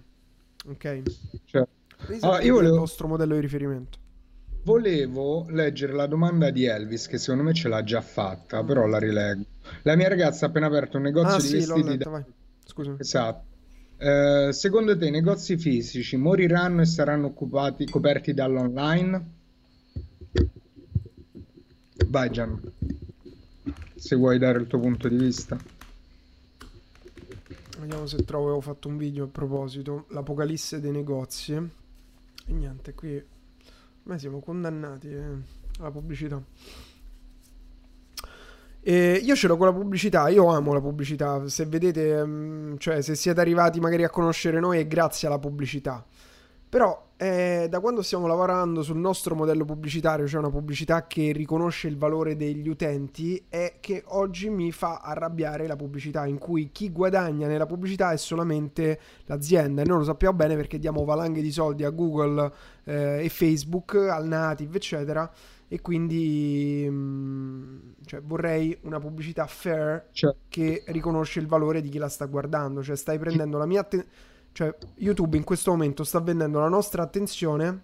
Ok? 0.67 1.01
Cioè, 1.45 1.67
Quindi 2.05 2.25
Ah, 2.25 2.41
io 2.41 2.55
volevo- 2.55 2.73
il 2.73 2.79
vostro 2.79 3.07
modello 3.07 3.35
di 3.35 3.39
riferimento. 3.41 3.97
Volevo 4.63 5.45
leggere 5.49 5.93
la 5.93 6.05
domanda 6.07 6.49
di 6.49 6.65
Elvis, 6.65 7.07
che 7.07 7.17
secondo 7.17 7.43
me 7.43 7.53
ce 7.53 7.67
l'ha 7.69 7.83
già 7.83 8.01
fatta, 8.01 8.61
Mm. 8.63 8.65
però 8.65 8.85
la 8.87 8.97
rileggo. 8.97 9.43
La 9.83 9.95
mia 9.95 10.07
ragazza 10.09 10.45
ha 10.45 10.49
appena 10.49 10.65
aperto 10.67 10.97
un 10.97 11.03
negozio 11.03 11.35
Ah 11.37 11.39
di 11.39 11.47
sì, 11.47 11.53
vestiti 11.55 11.83
letta, 11.83 12.03
da... 12.05 12.09
vai. 12.09 12.23
Scusami. 12.65 12.95
Esatto. 12.99 13.43
Eh, 13.97 14.49
secondo 14.51 14.97
te 14.97 15.05
i 15.07 15.11
negozi 15.11 15.57
fisici 15.57 16.17
moriranno 16.17 16.81
e 16.81 16.85
saranno 16.85 17.27
occupati, 17.27 17.85
coperti 17.85 18.33
dall'online? 18.33 19.31
Vai 22.07 22.29
Gian, 22.29 22.59
se 24.03 24.17
vuoi 24.17 24.37
dare 24.37 24.59
il 24.59 24.67
tuo 24.67 24.79
punto 24.79 25.07
di 25.07 25.15
vista. 25.15 25.57
Vediamo 27.79 28.05
se 28.05 28.25
trovo, 28.25 28.47
avevo 28.47 28.59
fatto 28.59 28.89
un 28.89 28.97
video 28.97 29.23
a 29.23 29.27
proposito. 29.27 30.07
L'apocalisse 30.09 30.81
dei 30.81 30.91
negozi. 30.91 31.53
E 31.53 32.51
niente, 32.51 32.93
qui... 32.93 33.23
Ma 34.03 34.17
siamo 34.17 34.41
condannati 34.41 35.07
eh, 35.07 35.23
alla 35.79 35.91
pubblicità. 35.91 36.41
E 38.81 39.13
io 39.13 39.35
ce 39.37 39.47
l'ho 39.47 39.55
con 39.55 39.67
la 39.67 39.73
pubblicità, 39.73 40.27
io 40.27 40.47
amo 40.47 40.73
la 40.73 40.81
pubblicità. 40.81 41.47
Se 41.47 41.65
vedete, 41.65 42.25
mm, 42.25 42.75
cioè, 42.79 43.01
se 43.01 43.15
siete 43.15 43.39
arrivati 43.39 43.79
magari 43.79 44.03
a 44.03 44.09
conoscere 44.09 44.59
noi 44.59 44.79
è 44.79 44.85
grazie 44.85 45.29
alla 45.29 45.39
pubblicità. 45.39 46.05
Però 46.67 47.12
eh, 47.23 47.67
da 47.69 47.79
quando 47.79 48.01
stiamo 48.01 48.27
lavorando 48.27 48.81
sul 48.81 48.97
nostro 48.97 49.33
modello 49.33 49.63
pubblicitario, 49.63 50.27
cioè 50.27 50.41
una 50.41 50.49
pubblicità 50.49 51.07
che 51.07 51.31
riconosce 51.31 51.87
il 51.87 51.97
valore 51.97 52.35
degli 52.35 52.67
utenti, 52.67 53.41
è 53.47 53.77
che 53.79 54.03
oggi 54.07 54.49
mi 54.49 54.73
fa 54.73 54.99
arrabbiare 54.99 55.65
la 55.65 55.77
pubblicità 55.77 56.25
in 56.25 56.37
cui 56.37 56.71
chi 56.73 56.91
guadagna 56.91 57.47
nella 57.47 57.65
pubblicità 57.65 58.11
è 58.11 58.17
solamente 58.17 58.99
l'azienda 59.27 59.83
e 59.83 59.85
noi 59.85 59.99
lo 59.99 60.03
sappiamo 60.03 60.35
bene 60.35 60.57
perché 60.57 60.77
diamo 60.79 61.05
valanghe 61.05 61.41
di 61.41 61.51
soldi 61.51 61.85
a 61.85 61.91
Google 61.91 62.51
eh, 62.83 63.23
e 63.23 63.29
Facebook, 63.29 63.95
al 63.95 64.27
native, 64.27 64.75
eccetera. 64.75 65.31
E 65.69 65.79
quindi 65.79 66.85
mm, 66.89 67.77
cioè, 68.05 68.21
vorrei 68.21 68.77
una 68.81 68.99
pubblicità 68.99 69.47
fair 69.47 70.09
Cioè, 70.11 70.35
che 70.49 70.83
riconosce 70.87 71.39
il 71.39 71.47
valore 71.47 71.79
di 71.79 71.87
chi 71.87 71.99
la 71.99 72.09
sta 72.09 72.25
guardando. 72.25 72.83
Cioè, 72.83 72.97
stai 72.97 73.17
prendendo 73.17 73.57
la 73.57 73.65
mia 73.65 73.79
attenzione. 73.79 74.31
Cioè, 74.53 74.73
YouTube 74.97 75.35
in 75.35 75.43
questo 75.43 75.71
momento 75.71 76.03
sta 76.03 76.19
vendendo 76.21 76.59
la 76.59 76.69
nostra 76.69 77.01
attenzione 77.03 77.81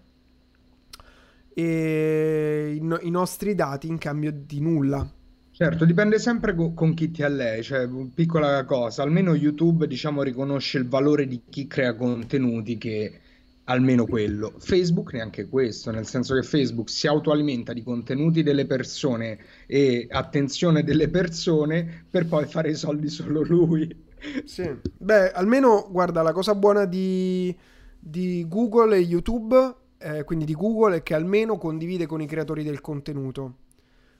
e 1.52 2.74
i, 2.76 2.80
no- 2.80 3.00
i 3.00 3.10
nostri 3.10 3.54
dati 3.54 3.88
in 3.88 3.98
cambio 3.98 4.32
di 4.32 4.60
nulla. 4.60 5.08
certo, 5.50 5.84
dipende 5.84 6.18
sempre 6.18 6.54
co- 6.54 6.72
con 6.72 6.94
chi 6.94 7.10
ti 7.10 7.22
allei, 7.22 7.62
cioè, 7.62 7.88
piccola 8.14 8.64
cosa, 8.64 9.02
almeno 9.02 9.34
YouTube, 9.34 9.86
diciamo, 9.86 10.22
riconosce 10.22 10.78
il 10.78 10.88
valore 10.88 11.26
di 11.26 11.42
chi 11.48 11.66
crea 11.66 11.94
contenuti 11.94 12.78
che 12.78 13.20
almeno 13.64 14.06
quello. 14.06 14.54
Facebook 14.58 15.12
neanche 15.12 15.48
questo, 15.48 15.90
nel 15.90 16.06
senso 16.06 16.34
che 16.34 16.42
Facebook 16.42 16.88
si 16.90 17.06
autoalimenta 17.06 17.72
di 17.72 17.82
contenuti 17.82 18.42
delle 18.42 18.66
persone 18.66 19.38
e 19.66 20.06
attenzione 20.10 20.82
delle 20.82 21.08
persone 21.08 22.06
per 22.10 22.26
poi 22.26 22.46
fare 22.46 22.70
i 22.70 22.74
soldi 22.74 23.08
solo 23.08 23.42
lui. 23.42 24.08
Sì. 24.44 24.70
Beh, 24.96 25.32
almeno 25.32 25.86
guarda, 25.90 26.22
la 26.22 26.32
cosa 26.32 26.54
buona 26.54 26.84
di, 26.84 27.56
di 27.98 28.46
Google 28.48 28.96
e 28.96 29.00
YouTube, 29.00 29.74
eh, 29.98 30.24
quindi 30.24 30.44
di 30.44 30.54
Google, 30.54 30.96
è 30.96 31.02
che 31.02 31.14
almeno 31.14 31.56
condivide 31.58 32.06
con 32.06 32.20
i 32.20 32.26
creatori 32.26 32.62
del 32.62 32.80
contenuto. 32.80 33.54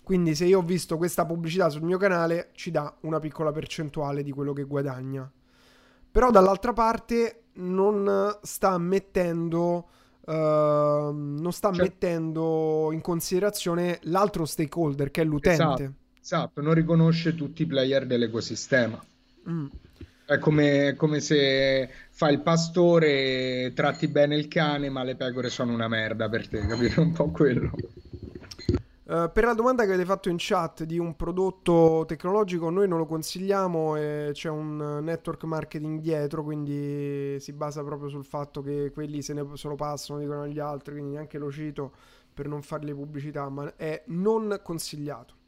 Quindi 0.03 0.35
se 0.35 0.45
io 0.47 0.59
ho 0.59 0.63
visto 0.63 0.97
questa 0.97 1.25
pubblicità 1.25 1.69
sul 1.69 1.83
mio 1.83 1.99
canale, 1.99 2.51
ci 2.55 2.71
dà 2.71 2.93
una 3.03 3.21
piccola 3.21 3.53
percentuale 3.53 4.23
di 4.23 4.33
quello 4.33 4.53
che 4.53 4.65
guadagna. 4.65 5.31
Però 6.11 6.31
dall'altra 6.33 6.73
parte 6.73 7.43
non 7.55 8.39
sta 8.43 8.77
mettendo, 8.79 9.89
ehm, 10.27 11.37
non 11.41 11.53
sta 11.53 11.71
Cioè- 11.71 11.85
mettendo 11.85 12.91
in 12.93 13.01
considerazione 13.01 13.99
l'altro 14.03 14.45
stakeholder, 14.45 15.11
che 15.13 15.21
è 15.21 15.25
l'utente. 15.25 15.63
Esatto, 15.63 15.93
esatto, 16.21 16.61
non 16.63 16.75
riconosce 16.75 17.35
tutti 17.37 17.63
i 17.63 17.67
player 17.67 18.07
dell'ecosistema. 18.07 19.01
Mm. 19.49 19.67
È 20.31 20.39
come, 20.39 20.95
come 20.95 21.19
se 21.19 21.91
fai 22.11 22.35
il 22.35 22.41
pastore 22.41 23.73
tratti 23.75 24.07
bene 24.07 24.37
il 24.37 24.47
cane, 24.47 24.89
ma 24.89 25.03
le 25.03 25.17
pecore 25.17 25.49
sono 25.51 25.73
una 25.73 25.89
merda 25.89 26.29
per 26.29 26.47
te, 26.47 26.65
capito? 26.69 27.01
Un 27.03 27.11
po' 27.11 27.33
quello. 27.33 27.73
Eh, 29.09 29.29
per 29.35 29.43
la 29.43 29.55
domanda 29.55 29.83
che 29.83 29.89
avete 29.89 30.05
fatto 30.05 30.29
in 30.29 30.37
chat 30.39 30.85
di 30.85 30.99
un 30.99 31.17
prodotto 31.17 32.05
tecnologico, 32.07 32.71
noi 32.71 32.87
non 32.87 32.99
lo 32.99 33.07
consigliamo 33.07 33.97
e 33.97 34.31
c'è 34.33 34.49
un 34.49 34.99
eh, 34.99 35.01
network 35.01 35.43
marketing 35.43 35.99
dietro, 35.99 36.45
quindi 36.45 37.37
si 37.41 37.53
basa 37.53 37.83
proprio 37.83 38.09
sul 38.09 38.25
fatto 38.25 38.63
che 38.63 38.93
quelli 38.95 39.23
se 39.23 39.35
ne 39.35 39.45
se 39.55 39.67
lo 39.67 39.75
passano, 39.75 40.21
dicono 40.21 40.43
agli 40.43 40.61
altri, 40.61 40.93
quindi 40.93 41.15
neanche 41.15 41.39
lo 41.39 41.51
cito 41.51 41.93
per 42.33 42.47
non 42.47 42.63
fargli 42.63 42.95
pubblicità, 42.95 43.49
ma 43.49 43.75
è 43.75 44.05
non 44.07 44.61
consigliato. 44.63 45.39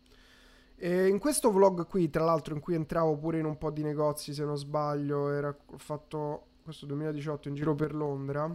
E 0.85 1.07
in 1.07 1.21
questo 1.21 1.53
vlog 1.53 1.87
qui, 1.87 2.11
tra 2.11 2.25
l'altro, 2.25 2.55
in 2.55 2.61
cui 2.61 2.75
entravo 2.75 3.17
pure 3.17 3.39
in 3.39 3.45
un 3.45 3.57
po' 3.57 3.71
di 3.71 3.85
negozi, 3.85 4.35
se 4.35 4.45
non 4.45 4.57
sbaglio, 4.57 5.31
era 5.31 5.57
fatto 5.77 6.47
questo 6.61 6.87
2018 6.87 7.47
in 7.47 7.55
giro 7.55 7.77
per 7.77 7.95
Londra 7.95 8.53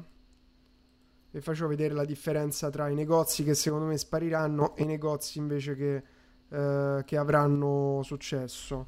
e 1.32 1.40
facevo 1.40 1.70
vedere 1.70 1.94
la 1.94 2.04
differenza 2.04 2.70
tra 2.70 2.90
i 2.90 2.95
negozi 2.95 3.45
che 3.45 3.54
secondo 3.54 3.86
me 3.86 3.98
spariranno 3.98 4.76
e 4.76 4.84
i 4.84 4.86
negozi 4.86 5.38
invece 5.38 5.78
che, 5.78 6.04
eh, 6.49 7.02
che 7.06 7.16
avranno 7.16 8.02
successo. 8.04 8.88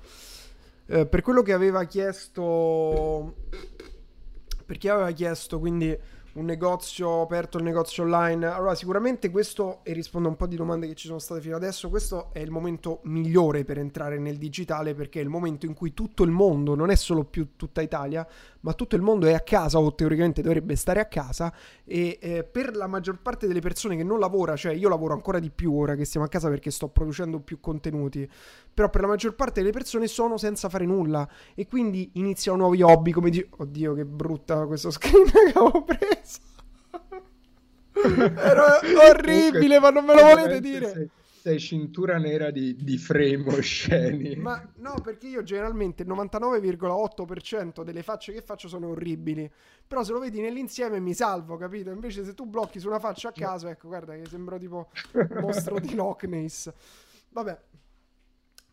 Eh, 0.88 1.06
per 1.06 1.22
quello 1.22 1.42
che 1.42 1.54
aveva 1.54 1.86
chiesto, 1.86 3.36
per 4.66 4.78
chi 4.78 4.90
aveva 4.90 5.12
chiesto 5.12 5.60
quindi 5.60 5.98
un 6.34 6.46
negozio 6.46 7.22
aperto, 7.22 7.58
il 7.58 7.64
negozio 7.64 8.04
online. 8.04 8.46
Allora, 8.46 8.76
sicuramente 8.76 9.30
questo, 9.30 9.80
e 9.84 9.94
rispondo 9.94 10.28
a 10.28 10.32
un 10.32 10.38
po' 10.38 10.48
di 10.48 10.56
domande 10.56 10.88
che 10.88 10.96
ci 10.96 11.08
sono 11.08 11.20
state 11.20 11.42
fino 11.42 11.56
adesso, 11.56 11.90
questo 11.90 12.30
è 12.34 12.40
il 12.40 12.52
momento 12.52 13.00
migliore 13.04 13.64
per 13.64 13.80
entrare 13.80 14.20
nel 14.20 14.38
digitale 14.38 14.94
perché 14.94 15.20
è 15.20 15.24
il 15.24 15.30
momento 15.30 15.66
in 15.66 15.74
cui 15.74 15.94
tutto 15.94 16.24
il 16.24 16.32
mondo, 16.32 16.76
non 16.76 16.90
è 16.90 16.96
solo 16.96 17.24
più 17.24 17.56
tutta 17.56 17.82
Italia, 17.82 18.28
ma 18.62 18.74
tutto 18.74 18.96
il 18.96 19.02
mondo 19.02 19.28
è 19.28 19.34
a 19.34 19.40
casa 19.40 19.80
o 19.80 19.94
teoricamente 19.94 20.42
dovrebbe 20.42 20.76
stare 20.76 21.00
a 21.00 21.06
casa 21.06 21.54
e 21.86 22.18
eh, 22.22 22.44
per 22.44 22.76
la 22.76 22.88
maggior 22.88 23.20
parte 23.22 23.48
delle 23.48 23.62
persone 23.62 23.96
che 23.96 24.04
non 24.04 24.20
lavora, 24.20 24.56
cioè 24.56 24.74
io 24.74 24.90
lavoro 24.90 25.14
ancora 25.14 25.40
di 25.40 25.50
più 25.50 25.74
ora 25.74 25.96
che 25.96 26.06
stiamo 26.06 26.26
a 26.26 26.30
casa 26.30 26.50
perché 26.50 26.72
sto 26.72 26.90
producendo 26.90 27.40
più 27.40 27.60
contenuti, 27.60 28.30
però 28.74 28.90
per 28.90 29.02
la 29.02 29.08
maggior 29.08 29.36
parte 29.36 29.62
delle 29.62 29.72
persone 29.72 30.08
sono 30.08 30.38
senza 30.38 30.70
fare 30.70 30.86
nulla 30.86 31.28
e 31.56 31.68
quindi 31.68 32.12
iniziano 32.14 32.58
nuovi 32.58 32.82
hobby 32.82 33.12
come 33.12 33.30
di... 33.30 33.48
Oddio 33.58 33.94
che 33.94 34.06
brutta 34.06 34.66
questo 34.66 34.90
screen 34.92 35.26
che 35.26 35.58
avevo 35.58 35.84
preso. 35.84 36.48
Era 38.02 38.80
orribile, 39.10 39.80
ma 39.80 39.90
non 39.90 40.06
me 40.06 40.14
lo 40.14 40.22
volete 40.22 40.62
dire. 40.62 41.10
Sei, 41.40 41.58
cintura 41.58 42.18
nera 42.18 42.52
di, 42.52 42.76
di 42.76 42.98
frame 42.98 43.46
osceni. 43.56 44.36
Ma 44.36 44.62
no, 44.80 45.00
perché 45.02 45.28
io 45.28 45.42
generalmente 45.42 46.04
il 46.04 46.10
99,8% 46.10 47.82
delle 47.82 48.04
facce 48.04 48.34
che 48.34 48.42
faccio 48.42 48.68
sono 48.68 48.90
orribili. 48.90 49.50
Però 49.88 50.04
se 50.04 50.12
lo 50.12 50.20
vedi 50.20 50.42
nell'insieme 50.42 51.00
mi 51.00 51.14
salvo, 51.14 51.56
capito? 51.56 51.92
Invece 51.92 52.26
se 52.26 52.34
tu 52.34 52.46
blocchi 52.46 52.82
su 52.82 52.88
una 52.88 53.00
faccia 53.00 53.30
a 53.30 53.32
caso, 53.32 53.70
ecco, 53.70 53.88
guarda 53.88 54.16
che 54.16 54.26
sembro 54.26 54.58
tipo 54.58 54.90
mostro 55.40 55.80
di 55.80 55.96
Loch 55.96 56.24
Ness. 56.24 56.74
Vabbè. 57.30 57.58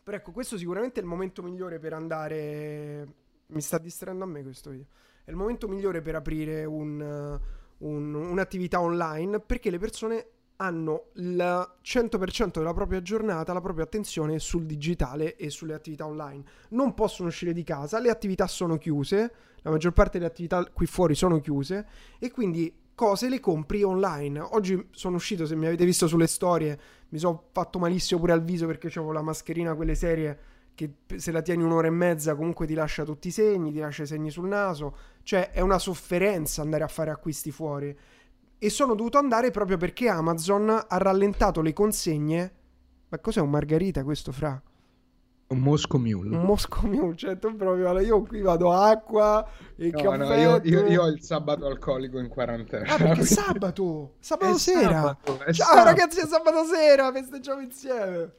Però 0.02 0.16
ecco, 0.16 0.32
questo 0.32 0.58
sicuramente 0.58 0.98
è 0.98 1.02
il 1.04 1.08
momento 1.08 1.44
migliore 1.44 1.78
per 1.78 1.92
andare... 1.92 3.06
Mi 3.48 3.60
sta 3.60 3.78
distraendo 3.78 4.24
a 4.24 4.26
me 4.26 4.42
questo 4.42 4.70
video. 4.70 4.86
È 5.22 5.30
il 5.30 5.36
momento 5.36 5.68
migliore 5.68 6.00
per 6.00 6.16
aprire 6.16 6.64
un, 6.64 7.38
un, 7.78 8.14
un'attività 8.14 8.80
online 8.80 9.38
perché 9.38 9.70
le 9.70 9.78
persone 9.78 10.26
hanno 10.56 11.06
il 11.14 11.74
100% 11.82 12.58
della 12.58 12.72
propria 12.72 13.02
giornata, 13.02 13.52
la 13.52 13.60
propria 13.60 13.84
attenzione 13.84 14.38
sul 14.38 14.64
digitale 14.64 15.36
e 15.36 15.50
sulle 15.50 15.74
attività 15.74 16.06
online. 16.06 16.44
Non 16.70 16.94
possono 16.94 17.28
uscire 17.28 17.52
di 17.52 17.62
casa, 17.62 17.98
le 17.98 18.10
attività 18.10 18.46
sono 18.46 18.78
chiuse, 18.78 19.32
la 19.62 19.70
maggior 19.70 19.92
parte 19.92 20.18
delle 20.18 20.30
attività 20.30 20.64
qui 20.72 20.86
fuori 20.86 21.14
sono 21.14 21.40
chiuse 21.40 21.86
e 22.18 22.30
quindi 22.30 22.74
cose 22.94 23.28
le 23.28 23.40
compri 23.40 23.82
online. 23.82 24.40
Oggi 24.40 24.88
sono 24.90 25.16
uscito, 25.16 25.44
se 25.46 25.54
mi 25.54 25.66
avete 25.66 25.84
visto 25.84 26.06
sulle 26.06 26.26
storie, 26.26 26.78
mi 27.10 27.18
sono 27.18 27.48
fatto 27.52 27.78
malissimo 27.78 28.20
pure 28.20 28.32
al 28.32 28.42
viso 28.42 28.66
perché 28.66 28.86
avevo 28.88 29.12
la 29.12 29.22
mascherina, 29.22 29.74
quelle 29.74 29.94
serie 29.94 30.38
che 30.76 30.92
se 31.16 31.32
la 31.32 31.40
tieni 31.40 31.62
un'ora 31.62 31.86
e 31.86 31.90
mezza 31.90 32.34
comunque 32.34 32.66
ti 32.66 32.74
lascia 32.74 33.02
tutti 33.02 33.28
i 33.28 33.30
segni, 33.30 33.72
ti 33.72 33.78
lascia 33.78 34.02
i 34.02 34.06
segni 34.06 34.30
sul 34.30 34.46
naso, 34.46 34.96
cioè 35.22 35.50
è 35.50 35.60
una 35.60 35.78
sofferenza 35.78 36.62
andare 36.62 36.84
a 36.84 36.88
fare 36.88 37.10
acquisti 37.10 37.50
fuori. 37.50 37.96
E 38.66 38.70
sono 38.70 38.96
dovuto 38.96 39.16
andare 39.18 39.52
proprio 39.52 39.76
perché 39.76 40.08
Amazon 40.08 40.68
ha 40.70 40.96
rallentato 40.98 41.60
le 41.62 41.72
consegne. 41.72 42.52
Ma 43.08 43.18
cos'è 43.20 43.40
un 43.40 43.48
margarita 43.50 44.02
questo, 44.02 44.32
fra? 44.32 44.60
Un 45.48 45.58
Moscow 45.60 46.00
Mule. 46.00 46.36
Un 46.36 46.42
Moscow 46.42 46.84
Mule, 46.90 47.14
cioè 47.14 47.38
tu 47.38 47.54
proprio, 47.54 47.96
io 48.00 48.22
qui 48.22 48.40
vado 48.40 48.72
acqua 48.72 49.48
e 49.76 49.90
No, 49.92 50.00
caffè. 50.02 50.16
no, 50.16 50.34
io, 50.34 50.60
io- 50.64 50.86
io 50.88 51.02
ho 51.02 51.06
il 51.06 51.22
sabato 51.22 51.64
alcolico 51.66 52.18
in 52.18 52.26
quarantena. 52.26 52.92
Ah, 52.92 52.96
perché 52.96 53.24
sabato? 53.24 54.14
Sabato 54.18 54.56
È 54.56 54.58
sera. 54.58 54.90
sabato, 54.90 55.38
Ciao 55.52 55.68
sabato. 55.68 55.84
ragazzi, 55.84 56.18
è 56.18 56.26
sabato 56.26 56.64
sera, 56.64 57.12
festeggiamo 57.12 57.60
insieme. 57.60 58.32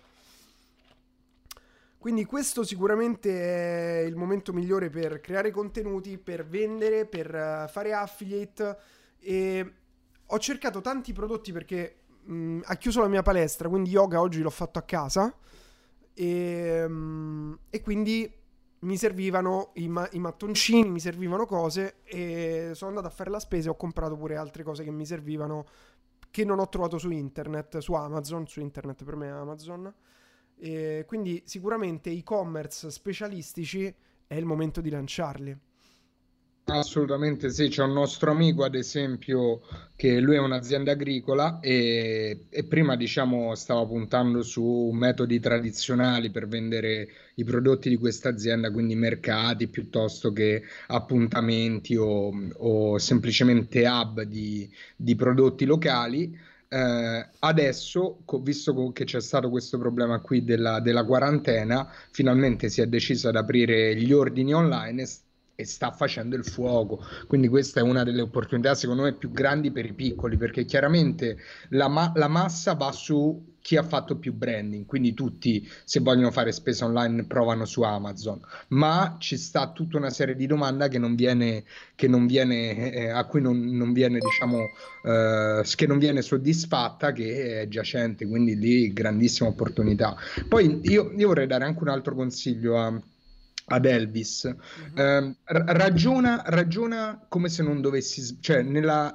Quindi 1.97 2.25
questo 2.25 2.63
sicuramente 2.65 4.01
è 4.01 4.05
il 4.05 4.17
momento 4.17 4.51
migliore 4.51 4.89
per 4.89 5.21
creare 5.21 5.51
contenuti, 5.51 6.17
per 6.17 6.45
vendere, 6.45 7.05
per 7.05 7.33
eh, 7.33 7.67
fare 7.71 7.93
affiliate 7.93 8.77
e 9.19 9.71
ho 10.27 10.39
cercato 10.39 10.81
tanti 10.81 11.13
prodotti 11.13 11.51
perché 11.51 12.03
mh, 12.23 12.61
ha 12.65 12.75
chiuso 12.75 13.01
la 13.01 13.07
mia 13.07 13.21
palestra, 13.21 13.69
quindi 13.69 13.89
yoga 13.89 14.19
oggi 14.19 14.41
l'ho 14.41 14.49
fatto 14.49 14.79
a 14.79 14.83
casa 14.83 15.33
e, 16.13 16.87
mh, 16.87 17.59
e 17.69 17.81
quindi 17.81 18.31
mi 18.79 18.97
servivano 18.97 19.71
i, 19.75 19.87
ma- 19.87 20.07
i 20.11 20.19
mattoncini, 20.19 20.89
mi 20.89 20.99
servivano 20.99 21.45
cose 21.45 22.01
e 22.03 22.71
sono 22.73 22.89
andato 22.91 23.07
a 23.07 23.11
fare 23.11 23.29
la 23.29 23.39
spesa 23.39 23.69
e 23.69 23.71
ho 23.71 23.75
comprato 23.75 24.15
pure 24.15 24.35
altre 24.35 24.63
cose 24.63 24.83
che 24.83 24.91
mi 24.91 25.05
servivano 25.05 25.65
che 26.29 26.43
non 26.45 26.59
ho 26.59 26.69
trovato 26.69 26.97
su 26.97 27.09
internet, 27.09 27.79
su 27.79 27.93
Amazon, 27.93 28.45
su 28.47 28.59
internet 28.59 29.03
per 29.03 29.15
me 29.15 29.27
è 29.27 29.31
Amazon. 29.31 29.91
E 30.59 31.03
quindi 31.07 31.41
sicuramente 31.45 32.09
e-commerce 32.11 32.91
specialistici 32.91 33.93
è 34.27 34.35
il 34.35 34.45
momento 34.45 34.81
di 34.81 34.89
lanciarli. 34.89 35.57
Assolutamente 36.69 37.49
sì, 37.49 37.69
c'è 37.69 37.83
un 37.83 37.93
nostro 37.93 38.29
amico 38.29 38.65
ad 38.65 38.75
esempio 38.75 39.61
che 39.95 40.19
lui 40.19 40.35
è 40.35 40.39
un'azienda 40.39 40.91
agricola 40.91 41.61
e, 41.61 42.47
e 42.49 42.63
prima 42.65 42.97
diciamo 42.97 43.55
stava 43.55 43.85
puntando 43.85 44.41
su 44.41 44.89
metodi 44.91 45.39
tradizionali 45.39 46.29
per 46.29 46.45
vendere 46.49 47.07
i 47.35 47.45
prodotti 47.45 47.87
di 47.87 47.95
questa 47.95 48.27
azienda, 48.29 48.69
quindi 48.69 48.95
mercati 48.95 49.67
piuttosto 49.67 50.33
che 50.33 50.63
appuntamenti 50.87 51.95
o, 51.95 52.33
o 52.57 52.97
semplicemente 52.97 53.87
hub 53.87 54.23
di, 54.23 54.69
di 54.93 55.15
prodotti 55.15 55.63
locali. 55.63 56.37
Eh, 56.67 57.27
adesso, 57.39 58.23
visto 58.41 58.91
che 58.91 59.05
c'è 59.05 59.21
stato 59.21 59.49
questo 59.49 59.77
problema 59.77 60.19
qui 60.19 60.43
della, 60.43 60.81
della 60.81 61.05
quarantena, 61.05 61.89
finalmente 62.11 62.67
si 62.67 62.81
è 62.81 62.87
deciso 62.87 63.29
ad 63.29 63.37
aprire 63.37 63.95
gli 63.95 64.11
ordini 64.11 64.53
online 64.53 65.07
e, 65.59 65.65
sta 65.65 65.91
facendo 65.91 66.35
il 66.35 66.45
fuoco. 66.45 67.03
Quindi 67.25 67.47
questa 67.47 67.79
è 67.79 67.83
una 67.83 68.03
delle 68.03 68.21
opportunità, 68.21 68.75
secondo 68.75 69.01
me, 69.01 69.13
più 69.13 69.31
grandi 69.31 69.71
per 69.71 69.85
i 69.85 69.93
piccoli, 69.93 70.37
perché 70.37 70.65
chiaramente 70.65 71.37
la, 71.69 71.87
ma- 71.87 72.11
la 72.15 72.27
massa 72.27 72.73
va 72.75 72.91
su 72.91 73.55
chi 73.59 73.75
ha 73.75 73.83
fatto 73.83 74.17
più 74.17 74.33
branding, 74.33 74.85
quindi 74.85 75.13
tutti, 75.13 75.67
se 75.83 75.99
vogliono 75.99 76.31
fare 76.31 76.53
spesa 76.53 76.85
online, 76.85 77.25
provano 77.25 77.65
su 77.65 77.81
Amazon, 77.81 78.39
ma 78.69 79.17
ci 79.19 79.35
sta 79.35 79.71
tutta 79.73 79.97
una 79.97 80.09
serie 80.09 80.35
di 80.35 80.45
domande 80.45 80.87
che 80.87 80.97
non 80.97 81.15
viene, 81.15 81.65
che 81.95 82.07
non 82.07 82.27
viene, 82.27 82.93
eh, 82.93 83.09
a 83.09 83.25
cui 83.25 83.41
non, 83.41 83.59
non 83.59 83.91
viene, 83.91 84.19
diciamo, 84.19 84.59
eh, 85.03 85.63
che 85.75 85.85
non 85.87 85.97
viene 85.97 86.21
soddisfatta, 86.21 87.11
che 87.11 87.61
è 87.63 87.67
giacente, 87.67 88.25
quindi 88.25 88.55
lì 88.57 88.93
grandissima 88.93 89.49
opportunità. 89.49 90.15
Poi 90.47 90.79
io, 90.83 91.11
io 91.17 91.27
vorrei 91.27 91.47
dare 91.47 91.65
anche 91.65 91.81
un 91.81 91.89
altro 91.89 92.15
consiglio 92.15 92.77
a- 92.77 93.01
ad 93.69 93.85
Elvis. 93.85 94.49
Ehm, 94.95 95.35
ra- 95.43 95.65
ragiona, 95.67 96.41
ragiona 96.45 97.25
come 97.27 97.49
se 97.49 97.63
non 97.63 97.81
dovessi, 97.81 98.37
cioè 98.39 98.61
nella, 98.61 99.13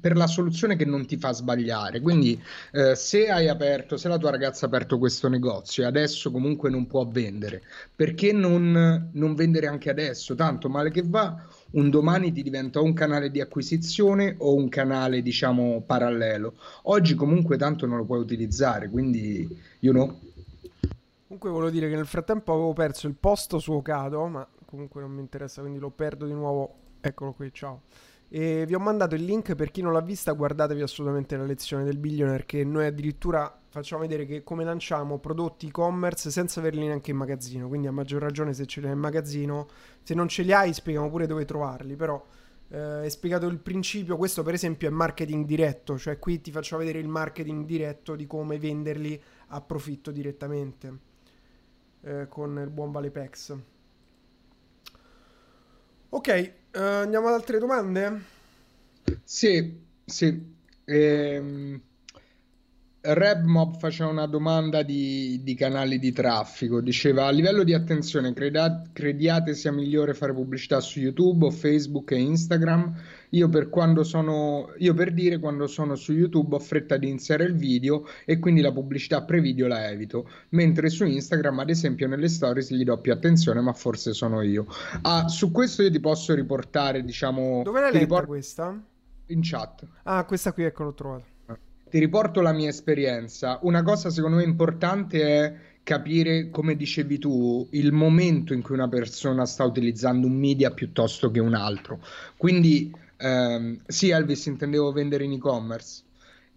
per 0.00 0.16
la 0.16 0.26
soluzione 0.26 0.76
che 0.76 0.84
non 0.84 1.06
ti 1.06 1.16
fa 1.16 1.32
sbagliare. 1.32 2.00
Quindi, 2.00 2.40
eh, 2.72 2.94
se 2.94 3.28
hai 3.28 3.48
aperto, 3.48 3.96
se 3.96 4.08
la 4.08 4.18
tua 4.18 4.30
ragazza 4.30 4.64
ha 4.64 4.68
aperto 4.68 4.98
questo 4.98 5.28
negozio 5.28 5.82
e 5.82 5.86
adesso 5.86 6.30
comunque 6.30 6.70
non 6.70 6.86
può 6.86 7.06
vendere, 7.06 7.62
perché 7.94 8.32
non, 8.32 9.10
non 9.12 9.34
vendere 9.34 9.66
anche 9.66 9.90
adesso? 9.90 10.34
Tanto 10.34 10.68
male 10.68 10.90
che 10.90 11.02
va, 11.04 11.44
un 11.72 11.90
domani 11.90 12.32
ti 12.32 12.42
diventa 12.42 12.78
o 12.80 12.84
un 12.84 12.92
canale 12.92 13.30
di 13.30 13.40
acquisizione 13.40 14.34
o 14.38 14.54
un 14.54 14.68
canale, 14.68 15.22
diciamo, 15.22 15.82
parallelo. 15.84 16.54
Oggi 16.84 17.14
comunque 17.14 17.56
tanto 17.56 17.86
non 17.86 17.96
lo 17.98 18.04
puoi 18.04 18.20
utilizzare, 18.20 18.88
quindi, 18.88 19.48
you 19.80 19.92
know. 19.92 20.20
Comunque 21.32 21.58
volevo 21.58 21.72
dire 21.72 21.88
che 21.88 21.96
nel 21.96 22.06
frattempo 22.06 22.52
avevo 22.52 22.74
perso 22.74 23.06
il 23.06 23.14
posto 23.14 23.58
su 23.58 23.72
Ocado, 23.72 24.26
ma 24.26 24.46
comunque 24.66 25.00
non 25.00 25.12
mi 25.12 25.20
interessa, 25.22 25.62
quindi 25.62 25.78
lo 25.78 25.88
perdo 25.88 26.26
di 26.26 26.34
nuovo. 26.34 26.74
Eccolo 27.00 27.32
qui, 27.32 27.50
ciao. 27.50 27.84
E 28.28 28.66
vi 28.66 28.74
ho 28.74 28.78
mandato 28.78 29.14
il 29.14 29.24
link 29.24 29.54
per 29.54 29.70
chi 29.70 29.80
non 29.80 29.94
l'ha 29.94 30.02
vista, 30.02 30.32
guardatevi 30.32 30.82
assolutamente 30.82 31.34
la 31.38 31.44
lezione 31.44 31.84
del 31.84 31.96
billionaire 31.96 32.44
che 32.44 32.64
noi 32.64 32.84
addirittura 32.84 33.62
facciamo 33.70 34.02
vedere 34.02 34.26
che 34.26 34.42
come 34.42 34.62
lanciamo 34.62 35.20
prodotti 35.20 35.68
e-commerce 35.68 36.30
senza 36.30 36.60
averli 36.60 36.86
neanche 36.86 37.12
in 37.12 37.16
magazzino, 37.16 37.66
quindi 37.66 37.86
a 37.86 37.92
maggior 37.92 38.20
ragione 38.20 38.52
se 38.52 38.66
ce 38.66 38.80
li 38.80 38.88
hai 38.88 38.92
in 38.92 38.98
magazzino, 38.98 39.68
se 40.02 40.12
non 40.12 40.28
ce 40.28 40.42
li 40.42 40.52
hai 40.52 40.74
spieghiamo 40.74 41.08
pure 41.08 41.26
dove 41.26 41.46
trovarli, 41.46 41.96
però 41.96 42.22
eh, 42.68 43.04
è 43.04 43.08
spiegato 43.08 43.46
il 43.46 43.58
principio, 43.58 44.18
questo 44.18 44.42
per 44.42 44.52
esempio 44.52 44.86
è 44.86 44.90
marketing 44.90 45.46
diretto, 45.46 45.96
cioè 45.96 46.18
qui 46.18 46.42
ti 46.42 46.50
faccio 46.50 46.76
vedere 46.76 46.98
il 46.98 47.08
marketing 47.08 47.64
diretto 47.64 48.16
di 48.16 48.26
come 48.26 48.58
venderli 48.58 49.18
a 49.46 49.62
profitto 49.62 50.10
direttamente 50.10 51.10
eh, 52.02 52.26
con 52.28 52.58
il 52.62 52.70
buon 52.70 52.90
Valepex. 52.92 53.56
Ok, 56.10 56.28
eh, 56.28 56.52
andiamo 56.72 57.28
ad 57.28 57.34
altre 57.34 57.58
domande? 57.58 58.20
Sì, 59.24 59.80
sì. 60.04 60.54
Ehm, 60.84 61.80
RebMob 63.04 63.78
faceva 63.78 64.10
una 64.10 64.26
domanda 64.26 64.82
di, 64.82 65.40
di 65.42 65.54
canali 65.54 65.98
di 65.98 66.12
traffico, 66.12 66.80
diceva 66.80 67.26
a 67.26 67.30
livello 67.30 67.64
di 67.64 67.74
attenzione, 67.74 68.32
creda- 68.32 68.82
crediate 68.92 69.54
sia 69.54 69.72
migliore 69.72 70.14
fare 70.14 70.32
pubblicità 70.32 70.78
su 70.80 71.00
YouTube 71.00 71.46
o 71.46 71.50
Facebook 71.50 72.12
e 72.12 72.20
Instagram? 72.20 72.94
Io 73.34 73.48
per, 73.48 73.68
quando 73.68 74.02
sono, 74.04 74.72
io 74.78 74.94
per 74.94 75.12
dire 75.12 75.38
quando 75.38 75.66
sono 75.66 75.94
su 75.94 76.12
YouTube 76.12 76.54
ho 76.54 76.58
fretta 76.58 76.96
di 76.96 77.08
iniziare 77.08 77.44
il 77.44 77.54
video 77.54 78.06
e 78.24 78.38
quindi 78.38 78.60
la 78.60 78.72
pubblicità 78.72 79.22
pre-video 79.22 79.66
la 79.66 79.88
evito, 79.88 80.28
mentre 80.50 80.88
su 80.88 81.04
Instagram 81.04 81.60
ad 81.60 81.70
esempio 81.70 82.08
nelle 82.08 82.28
stories 82.28 82.72
gli 82.72 82.84
do 82.84 82.98
più 82.98 83.12
attenzione, 83.12 83.60
ma 83.60 83.72
forse 83.72 84.12
sono 84.12 84.42
io. 84.42 84.66
Ah, 85.02 85.28
su 85.28 85.50
questo 85.50 85.82
io 85.82 85.90
ti 85.90 86.00
posso 86.00 86.34
riportare, 86.34 87.04
diciamo... 87.04 87.62
Dove 87.62 87.80
l'hai 87.80 87.98
riporto 87.98 88.26
questa? 88.26 88.80
in 89.26 89.40
chat. 89.42 89.86
Ah, 90.04 90.24
questa 90.24 90.52
qui, 90.52 90.64
ecco, 90.64 90.84
l'ho 90.84 90.94
trovata. 90.94 91.30
Ti 91.92 91.98
riporto 91.98 92.40
la 92.40 92.52
mia 92.52 92.70
esperienza. 92.70 93.58
Una 93.62 93.82
cosa 93.82 94.08
secondo 94.08 94.38
me 94.38 94.44
importante 94.44 95.22
è 95.22 95.54
capire, 95.82 96.48
come 96.48 96.74
dicevi 96.74 97.18
tu, 97.18 97.68
il 97.72 97.92
momento 97.92 98.54
in 98.54 98.62
cui 98.62 98.74
una 98.74 98.88
persona 98.88 99.44
sta 99.44 99.64
utilizzando 99.64 100.26
un 100.26 100.32
media 100.32 100.70
piuttosto 100.70 101.30
che 101.30 101.40
un 101.40 101.54
altro. 101.54 102.00
Quindi, 102.38 102.90
ehm, 103.22 103.80
sì, 103.86 104.10
Elvis, 104.10 104.46
intendevo 104.46 104.92
vendere 104.92 105.24
in 105.24 105.32
e-commerce. 105.32 106.02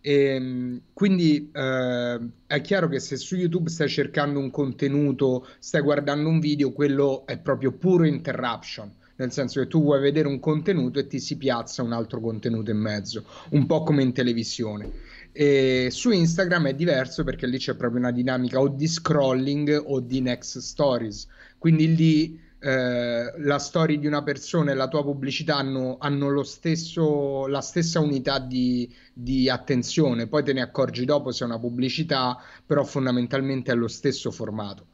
E, 0.01 0.81
quindi 0.93 1.49
eh, 1.51 2.29
è 2.45 2.61
chiaro 2.61 2.87
che 2.87 2.99
se 2.99 3.17
su 3.17 3.35
YouTube 3.35 3.69
stai 3.69 3.89
cercando 3.89 4.39
un 4.39 4.51
contenuto, 4.51 5.47
stai 5.59 5.81
guardando 5.81 6.29
un 6.29 6.39
video, 6.39 6.71
quello 6.71 7.25
è 7.25 7.39
proprio 7.39 7.71
puro 7.71 8.05
interruption 8.05 8.91
nel 9.17 9.31
senso 9.31 9.61
che 9.61 9.67
tu 9.67 9.81
vuoi 9.81 10.01
vedere 10.01 10.27
un 10.27 10.39
contenuto 10.39 10.99
e 10.99 11.07
ti 11.07 11.19
si 11.19 11.37
piazza 11.37 11.81
un 11.81 11.93
altro 11.93 12.19
contenuto 12.19 12.71
in 12.71 12.77
mezzo, 12.77 13.25
un 13.51 13.65
po' 13.65 13.83
come 13.83 14.03
in 14.03 14.13
televisione. 14.13 14.91
E 15.31 15.89
su 15.91 16.11
Instagram 16.11 16.67
è 16.67 16.73
diverso 16.73 17.23
perché 17.23 17.47
lì 17.47 17.57
c'è 17.57 17.75
proprio 17.75 17.99
una 17.99 18.11
dinamica 18.11 18.59
o 18.59 18.67
di 18.67 18.87
scrolling 18.87 19.83
o 19.85 19.99
di 19.99 20.21
next 20.21 20.59
stories. 20.59 21.27
Quindi 21.57 21.95
lì 21.95 22.39
eh, 22.65 23.31
la 23.37 23.59
storia 23.59 23.95
di 23.95 24.07
una 24.07 24.23
persona 24.23 24.71
e 24.71 24.73
la 24.73 24.87
tua 24.87 25.03
pubblicità 25.03 25.57
hanno, 25.57 25.97
hanno 25.99 26.41
stesso, 26.41 27.45
la 27.45 27.61
stessa 27.61 27.99
unità 27.99 28.39
di, 28.39 28.91
di 29.13 29.47
attenzione. 29.47 30.25
Poi 30.25 30.43
te 30.43 30.51
ne 30.51 30.61
accorgi 30.61 31.05
dopo 31.05 31.31
se 31.31 31.43
è 31.43 31.47
una 31.47 31.59
pubblicità, 31.59 32.41
però 32.65 32.83
fondamentalmente 32.83 33.71
è 33.71 33.75
lo 33.75 33.87
stesso 33.87 34.31
formato. 34.31 34.87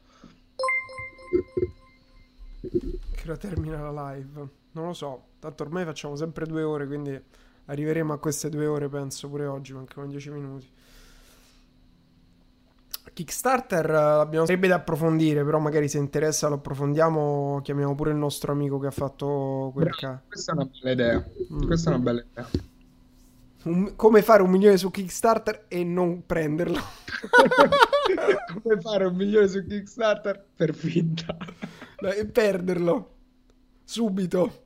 Che 2.60 3.36
termina 3.38 3.90
la 3.90 4.12
live. 4.12 4.48
Non 4.72 4.88
lo 4.88 4.92
so. 4.92 5.28
Tanto 5.38 5.62
ormai 5.62 5.86
facciamo 5.86 6.14
sempre 6.14 6.44
due 6.44 6.64
ore, 6.64 6.86
quindi 6.86 7.18
arriveremo 7.64 8.12
a 8.12 8.18
queste 8.18 8.50
due 8.50 8.66
ore, 8.66 8.90
penso, 8.90 9.30
pure 9.30 9.46
oggi. 9.46 9.72
Mancano 9.72 10.08
dieci 10.08 10.28
minuti. 10.28 10.68
Kickstarter 13.12 13.90
eh, 13.90 13.96
abbiamo 13.96 14.46
sarebbe 14.46 14.68
da 14.68 14.76
approfondire, 14.76 15.44
però 15.44 15.58
magari 15.58 15.88
se 15.88 15.98
interessa 15.98 16.48
lo 16.48 16.56
approfondiamo, 16.56 17.60
chiamiamo 17.62 17.94
pure 17.94 18.10
il 18.10 18.16
nostro 18.16 18.52
amico 18.52 18.78
che 18.78 18.86
ha 18.86 18.92
fatto 18.92 19.70
quel 19.72 19.86
Bravo, 19.86 19.98
ca- 19.98 20.22
questa 20.26 20.52
è 20.52 20.54
una 20.54 20.64
bella 20.64 20.90
idea. 20.90 21.30
Mm. 21.52 21.66
Questa 21.66 21.90
è 21.90 21.94
una 21.94 22.02
bella 22.02 22.24
idea. 22.30 22.48
Un- 23.64 23.92
come 23.96 24.22
fare 24.22 24.42
un 24.42 24.50
milione 24.50 24.76
su 24.76 24.90
Kickstarter 24.90 25.66
e 25.68 25.84
non 25.84 26.24
prenderlo. 26.26 26.78
Come 28.62 28.80
fare 28.80 29.04
un 29.04 29.14
milione 29.14 29.46
su 29.46 29.64
Kickstarter 29.64 30.44
per 30.56 30.74
finta? 30.74 31.36
e 32.16 32.26
perderlo 32.26 33.14
subito. 33.84 34.64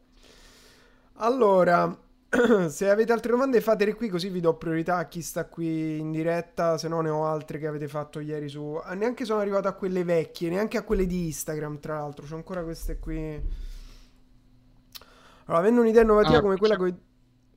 Allora, 1.15 1.97
se 2.69 2.89
avete 2.91 3.13
altre 3.13 3.31
domande 3.33 3.61
fatele 3.61 3.95
qui 3.95 4.09
così 4.09 4.29
vi 4.29 4.41
do 4.41 4.55
priorità 4.57 4.97
a 4.97 5.07
chi 5.09 5.23
sta 5.23 5.47
qui 5.47 5.99
in 5.99 6.11
diretta, 6.13 6.79
se 6.79 6.89
no 6.89 7.01
ne 7.01 7.09
ho 7.11 7.25
altre 7.27 7.59
che 7.59 7.67
avete 7.67 7.89
fatto 7.89 8.21
ieri 8.21 8.49
su... 8.49 8.79
ah, 8.83 8.95
Neanche 8.95 9.25
sono 9.25 9.41
arrivato 9.41 9.69
a 9.69 9.73
quelle 9.73 10.05
vecchie, 10.05 10.51
neanche 10.51 10.77
a 10.79 10.83
quelle 10.83 11.07
di 11.07 11.27
Instagram, 11.27 11.79
tra 11.81 11.99
l'altro, 11.99 12.27
c'ho 12.27 12.37
ancora 12.37 12.63
queste 12.63 12.99
qui. 12.99 13.43
Allora, 15.47 15.63
avendo 15.63 15.81
un'idea 15.81 16.03
innovativa 16.03 16.41
Ah, 16.41 16.41
come 16.41 16.57
quella 16.57 16.77
che 16.77 16.83
ho, 16.83 16.99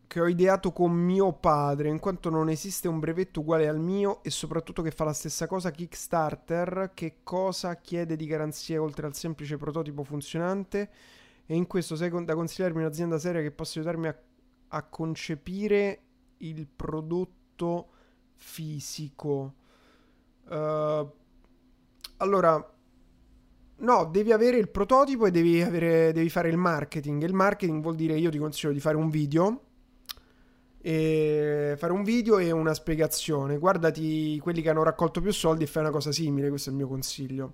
che 0.08 0.20
ho 0.22 0.28
ideato 0.28 0.72
con 0.72 0.92
mio 0.92 1.34
padre, 1.34 1.90
in 1.90 2.00
quanto 2.00 2.30
non 2.30 2.50
esiste 2.50 2.88
un 2.88 3.00
brevetto 3.00 3.40
uguale 3.42 3.68
al 3.68 3.80
mio 3.80 4.22
e 4.24 4.30
soprattutto 4.30 4.82
che 4.82 4.92
fa 4.92 5.04
la 5.06 5.14
stessa 5.14 5.48
cosa 5.48 5.72
Kickstarter, 5.72 6.92
che 6.94 7.18
cosa 7.24 7.76
chiede 7.78 8.16
di 8.16 8.26
garanzia 8.28 8.82
oltre 8.82 9.08
al 9.08 9.16
semplice 9.16 9.58
prototipo 9.58 10.04
funzionante? 10.04 10.90
E 11.46 11.56
in 11.56 11.66
questo 11.68 11.96
sei 11.96 12.10
con- 12.12 12.26
da 12.26 12.36
consigliarmi 12.36 12.80
un'azienda 12.82 13.18
seria 13.18 13.42
che 13.42 13.52
possa 13.52 13.80
aiutarmi 13.80 14.08
a, 14.08 14.16
a 14.70 14.84
concepire 14.84 16.02
il 16.38 16.68
prodotto 16.68 17.90
fisico. 18.36 19.54
Eh, 20.50 21.08
allora, 22.18 22.74
no, 23.78 24.06
devi 24.06 24.32
avere 24.32 24.58
il 24.58 24.70
prototipo 24.70 25.26
e 25.26 25.32
devi, 25.32 25.62
avere- 25.62 26.12
devi 26.12 26.30
fare 26.30 26.50
il 26.50 26.58
marketing. 26.58 27.24
Il 27.24 27.34
marketing 27.34 27.82
vuol 27.82 27.96
dire 27.96 28.18
io 28.18 28.30
ti 28.30 28.38
consiglio 28.38 28.74
di 28.74 28.80
fare 28.80 28.98
un 28.98 29.10
video. 29.10 29.64
E 30.82 31.76
fare 31.78 31.92
un 31.92 32.04
video 32.04 32.38
e 32.38 32.52
una 32.52 32.74
spiegazione. 32.74 33.58
Guardati 33.58 34.40
quelli 34.40 34.62
che 34.62 34.70
hanno 34.70 34.84
raccolto 34.84 35.22
più 35.22 35.32
soldi 35.32 35.64
e 35.64 35.68
fai 35.68 35.84
una 35.84 35.92
cosa 35.92 36.12
simile. 36.12 36.50
Questo 36.50 36.70
è 36.70 36.72
il 36.72 36.78
mio 36.78 36.88
consiglio. 36.88 37.54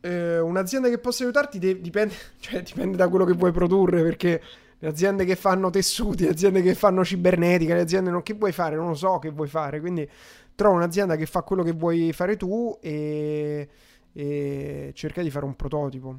Eh, 0.00 0.38
un'azienda 0.38 0.88
che 0.88 0.98
possa 0.98 1.24
aiutarti 1.24 1.58
de- 1.58 1.80
dipende, 1.80 2.14
cioè, 2.38 2.62
dipende 2.62 2.96
da 2.96 3.08
quello 3.08 3.24
che 3.24 3.32
vuoi 3.32 3.52
produrre. 3.52 4.02
Perché 4.02 4.42
le 4.78 4.88
aziende 4.88 5.24
che 5.24 5.36
fanno 5.36 5.70
tessuti, 5.70 6.24
le 6.24 6.30
aziende 6.30 6.62
che 6.62 6.74
fanno 6.74 7.04
cibernetica, 7.04 7.74
le 7.74 7.80
aziende 7.80 8.10
non, 8.10 8.22
che 8.22 8.34
vuoi 8.34 8.52
fare, 8.52 8.76
non 8.76 8.88
lo 8.88 8.94
so 8.94 9.18
che 9.18 9.30
vuoi 9.30 9.48
fare. 9.48 9.80
Quindi 9.80 10.08
trova 10.54 10.76
un'azienda 10.76 11.16
che 11.16 11.26
fa 11.26 11.42
quello 11.42 11.62
che 11.62 11.72
vuoi 11.72 12.12
fare 12.12 12.36
tu 12.36 12.76
e, 12.80 13.68
e 14.12 14.90
cerca 14.94 15.22
di 15.22 15.30
fare 15.30 15.44
un 15.44 15.56
prototipo. 15.56 16.18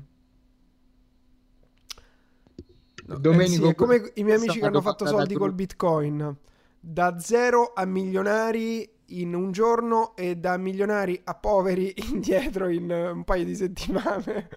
No, 3.05 3.15
eh 3.15 3.19
Domenico, 3.19 3.65
sì, 3.65 3.71
è 3.71 3.75
come 3.75 4.11
i 4.15 4.23
miei 4.23 4.37
amici 4.37 4.59
che 4.59 4.65
hanno 4.65 4.81
fatto 4.81 5.05
soldi 5.05 5.35
col 5.35 5.53
Bitcoin. 5.53 6.35
Da 6.79 7.19
zero 7.19 7.73
a 7.75 7.85
milionari 7.85 8.89
in 9.11 9.33
un 9.33 9.51
giorno 9.51 10.15
e 10.15 10.35
da 10.35 10.57
milionari 10.57 11.19
a 11.23 11.35
poveri 11.35 11.93
indietro 12.11 12.69
in 12.69 12.89
eh, 12.91 13.09
un 13.09 13.23
paio 13.23 13.45
di 13.45 13.55
settimane. 13.55 14.49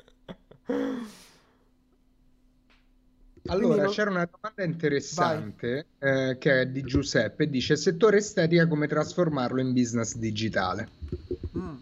Allora, 3.51 3.83
non- 3.83 3.93
c'era 3.93 4.11
una 4.11 4.29
domanda 4.31 4.73
interessante 4.73 5.87
eh, 5.99 6.37
che 6.39 6.61
è 6.61 6.67
di 6.67 6.83
Giuseppe, 6.83 7.49
dice 7.49 7.77
settore 7.77 8.19
estetica 8.19 8.67
come 8.67 8.87
trasformarlo 8.87 9.61
in 9.61 9.73
business 9.73 10.17
digitale. 10.17 10.89
Mm. 11.59 11.77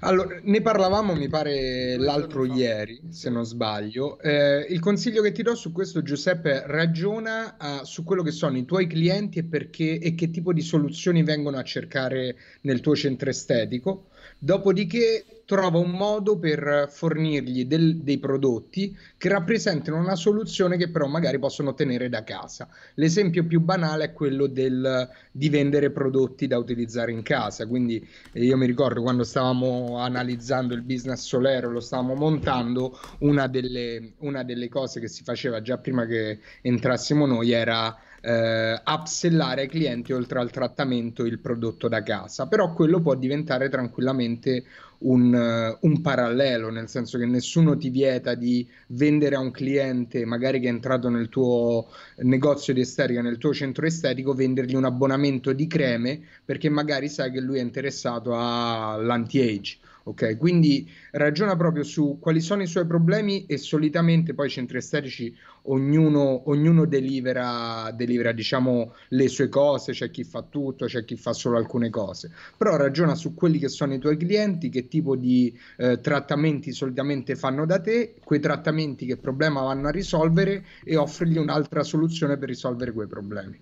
Allora, 0.00 0.40
ne 0.42 0.62
parlavamo, 0.62 1.14
mi 1.14 1.28
pare, 1.28 1.96
l'altro 1.98 2.44
ieri, 2.44 3.00
se 3.10 3.28
non 3.28 3.44
sbaglio. 3.44 4.18
Eh, 4.20 4.66
il 4.70 4.80
consiglio 4.80 5.22
che 5.22 5.32
ti 5.32 5.42
do 5.42 5.54
su 5.54 5.72
questo, 5.72 6.02
Giuseppe, 6.02 6.62
ragiona 6.66 7.56
eh, 7.56 7.84
su 7.84 8.02
quello 8.02 8.22
che 8.22 8.30
sono 8.30 8.56
i 8.56 8.64
tuoi 8.64 8.86
clienti 8.86 9.40
e 9.40 9.44
perché 9.44 9.98
e 9.98 10.14
che 10.14 10.30
tipo 10.30 10.52
di 10.52 10.62
soluzioni 10.62 11.22
vengono 11.22 11.58
a 11.58 11.62
cercare 11.62 12.36
nel 12.62 12.80
tuo 12.80 12.96
centro 12.96 13.28
estetico. 13.28 14.09
Dopodiché 14.42 15.42
trova 15.44 15.76
un 15.78 15.90
modo 15.90 16.38
per 16.38 16.86
fornirgli 16.90 17.66
del- 17.66 17.98
dei 17.98 18.18
prodotti 18.18 18.96
che 19.18 19.28
rappresentino 19.28 19.98
una 19.98 20.14
soluzione 20.16 20.78
che 20.78 20.88
però 20.88 21.08
magari 21.08 21.38
possono 21.38 21.70
ottenere 21.70 22.08
da 22.08 22.24
casa. 22.24 22.66
L'esempio 22.94 23.44
più 23.44 23.60
banale 23.60 24.04
è 24.04 24.12
quello 24.14 24.46
del, 24.46 25.06
di 25.30 25.48
vendere 25.50 25.90
prodotti 25.90 26.46
da 26.46 26.56
utilizzare 26.56 27.12
in 27.12 27.22
casa. 27.22 27.66
Quindi 27.66 28.06
e 28.32 28.42
io 28.44 28.56
mi 28.56 28.64
ricordo 28.66 29.02
quando 29.02 29.24
stavamo 29.24 29.98
analizzando 29.98 30.72
il 30.72 30.82
business 30.82 31.26
Solero, 31.26 31.68
lo 31.70 31.80
stavamo 31.80 32.14
montando, 32.14 32.96
una 33.18 33.46
delle, 33.46 34.12
una 34.20 34.42
delle 34.42 34.68
cose 34.68 35.00
che 35.00 35.08
si 35.08 35.22
faceva 35.22 35.60
già 35.60 35.76
prima 35.76 36.06
che 36.06 36.40
entrassimo 36.62 37.26
noi 37.26 37.50
era 37.50 37.94
eh, 38.20 38.80
upsellare 38.84 39.62
ai 39.62 39.68
clienti 39.68 40.12
oltre 40.12 40.38
al 40.38 40.50
trattamento 40.50 41.24
il 41.24 41.38
prodotto 41.38 41.88
da 41.88 42.02
casa. 42.02 42.46
Però 42.46 42.72
quello 42.72 43.00
può 43.00 43.14
diventare 43.14 43.68
tranquillamente 43.68 44.64
un, 45.00 45.34
eh, 45.34 45.78
un 45.80 46.00
parallelo, 46.00 46.70
nel 46.70 46.88
senso 46.88 47.18
che 47.18 47.26
nessuno 47.26 47.76
ti 47.76 47.90
vieta 47.90 48.34
di 48.34 48.66
vendere 48.88 49.36
a 49.36 49.40
un 49.40 49.50
cliente, 49.50 50.24
magari 50.24 50.60
che 50.60 50.66
è 50.66 50.70
entrato 50.70 51.08
nel 51.08 51.28
tuo 51.28 51.88
negozio 52.18 52.74
di 52.74 52.80
estetica, 52.80 53.22
nel 53.22 53.38
tuo 53.38 53.52
centro 53.54 53.86
estetico, 53.86 54.34
vendergli 54.34 54.74
un 54.74 54.84
abbonamento 54.84 55.52
di 55.52 55.66
creme 55.66 56.20
perché 56.44 56.68
magari 56.68 57.08
sai 57.08 57.30
che 57.30 57.40
lui 57.40 57.58
è 57.58 57.62
interessato 57.62 58.34
all'anti-age. 58.34 59.78
Ok, 60.02 60.38
quindi 60.38 60.90
ragiona 61.12 61.56
proprio 61.56 61.82
su 61.82 62.18
quali 62.20 62.40
sono 62.40 62.62
i 62.62 62.66
suoi 62.66 62.86
problemi 62.86 63.44
e 63.46 63.58
solitamente 63.58 64.32
poi 64.32 64.46
i 64.46 64.50
centri 64.50 64.78
estetici 64.78 65.36
ognuno, 65.62 66.48
ognuno 66.48 66.86
delivera, 66.86 67.90
delivera, 67.94 68.32
diciamo, 68.32 68.94
le 69.08 69.28
sue 69.28 69.48
cose, 69.48 69.92
c'è 69.92 70.10
chi 70.10 70.24
fa 70.24 70.42
tutto, 70.42 70.86
c'è 70.86 71.04
chi 71.04 71.16
fa 71.16 71.32
solo 71.32 71.58
alcune 71.58 71.90
cose, 71.90 72.32
però 72.56 72.76
ragiona 72.76 73.14
su 73.14 73.34
quelli 73.34 73.58
che 73.58 73.68
sono 73.68 73.92
i 73.92 73.98
tuoi 73.98 74.16
clienti, 74.16 74.70
che 74.70 74.88
tipo 74.88 75.16
di 75.16 75.56
eh, 75.76 76.00
trattamenti 76.00 76.72
solitamente 76.72 77.36
fanno 77.36 77.66
da 77.66 77.78
te, 77.78 78.14
quei 78.24 78.40
trattamenti 78.40 79.04
che 79.04 79.16
problema 79.16 79.60
vanno 79.62 79.88
a 79.88 79.90
risolvere 79.90 80.64
e 80.82 80.96
offrigli 80.96 81.36
un'altra 81.36 81.82
soluzione 81.82 82.38
per 82.38 82.48
risolvere 82.48 82.92
quei 82.92 83.06
problemi. 83.06 83.60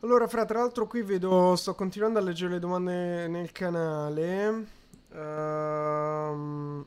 Allora, 0.00 0.26
fra 0.26 0.46
tra 0.46 0.60
l'altro 0.60 0.86
qui 0.86 1.02
vedo, 1.02 1.54
sto 1.56 1.74
continuando 1.74 2.18
a 2.18 2.22
leggere 2.22 2.52
le 2.52 2.58
domande 2.58 3.28
nel 3.28 3.52
canale. 3.52 4.78
Ehm, 5.12 6.86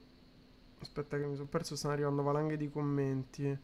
aspetta 0.79 1.17
che 1.17 1.25
mi 1.25 1.35
sono 1.35 1.47
perso, 1.47 1.75
stanno 1.75 1.93
arrivando 1.93 2.23
valanghe 2.23 2.57
di 2.57 2.69
commenti. 2.69 3.57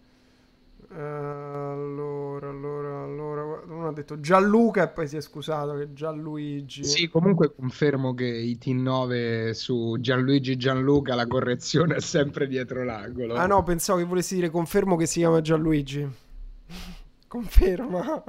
Eh, 0.91 0.95
allora, 0.95 2.49
allora, 2.49 3.03
allora, 3.03 3.61
uno 3.65 3.88
ha 3.88 3.94
detto 3.94 4.19
Gianluca 4.19 4.84
e 4.84 4.88
poi 4.88 5.07
si 5.07 5.18
è 5.18 5.22
scusato 5.22 5.76
che 5.76 5.94
Gianluigi. 5.94 6.84
Sì, 6.84 7.10
comunque 7.10 7.53
confermo 7.53 8.14
che 8.14 8.26
i 8.26 8.57
T9 8.60 9.52
su 9.52 9.98
Gianluigi 9.99 10.57
Gianluca 10.57 11.15
la 11.15 11.27
correzione 11.27 11.95
è 11.95 12.02
sempre 12.02 12.48
dietro 12.48 12.84
l'angolo. 12.84 13.36
Ah 13.36 13.45
no, 13.45 13.61
pensavo 13.64 13.99
che 13.99 14.06
volessi 14.06 14.36
dire 14.36 14.49
confermo 14.49 14.95
che 14.95 15.06
si 15.06 15.19
chiama 15.19 15.41
Gianluigi. 15.41 16.07
Conferma. 17.27 18.23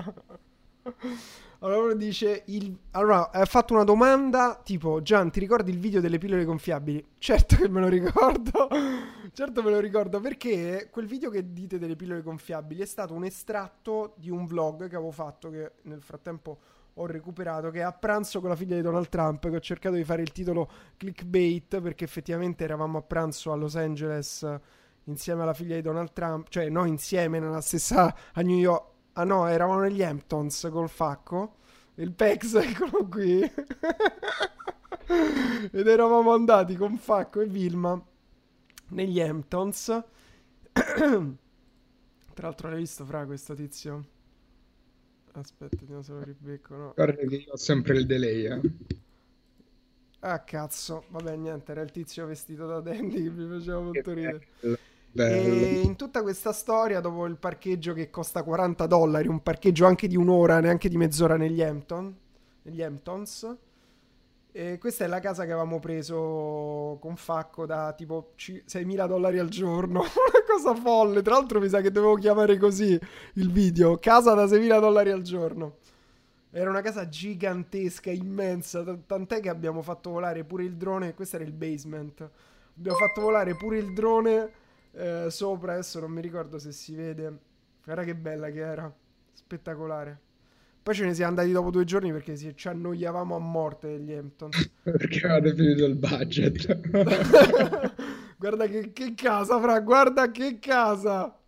Allora 1.63 1.93
dice 1.93 2.43
il... 2.47 2.75
Allora, 2.93 3.31
ha 3.31 3.45
fatto 3.45 3.75
una 3.75 3.85
domanda 3.85 4.59
tipo 4.65 5.03
Gian, 5.03 5.31
ti 5.31 5.41
ricordi 5.41 5.71
il 5.71 5.79
video 5.79 6.01
delle 6.01 6.17
pillole 6.17 6.45
gonfiabili? 6.45 7.05
Certo 7.19 7.57
che 7.57 7.69
me 7.69 7.81
lo 7.81 7.89
ricordo. 7.89 8.69
certo 9.33 9.63
me 9.63 9.71
lo 9.71 9.79
ricordo 9.79 10.21
perché 10.21 10.89
quel 10.91 11.07
video 11.07 11.31
che 11.31 11.53
dite 11.53 11.79
delle 11.79 11.97
pillole 11.97 12.23
gonfiabili 12.23 12.81
è 12.81 12.87
stato 12.87 13.15
un 13.15 13.25
estratto 13.25 14.15
di 14.17 14.31
un 14.31 14.47
vlog 14.47 14.89
che 14.89 14.97
avevo 14.97 15.13
fatto 15.13 15.51
che 15.51 15.73
nel 15.83 16.03
frattempo 16.03 16.59
ho 16.95 17.07
recuperato 17.07 17.71
che 17.71 17.79
è 17.79 17.83
a 17.83 17.93
pranzo 17.93 18.41
con 18.41 18.49
la 18.49 18.57
figlia 18.57 18.75
di 18.75 18.83
Donald 18.83 19.09
Trump 19.09 19.49
che 19.49 19.57
ho 19.57 19.61
cercato 19.61 19.95
di 19.95 20.05
fare 20.05 20.23
il 20.23 20.33
titolo 20.33 20.69
clickbait 20.97 21.81
perché 21.81 22.05
effettivamente 22.05 22.65
eravamo 22.65 22.99
a 22.99 23.03
pranzo 23.03 23.53
a 23.53 23.55
Los 23.55 23.77
Angeles 23.77 24.45
insieme 25.05 25.43
alla 25.43 25.55
figlia 25.55 25.77
di 25.77 25.83
Donald 25.83 26.13
Trump, 26.13 26.49
cioè 26.49 26.69
no 26.69 26.85
insieme 26.85 27.39
nella 27.39 27.61
stessa 27.61 28.15
a 28.33 28.41
New 28.41 28.59
York 28.59 28.90
Ah 29.15 29.25
no, 29.25 29.47
eravamo 29.47 29.81
negli 29.81 30.03
Hamptons 30.03 30.69
col 30.71 30.89
facco. 30.89 31.57
Il 31.95 32.13
Pex, 32.13 32.55
eccolo 32.63 33.07
qui. 33.09 33.41
Ed 35.73 35.87
eravamo 35.87 36.33
andati 36.33 36.77
con 36.77 36.97
Facco 36.97 37.41
e 37.41 37.47
Vilma 37.47 38.01
negli 38.89 39.21
Hamptons. 39.21 39.87
Tra 40.73 42.47
l'altro 42.49 42.69
l'hai 42.69 42.79
visto 42.79 43.05
fra 43.05 43.27
questo 43.27 43.55
tizio? 43.55 44.05
Aspetta, 45.33 45.77
vediamo 45.79 46.03
se 46.03 46.13
lo 46.13 46.23
ribecco, 46.23 46.77
no. 46.77 46.93
Guarda 46.95 47.27
che 47.27 47.37
io 47.37 47.53
ho 47.53 47.57
sempre 47.57 47.99
il 47.99 48.07
delay, 48.07 48.45
eh. 48.47 48.61
Ah 50.21 50.41
cazzo, 50.45 51.05
vabbè 51.09 51.35
niente, 51.37 51.73
era 51.73 51.81
il 51.81 51.91
tizio 51.91 52.27
vestito 52.27 52.67
da 52.67 52.81
dandy 52.81 53.23
che 53.23 53.31
mi 53.31 53.59
faceva 53.59 53.81
molto 53.81 54.13
ridere. 54.13 54.47
bello. 54.61 54.79
E 55.13 55.81
in 55.83 55.97
tutta 55.97 56.23
questa 56.23 56.53
storia, 56.53 57.01
dopo 57.01 57.27
il 57.27 57.37
parcheggio 57.37 57.93
che 57.93 58.11
costa 58.11 58.43
40 58.43 58.87
dollari, 58.87 59.29
un 59.29 59.43
parcheggio 59.43 59.87
anche 59.87 60.07
di 60.07 60.17
un'ora, 60.17 60.61
neanche 60.61 60.89
di 60.89 60.97
mezz'ora 60.97 61.37
negli, 61.37 61.63
Hampton, 61.63 62.15
negli 62.63 62.83
Hamptons, 62.83 63.57
e 64.53 64.79
questa 64.79 65.05
è 65.05 65.07
la 65.07 65.21
casa 65.21 65.45
che 65.45 65.53
avevamo 65.53 65.79
preso 65.79 66.99
con 67.01 67.15
Facco 67.15 67.67
da 67.67 67.93
tipo 67.93 68.33
ci- 68.35 68.63
6.000 68.67 69.07
dollari 69.07 69.39
al 69.39 69.49
giorno. 69.49 70.01
Una 70.03 70.45
cosa 70.47 70.75
folle. 70.75 71.23
Tra 71.23 71.35
l'altro 71.35 71.61
mi 71.61 71.69
sa 71.69 71.81
che 71.81 71.93
dovevo 71.93 72.15
chiamare 72.17 72.59
così 72.59 72.99
il 73.35 73.53
video. 73.53 73.97
Casa 73.99 74.35
da 74.35 74.47
6.000 74.47 74.81
dollari 74.81 75.11
al 75.11 75.23
giorno. 75.23 75.77
Era 76.51 76.69
una 76.69 76.81
casa 76.81 77.09
gigantesca, 77.09 78.11
immensa. 78.11 78.83
Tant'è 79.07 79.39
che 79.39 79.49
abbiamo 79.49 79.83
fatto 79.83 80.11
volare 80.11 80.43
pure 80.43 80.65
il 80.65 80.75
drone. 80.75 81.15
Questo 81.15 81.37
era 81.37 81.45
il 81.45 81.53
basement. 81.53 82.29
Abbiamo 82.77 82.99
fatto 82.99 83.21
volare 83.21 83.55
pure 83.55 83.79
il 83.79 83.93
drone 83.95 84.51
eh, 84.93 85.27
sopra. 85.31 85.73
Adesso 85.73 86.01
non 86.01 86.11
mi 86.13 86.21
ricordo 86.21 86.59
se 86.59 86.73
si 86.73 86.95
vede. 86.95 87.39
Guarda 87.85 88.05
che 88.05 88.15
bella 88.15 88.51
che 88.51 88.61
era. 88.61 88.93
Spettacolare. 89.33 90.21
Poi 90.83 90.95
ce 90.95 91.05
ne 91.05 91.15
siamo 91.15 91.31
andati 91.31 91.53
dopo 91.53 91.71
due 91.71 91.85
giorni 91.85 92.11
perché 92.11 92.37
si- 92.37 92.57
ci 92.57 92.69
annoiavamo 92.69 93.37
a 93.37 93.39
morte 93.39 93.89
degli 93.89 94.13
Hampton. 94.13 94.49
Perché 94.83 95.27
avete 95.27 95.55
finito 95.55 95.85
il 95.85 95.95
budget. 95.97 96.81
guarda 98.39 98.67
che, 98.67 98.93
che 98.93 99.15
casa, 99.15 99.61
fra, 99.61 99.79
guarda 99.81 100.31
che 100.31 100.59
casa. 100.59 101.39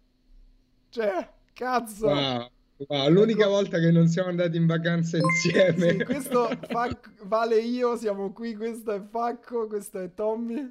Cioè, 0.91 1.31
cazzo. 1.55 2.07
Wow, 2.09 2.51
wow, 2.77 3.09
l'unica 3.09 3.47
volta 3.47 3.79
che 3.79 3.91
non 3.91 4.07
siamo 4.07 4.29
andati 4.29 4.59
in 4.59 4.67
vacanza 4.67 5.17
insieme. 5.17 5.87
Ecco. 5.89 5.99
Sì, 5.99 6.05
questo 6.05 6.49
Fac- 6.69 7.25
vale 7.25 7.59
io, 7.59 7.97
siamo 7.97 8.33
qui, 8.33 8.55
questo 8.55 8.93
è 8.93 9.01
Facco, 9.01 9.67
questo 9.67 9.99
è 9.99 10.13
Tommy. 10.13 10.71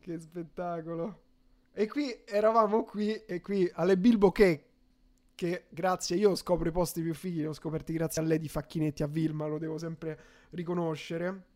Che 0.00 0.20
spettacolo. 0.20 1.22
E 1.76 1.88
qui 1.88 2.22
eravamo 2.24 2.84
qui 2.84 3.12
e 3.26 3.40
qui 3.40 3.68
alle 3.74 3.98
Bilbo 3.98 4.30
che 4.30 4.68
che 5.34 5.64
grazie, 5.68 6.16
io 6.16 6.34
scopro 6.36 6.68
i 6.68 6.72
posti 6.72 7.02
più 7.02 7.14
fighi, 7.14 7.40
li 7.40 7.46
ho 7.46 7.52
scoperti 7.52 7.92
grazie 7.92 8.22
a 8.22 8.36
di 8.36 8.48
Facchinetti 8.48 9.02
a 9.02 9.06
Vilma, 9.06 9.46
lo 9.46 9.58
devo 9.58 9.78
sempre 9.78 10.18
riconoscere. 10.50 11.46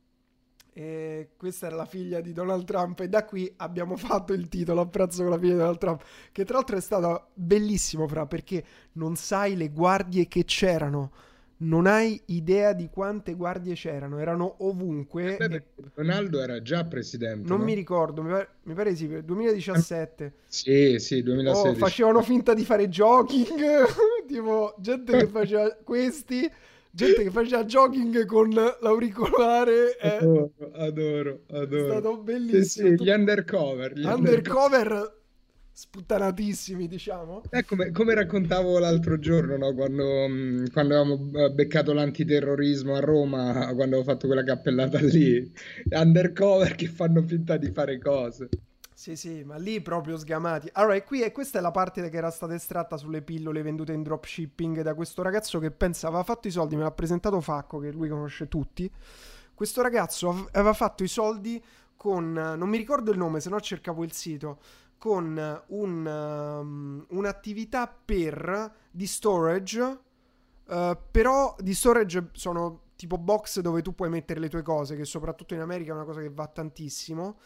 E 0.73 1.31
questa 1.36 1.66
era 1.66 1.77
la 1.77 1.86
figlia 1.86 2.20
di 2.20 2.32
Donald 2.32 2.65
Trump 2.65 3.01
e 3.01 3.09
da 3.09 3.24
qui 3.24 3.53
abbiamo 3.57 3.95
fatto 3.97 4.32
il 4.32 4.49
titolo 4.49 4.81
Apprezzo 4.81 5.23
con 5.23 5.31
la 5.31 5.39
figlia 5.39 5.53
di 5.53 5.59
Donald 5.59 5.78
Trump, 5.78 6.05
che 6.32 6.45
tra 6.45 6.57
l'altro 6.57 6.77
è 6.77 6.81
stato 6.81 7.31
bellissimo, 7.35 8.07
fra, 8.07 8.27
perché 8.27 8.65
non 8.93 9.16
sai 9.16 9.57
le 9.57 9.70
guardie 9.70 10.28
che 10.28 10.45
c'erano. 10.45 11.12
Non 11.60 11.86
hai 11.86 12.20
idea 12.26 12.72
di 12.72 12.89
quante 12.89 13.35
guardie 13.35 13.74
c'erano, 13.74 14.18
erano 14.18 14.55
ovunque. 14.59 15.36
Beh, 15.36 15.48
perché 15.48 15.66
Ronaldo 15.94 16.40
era 16.40 16.62
già 16.62 16.85
presidente. 16.85 17.48
Non 17.48 17.59
no? 17.59 17.64
mi 17.64 17.74
ricordo, 17.74 18.22
mi 18.22 18.30
pare, 18.30 18.48
mi 18.62 18.74
pare 18.74 18.94
sì, 18.94 19.09
2017. 19.24 20.32
Sì, 20.47 20.98
sì, 21.01 21.18
Oh, 21.18 21.22
2016. 21.22 21.78
facevano 21.80 22.22
finta 22.22 22.55
di 22.55 22.64
fare 22.64 22.89
jogging, 22.89 23.86
tipo 24.28 24.74
gente 24.78 25.16
che 25.16 25.26
faceva 25.26 25.68
questi, 25.82 26.48
gente 26.90 27.22
che 27.24 27.30
faceva 27.30 27.64
jogging 27.64 28.24
con 28.26 28.51
l'auricolare. 28.51 29.97
È, 29.97 30.16
Adoro, 30.16 30.52
adoro, 30.74 31.40
è 31.48 31.56
adoro. 31.56 31.85
stato 31.85 32.14
Sì, 32.16 32.22
bellissimo. 32.22 32.89
sì, 32.90 32.94
Tu- 32.94 33.05
gli 33.05 33.09
undercover. 33.10 33.93
Gli 33.98 34.05
undercover 34.06 35.16
sputtanatissimi, 35.78 36.88
diciamo. 36.88 37.42
Eh, 37.50 37.64
come, 37.64 37.92
come 37.92 38.12
raccontavo 38.12 38.80
l'altro 38.80 39.16
giorno, 39.20 39.56
no, 39.56 39.72
quando, 39.74 40.26
mh, 40.26 40.72
quando 40.72 40.98
avevamo 40.98 41.30
eh, 41.38 41.50
beccato 41.52 41.92
l'antiterrorismo 41.92 42.96
a 42.96 43.00
Roma, 43.00 43.52
quando 43.76 43.94
avevo 43.94 44.02
fatto 44.02 44.26
quella 44.26 44.42
cappellata 44.42 44.98
lì, 45.00 45.52
undercover 45.90 46.74
che 46.74 46.88
fanno 46.88 47.22
finta 47.22 47.56
di 47.56 47.70
fare 47.70 48.00
cose. 48.00 48.48
Sì, 48.92 49.14
sì, 49.14 49.44
ma 49.44 49.56
lì 49.56 49.80
proprio 49.80 50.18
sgamati. 50.18 50.68
Allora, 50.72 50.96
e 50.96 51.05
qui 51.05 51.22
e 51.22 51.30
questa 51.30 51.59
è 51.59 51.62
la 51.62 51.70
parte 51.70 52.09
che 52.09 52.16
era 52.16 52.32
stata 52.32 52.55
estratta 52.55 52.96
sulle 52.96 53.22
pillole 53.22 53.62
vendute 53.62 53.92
in 53.92 54.02
dropshipping 54.02 54.82
da 54.82 54.94
questo 54.94 55.22
ragazzo 55.22 55.60
che 55.60 55.70
pensa 55.70 56.09
aveva 56.09 56.24
fatto 56.24 56.48
i 56.48 56.50
soldi, 56.50 56.74
me 56.74 56.82
l'ha 56.82 56.90
presentato 56.90 57.40
Facco, 57.40 57.78
che 57.78 57.92
lui 57.92 58.09
conosce 58.09 58.48
tutti. 58.48 58.90
Questo 59.55 59.80
ragazzo 59.80 60.28
av- 60.30 60.48
aveva 60.50 60.72
fatto 60.72 61.05
i 61.05 61.09
soldi 61.09 61.62
con, 61.96 62.32
non 62.32 62.68
mi 62.68 62.76
ricordo 62.76 63.12
il 63.12 63.18
nome, 63.18 63.38
se 63.38 63.48
no 63.48 63.60
cercavo 63.60 64.02
il 64.02 64.12
sito, 64.12 64.59
con 64.99 65.62
un, 65.69 66.07
um, 66.07 67.07
un'attività 67.11 67.87
per 68.05 68.75
di 68.91 69.07
storage, 69.07 69.99
eh, 70.69 70.99
però 71.11 71.55
di 71.61 71.75
storage 71.75 72.31
sono 72.33 72.83
tipo 72.97 73.16
box 73.19 73.61
dove 73.61 73.83
tu 73.83 73.95
puoi 73.95 74.11
mettere 74.11 74.41
le 74.41 74.49
tue 74.49 74.62
cose, 74.62 74.97
che 74.97 75.05
soprattutto 75.05 75.55
in 75.55 75.61
America 75.61 75.93
è 75.93 75.95
una 75.95 76.05
cosa 76.05 76.20
che 76.20 76.31
va 76.31 76.47
tantissimo 76.47 77.39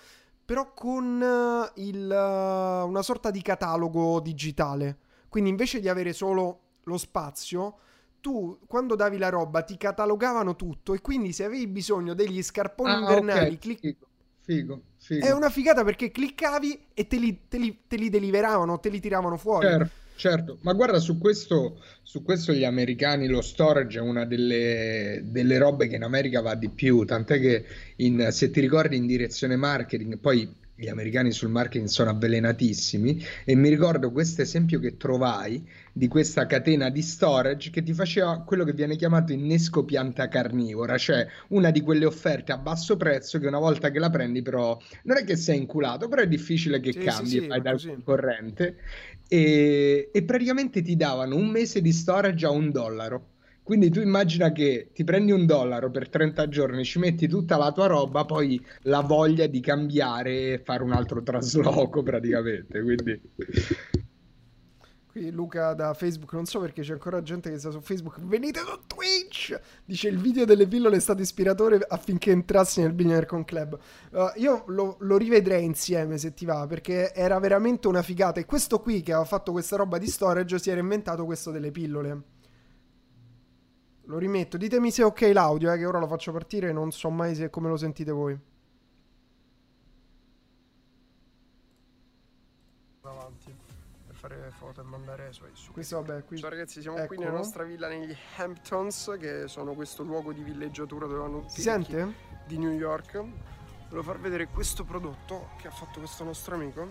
però 0.44 0.72
con 0.74 1.22
eh, 1.22 1.82
il, 1.82 2.10
eh, 2.10 2.82
una 2.82 3.02
sorta 3.02 3.30
di 3.30 3.42
catalogo 3.42 4.20
digitale. 4.20 4.98
Quindi 5.28 5.50
invece 5.50 5.80
di 5.80 5.88
avere 5.88 6.12
solo 6.12 6.60
lo 6.84 6.98
spazio, 6.98 7.76
tu 8.20 8.58
quando 8.66 8.94
davi 8.96 9.18
la 9.18 9.28
roba 9.30 9.62
ti 9.62 9.76
catalogavano 9.76 10.56
tutto 10.56 10.94
e 10.94 11.00
quindi 11.00 11.32
se 11.32 11.44
avevi 11.44 11.66
bisogno 11.68 12.14
degli 12.14 12.42
scarponi 12.42 12.94
Ah, 12.94 12.98
invernali, 12.98 13.56
ok, 13.56 13.58
clic- 13.58 13.82
figo, 13.82 14.06
figo, 14.46 14.82
figo. 15.02 15.26
è 15.26 15.32
una 15.32 15.50
figata 15.50 15.82
perché 15.84 16.10
cliccavi 16.10 16.86
e 16.94 17.06
te 17.06 17.18
li, 17.18 17.48
te 17.48 17.58
li- 17.58 17.82
te 17.88 17.96
li 17.96 18.08
deliveravano, 18.08 18.78
te 18.78 18.88
li 18.88 19.00
tiravano 19.00 19.36
fuori. 19.36 19.66
Certo, 19.66 19.90
certo, 20.14 20.58
ma 20.62 20.72
guarda, 20.72 20.98
su 21.00 21.18
questo, 21.18 21.80
su 22.02 22.22
questo 22.22 22.52
gli 22.52 22.64
americani, 22.64 23.26
lo 23.26 23.40
storage 23.40 23.98
è 23.98 24.02
una 24.02 24.24
delle, 24.24 25.22
delle 25.24 25.58
robe 25.58 25.88
che 25.88 25.96
in 25.96 26.04
America 26.04 26.40
va 26.40 26.54
di 26.54 26.68
più, 26.70 27.04
tant'è 27.04 27.40
che 27.40 27.64
in- 27.96 28.28
se 28.30 28.50
ti 28.50 28.60
ricordi 28.60 28.96
in 28.96 29.06
direzione 29.06 29.56
marketing, 29.56 30.18
poi 30.18 30.60
gli 30.74 30.88
americani 30.88 31.30
sul 31.32 31.50
marketing 31.50 31.86
sono 31.88 32.10
avvelenatissimi 32.10 33.22
e 33.44 33.54
mi 33.54 33.68
ricordo 33.68 34.10
questo 34.10 34.42
esempio 34.42 34.80
che 34.80 34.96
trovai 34.96 35.66
di 35.92 36.08
questa 36.08 36.46
catena 36.46 36.88
di 36.90 37.02
storage 37.02 37.70
che 37.70 37.82
ti 37.82 37.92
faceva 37.92 38.42
quello 38.42 38.64
che 38.64 38.72
viene 38.72 38.96
chiamato 38.96 39.32
innesco 39.32 39.84
pianta 39.84 40.28
carnivora, 40.28 40.96
cioè 40.98 41.26
una 41.48 41.70
di 41.70 41.80
quelle 41.82 42.04
offerte 42.06 42.52
a 42.52 42.58
basso 42.58 42.96
prezzo 42.96 43.38
che 43.38 43.46
una 43.46 43.58
volta 43.58 43.90
che 43.90 43.98
la 43.98 44.10
prendi 44.10 44.42
però 44.42 44.76
non 45.04 45.18
è 45.18 45.24
che 45.24 45.36
sei 45.36 45.58
inculato, 45.58 46.08
però 46.08 46.22
è 46.22 46.28
difficile 46.28 46.80
che 46.80 46.96
Sì, 46.96 47.00
sì, 47.00 47.08
cambi 47.08 47.24
sì, 47.26 47.38
e 47.38 47.42
vai 47.42 47.60
dal 47.60 47.80
concorrente 47.82 48.76
e, 49.28 50.10
e 50.12 50.22
praticamente 50.24 50.82
ti 50.82 50.96
davano 50.96 51.36
un 51.36 51.48
mese 51.48 51.80
di 51.80 51.92
storage 51.92 52.44
a 52.46 52.50
un 52.50 52.70
dollaro. 52.70 53.30
Quindi 53.62 53.90
tu 53.90 54.00
immagina 54.00 54.50
che 54.50 54.90
ti 54.92 55.04
prendi 55.04 55.30
un 55.30 55.46
dollaro 55.46 55.90
per 55.90 56.08
30 56.08 56.48
giorni, 56.48 56.84
ci 56.84 56.98
metti 56.98 57.28
tutta 57.28 57.56
la 57.56 57.70
tua 57.70 57.86
roba, 57.86 58.24
poi 58.24 58.60
la 58.82 59.00
voglia 59.00 59.46
di 59.46 59.60
cambiare 59.60 60.54
e 60.54 60.62
fare 60.64 60.82
un 60.82 60.92
altro 60.92 61.22
trasloco 61.22 62.02
praticamente. 62.04 62.82
Quindi 62.82 63.20
Qui 65.12 65.30
Luca 65.30 65.74
da 65.74 65.92
Facebook, 65.92 66.32
non 66.32 66.46
so 66.46 66.58
perché 66.58 66.80
c'è 66.80 66.92
ancora 66.92 67.20
gente 67.20 67.50
che 67.50 67.58
sta 67.58 67.70
su 67.70 67.82
Facebook. 67.82 68.18
Venite 68.20 68.60
su 68.60 68.80
Twitch! 68.86 69.60
Dice 69.84 70.08
il 70.08 70.16
video 70.16 70.46
delle 70.46 70.66
pillole 70.66 70.96
è 70.96 71.00
stato 71.00 71.20
ispiratore 71.20 71.84
affinché 71.86 72.30
entrassi 72.30 72.80
nel 72.80 72.94
Billionaire 72.94 73.26
Con 73.26 73.44
Club. 73.44 73.78
Uh, 74.12 74.30
io 74.36 74.64
lo, 74.68 74.96
lo, 75.00 75.18
rivedrei 75.18 75.66
insieme 75.66 76.16
se 76.16 76.32
ti 76.32 76.46
va, 76.46 76.66
perché 76.66 77.12
era 77.12 77.38
veramente 77.38 77.88
una 77.88 78.00
figata. 78.00 78.40
E 78.40 78.46
questo 78.46 78.80
qui 78.80 79.02
che 79.02 79.12
aveva 79.12 79.26
fatto 79.26 79.52
questa 79.52 79.76
roba 79.76 79.98
di 79.98 80.06
storage 80.06 80.58
si 80.58 80.70
era 80.70 80.80
inventato 80.80 81.26
questo 81.26 81.50
delle 81.50 81.70
pillole. 81.70 82.22
Lo 84.12 84.18
rimetto. 84.18 84.58
Ditemi 84.58 84.90
se 84.90 85.00
è 85.00 85.04
ok 85.06 85.30
l'audio, 85.32 85.72
eh, 85.72 85.78
che 85.78 85.86
ora 85.86 85.98
lo 85.98 86.06
faccio 86.06 86.32
partire. 86.32 86.70
Non 86.70 86.92
so 86.92 87.08
mai 87.08 87.34
se 87.34 87.48
come 87.48 87.70
lo 87.70 87.78
sentite 87.78 88.10
voi. 88.10 88.38
Avanti 93.00 93.54
per 94.06 94.14
fare 94.14 94.52
foto 94.58 94.82
e 94.82 94.84
mandare 94.84 95.32
su. 95.32 95.44
su 95.54 95.72
Questo 95.72 96.02
vabbè, 96.02 96.24
qui. 96.24 96.36
Ciao 96.36 96.50
ragazzi, 96.50 96.82
siamo 96.82 96.98
Eccolo. 96.98 97.08
qui 97.08 97.24
nella 97.24 97.38
nostra 97.38 97.64
villa 97.64 97.88
negli 97.88 98.14
Hamptons, 98.36 99.16
che 99.18 99.48
sono 99.48 99.72
questo 99.72 100.02
luogo 100.02 100.34
di 100.34 100.42
villeggiatura 100.42 101.06
dove 101.06 101.30
tutti 101.30 101.54
si 101.54 101.62
sente? 101.62 102.12
di 102.46 102.58
New 102.58 102.72
York. 102.72 103.12
Volevo 103.14 104.02
far 104.02 104.20
vedere 104.20 104.46
questo 104.48 104.84
prodotto 104.84 105.52
che 105.56 105.68
ha 105.68 105.70
fatto 105.70 106.00
questo 106.00 106.22
nostro 106.22 106.54
amico. 106.54 106.86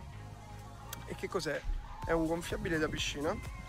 E 1.06 1.14
che 1.14 1.30
cos'è? 1.30 1.62
È 2.04 2.14
un 2.14 2.26
gonfiabile 2.26 2.80
da 2.80 2.88
piscina 2.88 3.61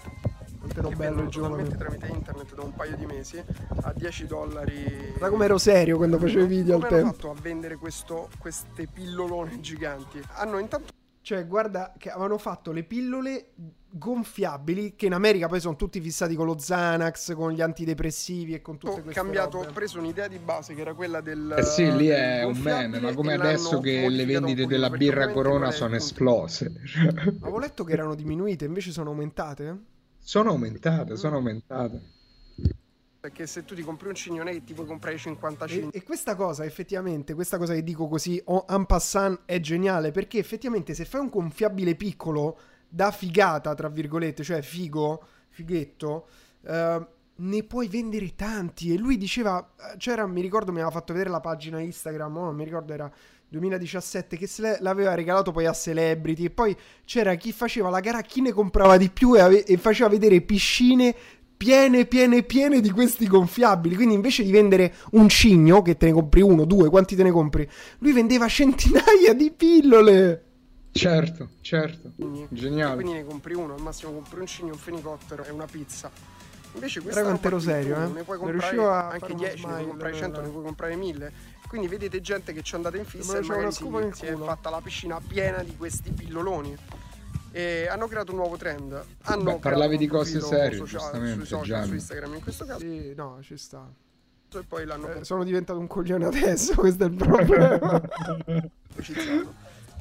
Però 0.74 0.90
bello 0.90 1.22
il 1.22 1.28
giovane. 1.28 1.68
tramite 1.68 2.06
internet 2.06 2.54
da 2.54 2.62
un 2.62 2.74
paio 2.74 2.96
di 2.96 3.06
mesi 3.06 3.42
a 3.82 3.92
10 3.92 4.26
dollari. 4.26 5.14
Da 5.18 5.28
come 5.28 5.44
ero 5.44 5.58
serio 5.58 5.96
quando 5.96 6.18
facevo 6.18 6.44
i 6.44 6.46
video 6.46 6.74
come 6.74 6.86
al 6.86 6.90
tempo. 6.90 7.06
Hanno 7.06 7.12
fatto 7.14 7.30
a 7.30 7.40
vendere 7.40 7.76
questo, 7.76 8.28
queste 8.38 8.86
pillolone 8.86 9.60
giganti. 9.60 10.22
Hanno 10.34 10.58
intanto 10.58 10.92
cioè, 11.24 11.46
guarda 11.46 11.94
che 11.96 12.10
avevano 12.10 12.36
fatto 12.36 12.72
le 12.72 12.82
pillole 12.82 13.50
gonfiabili, 13.88 14.96
che 14.96 15.06
in 15.06 15.12
America 15.12 15.46
poi 15.46 15.60
sono 15.60 15.76
tutti 15.76 16.00
fissati 16.00 16.34
con 16.34 16.46
lo 16.46 16.56
Xanax, 16.56 17.34
con 17.34 17.52
gli 17.52 17.60
antidepressivi 17.60 18.54
e 18.54 18.60
con 18.60 18.76
tutte 18.76 18.98
ho 18.98 19.02
queste 19.02 19.20
cambiato, 19.20 19.58
robe. 19.58 19.68
ho 19.68 19.72
preso 19.72 20.00
un'idea 20.00 20.26
di 20.26 20.38
base 20.38 20.74
che 20.74 20.80
era 20.80 20.94
quella 20.94 21.20
del 21.20 21.54
Eh 21.58 21.62
sì, 21.62 21.94
lì 21.94 22.08
è 22.08 22.42
un 22.42 22.58
meme, 22.58 22.98
ma 22.98 23.14
come 23.14 23.34
adesso 23.34 23.78
che 23.78 24.08
le 24.08 24.24
vendite 24.24 24.66
della 24.66 24.90
birra 24.90 25.30
Corona 25.30 25.70
sono 25.70 25.94
esplose. 25.94 26.72
Avevo 27.40 27.58
letto 27.60 27.84
che 27.84 27.92
erano 27.92 28.16
diminuite, 28.16 28.64
invece 28.64 28.90
sono 28.90 29.10
aumentate? 29.10 29.90
Sono 30.24 30.50
aumentate, 30.50 31.16
sono 31.16 31.36
aumentate. 31.36 32.00
Perché 33.20 33.46
se 33.46 33.64
tu 33.64 33.74
ti 33.74 33.82
compri 33.82 34.08
un 34.08 34.14
cigno 34.14 34.38
non 34.38 34.48
è 34.48 34.52
che 34.52 34.64
ti 34.64 34.72
puoi 34.72 34.86
comprare 34.86 35.16
50 35.16 35.66
cigni. 35.66 35.90
E, 35.92 35.98
e 35.98 36.02
questa 36.02 36.34
cosa, 36.34 36.64
effettivamente, 36.64 37.34
questa 37.34 37.58
cosa 37.58 37.74
che 37.74 37.82
dico 37.82 38.08
così 38.08 38.42
en 38.68 38.86
passant 38.86 39.42
è 39.44 39.60
geniale 39.60 40.10
perché 40.10 40.38
effettivamente 40.38 40.94
se 40.94 41.04
fai 41.04 41.20
un 41.20 41.28
gonfiabile 41.28 41.94
piccolo 41.94 42.58
da 42.88 43.10
figata, 43.10 43.74
tra 43.74 43.88
virgolette, 43.88 44.42
cioè 44.42 44.62
figo, 44.62 45.24
fighetto, 45.48 46.28
eh, 46.64 47.06
ne 47.34 47.62
puoi 47.64 47.88
vendere 47.88 48.34
tanti. 48.34 48.92
E 48.92 48.98
lui 48.98 49.16
diceva, 49.16 49.72
c'era, 49.96 50.26
mi 50.26 50.40
ricordo, 50.40 50.70
mi 50.70 50.78
aveva 50.78 50.92
fatto 50.92 51.12
vedere 51.12 51.30
la 51.30 51.40
pagina 51.40 51.80
Instagram, 51.80 52.36
oh, 52.36 52.44
non 52.44 52.54
mi 52.54 52.64
ricordo, 52.64 52.92
era 52.92 53.12
2017 53.52 54.36
che 54.36 54.46
se 54.46 54.78
l'aveva 54.80 55.14
regalato 55.14 55.52
poi 55.52 55.66
a 55.66 55.72
Celebrity 55.72 56.46
e 56.46 56.50
poi 56.50 56.74
c'era 57.04 57.34
chi 57.34 57.52
faceva 57.52 57.90
la 57.90 58.00
gara 58.00 58.18
a 58.18 58.22
chi 58.22 58.40
ne 58.40 58.50
comprava 58.52 58.96
di 58.96 59.10
più 59.10 59.36
e, 59.36 59.40
ave- 59.40 59.64
e 59.64 59.76
faceva 59.76 60.08
vedere 60.08 60.40
piscine 60.40 61.14
piene, 61.62 62.06
piene, 62.06 62.42
piene 62.42 62.80
di 62.80 62.90
questi 62.90 63.28
gonfiabili. 63.28 63.94
Quindi 63.94 64.14
invece 64.14 64.42
di 64.42 64.50
vendere 64.50 64.94
un 65.12 65.28
cigno, 65.28 65.80
che 65.80 65.96
te 65.96 66.06
ne 66.06 66.12
compri 66.12 66.40
uno, 66.40 66.64
due, 66.64 66.88
quanti 66.88 67.14
te 67.14 67.22
ne 67.22 67.30
compri? 67.30 67.68
Lui 67.98 68.12
vendeva 68.12 68.48
centinaia 68.48 69.32
di 69.32 69.52
pillole. 69.52 70.44
Certo, 70.90 71.50
certo. 71.60 72.10
Quindi, 72.16 72.46
Geniale. 72.50 72.96
Quindi 72.96 73.12
ne 73.12 73.24
compri 73.24 73.54
uno, 73.54 73.74
al 73.74 73.80
massimo 73.80 74.10
compri 74.10 74.40
un 74.40 74.46
cigno, 74.46 74.72
un 74.72 74.78
fenicottero 74.78 75.44
e 75.44 75.50
una 75.50 75.66
pizza. 75.66 76.10
Invece 76.74 77.00
questa 77.00 77.20
Era 77.20 77.28
quanto 77.28 77.46
ero 77.48 77.60
serio, 77.60 78.02
eh? 78.02 78.06
ne 78.08 78.22
puoi 78.22 78.38
comprare 78.38 78.78
anche 78.78 79.34
10, 79.34 79.66
ne 79.66 79.72
puoi 79.72 79.86
comprare 79.86 80.14
100, 80.14 80.40
ne 80.40 80.48
puoi 80.48 80.64
comprare 80.64 80.96
1000. 80.96 81.32
Quindi 81.72 81.88
vedete 81.88 82.20
gente 82.20 82.52
che 82.52 82.60
ci 82.60 82.74
è 82.74 82.76
andata 82.76 82.98
in 82.98 83.06
fissa 83.06 83.38
e 83.38 83.40
magari 83.46 83.72
si, 83.72 83.88
si 84.12 84.26
è 84.26 84.36
fatta 84.36 84.68
la 84.68 84.82
piscina 84.82 85.18
piena 85.26 85.62
di 85.62 85.74
questi 85.74 86.10
pilloloni 86.10 86.76
e 87.50 87.88
hanno 87.88 88.08
creato 88.08 88.32
un 88.32 88.36
nuovo 88.36 88.58
trend. 88.58 89.02
Hanno 89.22 89.54
Beh, 89.54 89.58
parlavi 89.58 89.96
di 89.96 90.06
cose 90.06 90.42
serie, 90.42 90.76
social, 90.76 91.00
giustamente, 91.00 91.36
sui 91.36 91.46
social, 91.46 91.86
su 91.86 91.94
Instagram 91.94 92.34
in 92.34 92.42
questo 92.42 92.66
caso. 92.66 92.80
Sì, 92.80 93.14
no, 93.14 93.38
ci 93.40 93.56
sta. 93.56 93.90
E 94.54 94.62
poi 94.68 94.84
l'hanno 94.84 95.14
Eh, 95.14 95.24
sono 95.24 95.44
diventato 95.44 95.78
un 95.78 95.86
coglione 95.86 96.26
adesso, 96.26 96.74
questo 96.76 97.04
è 97.04 97.06
il 97.06 97.14
problema. 97.14 98.02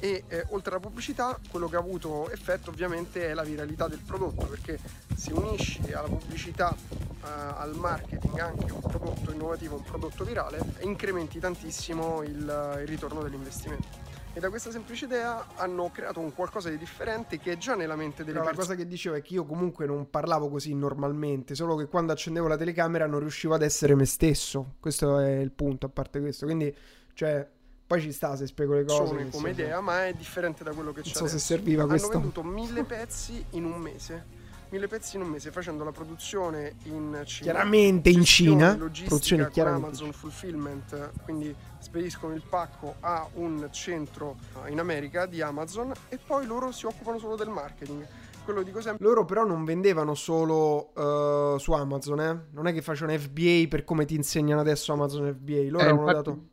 E 0.02 0.24
eh, 0.26 0.44
oltre 0.48 0.72
alla 0.72 0.80
pubblicità, 0.80 1.38
quello 1.48 1.68
che 1.68 1.76
ha 1.76 1.78
avuto 1.78 2.28
effetto 2.32 2.70
ovviamente 2.70 3.28
è 3.28 3.34
la 3.34 3.44
viralità 3.44 3.86
del 3.86 4.00
prodotto, 4.04 4.46
perché 4.46 4.76
se 5.14 5.32
unisci 5.32 5.92
alla 5.92 6.08
pubblicità, 6.08 6.74
eh, 6.74 7.28
al 7.28 7.76
marketing 7.76 8.36
anche 8.40 8.72
un 8.72 8.80
prodotto 8.80 9.30
innovativo, 9.30 9.76
un 9.76 9.84
prodotto 9.84 10.24
virale, 10.24 10.58
incrementi 10.80 11.38
tantissimo 11.38 12.22
il, 12.24 12.78
il 12.80 12.88
ritorno 12.88 13.22
dell'investimento. 13.22 13.86
E 14.32 14.40
da 14.40 14.48
questa 14.48 14.72
semplice 14.72 15.04
idea 15.04 15.46
hanno 15.54 15.88
creato 15.92 16.18
un 16.18 16.34
qualcosa 16.34 16.68
di 16.68 16.78
differente 16.78 17.38
che 17.38 17.52
è 17.52 17.56
già 17.56 17.76
nella 17.76 17.94
mente 17.94 18.24
delle 18.24 18.38
Però 18.38 18.44
la 18.44 18.50
persone. 18.56 18.74
cosa 18.74 18.82
che 18.82 18.88
dicevo 18.88 19.14
è 19.14 19.22
che 19.22 19.34
io 19.34 19.44
comunque 19.44 19.86
non 19.86 20.10
parlavo 20.10 20.48
così 20.48 20.74
normalmente, 20.74 21.54
solo 21.54 21.76
che 21.76 21.86
quando 21.86 22.10
accendevo 22.10 22.48
la 22.48 22.56
telecamera 22.56 23.06
non 23.06 23.20
riuscivo 23.20 23.54
ad 23.54 23.62
essere 23.62 23.94
me 23.94 24.06
stesso. 24.06 24.74
Questo 24.80 25.20
è 25.20 25.36
il 25.36 25.52
punto, 25.52 25.86
a 25.86 25.90
parte 25.90 26.18
questo. 26.18 26.46
Quindi, 26.46 26.74
cioè, 27.14 27.48
poi 27.92 28.00
ci 28.00 28.12
sta 28.12 28.34
se 28.36 28.46
spiego 28.46 28.72
le 28.72 28.84
cose. 28.84 29.00
persone 29.02 29.28
come 29.30 29.50
idea, 29.50 29.80
ma 29.82 30.06
è 30.06 30.14
differente 30.14 30.64
da 30.64 30.72
quello 30.72 30.92
che 30.92 31.02
c'è 31.02 31.08
Non 31.08 31.14
so 31.14 31.24
se 31.26 31.30
adesso. 31.32 31.46
serviva 31.46 31.82
Hanno 31.82 31.90
questo. 31.90 32.08
venduto 32.08 32.42
mille 32.42 32.84
pezzi 32.84 33.44
in 33.50 33.64
un 33.66 33.78
mese. 33.78 34.40
Mille 34.70 34.88
pezzi 34.88 35.16
in 35.16 35.22
un 35.22 35.28
mese 35.28 35.50
facendo 35.50 35.84
la 35.84 35.92
produzione 35.92 36.76
in 36.84 37.20
Cina. 37.26 37.50
Chiaramente 37.52 38.08
in 38.08 38.24
Cina. 38.24 38.74
logistica 38.74 39.08
Produzione 39.08 39.42
con 39.42 39.52
chiaramente. 39.52 39.86
Amazon 39.88 40.12
Fulfillment, 40.14 41.10
quindi 41.24 41.54
spediscono 41.80 42.32
il 42.32 42.42
pacco 42.48 42.94
a 43.00 43.28
un 43.34 43.68
centro 43.72 44.36
in 44.68 44.78
America 44.78 45.26
di 45.26 45.42
Amazon 45.42 45.92
e 46.08 46.16
poi 46.16 46.46
loro 46.46 46.72
si 46.72 46.86
occupano 46.86 47.18
solo 47.18 47.36
del 47.36 47.50
marketing. 47.50 48.06
Quello 48.44 48.62
dico 48.62 48.80
sempre. 48.80 49.04
Loro 49.06 49.26
però 49.26 49.44
non 49.44 49.64
vendevano 49.64 50.14
solo 50.14 50.94
eh, 50.96 51.58
su 51.58 51.72
Amazon, 51.72 52.20
eh? 52.22 52.46
Non 52.52 52.66
è 52.66 52.72
che 52.72 52.80
facevano 52.80 53.16
FBA 53.18 53.66
per 53.68 53.84
come 53.84 54.06
ti 54.06 54.14
insegnano 54.14 54.62
adesso 54.62 54.92
Amazon 54.94 55.32
FBA. 55.38 55.70
Loro 55.70 55.78
Eh, 55.78 55.82
avevano 55.88 56.08
infatti- 56.08 56.14
dato... 56.30 56.46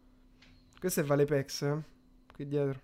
Questo 0.80 1.02
è 1.02 1.04
Valepex, 1.04 1.62
eh? 1.64 1.78
Qui 2.34 2.48
dietro. 2.48 2.80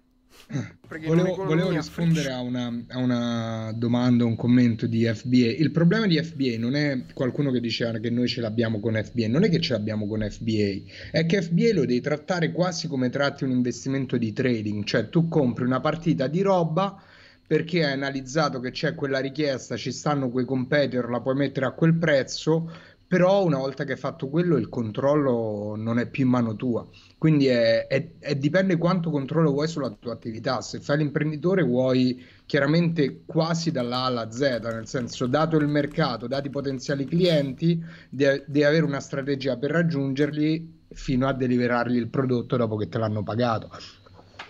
Volevo, 1.05 1.45
volevo 1.45 1.69
rispondere 1.69 2.30
a 2.30 2.41
una, 2.41 2.84
a 2.89 2.97
una 2.97 3.72
domanda, 3.73 4.26
un 4.26 4.35
commento 4.35 4.85
di 4.85 5.05
FBA. 5.05 5.53
Il 5.57 5.72
problema 5.72 6.05
di 6.05 6.22
FBA 6.22 6.57
non 6.59 6.76
è 6.76 7.05
qualcuno 7.13 7.51
che 7.51 7.61
diceva 7.61 7.97
che 7.99 8.09
noi 8.09 8.27
ce 8.27 8.41
l'abbiamo 8.41 8.81
con 8.81 9.01
FBA, 9.01 9.30
non 9.30 9.43
è 9.43 9.49
che 9.49 9.61
ce 9.61 9.73
l'abbiamo 9.73 10.07
con 10.07 10.27
FBA, 10.30 10.91
è 11.11 11.26
che 11.26 11.41
FBA 11.41 11.73
lo 11.73 11.85
devi 11.85 12.01
trattare 12.01 12.51
quasi 12.51 12.89
come 12.89 13.09
tratti 13.09 13.45
un 13.45 13.51
investimento 13.51 14.17
di 14.17 14.34
trading, 14.34 14.84
cioè 14.84 15.09
tu 15.09 15.30
compri 15.30 15.63
una 15.63 15.80
partita 15.80 16.27
di 16.27 16.41
roba 16.41 17.01
perché 17.47 17.85
hai 17.85 17.93
analizzato 17.93 18.59
che 18.59 18.72
c'è 18.72 18.95
quella 18.95 19.19
richiesta, 19.19 19.77
ci 19.77 19.91
stanno 19.91 20.30
quei 20.30 20.45
competitor, 20.45 21.09
la 21.09 21.22
puoi 21.22 21.35
mettere 21.35 21.67
a 21.67 21.72
quel 21.72 21.95
prezzo, 21.95 22.69
però 23.07 23.44
una 23.45 23.57
volta 23.57 23.84
che 23.84 23.94
hai 23.94 23.98
fatto 23.98 24.30
quello 24.30 24.57
il 24.57 24.68
controllo 24.69 25.76
non 25.77 25.99
è 25.99 26.10
più 26.10 26.23
in 26.26 26.30
mano 26.32 26.56
tua. 26.56 26.88
Quindi 27.18 27.45
è- 27.48 27.88
è- 27.88 28.14
è- 28.19 28.36
dipende 28.36 28.77
quanto 28.77 29.10
controllo 29.11 29.52
vuoi 29.52 29.68
sulla 29.68 29.91
tua 29.91 30.14
attività. 30.14 30.61
Se 30.61 30.80
fai 30.80 30.98
l'imprenditore 30.98 31.64
vuoi 31.64 32.23
chiaramente 32.45 33.23
quasi 33.26 33.72
dalla 33.72 33.98
A 34.03 34.06
alla 34.06 34.32
Z, 34.32 34.40
nel 34.64 34.88
senso 34.88 35.27
dato 35.27 35.57
il 35.57 35.68
mercato, 35.68 36.27
dati 36.27 36.48
i 36.48 36.49
potenziali 36.49 37.06
clienti, 37.06 37.82
de- 38.10 38.44
devi 38.48 38.64
avere 38.64 38.86
una 38.86 38.99
strategia 38.99 39.57
per 39.57 39.72
raggiungerli 39.72 40.84
fino 40.90 41.27
a 41.27 41.34
deliverargli 41.34 41.95
il 41.98 42.10
prodotto 42.10 42.57
dopo 42.57 42.76
che 42.76 42.88
te 42.90 42.98
l'hanno 42.98 43.23
pagato. 43.23 43.69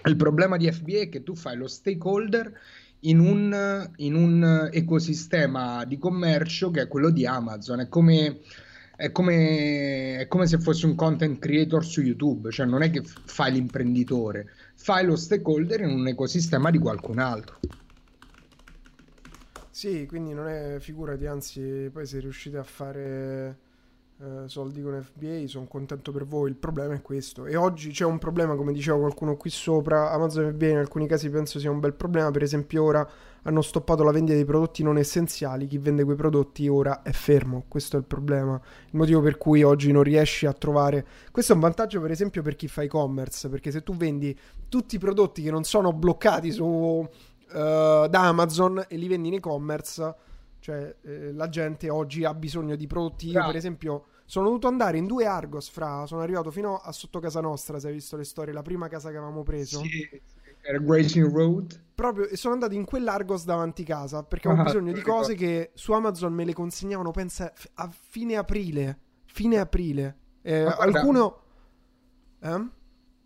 Il 0.03 0.15
problema 0.17 0.55
di 0.57 0.71
FBA 0.71 1.01
è 1.01 1.09
che 1.09 1.23
tu 1.23 1.35
fai 1.35 1.57
lo 1.57 1.67
stakeholder 1.67 2.53
in 3.05 3.19
un, 3.19 3.91
in 3.97 4.15
un 4.15 4.69
ecosistema 4.71 5.83
di 5.85 5.97
commercio 5.97 6.71
che 6.71 6.81
è 6.81 6.87
quello 6.87 7.09
di 7.09 7.25
Amazon. 7.25 7.81
È 7.81 7.89
come, 7.89 8.39
è 8.95 9.11
come, 9.11 10.17
è 10.17 10.27
come 10.27 10.47
se 10.47 10.59
fossi 10.59 10.85
un 10.85 10.95
content 10.95 11.39
creator 11.39 11.83
su 11.83 12.01
YouTube, 12.01 12.51
cioè 12.51 12.65
non 12.65 12.81
è 12.81 12.89
che 12.89 13.03
fai 13.03 13.51
l'imprenditore, 13.51 14.49
fai 14.75 15.05
lo 15.05 15.15
stakeholder 15.15 15.81
in 15.81 15.89
un 15.89 16.07
ecosistema 16.07 16.69
di 16.71 16.77
qualcun 16.77 17.19
altro. 17.19 17.59
Sì, 19.69 20.05
quindi 20.07 20.33
non 20.33 20.47
è 20.47 20.77
figurati, 20.79 21.25
anzi, 21.25 21.89
poi 21.91 22.05
se 22.05 22.19
riuscite 22.19 22.57
a 22.57 22.63
fare 22.63 23.57
eh, 24.17 24.47
soldi 24.47 24.81
con 24.81 25.01
FBA, 25.01 25.45
sono 25.47 25.65
contento 25.67 26.11
per 26.11 26.25
voi. 26.25 26.49
Il 26.49 26.55
problema 26.55 26.93
è 26.93 27.01
questo. 27.01 27.45
E 27.45 27.55
oggi 27.55 27.91
c'è 27.91 28.05
un 28.05 28.17
problema, 28.17 28.55
come 28.55 28.71
diceva 28.71 28.97
qualcuno 28.97 29.35
qui 29.35 29.49
sopra. 29.49 30.11
Amazon 30.11 30.51
FBA 30.51 30.67
in 30.67 30.77
alcuni 30.77 31.07
casi 31.07 31.29
penso 31.29 31.59
sia 31.59 31.69
un 31.69 31.79
bel 31.79 31.93
problema. 31.93 32.31
Per 32.31 32.41
esempio, 32.41 32.83
ora 32.83 33.07
hanno 33.43 33.61
stoppato 33.61 34.03
la 34.03 34.11
vendita 34.11 34.35
dei 34.35 34.45
prodotti 34.45 34.83
non 34.83 34.97
essenziali. 34.97 35.67
Chi 35.67 35.77
vende 35.77 36.05
quei 36.05 36.15
prodotti 36.15 36.67
ora 36.67 37.01
è 37.01 37.11
fermo. 37.11 37.65
Questo 37.67 37.97
è 37.97 37.99
il 37.99 38.05
problema. 38.05 38.59
Il 38.85 38.97
motivo 38.97 39.19
per 39.21 39.37
cui 39.37 39.63
oggi 39.63 39.91
non 39.91 40.03
riesci 40.03 40.45
a 40.45 40.53
trovare. 40.53 41.05
Questo 41.31 41.51
è 41.51 41.55
un 41.55 41.61
vantaggio, 41.61 41.99
per 41.99 42.11
esempio, 42.11 42.41
per 42.41 42.55
chi 42.55 42.69
fa 42.69 42.83
e-commerce. 42.83 43.49
Perché 43.49 43.69
se 43.71 43.83
tu 43.83 43.95
vendi 43.95 44.37
tutti 44.69 44.95
i 44.95 44.99
prodotti 44.99 45.41
che 45.41 45.51
non 45.51 45.65
sono 45.65 45.91
bloccati 45.91 46.51
su, 46.51 47.05
eh, 47.51 48.07
da 48.09 48.27
Amazon 48.27 48.85
e 48.87 48.95
li 48.95 49.07
vendi 49.09 49.27
in 49.27 49.33
e-commerce 49.35 50.15
Cioè, 50.65 50.95
eh, 51.03 51.31
la 51.31 51.47
gente 51.47 51.91
oggi 51.91 52.23
ha 52.23 52.33
bisogno 52.33 52.75
di 52.75 52.87
prodotti. 52.87 53.29
Io, 53.29 53.45
per 53.45 53.55
esempio, 53.55 54.05
sono 54.25 54.47
dovuto 54.47 54.65
andare 54.67 54.97
in 54.97 55.05
due 55.05 55.27
Argos 55.27 55.69
fra. 55.69 56.07
Sono 56.07 56.21
arrivato 56.21 56.49
fino 56.49 56.77
a 56.77 56.91
sotto 56.91 57.19
casa 57.19 57.39
nostra. 57.39 57.77
Se 57.77 57.85
hai 57.85 57.93
visto 57.93 58.17
le 58.17 58.23
storie, 58.23 58.51
la 58.51 58.63
prima 58.63 58.87
casa 58.87 59.11
che 59.11 59.17
avevamo 59.17 59.43
preso. 59.43 59.81
Sì, 59.81 60.09
era 60.61 60.79
Grazing 60.79 61.31
Road. 61.31 61.79
Proprio, 61.93 62.27
e 62.27 62.35
sono 62.35 62.55
andato 62.55 62.73
in 62.73 62.83
quell'Argos 62.83 63.45
davanti 63.45 63.83
casa 63.83 64.23
perché 64.23 64.47
avevo 64.47 64.63
Ah, 64.63 64.65
bisogno 64.65 64.91
di 64.91 65.01
cose 65.01 65.35
che 65.35 65.69
su 65.75 65.91
Amazon 65.91 66.33
me 66.33 66.45
le 66.45 66.53
consegnavano, 66.53 67.11
pensa, 67.11 67.53
a 67.75 67.87
fine 67.87 68.35
aprile. 68.35 68.97
Fine 69.25 69.59
aprile. 69.59 70.17
Eh, 70.41 70.63
alcuno. 70.63 71.41
Eh? 72.39 72.67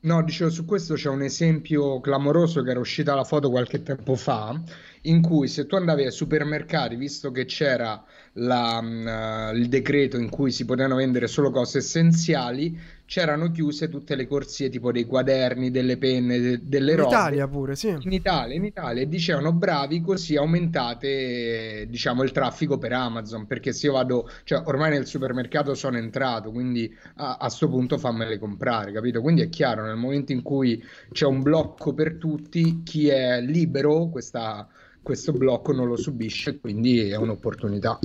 No, 0.01 0.23
dicevo, 0.23 0.49
su 0.49 0.65
questo 0.65 0.95
c'è 0.95 1.09
un 1.09 1.21
esempio 1.21 1.99
clamoroso 1.99 2.63
che 2.63 2.71
era 2.71 2.79
uscita 2.79 3.15
la 3.15 3.25
foto 3.25 3.49
qualche 3.49 3.83
tempo 3.83 4.15
fa, 4.15 4.61
in 5.03 5.21
cui 5.21 5.47
se 5.47 5.65
tu 5.65 5.75
andavi 5.75 6.03
ai 6.05 6.11
supermercati, 6.11 6.95
visto 6.95 7.31
che 7.31 7.45
c'era 7.45 8.03
la, 8.33 9.51
eh, 9.51 9.57
il 9.57 9.67
decreto 9.69 10.17
in 10.17 10.29
cui 10.29 10.51
si 10.51 10.65
potevano 10.65 10.95
vendere 10.95 11.27
solo 11.27 11.51
cose 11.51 11.79
essenziali, 11.79 12.77
c'erano 13.05 13.51
chiuse 13.51 13.89
tutte 13.89 14.15
le 14.15 14.27
corsie 14.27 14.69
tipo 14.69 14.91
dei 14.91 15.05
quaderni, 15.05 15.71
delle 15.71 15.97
penne, 15.97 16.39
de- 16.39 16.59
delle 16.63 16.91
In 16.91 16.97
robe. 16.97 17.15
Italia 17.15 17.47
pure, 17.47 17.75
sì. 17.75 17.87
In 18.01 18.13
Italia, 18.13 18.55
in 18.55 18.63
Italia, 18.63 19.01
e 19.01 19.09
dicevano 19.09 19.51
bravi, 19.51 19.99
così 19.99 20.37
aumentate, 20.37 21.85
diciamo, 21.89 22.23
il 22.23 22.31
traffico 22.31 22.77
per 22.77 22.93
Amazon, 22.93 23.45
perché 23.45 23.73
se 23.73 23.87
io 23.87 23.93
vado, 23.93 24.29
cioè 24.45 24.61
ormai 24.65 24.91
nel 24.91 25.05
supermercato 25.05 25.73
sono 25.73 25.97
entrato, 25.97 26.51
quindi 26.51 26.89
a, 27.15 27.37
a 27.37 27.49
sto 27.49 27.67
punto 27.67 27.97
fammele 27.97 28.37
comprare, 28.37 28.91
capito? 28.93 29.21
Quindi 29.21 29.41
è 29.41 29.49
chiaro, 29.49 29.83
nel 29.85 29.97
momento 29.97 30.31
in 30.31 30.41
cui 30.41 30.81
c'è 31.11 31.25
un 31.25 31.41
blocco 31.41 31.93
per 31.93 32.15
tutti, 32.15 32.83
chi 32.83 33.07
è 33.09 33.41
libero, 33.41 34.07
questa- 34.09 34.67
questo 35.01 35.31
blocco 35.31 35.71
non 35.71 35.87
lo 35.87 35.95
subisce, 35.95 36.59
quindi 36.59 37.09
è 37.09 37.15
un'opportunità. 37.15 37.99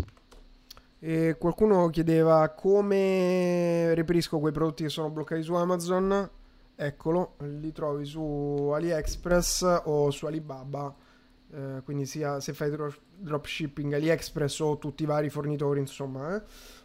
E 0.98 1.36
qualcuno 1.38 1.90
chiedeva 1.90 2.48
come 2.50 3.94
reperisco 3.94 4.38
quei 4.38 4.52
prodotti 4.52 4.84
che 4.84 4.88
sono 4.88 5.10
bloccati 5.10 5.42
su 5.42 5.52
Amazon. 5.54 6.30
Eccolo, 6.76 7.34
li 7.40 7.72
trovi 7.72 8.04
su 8.04 8.70
AliExpress 8.74 9.82
o 9.84 10.10
su 10.10 10.26
Alibaba. 10.26 10.94
Eh, 11.52 11.82
quindi 11.84 12.06
sia 12.06 12.40
se 12.40 12.52
fai 12.52 12.70
dro- 12.70 12.94
dropshipping 13.16 13.92
AliExpress 13.92 14.60
o 14.60 14.78
tutti 14.78 15.02
i 15.02 15.06
vari 15.06 15.28
fornitori, 15.28 15.78
insomma, 15.78 16.36
eh. 16.36 16.42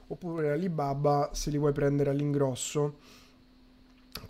oppure 0.08 0.52
Alibaba 0.52 1.30
se 1.34 1.50
li 1.50 1.58
vuoi 1.58 1.72
prendere 1.72 2.10
all'ingrosso. 2.10 2.98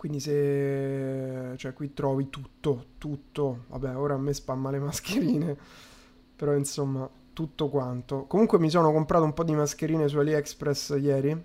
Quindi 0.00 0.18
se 0.18 1.52
cioè 1.56 1.74
qui 1.74 1.92
trovi 1.92 2.30
tutto, 2.30 2.86
tutto. 2.96 3.64
Vabbè, 3.68 3.98
ora 3.98 4.14
a 4.14 4.16
me 4.16 4.32
spamma 4.32 4.70
le 4.70 4.78
mascherine, 4.78 5.54
però 6.34 6.54
insomma, 6.54 7.06
tutto 7.34 7.68
quanto. 7.68 8.24
Comunque 8.24 8.58
mi 8.58 8.70
sono 8.70 8.92
comprato 8.92 9.24
un 9.24 9.34
po' 9.34 9.44
di 9.44 9.54
mascherine 9.54 10.08
su 10.08 10.16
AliExpress 10.16 10.96
ieri 10.98 11.38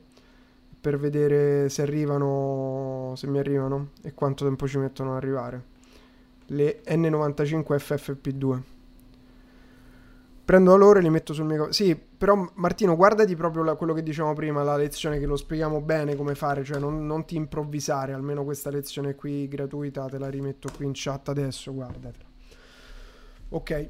per 0.80 0.98
vedere 0.98 1.68
se 1.68 1.82
arrivano, 1.82 3.11
se 3.18 3.27
mi 3.27 3.40
arrivano 3.40 3.90
e 4.02 4.14
quanto 4.14 4.45
tempo 4.45 4.69
ci 4.69 4.77
mettono 4.77 5.10
ad 5.11 5.18
arrivare. 5.18 5.64
Le 6.45 6.82
N95 6.86 7.76
FFP2. 7.76 8.61
Prendo 10.45 10.77
loro 10.77 10.99
e 10.99 11.02
li 11.02 11.10
metto 11.10 11.34
sul 11.34 11.44
mio... 11.44 11.73
Sì, 11.73 11.94
però 12.26 12.43
Martino, 12.56 12.95
guardati 12.95 13.35
proprio 13.35 13.61
la- 13.61 13.76
quello 13.76 13.93
che 13.93 14.02
dicevamo 14.02 14.34
prima, 14.34 14.64
la 14.64 14.76
lezione 14.77 15.19
che 15.19 15.27
lo 15.27 15.35
spieghiamo 15.35 15.80
bene 15.80 16.15
come 16.15 16.34
fare, 16.34 16.64
cioè 16.64 16.80
non, 16.80 17.06
non 17.06 17.23
ti 17.23 17.35
improvvisare, 17.35 18.14
almeno 18.14 18.43
questa 18.43 18.72
lezione 18.72 19.14
qui 19.14 19.47
gratuita 19.47 20.07
te 20.07 20.18
la 20.18 20.27
rimetto 20.27 20.69
qui 20.76 20.85
in 20.88 20.93
chat 20.95 21.30
adesso, 21.30 21.72
guardatela. 21.72 22.26
Ok. 23.49 23.89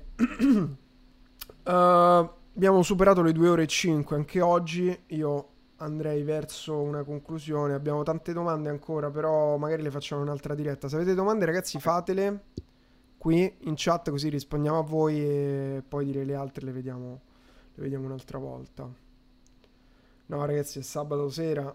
Uh, 1.64 1.72
abbiamo 2.56 2.84
superato 2.84 3.22
le 3.22 3.32
2 3.32 3.48
ore 3.48 3.64
e 3.64 3.68
5 3.68 4.18
anche 4.18 4.41
oggi. 4.41 5.03
Io 5.07 5.49
andrei 5.78 6.24
verso 6.24 6.82
una 6.82 7.03
conclusione. 7.03 7.74
Abbiamo 7.74 8.03
tante 8.03 8.34
domande 8.34 8.68
ancora, 8.68 9.10
però 9.12 9.56
magari 9.56 9.82
le 9.82 9.91
facciamo 9.91 10.24
in 10.24 10.28
un'altra 10.28 10.56
diretta. 10.56 10.90
Se 10.90 10.98
avete 10.98 11.14
domande, 11.14 11.45
ragazzi, 11.45 11.80
fatele 11.80 12.48
qui 13.18 13.52
in 13.62 13.74
chat 13.76 14.10
così 14.12 14.28
rispondiamo 14.28 14.78
a 14.78 14.84
voi 14.84 15.20
e 15.20 15.84
poi 15.88 16.06
dire 16.06 16.24
le 16.26 16.36
altre 16.36 16.66
le 16.66 16.72
vediamo, 16.72 17.22
le 17.76 17.84
vediamo 17.84 18.06
un'altra 18.06 18.38
volta. 18.38 18.92
No, 20.28 20.46
ragazzi, 20.46 20.80
è 20.80 20.82
sabato 20.82 21.30
sera. 21.30 21.74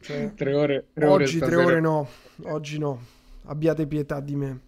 Cioè, 0.00 0.34
Tre 0.34 0.54
ore, 0.54 0.88
tre 0.92 1.06
ore 1.06 1.24
oggi 1.24 1.38
tre 1.38 1.46
stasera. 1.50 1.64
ore 1.64 1.80
no, 1.80 2.08
oggi 2.44 2.78
no. 2.78 3.00
Abbiate 3.44 3.86
pietà 3.86 4.20
di 4.20 4.34
me. 4.36 4.60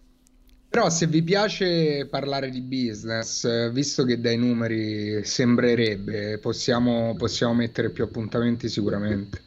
Però 0.69 0.89
se 0.89 1.07
vi 1.07 1.23
piace 1.23 2.07
parlare 2.07 2.49
di 2.51 2.61
business, 2.61 3.71
visto 3.71 4.05
che 4.05 4.19
dai 4.19 4.37
numeri 4.37 5.23
sembrerebbe, 5.25 6.37
possiamo, 6.39 7.15
possiamo 7.17 7.55
mettere 7.55 7.89
più 7.89 8.03
appuntamenti 8.03 8.69
sicuramente. 8.69 9.43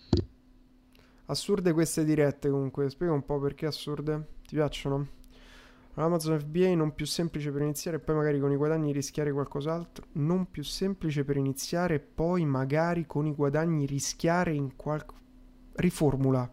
Assurde 1.26 1.72
queste 1.72 2.04
dirette 2.04 2.48
comunque, 2.50 2.90
spiega 2.90 3.12
un 3.12 3.24
po' 3.24 3.38
perché 3.40 3.66
assurde. 3.66 4.26
Ti 4.46 4.54
piacciono? 4.56 5.08
Amazon 5.94 6.38
FBA 6.38 6.74
non 6.74 6.94
più 6.94 7.04
semplice 7.04 7.50
per 7.50 7.60
iniziare 7.60 7.98
e 7.98 8.00
poi 8.00 8.14
magari 8.16 8.40
con 8.40 8.50
i 8.50 8.56
guadagni 8.56 8.92
rischiare 8.92 9.30
qualcos'altro. 9.30 10.06
Non 10.12 10.50
più 10.50 10.62
semplice 10.62 11.22
per 11.24 11.36
iniziare 11.36 11.96
e 11.96 12.00
poi 12.00 12.46
magari 12.46 13.04
con 13.06 13.26
i 13.26 13.34
guadagni 13.34 13.84
rischiare 13.84 14.52
in 14.52 14.74
qualche... 14.74 15.14
Riformula. 15.74 16.50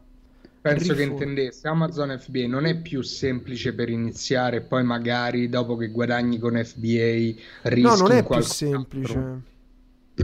Penso 0.61 0.93
che 0.93 1.03
Riform- 1.03 1.11
intendesse 1.11 1.67
Amazon 1.69 2.17
FBA 2.19 2.47
non 2.47 2.65
è 2.65 2.81
più 2.81 3.01
semplice 3.01 3.73
per 3.73 3.89
iniziare, 3.89 4.59
poi 4.61 4.83
magari 4.83 5.47
dopo 5.47 5.77
che 5.77 5.87
guadagni 5.87 6.37
con 6.37 6.61
FBA 6.61 7.33
rischi 7.63 7.81
No, 7.81 7.95
non 7.95 8.11
è 8.11 8.25
più 8.25 8.41
semplice. 8.41 9.41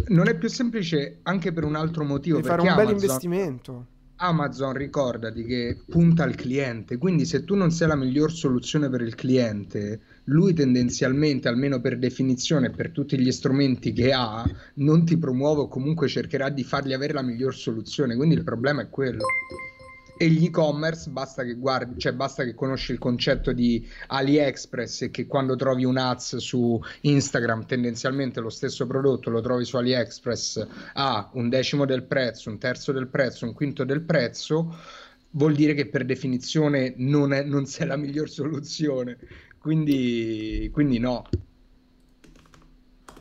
Non 0.07 0.27
è 0.27 0.37
più 0.37 0.49
semplice 0.49 1.19
anche 1.23 1.53
per 1.53 1.63
un 1.63 1.75
altro 1.75 2.03
motivo, 2.03 2.37
Devi 2.37 2.49
fare 2.49 2.61
un 2.61 2.67
bel 2.67 2.87
Amazon, 2.87 2.93
investimento. 2.95 3.85
Amazon 4.17 4.73
ricordati 4.73 5.43
che 5.43 5.77
punta 5.89 6.23
al 6.23 6.35
cliente, 6.35 6.97
quindi 6.97 7.25
se 7.25 7.43
tu 7.43 7.55
non 7.55 7.71
sei 7.71 7.87
la 7.87 7.95
miglior 7.95 8.31
soluzione 8.31 8.89
per 8.89 9.01
il 9.01 9.15
cliente, 9.15 9.99
lui 10.25 10.53
tendenzialmente, 10.53 11.47
almeno 11.47 11.81
per 11.81 11.97
definizione, 11.97 12.69
per 12.69 12.91
tutti 12.91 13.19
gli 13.19 13.31
strumenti 13.31 13.91
che 13.91 14.13
ha, 14.13 14.45
non 14.75 15.05
ti 15.05 15.17
promuove 15.17 15.61
o 15.61 15.67
comunque 15.67 16.07
cercherà 16.07 16.49
di 16.49 16.63
fargli 16.63 16.93
avere 16.93 17.13
la 17.13 17.21
miglior 17.21 17.53
soluzione, 17.53 18.15
quindi 18.15 18.35
il 18.35 18.43
problema 18.43 18.83
è 18.83 18.89
quello. 18.89 19.25
E 20.17 20.29
gli 20.29 20.45
e-commerce 20.45 21.09
basta 21.09 21.43
che 21.43 21.55
guardi, 21.55 21.99
cioè 21.99 22.13
basta 22.13 22.45
che 22.45 22.53
conosci 22.53 22.93
il 22.93 22.99
concetto 22.99 23.51
di 23.51 23.85
AliExpress 24.07 25.03
e 25.03 25.11
che 25.11 25.27
quando 25.27 25.57
trovi 25.57 25.83
un 25.83 25.97
ads 25.97 26.37
su 26.37 26.79
Instagram, 27.01 27.65
tendenzialmente 27.65 28.39
lo 28.39 28.49
stesso 28.49 28.87
prodotto 28.87 29.29
lo 29.29 29.41
trovi 29.41 29.65
su 29.65 29.75
AliExpress 29.75 30.67
a 30.93 31.29
un 31.33 31.49
decimo 31.49 31.85
del 31.85 32.03
prezzo, 32.03 32.49
un 32.49 32.57
terzo 32.57 32.93
del 32.93 33.07
prezzo, 33.07 33.45
un 33.45 33.53
quinto 33.53 33.83
del 33.83 34.01
prezzo, 34.01 34.73
vuol 35.31 35.53
dire 35.53 35.73
che 35.73 35.87
per 35.87 36.05
definizione 36.05 36.93
non, 36.97 37.33
è, 37.33 37.43
non 37.43 37.65
sei 37.65 37.87
la 37.87 37.97
miglior 37.97 38.29
soluzione. 38.29 39.17
Quindi, 39.57 40.69
quindi 40.71 40.99
no. 40.99 41.27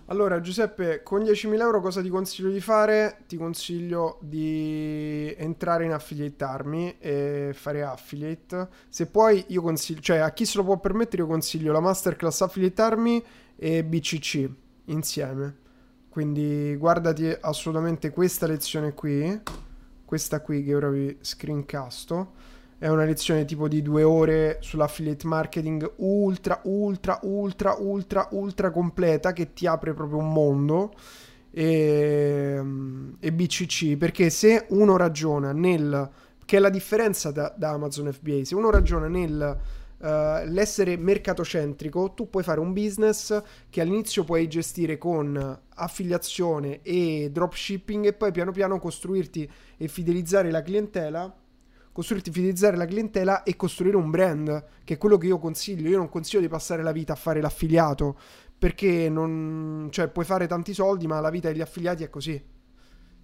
Allora, 0.09 0.39
Giuseppe, 0.41 1.03
con 1.03 1.23
10.000 1.23 1.59
euro 1.61 1.81
cosa 1.81 2.03
ti 2.03 2.11
consiglio 2.11 2.51
di 2.51 2.61
fare? 2.61 3.23
Ti 3.27 3.39
consiglio 3.39 4.19
di 4.21 5.35
entrare 5.39 5.87
in 5.87 5.93
Affiliate 5.93 6.45
Army 6.45 6.97
e 6.99 7.53
fare 7.55 7.83
affiliate. 7.83 8.69
Se 8.91 9.07
puoi, 9.07 9.43
io 9.49 9.63
consiglio, 9.63 10.03
cioè 10.03 10.19
a 10.19 10.31
chi 10.33 10.45
se 10.45 10.59
lo 10.59 10.65
può 10.65 10.79
permettere, 10.79 11.23
io 11.23 11.29
consiglio 11.29 11.73
la 11.73 11.81
Masterclass 11.81 12.43
Affiliate 12.43 12.83
Army 12.83 13.25
e 13.57 13.83
BCC 13.83 14.47
insieme. 14.87 15.57
Quindi 16.11 16.77
guardati 16.77 17.35
assolutamente 17.41 18.11
questa 18.11 18.47
lezione 18.47 18.93
qui, 18.93 19.41
questa 20.05 20.43
qui 20.43 20.63
che 20.65 20.75
ora 20.75 20.91
vi 20.91 21.17
screencasto. 21.19 22.33
È 22.79 22.89
una 22.89 23.05
lezione 23.05 23.45
tipo 23.45 23.69
di 23.69 23.83
due 23.83 24.03
ore 24.03 24.59
sull'affiliate 24.61 25.27
marketing 25.27 25.93
ultra, 25.97 26.61
ultra, 26.65 27.21
ultra, 27.23 27.77
ultra, 27.79 28.29
ultra 28.33 28.71
completa 28.71 29.33
che 29.33 29.53
ti 29.53 29.67
apre 29.67 29.95
proprio 29.95 30.19
un 30.19 30.33
mondo. 30.33 30.93
E, 31.51 32.61
e 33.21 33.33
BCC 33.33 33.97
perché 33.97 34.29
se 34.29 34.67
uno 34.71 34.97
ragiona 34.97 35.53
nel 35.53 36.11
che 36.45 36.57
è 36.57 36.61
la 36.61 36.69
differenza 36.69 37.31
da, 37.31 37.55
da 37.57 37.71
Amazon 37.71 38.13
FBA, 38.13 38.45
se 38.45 38.55
uno 38.55 38.71
ragiona 38.71 39.07
nel 39.07 39.59
eh, 40.05 40.47
l'essere 40.47 40.97
mercatocentrico, 40.97 42.13
tu 42.13 42.29
puoi 42.29 42.43
fare 42.43 42.61
un 42.61 42.73
business 42.73 43.41
che 43.71 43.81
all'inizio 43.81 44.25
puoi 44.25 44.47
gestire 44.49 44.99
con 44.99 45.61
affiliazione 45.77 46.83
e 46.83 47.31
dropshipping 47.33 48.07
e 48.07 48.13
poi 48.13 48.31
piano 48.31 48.53
piano 48.53 48.79
costruirti 48.79 49.51
e 49.77 49.89
fidelizzare 49.89 50.51
la 50.51 50.63
clientela 50.63 51.35
costruirti, 51.95 52.33
fidelizzare 52.33 52.77
la 52.77 52.87
clientela 52.87 53.45
e 53.45 53.55
costruire 53.55 53.97
un 53.97 54.11
brand, 54.11 54.65
che 54.83 54.95
è 54.95 54.99
quello 54.99 55.17
che 55.17 55.29
io 55.29 55.39
consiglio. 55.39 55.89
Io 55.89 55.97
non 55.97 56.09
consiglio 56.09 56.41
di 56.41 56.49
passare 56.49 56.83
la 56.83 56.91
vita 56.91 57.13
a 57.13 57.17
fare 57.17 57.41
l'affiliato, 57.41 58.19
perché 58.59 59.09
non, 59.09 59.87
cioè, 59.93 60.09
puoi 60.09 60.25
fare 60.25 60.49
tanti 60.49 60.75
soldi, 60.75 61.07
ma 61.07 61.21
la 61.21 61.31
vita 61.31 61.53
degli 61.53 61.61
affiliati 61.61 62.03
è 62.03 62.11
così. 62.11 62.43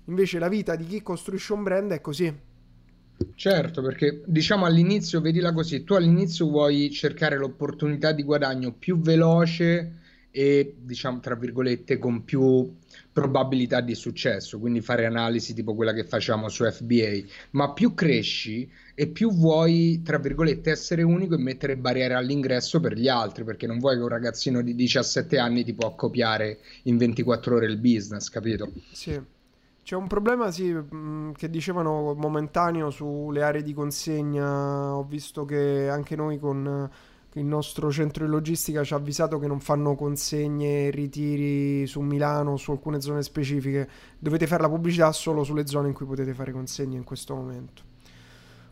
Invece 0.04 0.38
la 0.38 0.48
vita 0.48 0.76
di 0.76 0.86
chi 0.86 1.02
costruisce 1.02 1.52
un 1.52 1.64
brand 1.64 1.90
è 1.90 2.00
così. 2.00 2.32
Certo, 3.34 3.82
perché 3.82 4.22
diciamo 4.24 4.66
all'inizio, 4.66 5.20
vedila 5.20 5.52
così, 5.52 5.82
tu 5.82 5.94
all'inizio 5.94 6.46
vuoi 6.46 6.92
cercare 6.92 7.36
l'opportunità 7.36 8.12
di 8.12 8.22
guadagno 8.22 8.72
più 8.72 9.00
veloce 9.00 9.98
e 10.30 10.76
diciamo 10.78 11.18
tra 11.18 11.34
virgolette 11.34 11.98
con 11.98 12.22
più 12.22 12.72
probabilità 13.12 13.80
di 13.80 13.94
successo, 13.94 14.58
quindi 14.58 14.80
fare 14.80 15.06
analisi 15.06 15.54
tipo 15.54 15.74
quella 15.74 15.92
che 15.92 16.04
facciamo 16.04 16.48
su 16.48 16.64
FBA, 16.64 17.22
ma 17.52 17.72
più 17.72 17.94
cresci 17.94 18.70
e 18.94 19.08
più 19.08 19.32
vuoi 19.32 20.02
tra 20.02 20.18
virgolette 20.18 20.70
essere 20.70 21.02
unico 21.02 21.34
e 21.34 21.38
mettere 21.38 21.76
barriere 21.76 22.14
all'ingresso 22.14 22.80
per 22.80 22.94
gli 22.94 23.08
altri, 23.08 23.44
perché 23.44 23.66
non 23.66 23.78
vuoi 23.78 23.96
che 23.96 24.02
un 24.02 24.08
ragazzino 24.08 24.62
di 24.62 24.74
17 24.74 25.38
anni 25.38 25.64
ti 25.64 25.74
può 25.74 25.94
copiare 25.94 26.58
in 26.84 26.96
24 26.96 27.56
ore 27.56 27.66
il 27.66 27.78
business, 27.78 28.28
capito? 28.28 28.72
Sì. 28.92 29.20
C'è 29.82 29.96
un 29.96 30.06
problema, 30.06 30.52
sì, 30.52 30.72
mh, 30.72 31.32
che 31.32 31.50
dicevano 31.50 32.14
momentaneo 32.14 32.90
sulle 32.90 33.42
aree 33.42 33.62
di 33.62 33.72
consegna. 33.72 34.94
Ho 34.94 35.04
visto 35.04 35.44
che 35.44 35.88
anche 35.88 36.14
noi 36.14 36.38
con 36.38 36.88
il 37.34 37.44
nostro 37.44 37.92
centro 37.92 38.24
di 38.24 38.30
logistica 38.30 38.82
ci 38.82 38.92
ha 38.92 38.96
avvisato 38.96 39.38
che 39.38 39.46
non 39.46 39.60
fanno 39.60 39.94
consegne 39.94 40.86
e 40.86 40.90
ritiri 40.90 41.86
su 41.86 42.00
Milano, 42.00 42.56
su 42.56 42.72
alcune 42.72 43.00
zone 43.00 43.22
specifiche. 43.22 43.88
Dovete 44.18 44.48
fare 44.48 44.62
la 44.62 44.68
pubblicità 44.68 45.12
solo 45.12 45.44
sulle 45.44 45.66
zone 45.66 45.88
in 45.88 45.94
cui 45.94 46.06
potete 46.06 46.34
fare 46.34 46.50
consegne 46.50 46.96
in 46.96 47.04
questo 47.04 47.34
momento. 47.34 47.82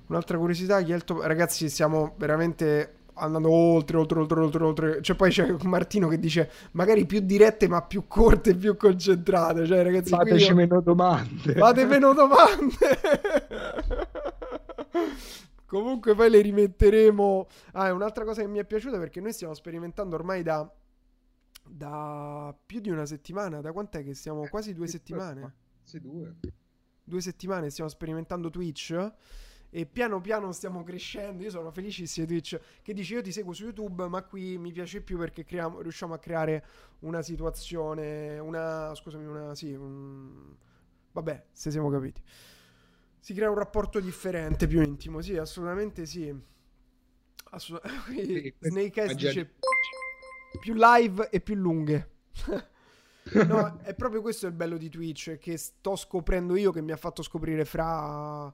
Un'altra 0.06 0.38
curiosità, 0.38 0.80
Yelto... 0.80 1.20
ragazzi, 1.24 1.68
stiamo 1.68 2.14
veramente 2.16 2.94
andando 3.14 3.50
oltre, 3.50 3.96
oltre, 3.96 4.18
oltre, 4.18 4.40
oltre, 4.40 4.64
oltre. 4.64 5.02
Cioè, 5.02 5.14
poi 5.14 5.30
c'è 5.30 5.54
Martino 5.62 6.08
che 6.08 6.18
dice 6.18 6.50
magari 6.72 7.06
più 7.06 7.20
dirette, 7.20 7.68
ma 7.68 7.82
più 7.82 8.04
corte, 8.08 8.54
più 8.54 8.76
concentrate. 8.76 9.66
Cioè, 9.66 9.82
ragazzi, 9.82 10.10
fateci 10.10 10.48
io... 10.48 10.54
meno 10.56 10.80
domande. 10.80 11.52
Fate 11.54 11.84
meno 11.84 12.12
domande. 12.12 12.76
Comunque 15.68 16.14
poi 16.14 16.30
le 16.30 16.40
rimetteremo. 16.40 17.46
Ah, 17.72 17.88
è 17.88 17.92
un'altra 17.92 18.24
cosa 18.24 18.40
che 18.40 18.48
mi 18.48 18.58
è 18.58 18.64
piaciuta 18.64 18.98
perché 18.98 19.20
noi 19.20 19.34
stiamo 19.34 19.52
sperimentando 19.52 20.16
ormai 20.16 20.42
da, 20.42 20.66
da 21.62 22.56
più 22.64 22.80
di 22.80 22.88
una 22.88 23.04
settimana. 23.04 23.60
Da 23.60 23.70
quant'è 23.72 24.02
che 24.02 24.14
siamo? 24.14 24.48
Quasi 24.48 24.72
due 24.72 24.86
settimane. 24.86 25.54
Sì, 25.82 26.00
due. 26.00 26.36
Due 27.04 27.20
settimane 27.20 27.68
stiamo 27.68 27.90
sperimentando 27.90 28.48
Twitch 28.48 29.12
e 29.68 29.84
piano 29.84 30.22
piano 30.22 30.52
stiamo 30.52 30.82
crescendo. 30.82 31.42
Io 31.42 31.50
sono 31.50 31.70
felicissimo 31.70 32.24
di 32.24 32.40
Twitch 32.40 32.58
che 32.80 32.94
dice 32.94 33.16
io 33.16 33.22
ti 33.22 33.30
seguo 33.30 33.52
su 33.52 33.64
YouTube, 33.64 34.08
ma 34.08 34.22
qui 34.22 34.56
mi 34.56 34.72
piace 34.72 35.02
più 35.02 35.18
perché 35.18 35.44
creiamo, 35.44 35.82
riusciamo 35.82 36.14
a 36.14 36.18
creare 36.18 36.64
una 37.00 37.20
situazione, 37.20 38.38
una 38.38 38.94
scusami, 38.94 39.26
una 39.26 39.54
sì, 39.54 39.74
un... 39.74 40.54
vabbè, 41.12 41.44
se 41.52 41.70
siamo 41.70 41.90
capiti 41.90 42.22
si 43.28 43.34
crea 43.34 43.50
un 43.50 43.58
rapporto 43.58 44.00
differente, 44.00 44.66
più 44.66 44.80
intimo. 44.80 45.20
Sì, 45.20 45.36
assolutamente 45.36 46.06
sì. 46.06 46.34
Assolut- 47.50 47.86
sì 48.08 48.54
Snake 48.58 49.02
Eyes 49.02 49.14
dice 49.16 49.54
più 50.58 50.72
live 50.74 51.28
e 51.28 51.40
più 51.40 51.54
lunghe. 51.54 52.10
no, 53.46 53.80
è 53.82 53.92
proprio 53.94 54.22
questo 54.22 54.46
il 54.46 54.54
bello 54.54 54.78
di 54.78 54.88
Twitch, 54.88 55.36
che 55.36 55.58
sto 55.58 55.94
scoprendo 55.94 56.56
io, 56.56 56.72
che 56.72 56.80
mi 56.80 56.90
ha 56.90 56.96
fatto 56.96 57.22
scoprire 57.22 57.66
fra... 57.66 58.50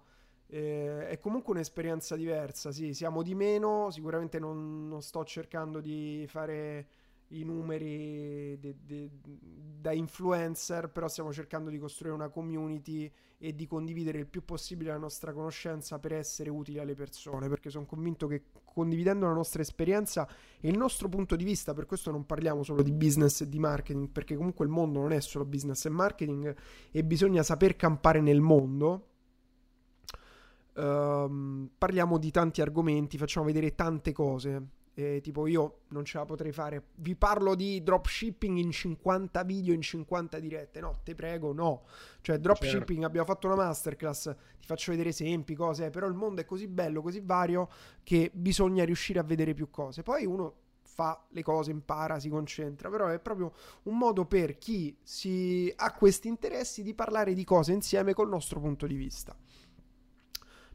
Eh, 0.49 1.07
è 1.07 1.21
comunque 1.21 1.53
un'esperienza 1.53 2.17
diversa, 2.17 2.73
sì, 2.73 2.95
siamo 2.95 3.23
di 3.23 3.37
meno, 3.37 3.93
sicuramente 3.93 4.41
non, 4.41 4.89
non 4.89 5.03
sto 5.03 5.23
cercando 5.23 5.79
di 5.79 6.27
fare 6.29 6.89
i 7.29 7.45
numeri 7.45 8.59
de, 8.59 8.75
de, 8.85 9.09
da 9.23 9.93
influencer, 9.93 10.89
però 10.91 11.07
stiamo 11.07 11.33
cercando 11.33 11.71
di 11.71 11.79
costruire 11.79 12.17
una 12.17 12.29
community 12.29 13.09
e 13.45 13.55
di 13.55 13.67
condividere 13.67 14.19
il 14.19 14.27
più 14.27 14.43
possibile 14.43 14.91
la 14.91 14.97
nostra 14.97 15.35
conoscenza 15.35 15.99
per 15.99 16.15
essere 16.15 16.49
utili 16.49 16.79
alle 16.79 16.95
persone, 16.95 17.47
perché 17.47 17.69
sono 17.69 17.85
convinto 17.85 18.27
che 18.27 18.45
condividendo 18.65 19.27
la 19.27 19.35
nostra 19.35 19.61
esperienza 19.61 20.27
e 20.59 20.71
il 20.71 20.79
nostro 20.79 21.11
punto 21.11 21.37
di 21.37 21.45
vista, 21.45 21.75
per 21.75 21.85
questo 21.85 22.11
non 22.11 22.25
parliamo 22.25 22.63
solo 22.63 22.81
di 22.83 22.91
business 22.91 23.43
e 23.43 23.49
di 23.51 23.59
marketing, 23.59 24.09
perché 24.09 24.35
comunque 24.35 24.65
il 24.65 24.71
mondo 24.71 25.01
non 25.01 25.13
è 25.13 25.21
solo 25.21 25.45
business 25.45 25.85
e 25.85 25.91
marketing 25.91 26.57
e 26.91 27.05
bisogna 27.05 27.43
saper 27.43 27.77
campare 27.77 28.23
nel 28.23 28.41
mondo. 28.41 29.09
Um, 30.77 31.69
parliamo 31.77 32.17
di 32.17 32.31
tanti 32.31 32.63
argomenti, 32.63 33.19
facciamo 33.19 33.45
vedere 33.45 33.75
tante 33.75 34.13
cose 34.13 34.69
eh, 34.95 35.21
tipo 35.21 35.47
io 35.47 35.81
non 35.89 36.05
ce 36.05 36.19
la 36.19 36.25
potrei 36.25 36.53
fare. 36.53 36.83
Vi 36.95 37.17
parlo 37.17 37.55
di 37.55 37.83
dropshipping 37.83 38.57
in 38.59 38.71
50 38.71 39.43
video, 39.43 39.75
in 39.75 39.83
50 39.83 40.39
dirette. 40.39 40.81
No, 40.81 41.01
te 41.03 41.15
prego, 41.15 41.53
no. 41.53 41.83
Cioè, 42.21 42.39
dropshipping, 42.39 42.87
certo. 42.87 43.07
abbiamo 43.07 43.27
fatto 43.27 43.47
una 43.49 43.57
masterclass, 43.57 44.35
ti 44.59 44.67
faccio 44.67 44.93
vedere 44.93 45.11
esempi, 45.11 45.55
cose, 45.55 45.91
però 45.91 46.07
il 46.07 46.15
mondo 46.15 46.41
è 46.41 46.45
così 46.45 46.69
bello, 46.69 47.03
così 47.03 47.21
vario, 47.21 47.69
che 48.03 48.31
bisogna 48.33 48.85
riuscire 48.85 49.19
a 49.19 49.25
vedere 49.25 49.53
più 49.53 49.69
cose. 49.69 50.03
Poi 50.03 50.25
uno 50.25 50.63
fa 50.95 51.21
le 51.31 51.43
cose, 51.43 51.73
impara, 51.73 52.21
si 52.21 52.29
concentra, 52.29 52.89
però 52.89 53.09
è 53.09 53.19
proprio 53.19 53.53
un 53.85 53.99
modo 53.99 54.27
per 54.27 54.59
chi 54.59 54.97
si 55.03 55.73
ha 55.75 55.93
questi 55.93 56.29
interessi 56.29 56.85
di 56.85 56.95
parlare 56.95 57.35
di 57.35 57.43
cose 57.43 57.73
insieme 57.73 58.15
col 58.15 58.29
nostro 58.29 58.61
punto 58.61 58.87
di 58.87 58.95
vista. 58.95 59.37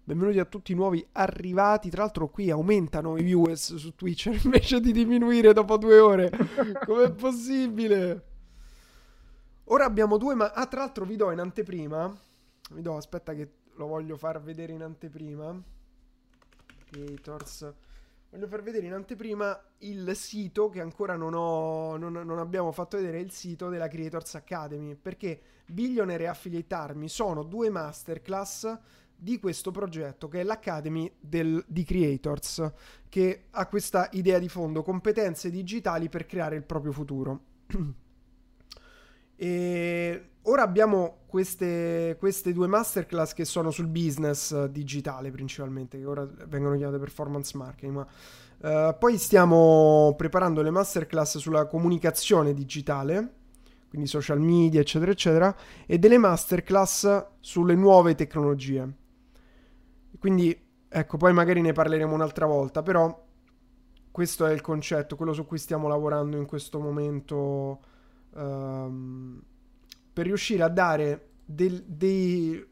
Benvenuti 0.09 0.39
a 0.39 0.45
tutti 0.45 0.71
i 0.71 0.75
nuovi 0.75 1.07
arrivati. 1.11 1.91
Tra 1.91 2.01
l'altro, 2.01 2.29
qui 2.29 2.49
aumentano 2.49 3.15
i 3.15 3.21
viewers 3.21 3.75
su 3.75 3.93
Twitch 3.93 4.25
invece 4.43 4.79
di 4.79 4.91
diminuire 4.91 5.53
dopo 5.53 5.77
due 5.77 5.99
ore. 5.99 6.31
Com'è 6.83 7.11
possibile? 7.11 8.25
Ora 9.65 9.85
abbiamo 9.85 10.17
due, 10.17 10.33
ma 10.33 10.51
ah, 10.51 10.65
tra 10.65 10.79
l'altro 10.79 11.05
vi 11.05 11.15
do 11.15 11.29
in 11.29 11.37
anteprima. 11.37 12.11
Vi 12.71 12.81
do, 12.81 12.97
aspetta, 12.97 13.35
che 13.35 13.51
lo 13.75 13.85
voglio 13.85 14.17
far 14.17 14.41
vedere 14.41 14.73
in 14.73 14.81
anteprima. 14.81 15.61
Creators. 16.85 17.71
Voglio 18.31 18.47
far 18.47 18.63
vedere 18.63 18.87
in 18.87 18.93
anteprima 18.93 19.61
il 19.79 20.15
sito 20.15 20.69
che 20.69 20.81
ancora 20.81 21.15
non, 21.17 21.35
ho, 21.35 21.97
non, 21.97 22.13
non 22.13 22.39
abbiamo 22.39 22.71
fatto 22.71 22.97
vedere, 22.97 23.19
il 23.19 23.29
sito 23.29 23.69
della 23.69 23.87
Creators 23.87 24.33
Academy. 24.33 24.95
Perché 24.95 25.39
Billionaire 25.67 26.23
e 26.23 26.27
Affiliate 26.29 26.73
Army 26.73 27.07
sono 27.07 27.43
due 27.43 27.69
masterclass 27.69 28.75
di 29.19 29.37
questo 29.37 29.71
progetto 29.71 30.27
che 30.29 30.39
è 30.39 30.43
l'Academy 30.43 31.11
del, 31.19 31.63
di 31.67 31.83
Creators 31.83 32.71
che 33.09 33.45
ha 33.51 33.67
questa 33.67 34.07
idea 34.13 34.39
di 34.39 34.47
fondo 34.47 34.81
competenze 34.81 35.49
digitali 35.49 36.07
per 36.09 36.25
creare 36.25 36.55
il 36.55 36.63
proprio 36.63 36.91
futuro. 36.91 37.39
E 39.41 40.31
ora 40.43 40.63
abbiamo 40.63 41.19
queste, 41.25 42.17
queste, 42.19 42.51
due 42.51 42.67
masterclass 42.67 43.31
che 43.31 43.45
sono 43.45 43.71
sul 43.71 43.87
business 43.87 44.65
digitale 44.65 45.31
principalmente 45.31 45.97
che 45.97 46.05
ora 46.05 46.27
vengono 46.47 46.75
chiamate 46.75 46.99
performance 46.99 47.55
marketing 47.55 47.93
ma 47.93 48.89
uh, 48.89 48.97
poi 48.97 49.17
stiamo 49.17 50.13
preparando 50.17 50.61
le 50.61 50.71
masterclass 50.71 51.37
sulla 51.37 51.67
comunicazione 51.67 52.53
digitale 52.53 53.33
quindi 53.87 54.07
social 54.07 54.41
media 54.41 54.81
eccetera 54.81 55.11
eccetera 55.11 55.55
e 55.85 55.97
delle 55.97 56.17
masterclass 56.17 57.25
sulle 57.39 57.75
nuove 57.75 58.15
tecnologie 58.15 58.93
quindi, 60.19 60.57
ecco, 60.87 61.17
poi 61.17 61.33
magari 61.33 61.61
ne 61.61 61.71
parleremo 61.71 62.13
un'altra 62.13 62.45
volta, 62.45 62.83
però 62.83 63.27
questo 64.11 64.45
è 64.45 64.51
il 64.51 64.61
concetto, 64.61 65.15
quello 65.15 65.33
su 65.33 65.45
cui 65.45 65.57
stiamo 65.57 65.87
lavorando 65.87 66.35
in 66.35 66.45
questo 66.45 66.79
momento 66.79 67.79
um, 68.31 69.41
per 70.11 70.25
riuscire 70.25 70.63
a 70.63 70.67
dare 70.67 71.29
del, 71.45 71.83
dei, 71.85 72.67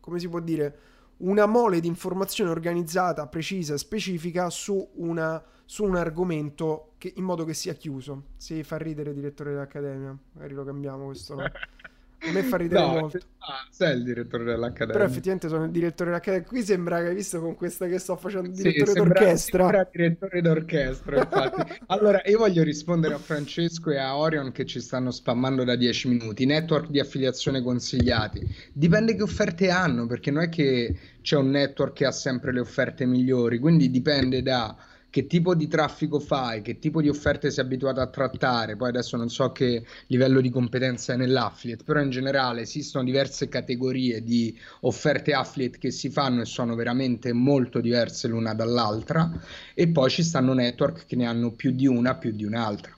come 0.00 0.18
si 0.18 0.28
può 0.28 0.40
dire, 0.40 0.78
una 1.18 1.46
mole 1.46 1.80
di 1.80 1.86
informazione 1.86 2.50
organizzata, 2.50 3.26
precisa, 3.26 3.76
specifica 3.76 4.50
su, 4.50 4.90
una, 4.94 5.42
su 5.64 5.84
un 5.84 5.96
argomento 5.96 6.94
che, 6.98 7.12
in 7.14 7.24
modo 7.24 7.44
che 7.44 7.54
sia 7.54 7.74
chiuso. 7.74 8.24
Si 8.36 8.62
fa 8.64 8.76
ridere 8.76 9.12
direttore 9.12 9.50
dell'Accademia, 9.50 10.16
magari 10.32 10.54
lo 10.54 10.64
cambiamo 10.64 11.06
questo, 11.06 11.34
no? 11.34 11.44
A 12.22 12.32
me 12.32 12.42
fa 12.42 12.58
ridere 12.58 12.80
no, 12.80 13.00
molto. 13.00 13.18
Ah, 13.38 13.66
sei 13.70 13.96
il 13.96 14.04
direttore 14.04 14.44
dell'Accademia. 14.44 14.92
Però 14.92 15.04
effettivamente 15.04 15.48
sono 15.48 15.64
il 15.64 15.70
direttore 15.70 16.10
dell'Accademia. 16.10 16.46
Qui 16.46 16.62
sembra 16.62 17.00
che 17.00 17.08
hai 17.08 17.14
visto 17.14 17.40
con 17.40 17.54
questa 17.56 17.86
che 17.86 17.98
sto 17.98 18.16
facendo 18.16 18.50
direttore 18.50 18.86
sì, 18.86 18.92
sembra, 18.92 19.20
d'orchestra. 19.20 19.64
Sembra 19.64 19.88
direttore 19.90 20.42
d'orchestra, 20.42 21.16
infatti. 21.16 21.80
allora, 21.86 22.20
io 22.26 22.38
voglio 22.38 22.62
rispondere 22.62 23.14
a 23.14 23.18
Francesco 23.18 23.90
e 23.90 23.96
a 23.96 24.16
Orion 24.18 24.52
che 24.52 24.66
ci 24.66 24.80
stanno 24.80 25.10
spammando 25.10 25.64
da 25.64 25.76
10 25.76 26.08
minuti. 26.08 26.44
Network 26.44 26.90
di 26.90 27.00
affiliazione 27.00 27.62
consigliati. 27.62 28.46
Dipende 28.72 29.14
che 29.14 29.22
offerte 29.22 29.70
hanno, 29.70 30.06
perché 30.06 30.30
non 30.30 30.42
è 30.42 30.48
che 30.50 30.94
c'è 31.22 31.36
un 31.36 31.50
network 31.50 31.94
che 31.94 32.04
ha 32.04 32.12
sempre 32.12 32.52
le 32.52 32.60
offerte 32.60 33.06
migliori, 33.06 33.58
quindi 33.58 33.90
dipende 33.90 34.42
da 34.42 34.76
che 35.10 35.26
tipo 35.26 35.54
di 35.54 35.66
traffico 35.66 36.20
fai, 36.20 36.62
che 36.62 36.78
tipo 36.78 37.02
di 37.02 37.08
offerte 37.08 37.50
sei 37.50 37.64
abituato 37.64 38.00
a 38.00 38.06
trattare, 38.06 38.76
poi 38.76 38.88
adesso 38.88 39.16
non 39.16 39.28
so 39.28 39.50
che 39.50 39.84
livello 40.06 40.40
di 40.40 40.50
competenza 40.50 41.12
è 41.12 41.16
nell'affiliate, 41.16 41.82
però 41.84 42.00
in 42.00 42.10
generale 42.10 42.62
esistono 42.62 43.04
diverse 43.04 43.48
categorie 43.48 44.22
di 44.22 44.56
offerte 44.80 45.32
affiliate 45.32 45.78
che 45.78 45.90
si 45.90 46.10
fanno 46.10 46.42
e 46.42 46.44
sono 46.44 46.76
veramente 46.76 47.32
molto 47.32 47.80
diverse 47.80 48.28
l'una 48.28 48.54
dall'altra 48.54 49.30
e 49.74 49.88
poi 49.88 50.08
ci 50.08 50.22
stanno 50.22 50.54
network 50.54 51.06
che 51.06 51.16
ne 51.16 51.26
hanno 51.26 51.50
più 51.50 51.72
di 51.72 51.86
una, 51.86 52.14
più 52.14 52.30
di 52.30 52.44
un'altra. 52.44 52.96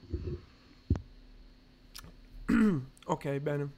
Ok, 3.05 3.39
bene. 3.39 3.69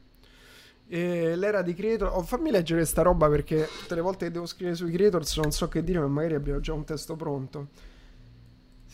E 0.88 1.36
l'era 1.36 1.62
di 1.62 1.74
creator. 1.74 2.12
Oh, 2.14 2.22
fammi 2.22 2.52
leggere 2.52 2.86
sta 2.86 3.02
roba 3.02 3.28
perché 3.28 3.68
tutte 3.80 3.95
le 3.95 4.02
volte 4.02 4.26
che 4.26 4.32
devo 4.32 4.45
scrivere 4.45 4.76
sui 4.76 4.91
creators 4.91 5.38
non 5.38 5.52
so 5.52 5.68
che 5.68 5.84
dire, 5.84 5.99
ma 5.99 6.07
magari 6.07 6.36
abbiamo 6.36 6.60
già 6.60 6.74
un 6.74 6.84
testo 6.84 7.16
pronto. 7.16 7.94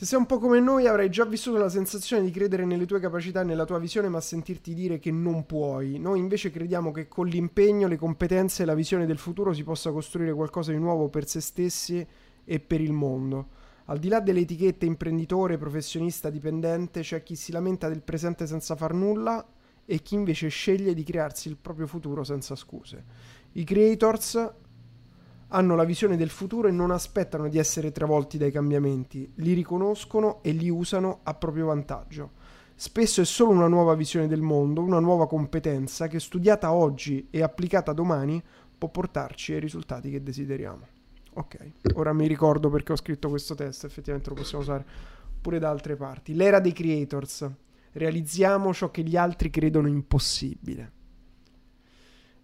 Se 0.01 0.07
sei 0.07 0.17
un 0.17 0.25
po' 0.25 0.39
come 0.39 0.59
noi 0.59 0.87
avrai 0.87 1.11
già 1.11 1.25
vissuto 1.25 1.59
la 1.59 1.69
sensazione 1.69 2.23
di 2.23 2.31
credere 2.31 2.65
nelle 2.65 2.87
tue 2.87 2.99
capacità 2.99 3.41
e 3.41 3.43
nella 3.43 3.65
tua 3.65 3.77
visione 3.77 4.09
ma 4.09 4.19
sentirti 4.19 4.73
dire 4.73 4.97
che 4.97 5.11
non 5.11 5.45
puoi. 5.45 5.99
Noi 5.99 6.17
invece 6.17 6.49
crediamo 6.49 6.89
che 6.89 7.07
con 7.07 7.27
l'impegno, 7.27 7.87
le 7.87 7.97
competenze 7.97 8.63
e 8.63 8.65
la 8.65 8.73
visione 8.73 9.05
del 9.05 9.19
futuro 9.19 9.53
si 9.53 9.63
possa 9.63 9.91
costruire 9.91 10.33
qualcosa 10.33 10.71
di 10.71 10.79
nuovo 10.79 11.09
per 11.09 11.27
se 11.27 11.39
stessi 11.39 12.03
e 12.43 12.59
per 12.59 12.81
il 12.81 12.93
mondo. 12.93 13.49
Al 13.85 13.99
di 13.99 14.07
là 14.07 14.19
delle 14.21 14.39
etichette 14.39 14.87
imprenditore, 14.87 15.59
professionista, 15.59 16.31
dipendente, 16.31 17.01
c'è 17.01 17.21
chi 17.21 17.35
si 17.35 17.51
lamenta 17.51 17.87
del 17.87 18.01
presente 18.01 18.47
senza 18.47 18.75
far 18.75 18.95
nulla 18.95 19.47
e 19.85 20.01
chi 20.01 20.15
invece 20.15 20.47
sceglie 20.47 20.95
di 20.95 21.03
crearsi 21.03 21.47
il 21.47 21.57
proprio 21.57 21.85
futuro 21.85 22.23
senza 22.23 22.55
scuse. 22.55 23.03
I 23.51 23.63
creators 23.63 24.51
hanno 25.53 25.75
la 25.75 25.83
visione 25.83 26.17
del 26.17 26.29
futuro 26.29 26.67
e 26.67 26.71
non 26.71 26.91
aspettano 26.91 27.47
di 27.49 27.57
essere 27.57 27.91
travolti 27.91 28.37
dai 28.37 28.51
cambiamenti, 28.51 29.31
li 29.35 29.53
riconoscono 29.53 30.41
e 30.43 30.51
li 30.51 30.69
usano 30.69 31.19
a 31.23 31.33
proprio 31.33 31.67
vantaggio. 31.67 32.31
Spesso 32.75 33.21
è 33.21 33.25
solo 33.25 33.51
una 33.51 33.67
nuova 33.67 33.93
visione 33.93 34.27
del 34.27 34.41
mondo, 34.41 34.81
una 34.81 34.99
nuova 34.99 35.27
competenza 35.27 36.07
che 36.07 36.19
studiata 36.19 36.71
oggi 36.71 37.27
e 37.29 37.43
applicata 37.43 37.93
domani 37.93 38.41
può 38.77 38.89
portarci 38.89 39.53
ai 39.53 39.59
risultati 39.59 40.09
che 40.09 40.23
desideriamo. 40.23 40.87
Ok, 41.33 41.71
ora 41.95 42.13
mi 42.13 42.27
ricordo 42.27 42.69
perché 42.69 42.93
ho 42.93 42.97
scritto 42.97 43.29
questo 43.29 43.53
testo, 43.53 43.85
effettivamente 43.85 44.29
lo 44.29 44.35
possiamo 44.35 44.63
usare 44.63 44.85
pure 45.41 45.59
da 45.59 45.69
altre 45.69 45.95
parti. 45.95 46.33
L'era 46.33 46.59
dei 46.59 46.73
creators. 46.73 47.49
Realizziamo 47.93 48.73
ciò 48.73 48.89
che 48.89 49.03
gli 49.03 49.17
altri 49.17 49.49
credono 49.49 49.87
impossibile. 49.87 50.99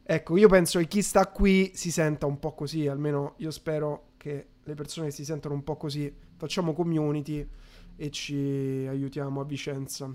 Ecco, 0.10 0.38
io 0.38 0.48
penso 0.48 0.80
che 0.80 0.88
chi 0.88 1.02
sta 1.02 1.28
qui 1.28 1.72
si 1.74 1.92
senta 1.92 2.26
un 2.28 2.40
po' 2.40 2.54
così, 2.54 2.88
almeno 2.88 3.34
io 3.40 3.52
spero 3.52 4.12
che 4.16 4.48
le 4.64 4.74
persone 4.74 5.12
si 5.12 5.26
sentano 5.26 5.54
un 5.54 5.66
po' 5.66 5.76
così. 5.76 6.10
Facciamo 6.38 6.72
community 6.72 7.46
e 7.98 8.10
ci 8.10 8.86
aiutiamo 8.88 9.42
a 9.42 9.44
Vicenza. 9.44 10.10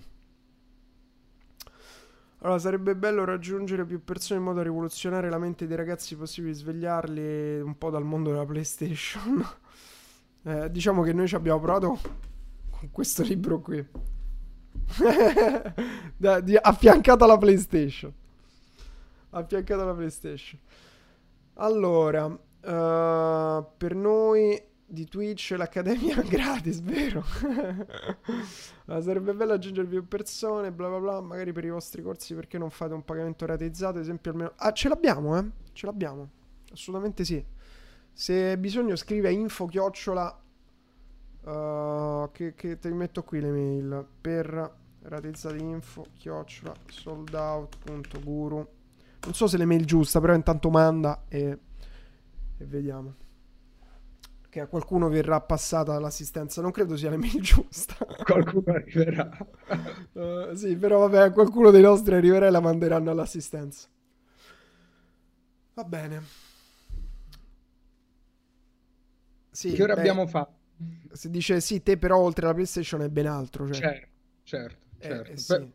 Allora, 2.39 2.59
sarebbe 2.59 2.97
bello 2.97 3.27
raggiungere 3.27 3.85
più 3.85 4.03
persone 4.03 4.39
in 4.39 4.47
modo 4.47 4.59
da 4.61 4.63
rivoluzionare 4.63 5.29
la 5.29 5.37
mente 5.37 5.67
dei 5.67 5.77
ragazzi 5.77 6.17
possibile, 6.17 6.55
svegliarli 6.55 7.61
un 7.61 7.77
po' 7.77 7.91
dal 7.91 8.03
mondo 8.03 8.31
della 8.31 8.47
PlayStation. 8.47 9.47
eh, 10.45 10.71
diciamo 10.71 11.03
che 11.03 11.13
noi 11.13 11.29
ci 11.29 11.35
abbiamo 11.35 11.61
provato 11.61 11.99
con 12.71 12.91
questo 12.91 13.23
libro 13.23 13.61
qui. 13.61 13.87
da, 16.17 16.41
di, 16.41 16.57
affiancato 16.57 17.25
alla 17.25 17.37
PlayStation. 17.37 18.21
Affiancato 19.35 19.83
alla 19.83 19.95
PlayStation. 19.95 20.61
Allora, 21.55 22.27
uh, 22.27 23.67
per 23.77 23.95
noi 23.95 24.71
di 24.93 25.07
Twitch 25.07 25.55
l'accademia 25.57 26.21
gratis, 26.29 26.81
vero? 26.81 27.25
Ma 28.85 29.01
sarebbe 29.01 29.33
bello 29.33 29.55
aggiungere 29.55 29.87
più 29.87 30.07
persone, 30.07 30.71
bla 30.71 30.89
bla 30.89 30.99
bla, 30.99 31.21
magari 31.21 31.53
per 31.53 31.65
i 31.65 31.71
vostri 31.71 32.03
corsi 32.03 32.35
perché 32.35 32.59
non 32.59 32.69
fate 32.69 32.93
un 32.93 33.05
pagamento 33.05 33.47
ratizzato, 33.47 33.97
ad 33.97 34.03
esempio 34.03 34.33
almeno... 34.33 34.53
Ah, 34.57 34.73
ce 34.73 34.89
l'abbiamo, 34.89 35.39
eh? 35.39 35.45
Ce 35.73 35.87
l'abbiamo. 35.87 36.29
Assolutamente 36.73 37.25
sì. 37.25 37.43
Se 38.13 38.51
hai 38.51 38.57
bisogno 38.59 38.95
scrive 38.97 39.33
info 39.33 39.65
chiocciola 39.65 40.41
uh, 41.45 42.31
che, 42.33 42.55
che 42.55 42.79
li 42.83 42.93
metto 42.93 43.23
qui 43.23 43.41
le 43.41 43.51
mail 43.51 44.07
per 44.21 44.81
ratizzati 45.05 45.59
info 45.59 46.07
chiocciola 46.19 46.75
soldout.guru 46.87 48.69
non 49.25 49.35
so 49.35 49.47
se 49.47 49.57
le 49.57 49.65
mail 49.65 49.85
giusta 49.85 50.21
però 50.21 50.35
intanto 50.35 50.71
manda 50.71 51.25
e, 51.29 51.59
e 52.59 52.65
vediamo 52.65 53.15
che 54.53 54.61
a 54.61 54.67
qualcuno 54.67 55.09
verrà 55.09 55.41
passata 55.41 55.99
l'assistenza. 55.99 56.61
Non 56.61 56.73
credo 56.73 56.95
sia 56.95 57.09
l'email 57.09 57.41
giusta. 57.41 57.97
Qualcuno 58.23 58.65
arriverà. 58.67 59.35
uh, 60.13 60.55
sì, 60.55 60.77
però 60.77 61.09
vabbè, 61.09 61.33
qualcuno 61.33 61.71
dei 61.71 61.81
nostri 61.81 62.15
arriverà 62.15 62.49
e 62.49 62.51
la 62.51 62.61
manderanno 62.61 63.11
all'assistenza. 63.11 63.89
Va 65.73 65.85
bene. 65.85 66.23
Sì, 69.51 69.73
che 69.73 69.83
ora 69.83 69.95
beh, 69.95 70.01
abbiamo 70.01 70.27
fatto? 70.27 70.53
Si 71.13 71.31
dice 71.31 71.63
sì, 71.63 71.83
te 71.83 71.97
però 71.97 72.19
oltre 72.19 72.45
alla 72.45 72.55
PlayStation 72.55 73.01
è 73.01 73.09
ben 73.09 73.29
altro. 73.29 73.67
Cioè. 73.73 73.81
Certo, 73.81 74.09
certo, 74.43 74.77
eh, 74.99 75.07
certo. 75.07 75.31
Eh, 75.33 75.37
sì. 75.39 75.73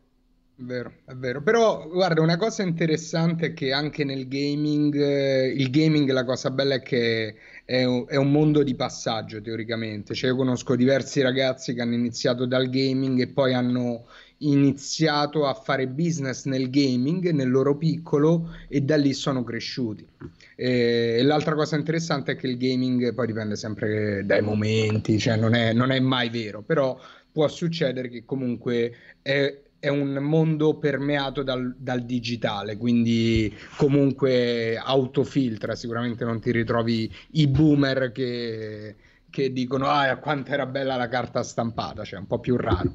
Vero, 0.60 0.92
è 1.04 1.14
vero. 1.14 1.40
Però 1.40 1.86
guarda, 1.86 2.20
una 2.20 2.36
cosa 2.36 2.64
interessante 2.64 3.46
è 3.46 3.52
che 3.52 3.72
anche 3.72 4.02
nel 4.02 4.26
gaming, 4.26 4.92
eh, 4.92 5.46
il 5.46 5.70
gaming, 5.70 6.10
la 6.10 6.24
cosa 6.24 6.50
bella 6.50 6.74
è 6.74 6.82
che 6.82 7.36
è 7.64 7.84
un, 7.84 8.06
è 8.08 8.16
un 8.16 8.32
mondo 8.32 8.64
di 8.64 8.74
passaggio 8.74 9.40
teoricamente. 9.40 10.14
Cioè, 10.14 10.30
io 10.30 10.36
conosco 10.36 10.74
diversi 10.74 11.20
ragazzi 11.20 11.74
che 11.74 11.80
hanno 11.80 11.94
iniziato 11.94 12.44
dal 12.44 12.70
gaming 12.70 13.20
e 13.20 13.28
poi 13.28 13.54
hanno 13.54 14.06
iniziato 14.38 15.46
a 15.46 15.54
fare 15.54 15.86
business 15.86 16.46
nel 16.46 16.70
gaming, 16.70 17.30
nel 17.30 17.50
loro 17.50 17.76
piccolo, 17.76 18.48
e 18.66 18.80
da 18.80 18.96
lì 18.96 19.12
sono 19.12 19.44
cresciuti. 19.44 20.04
E, 20.56 21.20
l'altra 21.22 21.54
cosa 21.54 21.76
interessante 21.76 22.32
è 22.32 22.36
che 22.36 22.48
il 22.48 22.58
gaming 22.58 23.14
poi 23.14 23.28
dipende 23.28 23.54
sempre 23.54 24.22
dai 24.24 24.42
momenti, 24.42 25.20
cioè 25.20 25.36
non 25.36 25.54
è, 25.54 25.72
non 25.72 25.92
è 25.92 26.00
mai 26.00 26.30
vero, 26.30 26.62
però 26.62 26.98
può 27.30 27.46
succedere 27.46 28.08
che 28.08 28.24
comunque 28.24 28.92
è 29.22 29.66
è 29.80 29.88
un 29.88 30.14
mondo 30.14 30.76
permeato 30.76 31.42
dal, 31.42 31.74
dal, 31.78 32.02
digitale, 32.04 32.76
quindi 32.76 33.54
comunque 33.76 34.76
autofiltra, 34.76 35.76
sicuramente 35.76 36.24
non 36.24 36.40
ti 36.40 36.50
ritrovi 36.50 37.12
i 37.32 37.46
boomer 37.46 38.10
che, 38.10 38.96
che 39.30 39.52
dicono 39.52 39.86
ah 39.86 40.16
quanto 40.16 40.50
era 40.50 40.66
bella 40.66 40.96
la 40.96 41.08
carta 41.08 41.42
stampata, 41.42 42.04
cioè 42.04 42.18
un 42.18 42.26
po' 42.26 42.40
più 42.40 42.56
raro. 42.56 42.94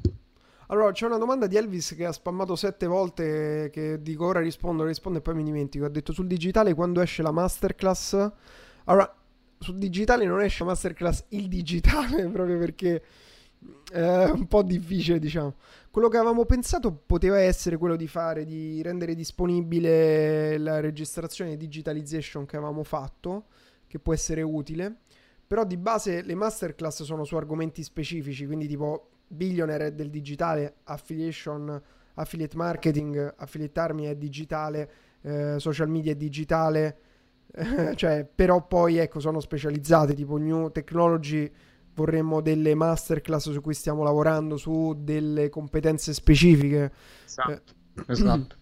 Allora, 0.68 0.92
c'è 0.92 1.06
una 1.06 1.18
domanda 1.18 1.46
di 1.46 1.56
Elvis 1.56 1.94
che 1.94 2.06
ha 2.06 2.12
spammato 2.12 2.56
sette 2.56 2.86
volte, 2.86 3.68
che 3.70 4.00
dico 4.00 4.26
ora 4.26 4.40
rispondo, 4.40 4.84
rispondo 4.84 5.18
e 5.18 5.22
poi 5.22 5.34
mi 5.34 5.44
dimentico. 5.44 5.84
Ha 5.84 5.90
detto 5.90 6.12
sul 6.12 6.26
digitale 6.26 6.72
quando 6.74 7.00
esce 7.00 7.22
la 7.22 7.30
masterclass. 7.30 8.30
Allora, 8.84 9.14
sul 9.58 9.76
digitale 9.76 10.24
non 10.24 10.40
esce 10.40 10.64
la 10.64 10.70
masterclass 10.70 11.24
il 11.28 11.48
digitale, 11.48 12.26
proprio 12.32 12.58
perché 12.58 13.02
è 13.92 14.30
un 14.30 14.46
po' 14.46 14.62
difficile, 14.62 15.18
diciamo. 15.18 15.54
Quello 15.94 16.08
che 16.08 16.16
avevamo 16.16 16.44
pensato 16.44 16.90
poteva 16.90 17.38
essere 17.38 17.76
quello 17.76 17.94
di 17.94 18.08
fare, 18.08 18.44
di 18.44 18.82
rendere 18.82 19.14
disponibile 19.14 20.58
la 20.58 20.80
registrazione 20.80 21.56
digitalization 21.56 22.46
che 22.46 22.56
avevamo 22.56 22.82
fatto, 22.82 23.44
che 23.86 24.00
può 24.00 24.12
essere 24.12 24.42
utile. 24.42 24.96
Però 25.46 25.64
di 25.64 25.76
base 25.76 26.22
le 26.22 26.34
masterclass 26.34 27.04
sono 27.04 27.22
su 27.22 27.36
argomenti 27.36 27.84
specifici, 27.84 28.44
quindi 28.44 28.66
tipo 28.66 29.10
billionaire 29.28 29.94
del 29.94 30.10
digitale, 30.10 30.78
affiliation, 30.82 31.80
affiliate 32.14 32.56
marketing, 32.56 33.34
affiliate 33.36 33.78
army 33.78 34.06
è 34.06 34.16
digitale, 34.16 34.90
eh, 35.20 35.60
social 35.60 35.88
media 35.88 36.10
è 36.10 36.16
digitale, 36.16 36.98
cioè, 37.94 38.28
però 38.34 38.66
poi 38.66 38.96
ecco 38.96 39.20
sono 39.20 39.38
specializzate 39.38 40.12
tipo 40.14 40.38
new 40.38 40.72
technology 40.72 41.48
vorremmo 41.94 42.40
delle 42.40 42.74
masterclass 42.74 43.50
su 43.50 43.60
cui 43.60 43.74
stiamo 43.74 44.02
lavorando, 44.02 44.56
su 44.56 44.94
delle 44.98 45.48
competenze 45.48 46.12
specifiche. 46.12 46.92
Esatto, 47.24 47.52
eh. 47.52 48.04
esatto. 48.12 48.56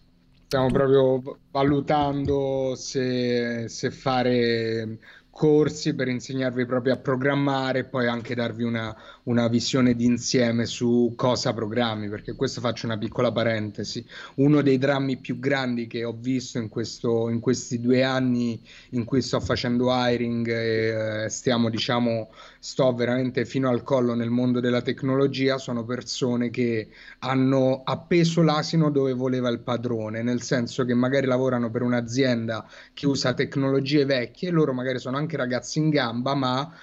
Stiamo 0.45 0.71
proprio 0.71 1.39
valutando 1.49 2.73
se, 2.75 3.67
se 3.67 3.89
fare 3.89 4.99
corsi 5.31 5.95
per 5.95 6.09
insegnarvi 6.09 6.67
proprio 6.67 6.93
a 6.93 6.97
programmare 6.97 7.79
e 7.79 7.83
poi 7.85 8.07
anche 8.07 8.35
darvi 8.35 8.61
una, 8.61 8.95
una 9.23 9.47
visione 9.47 9.95
d'insieme 9.95 10.65
su 10.65 11.13
cosa 11.15 11.53
programmi, 11.53 12.09
perché 12.09 12.35
questo 12.35 12.59
faccio 12.59 12.85
una 12.85 12.97
piccola 12.97 13.31
parentesi. 13.31 14.05
Uno 14.35 14.61
dei 14.61 14.77
drammi 14.77 15.17
più 15.17 15.39
grandi 15.39 15.87
che 15.87 16.03
ho 16.03 16.15
visto 16.17 16.57
in, 16.57 16.67
questo, 16.67 17.29
in 17.29 17.39
questi 17.39 17.79
due 17.79 18.03
anni 18.03 18.59
in 18.91 19.05
cui 19.05 19.21
sto 19.21 19.39
facendo 19.39 19.87
hiring 19.89 20.47
e 20.47 21.23
eh, 21.23 21.29
stiamo, 21.29 21.69
diciamo, 21.69 22.31
sto 22.59 22.93
veramente 22.93 23.45
fino 23.45 23.69
al 23.69 23.83
collo 23.83 24.13
nel 24.13 24.29
mondo 24.29 24.59
della 24.59 24.81
tecnologia, 24.81 25.57
sono 25.57 25.85
persone 25.85 26.49
che 26.49 26.89
hanno 27.19 27.81
appeso 27.83 28.41
l'asino 28.41 28.89
dove 28.89 29.13
voleva 29.13 29.49
il 29.49 29.59
padrone, 29.59 30.21
nel 30.21 30.41
senso 30.41 30.83
che 30.85 30.93
magari 30.93 31.27
lavorano 31.27 31.69
per 31.69 31.81
un'azienda 31.81 32.67
che 32.93 33.07
usa 33.07 33.33
tecnologie 33.33 34.05
vecchie, 34.05 34.49
loro 34.49 34.73
magari 34.73 34.99
sono 34.99 35.17
anche 35.17 35.37
ragazzi 35.37 35.79
in 35.79 35.89
gamba, 35.89 36.35
ma 36.35 36.73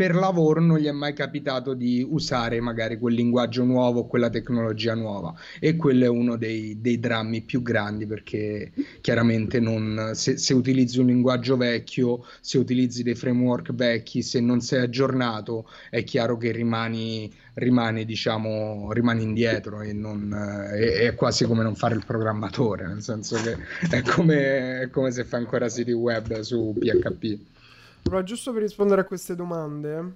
per 0.00 0.14
lavoro 0.14 0.62
non 0.62 0.78
gli 0.78 0.86
è 0.86 0.92
mai 0.92 1.12
capitato 1.12 1.74
di 1.74 2.02
usare 2.08 2.58
magari 2.62 2.96
quel 2.98 3.12
linguaggio 3.12 3.64
nuovo, 3.64 4.06
quella 4.06 4.30
tecnologia 4.30 4.94
nuova 4.94 5.34
e 5.58 5.76
quello 5.76 6.06
è 6.06 6.08
uno 6.08 6.36
dei, 6.36 6.80
dei 6.80 6.98
drammi 6.98 7.42
più 7.42 7.60
grandi 7.60 8.06
perché 8.06 8.72
chiaramente 9.02 9.60
non, 9.60 10.12
se, 10.14 10.38
se, 10.38 10.54
utilizzi 10.54 11.00
un 11.00 11.04
linguaggio 11.08 11.58
vecchio, 11.58 12.24
se 12.40 12.56
utilizzi 12.56 13.02
dei 13.02 13.14
framework 13.14 13.74
vecchi, 13.74 14.22
se 14.22 14.40
non 14.40 14.62
sei 14.62 14.80
aggiornato 14.80 15.68
è 15.90 16.02
chiaro 16.02 16.38
che 16.38 16.50
rimani, 16.50 17.30
rimani, 17.56 18.06
diciamo, 18.06 18.90
rimani 18.92 19.22
indietro 19.22 19.82
e 19.82 19.92
non, 19.92 20.32
è, 20.32 21.08
è, 21.08 21.14
quasi 21.14 21.44
come 21.44 21.62
non 21.62 21.74
fare 21.74 21.94
il 21.94 22.06
programmatore, 22.06 22.86
nel 22.86 23.02
senso 23.02 23.36
che 23.36 23.54
è 23.90 24.00
come, 24.00 24.80
è 24.80 24.88
come 24.88 25.10
se 25.10 25.24
fai 25.24 25.40
ancora 25.40 25.68
siti 25.68 25.92
web 25.92 26.40
su 26.40 26.74
PHP. 26.78 27.58
Allora, 28.04 28.22
giusto 28.24 28.52
per 28.52 28.62
rispondere 28.62 29.02
a 29.02 29.04
queste 29.04 29.34
domande, 29.36 30.14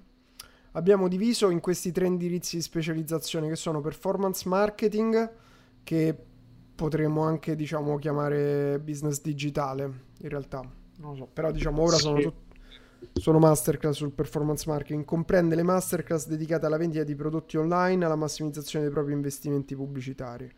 abbiamo 0.72 1.06
diviso 1.08 1.50
in 1.50 1.60
questi 1.60 1.92
tre 1.92 2.06
indirizzi 2.06 2.56
di 2.56 2.62
specializzazione 2.62 3.48
che 3.48 3.56
sono 3.56 3.80
performance 3.80 4.48
marketing, 4.48 5.30
che 5.84 6.16
potremmo 6.74 7.22
anche 7.22 7.54
diciamo 7.54 7.96
chiamare 7.98 8.80
business 8.80 9.20
digitale 9.20 9.84
in 10.18 10.28
realtà. 10.28 10.60
Non 10.96 11.10
lo 11.10 11.16
so 11.16 11.28
però 11.32 11.50
diciamo 11.52 11.82
ora 11.82 11.96
sono, 11.96 12.16
Sì. 12.16 12.22
tut- 12.22 12.42
sono 13.20 13.38
masterclass 13.38 13.94
sul 13.96 14.10
performance 14.10 14.68
marketing. 14.68 15.04
Comprende 15.04 15.54
le 15.54 15.62
masterclass 15.62 16.26
dedicate 16.26 16.66
alla 16.66 16.78
vendita 16.78 17.04
di 17.04 17.14
prodotti 17.14 17.56
online 17.58 18.02
e 18.02 18.06
alla 18.06 18.16
massimizzazione 18.16 18.86
dei 18.86 18.92
propri 18.92 19.12
investimenti 19.12 19.76
pubblicitari. 19.76 20.50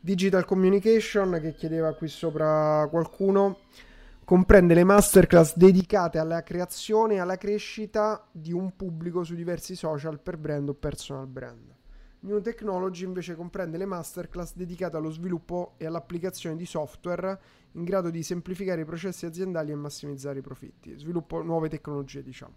Digital 0.00 0.44
communication 0.44 1.38
che 1.40 1.54
chiedeva 1.54 1.94
qui 1.94 2.08
sopra 2.08 2.86
qualcuno 2.90 3.58
comprende 4.24 4.74
le 4.74 4.84
masterclass 4.84 5.56
dedicate 5.56 6.18
alla 6.18 6.42
creazione 6.42 7.14
e 7.14 7.18
alla 7.18 7.36
crescita 7.36 8.26
di 8.32 8.52
un 8.52 8.74
pubblico 8.74 9.22
su 9.22 9.34
diversi 9.34 9.76
social 9.76 10.20
per 10.20 10.36
brand 10.38 10.68
o 10.68 10.74
personal 10.74 11.26
brand 11.26 11.74
New 12.24 12.40
Technology 12.40 13.04
invece 13.04 13.34
comprende 13.34 13.76
le 13.76 13.84
masterclass 13.84 14.54
dedicate 14.54 14.96
allo 14.96 15.10
sviluppo 15.10 15.74
e 15.76 15.84
all'applicazione 15.84 16.56
di 16.56 16.64
software 16.64 17.38
in 17.72 17.84
grado 17.84 18.08
di 18.08 18.22
semplificare 18.22 18.80
i 18.80 18.84
processi 18.86 19.26
aziendali 19.26 19.72
e 19.72 19.74
massimizzare 19.74 20.38
i 20.38 20.42
profitti. 20.42 20.96
Sviluppo 20.96 21.42
nuove 21.42 21.68
tecnologie, 21.68 22.22
diciamo. 22.22 22.54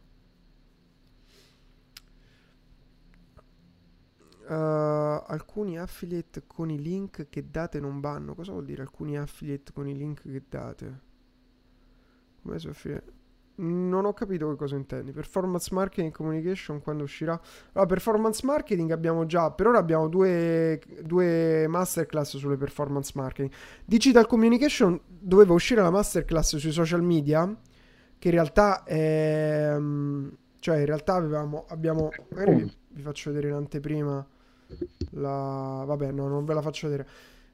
Uh, 4.48 4.54
alcuni 5.28 5.78
affiliate 5.78 6.44
con 6.48 6.70
i 6.70 6.82
link 6.82 7.28
che 7.28 7.52
date 7.52 7.82
non 7.82 8.00
vanno. 8.00 8.36
Cosa 8.36 8.54
vuol 8.54 8.64
dire 8.64 8.84
alcuni 8.84 9.18
affiliate 9.18 9.74
con 9.74 9.90
i 9.90 9.98
link 9.98 10.22
che 10.22 10.44
date? 10.48 11.07
Come 12.48 12.60
affiliate? 12.66 13.12
Non 13.56 14.06
ho 14.06 14.14
capito 14.14 14.50
che 14.50 14.56
cosa 14.56 14.76
intendi. 14.76 15.12
Performance 15.12 15.74
marketing 15.74 16.14
communication 16.14 16.80
quando 16.82 17.04
uscirà? 17.04 17.40
Allora, 17.74 17.90
performance 17.90 18.46
marketing 18.46 18.92
abbiamo 18.92 19.26
già, 19.26 19.52
per 19.52 19.68
ora 19.68 19.80
abbiamo 19.80 20.08
due, 20.08 20.80
due 21.02 21.66
masterclass 21.68 22.38
sulle 22.38 22.56
performance 22.56 23.12
marketing. 23.16 23.52
Digital 23.84 24.28
communication 24.28 25.00
doveva 25.08 25.54
uscire 25.54 25.82
la 25.82 25.90
masterclass 25.90 26.56
sui 26.56 26.72
social 26.72 27.02
media, 27.02 27.54
che 28.18 28.28
in 28.28 28.34
realtà 28.34 28.84
è... 28.84 29.76
Cioè, 30.60 30.78
in 30.78 30.86
realtà 30.86 31.16
avevamo, 31.16 31.66
abbiamo... 31.68 32.12
Magari 32.30 32.56
vi, 32.56 32.72
vi 32.90 33.02
faccio 33.02 33.32
vedere 33.32 33.50
in 33.50 33.56
anteprima 33.56 34.26
la... 35.12 35.84
Vabbè, 35.86 36.12
no, 36.12 36.28
non 36.28 36.46
ve 36.46 36.54
la 36.54 36.62
faccio 36.62 36.88
vedere. 36.88 37.10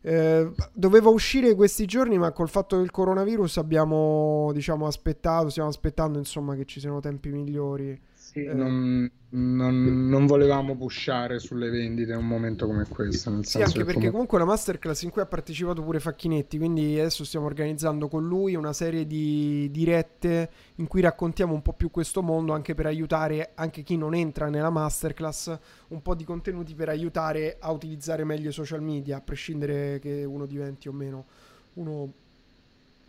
Eh, 0.06 0.52
doveva 0.74 1.10
uscire 1.10 1.56
questi 1.56 1.86
giorni, 1.86 2.18
ma 2.18 2.32
col 2.34 2.50
fatto 2.50 2.78
del 2.78 2.92
coronavirus 2.92 3.58
abbiamo, 3.58 4.52
diciamo, 4.54 4.86
aspettato, 4.86 5.50
stiamo 5.50 5.70
aspettando, 5.70 6.18
insomma, 6.18 6.56
che 6.56 6.66
ci 6.66 6.82
siano 6.82 7.00
tempi 7.00 7.30
migliori. 7.30 8.00
Sì, 8.34 8.46
Eh. 8.46 8.54
non, 8.54 9.08
non- 9.30 10.08
non 10.10 10.26
volevamo 10.26 10.76
pushare 10.76 11.38
sulle 11.38 11.70
vendite 11.70 12.14
in 12.14 12.18
un 12.18 12.26
momento 12.28 12.66
come 12.66 12.88
questo, 12.88 13.30
nel 13.30 13.46
Sì, 13.46 13.52
senso 13.52 13.68
anche 13.68 13.78
che 13.80 13.84
perché 13.86 13.94
comunque- 13.94 14.12
comunque 14.12 14.38
una 14.40 14.46
masterclass 14.48 15.04
in 15.04 15.12
cui 15.12 15.22
ha 15.22 15.28
partecipato 15.28 15.84
pure 15.84 16.00
Facchinetti, 16.00 16.58
quindi 16.58 17.00
adesso 17.00 17.24
stiamo 17.26 17.46
organizzando 17.46 18.08
con 18.08 18.26
lui 18.28 18.56
una 18.56 18.74
serie 18.74 19.06
di 19.06 19.70
dirette 19.72 20.50
in 20.78 20.88
cui 20.88 21.02
raccontiamo 21.02 21.54
un 21.54 21.62
po' 21.62 21.74
più 21.74 21.92
questo 21.92 22.24
mondo, 22.24 22.54
anche 22.54 22.74
per 22.74 22.88
aiutare 22.88 23.52
anche 23.54 23.84
chi 23.84 23.98
non 23.98 24.16
entra 24.16 24.50
nella 24.50 24.72
masterclass, 24.72 25.56
un 25.90 26.02
po' 26.02 26.16
di 26.16 26.24
contenuti 26.24 26.74
per 26.74 26.90
aiutare 26.90 27.58
a 27.60 27.72
utilizzare 27.72 28.24
meglio 28.24 28.50
i 28.50 28.54
social 28.54 28.82
media, 28.82 29.18
a 29.18 29.22
prescindere 29.22 30.00
che 30.00 30.24
uno 30.24 30.48
diventi 30.48 30.88
o 30.88 30.92
meno 30.92 31.26
uno, 31.74 32.12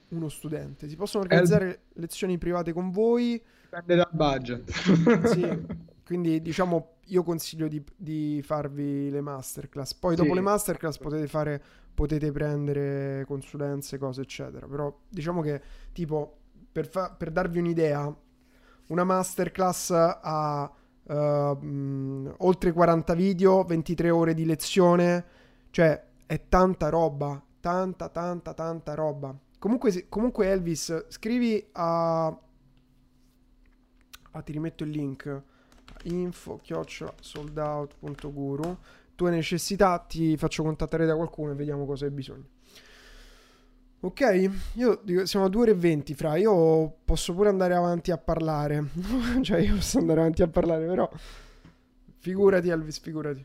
uno 0.09 0.28
studente. 0.28 0.86
Si 0.86 0.96
possono 0.96 1.22
organizzare 1.24 1.80
lezioni 1.94 2.36
private 2.36 2.74
con 2.74 2.90
voi. 2.90 3.40
Dipende 3.80 3.96
dal 3.96 4.10
budget. 4.12 4.70
Sì, 5.26 5.66
quindi 6.05 6.40
diciamo 6.40 6.92
io 7.09 7.22
consiglio 7.22 7.68
di, 7.68 7.82
di 7.96 8.40
farvi 8.42 9.10
le 9.10 9.20
masterclass. 9.20 9.94
Poi 9.94 10.16
Sì. 10.16 10.22
dopo 10.22 10.34
le 10.34 10.40
masterclass 10.40 10.98
potete 10.98 11.26
fare, 11.26 11.62
potete 11.92 12.30
prendere 12.32 13.24
consulenze, 13.26 13.98
cose 13.98 14.22
eccetera. 14.22 14.66
Però 14.66 14.96
diciamo 15.09 15.40
che 15.42 15.60
tipo 15.92 16.38
per, 16.72 16.88
fa- 16.88 17.10
per 17.10 17.30
darvi 17.30 17.59
un'idea, 17.59 18.14
una 18.88 19.05
masterclass 19.05 19.90
ha 19.90 20.70
eh, 21.06 21.56
mh, 21.60 22.34
oltre 22.38 22.72
40 22.72 23.14
video, 23.14 23.64
23 23.64 24.10
ore 24.10 24.34
di 24.34 24.44
lezione, 24.44 25.24
cioè 25.70 26.02
è 26.26 26.48
tanta 26.48 26.88
roba, 26.88 27.42
tanta 27.60 28.09
tanta 28.09 28.55
tanta 28.55 28.94
roba. 28.94 29.34
Comunque, 29.59 30.06
comunque 30.09 30.48
Elvis, 30.48 31.06
scrivi 31.09 31.66
a 31.72 32.38
Ah, 34.35 34.43
ti 34.43 34.52
rimetto 34.52 34.85
il 34.85 34.90
link. 34.90 35.43
Info 36.05 36.61
soldout.guru 37.20 38.77
tue 39.15 39.31
necessità 39.31 39.98
ti 39.98 40.36
faccio 40.36 40.62
contattare 40.62 41.06
da 41.06 41.15
qualcuno 41.15 41.52
e 41.52 41.55
vediamo 41.55 41.86
cosa 41.86 42.05
hai 42.05 42.11
bisogno. 42.11 42.44
Ok 44.01 44.51
io 44.74 45.01
dico, 45.02 45.24
siamo 45.24 45.47
a 45.47 45.48
2 45.48 45.61
ore 45.62 45.70
e 45.70 45.74
20 45.74 46.15
fra. 46.15 46.36
Io 46.36 46.97
posso 47.05 47.32
pure 47.32 47.48
andare 47.48 47.74
avanti 47.74 48.11
a 48.11 48.19
parlare. 48.19 48.90
Cioè 49.40 49.61
io 49.61 49.77
posso 49.77 49.98
andare 49.98 50.20
avanti 50.20 50.43
a 50.43 50.48
parlare 50.48 50.86
però 50.86 51.09
figurati 52.19 52.69
Elvis 52.70 52.98
figurati. 52.98 53.44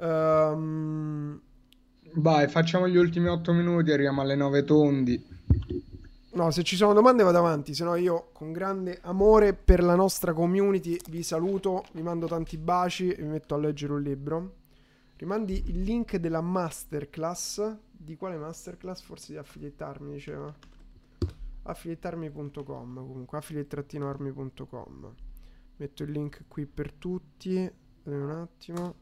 Ehm, 0.00 1.40
Vai, 2.14 2.48
facciamo 2.48 2.88
gli 2.88 2.96
ultimi 2.96 3.28
8 3.28 3.52
minuti, 3.52 3.90
arriviamo 3.90 4.20
alle 4.20 4.34
9 4.34 4.64
tondi. 4.64 5.24
No, 6.34 6.50
se 6.50 6.62
ci 6.62 6.76
sono 6.76 6.94
domande 6.94 7.22
vado 7.22 7.36
avanti, 7.36 7.74
se 7.74 7.84
no 7.84 7.94
io 7.94 8.30
con 8.32 8.52
grande 8.52 8.98
amore 9.02 9.52
per 9.52 9.82
la 9.82 9.94
nostra 9.94 10.32
community 10.32 10.96
vi 11.10 11.22
saluto, 11.22 11.84
vi 11.92 12.00
mando 12.00 12.26
tanti 12.26 12.56
baci 12.56 13.10
e 13.10 13.20
mi 13.20 13.28
metto 13.28 13.54
a 13.54 13.58
leggere 13.58 13.92
un 13.92 14.00
libro. 14.00 14.54
Rimandi 15.16 15.64
il 15.66 15.82
link 15.82 16.16
della 16.16 16.40
masterclass, 16.40 17.76
di 17.90 18.16
quale 18.16 18.38
masterclass? 18.38 19.02
Forse 19.02 19.32
di 19.32 19.38
affiliettarmi, 19.38 20.14
diceva. 20.14 20.52
Affiliettarmi.com, 21.64 22.94
comunque 22.94 23.36
affiliate-armi.com. 23.36 25.14
Metto 25.76 26.02
il 26.02 26.10
link 26.10 26.44
qui 26.48 26.64
per 26.64 26.94
tutti, 26.94 27.70
un 28.04 28.30
attimo. 28.30 29.01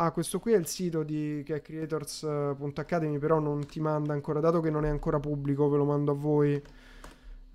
Ah, 0.00 0.12
questo 0.12 0.38
qui 0.38 0.52
è 0.52 0.56
il 0.56 0.66
sito 0.68 1.02
di, 1.02 1.42
che 1.44 1.56
è 1.56 1.60
creators.academy, 1.60 3.18
però 3.18 3.40
non 3.40 3.66
ti 3.66 3.80
manda 3.80 4.12
ancora, 4.12 4.38
dato 4.38 4.60
che 4.60 4.70
non 4.70 4.84
è 4.84 4.88
ancora 4.88 5.18
pubblico, 5.18 5.68
ve 5.68 5.76
lo 5.76 5.84
mando 5.84 6.12
a 6.12 6.14
voi. 6.14 6.62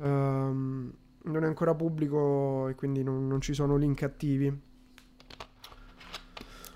Ehm, 0.01 0.93
non 1.23 1.43
è 1.43 1.47
ancora 1.47 1.73
pubblico 1.73 2.67
e 2.67 2.75
quindi 2.75 3.01
non, 3.01 3.27
non 3.27 3.39
ci 3.39 3.53
sono 3.53 3.77
link 3.77 4.03
attivi. 4.03 4.53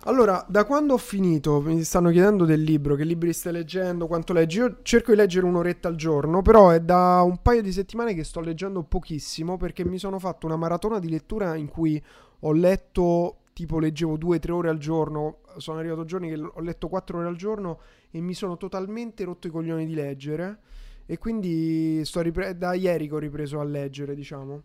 Allora, 0.05 0.45
da 0.47 0.63
quando 0.63 0.93
ho 0.93 0.97
finito, 0.97 1.59
mi 1.59 1.83
stanno 1.83 2.11
chiedendo 2.11 2.45
del 2.45 2.61
libro, 2.61 2.95
che 2.95 3.03
libri 3.03 3.33
stai 3.33 3.51
leggendo, 3.51 4.07
quanto 4.07 4.31
leggi. 4.31 4.59
Io 4.59 4.77
cerco 4.83 5.11
di 5.11 5.17
leggere 5.17 5.45
un'oretta 5.45 5.89
al 5.89 5.95
giorno, 5.97 6.41
però 6.41 6.69
è 6.69 6.79
da 6.79 7.21
un 7.25 7.41
paio 7.41 7.61
di 7.61 7.73
settimane 7.73 8.13
che 8.13 8.23
sto 8.23 8.39
leggendo 8.39 8.83
pochissimo 8.83 9.57
perché 9.57 9.83
mi 9.83 9.97
sono 9.97 10.17
fatto 10.17 10.45
una 10.45 10.55
maratona 10.55 10.99
di 10.99 11.09
lettura 11.09 11.55
in 11.55 11.67
cui 11.67 12.01
ho 12.39 12.53
letto, 12.53 13.39
tipo 13.57 13.79
leggevo 13.79 14.17
due 14.17 14.35
o 14.35 14.39
tre 14.39 14.51
ore 14.51 14.69
al 14.69 14.77
giorno, 14.77 15.39
sono 15.57 15.79
arrivato 15.79 16.05
giorni 16.05 16.29
che 16.29 16.39
ho 16.39 16.61
letto 16.61 16.87
quattro 16.87 17.17
ore 17.17 17.27
al 17.27 17.35
giorno 17.35 17.79
e 18.11 18.21
mi 18.21 18.35
sono 18.35 18.55
totalmente 18.55 19.23
rotto 19.23 19.47
i 19.47 19.49
coglioni 19.49 19.87
di 19.87 19.95
leggere 19.95 20.59
e 21.07 21.17
quindi 21.17 22.03
ripre- 22.17 22.55
da 22.55 22.75
ieri 22.75 23.07
che 23.07 23.15
ho 23.15 23.17
ripreso 23.17 23.59
a 23.59 23.63
leggere, 23.63 24.13
diciamo. 24.13 24.61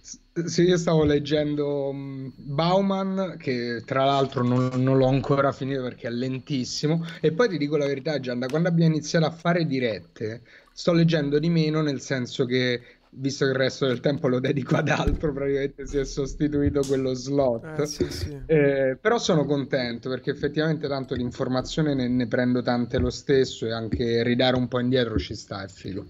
Sì, 0.00 0.62
io 0.62 0.76
stavo 0.76 1.04
leggendo 1.04 1.92
mh, 1.92 2.32
Bauman, 2.38 3.36
che 3.38 3.82
tra 3.84 4.04
l'altro 4.04 4.42
non, 4.42 4.68
non 4.82 4.96
l'ho 4.96 5.06
ancora 5.06 5.52
finito 5.52 5.82
perché 5.82 6.08
è 6.08 6.10
lentissimo. 6.10 7.04
E 7.20 7.30
poi 7.30 7.48
ti 7.48 7.56
dico 7.56 7.76
la 7.76 7.86
verità, 7.86 8.18
Gian, 8.18 8.40
da 8.40 8.48
quando 8.48 8.68
abbiamo 8.68 8.94
iniziato 8.94 9.26
a 9.26 9.30
fare 9.30 9.64
dirette, 9.64 10.42
sto 10.72 10.92
leggendo 10.92 11.38
di 11.38 11.50
meno, 11.50 11.82
nel 11.82 12.00
senso 12.00 12.46
che, 12.46 12.80
visto 13.18 13.44
che 13.44 13.50
il 13.50 13.56
resto 13.56 13.86
del 13.86 14.00
tempo 14.00 14.28
lo 14.28 14.40
dedico 14.40 14.76
ad 14.76 14.88
altro, 14.88 15.32
praticamente 15.32 15.86
si 15.86 15.98
è 15.98 16.04
sostituito 16.04 16.80
quello 16.86 17.14
slot. 17.14 17.80
Eh, 17.80 17.86
sì, 17.86 18.10
sì. 18.10 18.42
Eh, 18.46 18.96
però 19.00 19.18
sono 19.18 19.44
contento 19.44 20.08
perché 20.08 20.30
effettivamente 20.30 20.88
tanto 20.88 21.14
di 21.14 21.22
informazione 21.22 21.94
ne, 21.94 22.08
ne 22.08 22.26
prendo 22.26 22.62
tante 22.62 22.98
lo 22.98 23.10
stesso 23.10 23.66
e 23.66 23.72
anche 23.72 24.22
ridare 24.22 24.56
un 24.56 24.68
po' 24.68 24.80
indietro 24.80 25.18
ci 25.18 25.34
sta, 25.34 25.62
è 25.62 25.68
figo. 25.68 26.06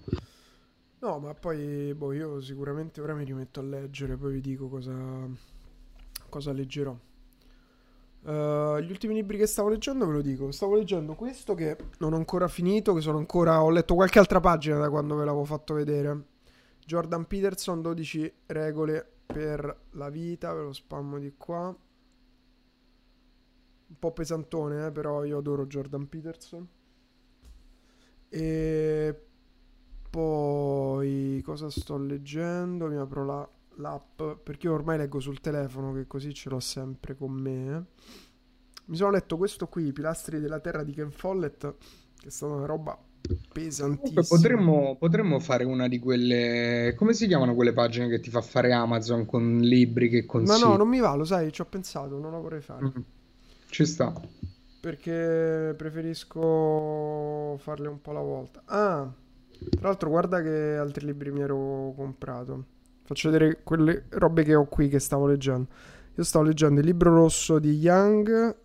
No, 0.99 1.19
ma 1.19 1.33
poi 1.33 1.93
boh, 1.93 2.13
io 2.13 2.41
sicuramente 2.41 3.01
ora 3.01 3.13
mi 3.13 3.23
rimetto 3.23 3.59
a 3.61 3.63
leggere, 3.63 4.17
poi 4.17 4.33
vi 4.33 4.41
dico 4.41 4.67
cosa, 4.67 4.93
cosa 6.29 6.51
leggerò. 6.51 6.95
Eh, 8.25 8.83
gli 8.83 8.91
ultimi 8.91 9.13
libri 9.13 9.37
che 9.37 9.45
stavo 9.45 9.69
leggendo 9.69 10.05
ve 10.05 10.13
lo 10.13 10.21
dico. 10.21 10.51
Stavo 10.51 10.75
leggendo 10.75 11.15
questo 11.15 11.53
che 11.55 11.77
non 11.99 12.13
ho 12.13 12.17
ancora 12.17 12.47
finito, 12.47 12.93
che 12.93 13.01
sono 13.01 13.17
ancora... 13.17 13.63
Ho 13.63 13.69
letto 13.69 13.95
qualche 13.95 14.19
altra 14.19 14.39
pagina 14.39 14.77
da 14.77 14.89
quando 14.89 15.15
ve 15.15 15.25
l'avevo 15.25 15.45
fatto 15.45 15.73
vedere. 15.73 16.23
Jordan 16.89 17.27
Peterson, 17.27 17.83
12 17.83 18.33
regole 18.47 19.07
per 19.27 19.81
la 19.91 20.09
vita, 20.09 20.51
ve 20.53 20.63
lo 20.63 20.73
spammo 20.73 21.19
di 21.19 21.35
qua. 21.37 21.67
Un 21.67 21.75
po' 23.99 24.11
pesantone, 24.11 24.87
eh, 24.87 24.91
però 24.91 25.23
io 25.23 25.37
adoro 25.37 25.67
Jordan 25.67 26.09
Peterson. 26.09 26.67
E 28.27 29.27
poi 30.09 31.39
cosa 31.45 31.69
sto 31.69 31.95
leggendo? 31.95 32.87
Mi 32.87 32.97
apro 32.97 33.23
la, 33.23 33.47
l'app 33.75 34.23
perché 34.41 34.65
io 34.65 34.73
ormai 34.73 34.97
leggo 34.97 35.19
sul 35.19 35.41
telefono 35.41 35.93
che 35.93 36.07
così 36.07 36.33
ce 36.33 36.49
l'ho 36.49 36.59
sempre 36.59 37.15
con 37.15 37.33
me. 37.33 37.85
Mi 38.85 38.95
sono 38.95 39.11
letto 39.11 39.37
questo 39.37 39.67
qui, 39.67 39.85
I 39.85 39.93
pilastri 39.93 40.39
della 40.39 40.59
terra 40.59 40.81
di 40.81 40.93
Ken 40.93 41.11
Follett, 41.11 41.75
che 42.15 42.27
è 42.27 42.31
stata 42.31 42.51
una 42.51 42.65
roba 42.65 42.99
pesantissima. 43.51 43.97
Comunque 43.97 44.23
potremmo, 44.27 44.95
potremmo 44.97 45.39
fare 45.39 45.63
una 45.63 45.87
di 45.87 45.99
quelle... 45.99 46.93
Come 46.97 47.13
si 47.13 47.27
chiamano 47.27 47.55
quelle 47.55 47.73
pagine 47.73 48.07
che 48.07 48.19
ti 48.19 48.29
fa 48.29 48.41
fare 48.41 48.71
Amazon 48.73 49.25
con 49.25 49.59
libri 49.59 50.09
che 50.09 50.21
Ma 50.21 50.27
consigli? 50.27 50.63
no, 50.63 50.77
non 50.77 50.87
mi 50.87 50.99
va, 50.99 51.13
lo 51.15 51.25
sai, 51.25 51.51
ci 51.51 51.61
ho 51.61 51.65
pensato, 51.65 52.17
non 52.19 52.31
la 52.31 52.39
vorrei 52.39 52.61
fare. 52.61 52.85
Mm. 52.85 53.01
Ci 53.69 53.85
sta. 53.85 54.13
Perché 54.81 55.73
preferisco 55.77 57.57
farle 57.57 57.87
un 57.87 58.01
po' 58.01 58.11
alla 58.11 58.21
volta. 58.21 58.61
Ah, 58.65 59.11
tra 59.69 59.87
l'altro 59.87 60.09
guarda 60.09 60.41
che 60.41 60.75
altri 60.77 61.05
libri 61.05 61.31
mi 61.31 61.41
ero 61.41 61.93
comprato. 61.95 62.65
Faccio 63.03 63.29
vedere 63.29 63.61
quelle 63.63 64.05
robe 64.09 64.43
che 64.43 64.55
ho 64.55 64.65
qui 64.65 64.87
che 64.87 64.99
stavo 64.99 65.27
leggendo. 65.27 65.67
Io 66.15 66.23
stavo 66.23 66.45
leggendo 66.45 66.79
il 66.79 66.85
libro 66.85 67.13
rosso 67.13 67.59
di 67.59 67.71
Young, 67.71 68.55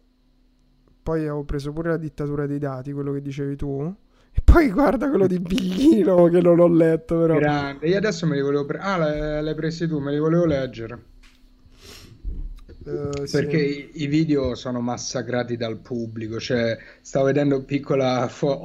poi 1.02 1.20
avevo 1.20 1.44
preso 1.44 1.72
pure 1.72 1.90
la 1.90 1.96
dittatura 1.96 2.46
dei 2.46 2.58
dati, 2.58 2.92
quello 2.92 3.12
che 3.12 3.22
dicevi 3.22 3.56
tu. 3.56 3.94
E 4.36 4.40
poi 4.42 4.70
guarda 4.70 5.08
quello 5.08 5.26
di 5.26 5.38
Biglino 5.38 6.24
che 6.26 6.40
non 6.40 6.58
ho 6.58 6.68
letto 6.68 7.18
però. 7.18 7.38
Grande. 7.38 7.86
Io 7.86 7.96
adesso 7.96 8.26
me 8.26 8.34
li 8.34 8.42
volevo... 8.42 8.64
Pre- 8.64 8.78
ah, 8.78 8.98
le- 8.98 9.42
l'hai 9.42 9.54
presi 9.54 9.86
tu, 9.86 10.00
me 10.00 10.10
li 10.10 10.18
volevo 10.18 10.44
leggere. 10.44 11.12
Eh, 12.86 13.26
sì. 13.26 13.36
Perché 13.38 13.56
i, 13.56 13.90
i 14.02 14.06
video 14.08 14.54
sono 14.54 14.80
massacrati 14.80 15.56
dal 15.56 15.78
pubblico, 15.78 16.38
cioè 16.38 16.76
stavo 17.00 17.24
vedendo 17.24 17.62
piccola 17.62 18.28
fo- 18.28 18.58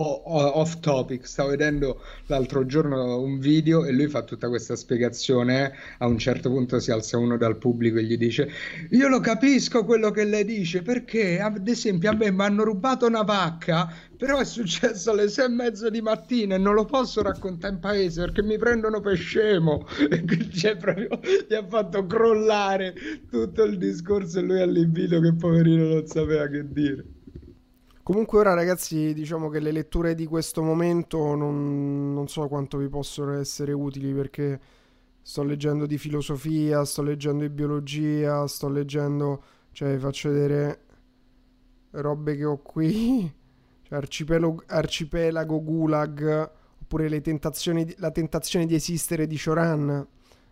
off 0.60 0.80
topic, 0.82 1.26
stavo 1.26 1.52
vedendo 1.52 2.02
l'altro 2.26 2.66
giorno 2.66 3.22
un 3.22 3.40
video 3.40 3.86
e 3.86 3.94
lui 3.94 4.10
fa 4.10 4.24
tutta 4.24 4.50
questa 4.50 4.76
spiegazione, 4.76 5.72
a 6.00 6.06
un 6.06 6.18
certo 6.18 6.50
punto 6.50 6.82
si 6.82 6.92
alza 6.92 7.18
uno 7.18 7.38
dal 7.38 7.58
pubblico 7.58 7.98
e 7.98 8.04
gli 8.04 8.18
dice 8.18 8.50
io 8.90 9.08
lo 9.08 9.22
capisco 9.22 9.86
quello 9.86 10.12
che 10.12 10.26
lei 10.26 10.44
dice, 10.44 10.82
perché 10.82 11.40
ad 11.40 11.66
esempio 11.66 12.10
a 12.10 12.14
me 12.14 12.30
mi 12.30 12.42
hanno 12.42 12.66
rubato 12.66 13.06
una 13.08 13.22
vacca, 13.22 13.90
però 14.20 14.38
è 14.38 14.44
successo 14.44 15.12
alle 15.12 15.30
sei 15.30 15.46
e 15.46 15.48
mezza 15.48 15.90
di 15.90 16.02
mattina 16.02 16.56
e 16.56 16.58
non 16.58 16.74
lo 16.74 16.84
posso 16.84 17.22
raccontare 17.22 17.76
in 17.76 17.80
paese 17.80 18.20
perché 18.20 18.44
mi 18.44 18.58
prendono 18.58 19.00
per 19.00 19.16
scemo. 19.16 19.88
E 19.98 20.26
quindi 20.26 20.50
c'è 20.50 20.76
proprio, 20.76 21.08
gli 21.48 21.54
ha 21.54 21.66
fatto 21.66 22.06
crollare 22.06 22.94
tutto 23.30 23.64
il 23.64 23.78
discorso 23.78 24.40
e 24.40 24.42
lui 24.42 24.60
all'invito 24.60 25.22
che 25.22 25.34
poverino 25.34 25.88
non 25.88 26.06
sapeva 26.06 26.48
che 26.48 26.70
dire. 26.70 27.06
Comunque 28.04 28.40
ora 28.40 28.54
ragazzi 28.54 29.14
diciamo 29.14 29.48
che 29.48 29.62
le 29.62 29.72
letture 29.72 30.16
di 30.16 30.26
questo 30.26 30.62
momento 30.64 31.36
non, 31.36 32.12
non 32.14 32.28
so 32.28 32.46
quanto 32.50 32.78
vi 32.78 32.90
possono 32.90 33.40
essere 33.40 33.72
utili 33.72 34.12
perché 34.12 34.60
sto 35.22 35.44
leggendo 35.44 35.86
di 35.86 35.98
filosofia, 35.98 36.84
sto 36.84 37.04
leggendo 37.04 37.44
di 37.44 37.50
biologia, 37.50 38.46
sto 38.48 38.68
leggendo, 38.68 39.42
cioè 39.72 39.94
vi 39.94 40.00
faccio 40.00 40.30
vedere 40.30 40.80
robe 41.92 42.36
che 42.36 42.44
ho 42.44 42.58
qui, 42.58 43.32
cioè 43.90 43.98
arcipelago, 43.98 44.64
arcipelago 44.68 45.64
Gulag, 45.64 46.52
oppure 46.82 47.10
le 47.10 47.22
tentazioni 47.22 47.94
la 47.98 48.12
tentazione 48.12 48.66
di 48.66 48.76
esistere 48.76 49.28
di 49.28 49.38
Choran. 49.38 50.08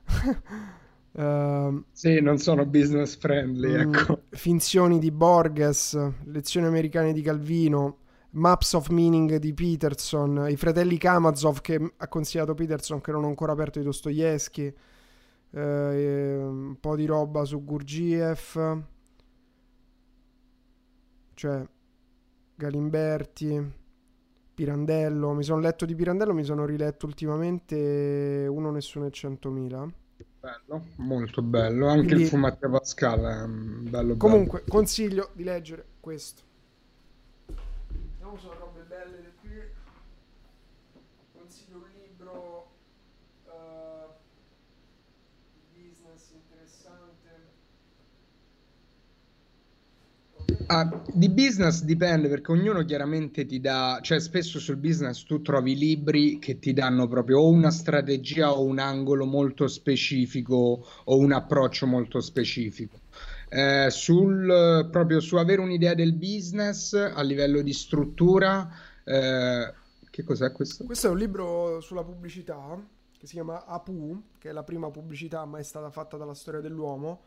Ehm, 1.19 1.85
Sì, 1.91 2.21
non 2.21 2.37
sono 2.37 2.65
business 2.65 3.17
friendly, 3.17 3.75
Mm, 3.75 3.95
ecco. 3.95 4.23
Finzioni 4.29 4.99
di 4.99 5.11
Borges, 5.11 5.97
Lezioni 6.25 6.67
americane 6.67 7.11
di 7.13 7.21
Calvino, 7.21 7.99
Maps 8.31 8.73
of 8.73 8.89
Meaning 8.89 9.37
di 9.37 9.53
Peterson, 9.53 10.45
I 10.49 10.55
fratelli 10.55 10.97
Karamazov 10.97 11.59
che 11.61 11.93
ha 11.97 12.07
consigliato 12.07 12.53
Peterson 12.53 13.01
che 13.01 13.11
non 13.11 13.23
ho 13.23 13.27
ancora 13.27 13.53
aperto 13.53 13.79
di 13.79 13.85
Dostoevsky, 13.85 14.73
e 15.51 16.37
un 16.39 16.77
po' 16.79 16.95
di 16.95 17.05
roba 17.05 17.43
su 17.45 17.63
Gurdjieff, 17.63 18.59
cioè 21.33 21.67
Galimberti, 22.57 23.71
Pirandello. 24.55 25.33
Mi 25.33 25.43
sono 25.43 25.59
letto 25.59 25.85
di 25.85 25.93
Pirandello, 25.93 26.33
mi 26.33 26.43
sono 26.43 26.65
riletto 26.65 27.05
ultimamente 27.05 28.47
Uno, 28.49 28.71
Nessuno 28.71 29.05
e 29.05 29.11
Centomila. 29.11 29.87
Bello, 30.39 30.85
molto 30.95 31.43
bello. 31.43 31.87
Anche 31.87 32.05
Quindi- 32.07 32.23
il 32.23 32.29
Fumato 32.29 32.67
Pascal 32.67 33.19
è 33.19 33.45
mm, 33.45 33.83
bello 33.83 33.89
bello. 33.91 34.17
Comunque, 34.17 34.63
consiglio 34.67 35.29
di 35.33 35.43
leggere 35.43 35.85
questo. 35.99 36.41
Vediamo 37.45 38.35
se 38.37 38.41
sono 38.47 38.55
robe 38.57 38.81
belle 38.87 39.19
di 39.21 39.31
qui. 39.39 39.61
Consiglio 41.33 41.75
un 41.77 41.83
libro 41.93 42.71
eh, 43.45 44.07
di 45.75 45.79
business 45.89 46.31
interessante. 46.31 47.55
Ah, 50.69 51.01
di 51.13 51.29
business 51.29 51.83
dipende 51.83 52.27
perché 52.27 52.51
ognuno 52.51 52.83
chiaramente 52.83 53.45
ti 53.45 53.61
dà, 53.61 53.99
cioè 54.01 54.19
spesso 54.19 54.59
sul 54.59 54.75
business 54.75 55.23
tu 55.23 55.41
trovi 55.41 55.77
libri 55.77 56.39
che 56.39 56.59
ti 56.59 56.73
danno 56.73 57.07
proprio 57.07 57.39
o 57.39 57.47
una 57.47 57.71
strategia 57.71 58.51
o 58.51 58.63
un 58.63 58.77
angolo 58.77 59.25
molto 59.25 59.67
specifico 59.67 60.85
o 61.05 61.17
un 61.17 61.31
approccio 61.31 61.85
molto 61.87 62.19
specifico. 62.19 62.99
Eh, 63.47 63.87
sul, 63.89 64.89
proprio 64.91 65.21
su 65.21 65.37
avere 65.37 65.61
un'idea 65.61 65.93
del 65.93 66.13
business 66.13 66.93
a 66.93 67.21
livello 67.21 67.61
di 67.61 67.71
struttura, 67.71 68.69
eh, 69.05 69.73
che 70.09 70.23
cos'è 70.25 70.51
questo? 70.51 70.83
Questo 70.83 71.07
è 71.07 71.11
un 71.11 71.17
libro 71.17 71.79
sulla 71.79 72.03
pubblicità 72.03 72.77
che 73.17 73.25
si 73.25 73.33
chiama 73.33 73.65
Apu, 73.65 74.21
che 74.37 74.49
è 74.49 74.51
la 74.51 74.63
prima 74.63 74.91
pubblicità 74.91 75.45
mai 75.45 75.63
stata 75.63 75.89
fatta 75.89 76.17
dalla 76.17 76.35
storia 76.35 76.59
dell'uomo. 76.59 77.21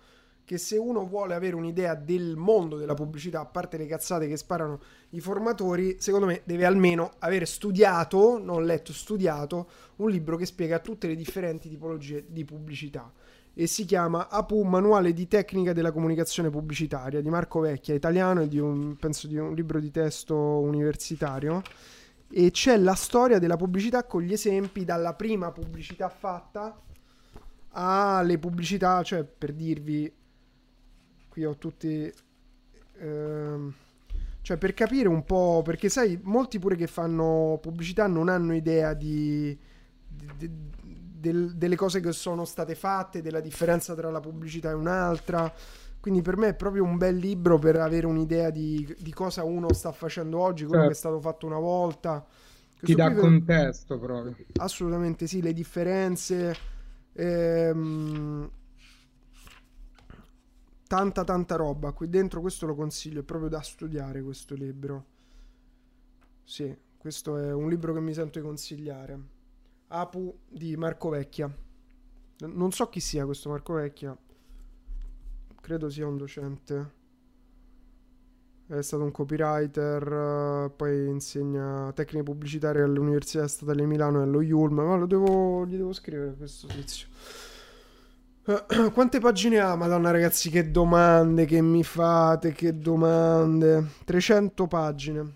Che 0.51 0.59
se 0.59 0.77
uno 0.77 1.07
vuole 1.07 1.35
avere 1.35 1.55
un'idea 1.55 1.95
del 1.95 2.35
mondo 2.35 2.77
della 2.77 2.95
pubblicità, 2.95 3.39
a 3.39 3.45
parte 3.45 3.77
le 3.77 3.87
cazzate 3.87 4.27
che 4.27 4.37
sparano 4.37 4.81
i 5.11 5.21
formatori, 5.21 5.99
secondo 6.01 6.27
me 6.27 6.41
deve 6.43 6.65
almeno 6.65 7.13
aver 7.21 7.47
studiato, 7.47 8.37
non 8.37 8.65
letto, 8.65 8.93
studiato 8.93 9.69
un 9.99 10.11
libro 10.11 10.37
che 10.37 10.47
spiega 10.47 10.81
tutte 10.81 11.07
le 11.07 11.15
differenti 11.15 11.69
tipologie 11.69 12.25
di 12.27 12.45
pubblicità. 12.45 13.13
E 13.55 13.69
si 13.69 13.85
chiama 13.85 14.29
APU 14.29 14.63
Manuale 14.63 15.13
di 15.13 15.29
tecnica 15.29 15.73
della 15.73 15.93
comunicazione 15.93 16.51
pubblicitaria 16.51 17.21
di 17.21 17.31
Marco 17.31 17.61
Vecchia, 17.61 17.95
italiano, 17.95 18.41
e 18.41 18.49
di 18.49 18.59
un, 18.59 18.97
penso 18.97 19.29
di 19.29 19.37
un 19.37 19.55
libro 19.55 19.79
di 19.79 19.93
testo 19.93 20.35
universitario 20.35 21.63
e 22.29 22.51
c'è 22.51 22.77
la 22.77 22.97
storia 22.97 23.39
della 23.39 23.57
pubblicità 23.57 24.03
con 24.03 24.23
gli 24.23 24.33
esempi 24.33 24.85
dalla 24.85 25.15
prima 25.15 25.53
pubblicità 25.53 26.09
fatta 26.09 26.77
alle 27.73 28.37
pubblicità, 28.39 29.01
cioè 29.05 29.23
per 29.23 29.53
dirvi, 29.53 30.13
qui 31.31 31.45
ho 31.45 31.57
tutti, 31.57 32.13
ehm, 32.99 33.73
cioè 34.43 34.57
per 34.57 34.75
capire 34.75 35.09
un 35.09 35.25
po', 35.25 35.63
perché 35.65 35.89
sai, 35.89 36.19
molti 36.23 36.59
pure 36.59 36.77
che 36.77 36.87
fanno 36.87 37.59
pubblicità 37.63 38.07
non 38.07 38.29
hanno 38.29 38.55
idea 38.55 38.95
di, 38.95 39.57
di- 40.09 40.33
di- 40.37 40.51
del- 41.21 41.55
delle 41.57 41.77
cose 41.77 42.01
che 42.01 42.13
sono 42.13 42.45
state 42.45 42.75
fatte, 42.75 43.23
della 43.23 43.41
differenza 43.41 43.95
tra 43.95 44.11
la 44.11 44.21
pubblicità 44.21 44.71
e 44.71 44.75
un'altra. 44.75 45.53
Quindi 46.01 46.23
per 46.23 46.37
me 46.39 46.49
è 46.49 46.55
proprio 46.55 46.83
un 46.85 46.97
bel 46.97 47.17
libro 47.17 47.59
per 47.59 47.77
avere 47.77 48.07
un'idea 48.07 48.49
di, 48.51 48.95
di 48.99 49.13
cosa 49.13 49.45
uno 49.45 49.73
sta 49.75 49.93
facendo 49.93 50.39
oggi, 50.41 50.65
quello 50.65 50.85
che 50.85 50.93
è 50.93 50.95
Certo. 50.95 50.97
stato 50.97 51.21
fatto 51.21 51.47
una 51.47 51.59
volta. 51.59 52.25
Ti 52.83 52.95
Questo 52.95 52.95
dà 52.95 53.13
qui 53.13 53.15
ve- 53.15 53.21
contesto 53.21 53.99
proprio. 53.99 54.37
Assolutamente 54.57 55.27
sì, 55.27 55.41
le 55.43 55.53
differenze. 55.53 56.57
ehm, 57.13 58.51
tanta 60.91 61.23
tanta 61.23 61.55
roba. 61.55 61.93
Qui 61.93 62.09
dentro 62.09 62.41
questo 62.41 62.67
lo 62.67 62.75
consiglio, 62.75 63.21
è 63.21 63.23
proprio 63.23 63.49
da 63.49 63.61
studiare 63.61 64.23
questo 64.23 64.57
libro. 64.57 65.05
Sì, 66.43 66.77
questo 66.99 67.37
è 67.37 67.53
un 67.53 67.69
libro 67.69 67.95
che 67.95 68.01
mi 68.01 68.13
sento 68.13 68.41
di 68.41 68.45
consigliare. 68.45 69.21
Apu 69.87 70.37
di 70.49 70.77
Marco 70.77 71.11
Vecchia. 71.11 71.49
Non 72.41 72.73
so 72.73 72.89
chi 72.89 72.99
sia 72.99 73.25
questo 73.25 73.51
Marco 73.51 73.75
Vecchia. 73.75 74.19
Credo 75.61 75.89
sia 75.91 76.09
un 76.09 76.17
docente. 76.17 76.99
È 78.67 78.83
stato 78.83 79.05
un 79.05 79.13
copywriter, 79.13 80.13
eh, 80.13 80.71
poi 80.75 81.07
insegna 81.07 81.93
tecniche 81.93 82.25
pubblicitarie 82.25 82.83
all'Università 82.83 83.47
Statale 83.47 83.83
di 83.83 83.87
Milano 83.87 84.19
e 84.19 84.23
allo 84.25 84.41
Yulm. 84.41 84.75
Ma 84.75 84.97
lo 84.97 85.07
devo, 85.07 85.65
gli 85.67 85.77
devo 85.77 85.93
scrivere 85.93 86.35
questo 86.35 86.67
tizio. 86.67 87.07
Quante 88.93 89.21
pagine 89.21 89.59
ha, 89.61 89.77
madonna 89.77 90.11
ragazzi, 90.11 90.51
che 90.51 90.71
domande 90.71 91.45
che 91.47 91.61
mi 91.61 91.83
fate, 91.85 92.53
che 92.53 92.79
domande. 92.79 93.87
300 94.05 94.67
pagine. 94.67 95.35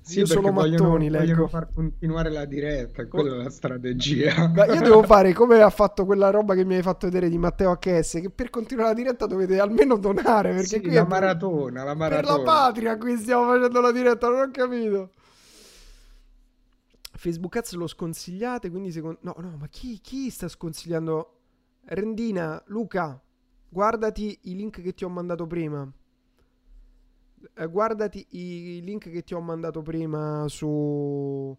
Sì, 0.00 0.20
Io 0.20 0.26
vogliono, 0.26 0.50
mattoni 0.52 1.10
vogliono 1.10 1.10
leggo. 1.10 1.46
far 1.46 1.68
continuare 1.72 2.30
la 2.30 2.44
diretta, 2.46 3.06
quella 3.06 3.34
è 3.34 3.42
la 3.44 3.50
strategia. 3.50 4.54
Ma 4.54 4.64
io 4.66 4.80
devo 4.80 5.02
fare 5.04 5.32
come 5.32 5.60
ha 5.60 5.70
fatto 5.70 6.04
quella 6.06 6.30
roba 6.30 6.54
che 6.54 6.64
mi 6.64 6.74
hai 6.76 6.82
fatto 6.82 7.06
vedere 7.06 7.28
di 7.28 7.38
Matteo 7.38 7.76
HS, 7.76 8.18
che 8.22 8.30
per 8.30 8.50
continuare 8.50 8.90
la 8.90 8.94
diretta 8.94 9.26
dovete 9.26 9.58
almeno 9.60 9.96
donare, 9.98 10.54
perché 10.54 10.66
Sì, 10.66 10.80
qui 10.80 10.92
la 10.92 11.04
maratona, 11.04 11.84
la 11.84 11.94
per 12.06 12.24
la 12.24 12.38
maratona. 12.38 12.42
patria 12.42 12.96
qui 12.98 13.16
stiamo 13.18 13.46
facendo 13.52 13.80
la 13.80 13.92
diretta, 13.92 14.28
non 14.28 14.40
ho 14.40 14.50
capito. 14.50 15.10
Facebook 17.14 17.56
Ads 17.56 17.72
lo 17.74 17.86
sconsigliate, 17.86 18.70
quindi 18.70 18.90
secondo... 18.90 19.18
No, 19.22 19.34
no, 19.38 19.56
ma 19.58 19.68
chi, 19.68 20.00
chi 20.00 20.30
sta 20.30 20.48
sconsigliando 20.48 21.41
Rendina, 21.84 22.62
Luca, 22.66 23.20
guardati 23.68 24.38
i 24.42 24.54
link 24.54 24.80
che 24.80 24.94
ti 24.94 25.04
ho 25.04 25.08
mandato 25.08 25.46
prima. 25.46 25.90
Eh, 27.54 27.66
guardati 27.66 28.26
i 28.30 28.80
link 28.82 29.10
che 29.10 29.22
ti 29.24 29.34
ho 29.34 29.40
mandato 29.40 29.82
prima 29.82 30.46
su 30.48 31.56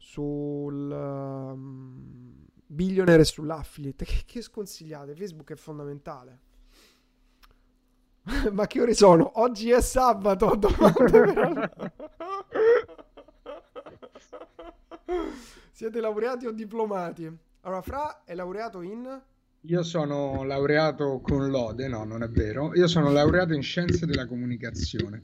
sul 0.00 0.90
um, 0.90 2.46
billionaire 2.66 3.22
e 3.22 3.26
sull'affiliate. 3.26 4.04
Che, 4.04 4.22
che 4.24 4.42
sconsigliate? 4.42 5.14
Facebook 5.14 5.52
è 5.52 5.56
fondamentale. 5.56 6.40
Ma 8.50 8.66
che 8.66 8.80
ore 8.80 8.94
sono? 8.94 9.40
Oggi 9.40 9.70
è 9.70 9.80
sabato. 9.80 10.58
Siete 15.70 16.00
laureati 16.00 16.46
o 16.46 16.50
diplomati? 16.50 17.30
Allora, 17.60 17.82
Fra 17.82 18.24
è 18.24 18.34
laureato 18.34 18.80
in... 18.80 19.22
Io 19.64 19.82
sono 19.82 20.42
laureato 20.42 21.20
con 21.20 21.48
lode, 21.48 21.86
no, 21.86 22.04
non 22.04 22.22
è 22.22 22.28
vero. 22.28 22.74
Io 22.74 22.86
sono 22.86 23.10
laureato 23.10 23.52
in 23.52 23.62
scienze 23.62 24.06
della 24.06 24.26
comunicazione. 24.26 25.22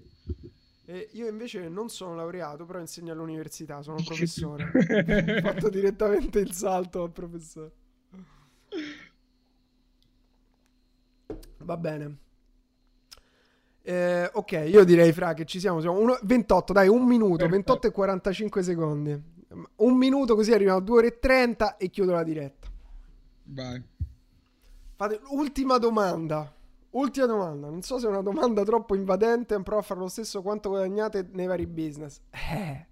E 0.85 1.09
io 1.13 1.27
invece 1.27 1.69
non 1.69 1.89
sono 1.89 2.15
laureato, 2.15 2.65
però 2.67 2.79
insegno 2.79 3.13
all'università, 3.13 3.83
sono 3.83 3.97
professore. 4.05 4.65
Ho 4.65 5.41
fatto 5.41 5.69
direttamente 5.71 6.39
il 6.39 6.53
salto 6.53 7.03
a 7.03 7.09
professore. 7.09 7.73
Va 11.59 11.77
bene. 11.77 12.19
Eh, 13.83 14.31
ok, 14.33 14.65
io 14.69 14.85
direi 14.85 15.13
fra 15.13 15.33
che 15.33 15.45
ci 15.45 15.61
siamo. 15.61 15.81
siamo 15.81 15.99
uno, 15.99 16.19
28, 16.23 16.73
dai, 16.73 16.89
un 16.89 17.05
minuto, 17.05 17.49
28 17.49 17.87
e 17.87 17.91
45 17.91 18.63
secondi. 18.63 19.23
Un 19.77 19.97
minuto 19.97 20.35
così 20.35 20.53
arriviamo 20.53 20.79
a 20.79 20.83
2 20.83 20.97
ore 20.99 21.07
e 21.07 21.19
30 21.19 21.79
e 21.79 21.89
chiudo 21.89 22.13
la 22.13 22.23
diretta. 22.23 22.69
Vai. 23.45 23.83
Fate 24.97 25.21
ultima 25.29 25.77
domanda. 25.77 26.51
Ultima 26.91 27.27
domanda, 27.27 27.69
non 27.69 27.83
so 27.83 27.99
se 27.99 28.07
è 28.07 28.09
una 28.09 28.23
domanda 28.23 28.65
troppo 28.65 28.95
invadente, 28.95 29.61
provo 29.63 29.81
a 29.81 29.85
fare 29.85 30.01
lo 30.01 30.09
stesso 30.09 30.41
quanto 30.41 30.71
guadagnate 30.71 31.29
nei 31.33 31.47
vari 31.47 31.67
business. 31.67 32.23
Eh. 32.31 32.87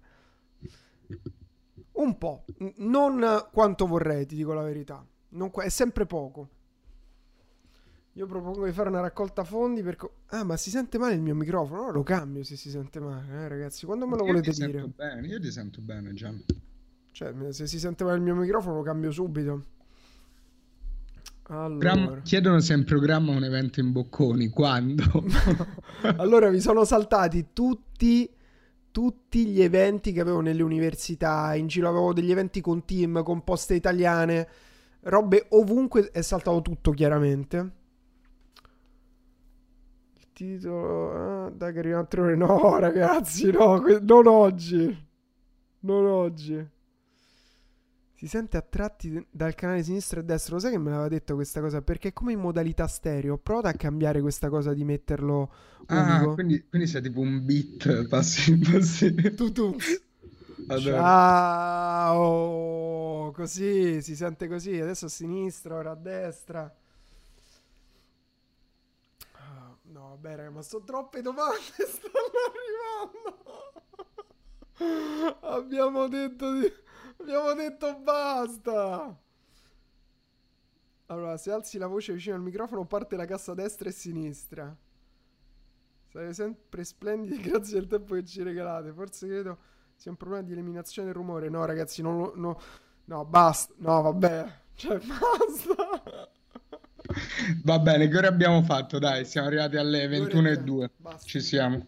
Un 1.93 2.15
po', 2.19 2.45
non 2.77 3.47
quanto 3.51 3.87
vorrei, 3.87 4.27
ti 4.27 4.35
dico 4.35 4.53
la 4.53 4.61
verità. 4.61 5.03
Qu- 5.29 5.63
è 5.63 5.69
sempre 5.69 6.05
poco. 6.05 6.49
Io 8.13 8.27
propongo 8.27 8.65
di 8.65 8.71
fare 8.71 8.89
una 8.89 9.01
raccolta 9.01 9.43
fondi 9.43 9.81
per... 9.81 9.95
Co- 9.95 10.11
ah, 10.27 10.43
ma 10.43 10.55
si 10.57 10.69
sente 10.69 10.99
male 10.99 11.15
il 11.15 11.21
mio 11.21 11.33
microfono? 11.33 11.85
No, 11.85 11.91
lo 11.91 12.03
cambio 12.03 12.43
se 12.43 12.55
si 12.55 12.69
sente 12.69 12.99
male, 12.99 13.33
eh, 13.33 13.47
ragazzi. 13.47 13.87
Quando 13.87 14.05
me 14.05 14.15
lo 14.15 14.25
io 14.25 14.31
volete 14.33 14.51
ti 14.51 14.63
dire? 14.63 14.85
Bene, 14.95 15.25
io 15.25 15.39
ti 15.39 15.51
sento 15.51 15.81
bene, 15.81 16.13
Gian. 16.13 16.43
Cioè, 17.11 17.33
se 17.51 17.65
si 17.65 17.79
sente 17.79 18.03
male 18.03 18.17
il 18.17 18.21
mio 18.21 18.35
microfono 18.35 18.75
lo 18.75 18.83
cambio 18.83 19.09
subito. 19.09 19.73
Allora. 21.47 22.21
Chiedono 22.21 22.59
se 22.59 22.73
in 22.73 22.85
programma 22.85 23.31
un 23.31 23.43
evento 23.43 23.79
in 23.79 23.91
Bocconi, 23.91 24.49
quando? 24.49 25.03
allora 26.17 26.49
mi 26.49 26.59
sono 26.59 26.85
saltati 26.85 27.49
tutti, 27.53 28.27
tutti 28.89 29.45
gli 29.45 29.61
eventi 29.61 30.11
che 30.11 30.21
avevo 30.21 30.39
nelle 30.39 30.63
università, 30.63 31.53
in 31.53 31.67
giro 31.67 31.89
avevo 31.89 32.13
degli 32.13 32.31
eventi 32.31 32.61
con 32.61 32.83
team, 32.83 33.21
con 33.21 33.43
poste 33.43 33.75
italiane, 33.75 34.47
robe 35.01 35.45
ovunque, 35.49 36.09
è 36.09 36.21
saltato 36.21 36.61
tutto 36.63 36.91
chiaramente. 36.91 37.71
Il 40.17 40.27
titolo... 40.33 41.11
Ah, 41.45 41.49
dai 41.51 41.73
che 41.73 41.79
arriva 41.79 42.03
tre 42.05 42.21
ore, 42.21 42.35
no 42.35 42.79
ragazzi, 42.79 43.51
no, 43.51 43.83
non 44.01 44.25
oggi, 44.25 45.07
non 45.81 46.05
oggi 46.07 46.73
si 48.25 48.31
sente 48.31 48.57
a 48.57 48.61
tratti 48.61 49.23
dal 49.29 49.53
canale 49.53 49.83
sinistro 49.83 50.19
e 50.19 50.23
destro. 50.23 50.55
Lo 50.55 50.59
sai 50.59 50.71
che 50.71 50.79
me 50.79 50.89
l'aveva 50.89 51.09
detto 51.09 51.35
questa 51.35 51.61
cosa? 51.61 51.83
Perché 51.83 52.07
è 52.07 52.13
come 52.13 52.31
in 52.31 52.39
modalità 52.39 52.87
stereo. 52.87 53.37
Prova 53.37 53.69
a 53.69 53.73
cambiare 53.73 54.19
questa 54.19 54.49
cosa 54.49 54.73
di 54.73 54.83
metterlo 54.83 55.53
ah, 55.85 56.15
unico. 56.15 56.33
Quindi, 56.33 56.65
quindi 56.67 56.87
sei 56.87 57.03
tipo 57.03 57.19
un 57.19 57.45
beat, 57.45 58.07
passi, 58.07 58.57
passi. 58.57 59.13
Tu, 59.13 59.51
tu. 59.51 59.75
Ciao! 60.79 62.11
Così, 63.31 64.01
si 64.01 64.15
sente 64.15 64.47
così. 64.47 64.79
Adesso 64.79 65.05
a 65.05 65.09
sinistra, 65.09 65.75
ora 65.75 65.91
a 65.91 65.95
destra. 65.95 66.75
Ah, 69.33 69.77
no, 69.83 70.07
vabbè, 70.09 70.35
raga, 70.35 70.49
ma 70.49 70.63
sono 70.63 70.83
troppe 70.83 71.21
domande. 71.21 71.59
Stanno 71.77 72.41
arrivando. 72.49 73.43
Abbiamo 75.41 76.07
detto 76.07 76.51
di 76.59 76.83
Abbiamo 77.17 77.53
detto 77.53 77.97
basta. 77.99 79.17
Allora, 81.07 81.37
se 81.37 81.51
alzi 81.51 81.77
la 81.77 81.87
voce 81.87 82.13
vicino 82.13 82.35
al 82.35 82.41
microfono, 82.41 82.85
parte 82.85 83.15
la 83.15 83.25
cassa 83.25 83.53
destra 83.53 83.89
e 83.89 83.91
sinistra. 83.91 84.75
Sarete 86.11 86.33
sempre 86.33 86.83
splendidi 86.83 87.39
grazie 87.41 87.77
al 87.77 87.87
tempo 87.87 88.15
che 88.15 88.25
ci 88.25 88.41
regalate. 88.41 88.91
Forse 88.91 89.27
credo 89.27 89.57
sia 89.95 90.11
un 90.11 90.17
problema 90.17 90.43
di 90.43 90.53
eliminazione 90.53 91.07
del 91.07 91.17
rumore. 91.17 91.49
No, 91.49 91.63
ragazzi, 91.65 92.01
non 92.01 92.17
lo. 92.17 92.33
No, 92.35 92.59
no 93.05 93.25
basta. 93.25 93.73
No, 93.77 94.01
vabbè. 94.01 94.53
Cioè, 94.75 94.97
basta. 95.05 96.29
Va 97.63 97.79
bene, 97.79 98.07
che 98.07 98.17
ora 98.17 98.27
abbiamo 98.27 98.63
fatto? 98.63 98.97
Dai, 98.97 99.25
siamo 99.25 99.47
arrivati 99.47 99.77
alle 99.77 100.07
21 100.07 100.49
e 100.49 100.57
2. 100.57 100.91
Ci 101.23 101.39
siamo. 101.39 101.85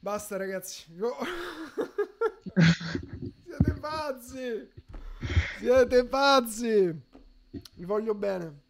Basta, 0.00 0.36
ragazzi. 0.36 0.84
Siete 3.66 3.80
pazzi! 3.80 4.68
Siete 5.58 6.04
pazzi! 6.04 7.00
Vi 7.74 7.84
voglio 7.84 8.14
bene. 8.14 8.60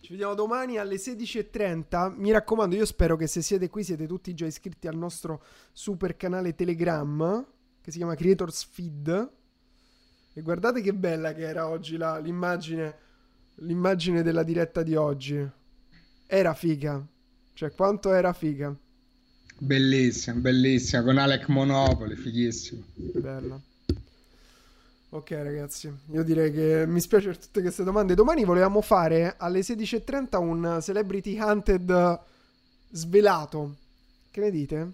Ci 0.00 0.12
vediamo 0.12 0.34
domani 0.34 0.78
alle 0.78 0.94
16.30. 0.94 2.14
Mi 2.16 2.30
raccomando, 2.30 2.76
io 2.76 2.84
spero 2.84 3.16
che 3.16 3.26
se 3.26 3.42
siete 3.42 3.68
qui 3.68 3.82
siete 3.82 4.06
tutti 4.06 4.34
già 4.34 4.46
iscritti 4.46 4.86
al 4.86 4.96
nostro 4.96 5.42
super 5.72 6.16
canale 6.16 6.54
Telegram 6.54 7.44
che 7.80 7.90
si 7.90 7.96
chiama 7.96 8.14
Creators 8.14 8.68
Feed. 8.70 9.30
E 10.32 10.42
guardate 10.42 10.80
che 10.80 10.94
bella 10.94 11.34
che 11.34 11.48
era 11.48 11.66
oggi 11.66 11.96
la, 11.96 12.18
l'immagine, 12.18 12.94
l'immagine 13.56 14.22
della 14.22 14.44
diretta 14.44 14.84
di 14.84 14.94
oggi. 14.94 15.44
Era 16.24 16.54
figa. 16.54 17.04
Cioè, 17.52 17.72
quanto 17.72 18.12
era 18.12 18.32
figa. 18.32 18.72
Bellissima, 19.58 20.38
bellissima, 20.38 21.02
con 21.02 21.18
Alec 21.18 21.48
Monopoli, 21.48 22.14
fighissimo. 22.14 22.84
Bella. 22.94 23.60
Ok 25.10 25.30
ragazzi, 25.30 25.90
io 26.10 26.22
direi 26.22 26.52
che 26.52 26.84
mi 26.86 27.00
spiace 27.00 27.28
per 27.28 27.38
tutte 27.38 27.62
queste 27.62 27.82
domande. 27.82 28.14
Domani 28.14 28.44
volevamo 28.44 28.82
fare 28.82 29.36
alle 29.38 29.60
16.30 29.60 30.36
un 30.36 30.78
Celebrity 30.82 31.40
Hunted 31.40 32.20
svelato. 32.90 33.76
Che 34.30 34.40
ne 34.40 34.50
dite? 34.50 34.92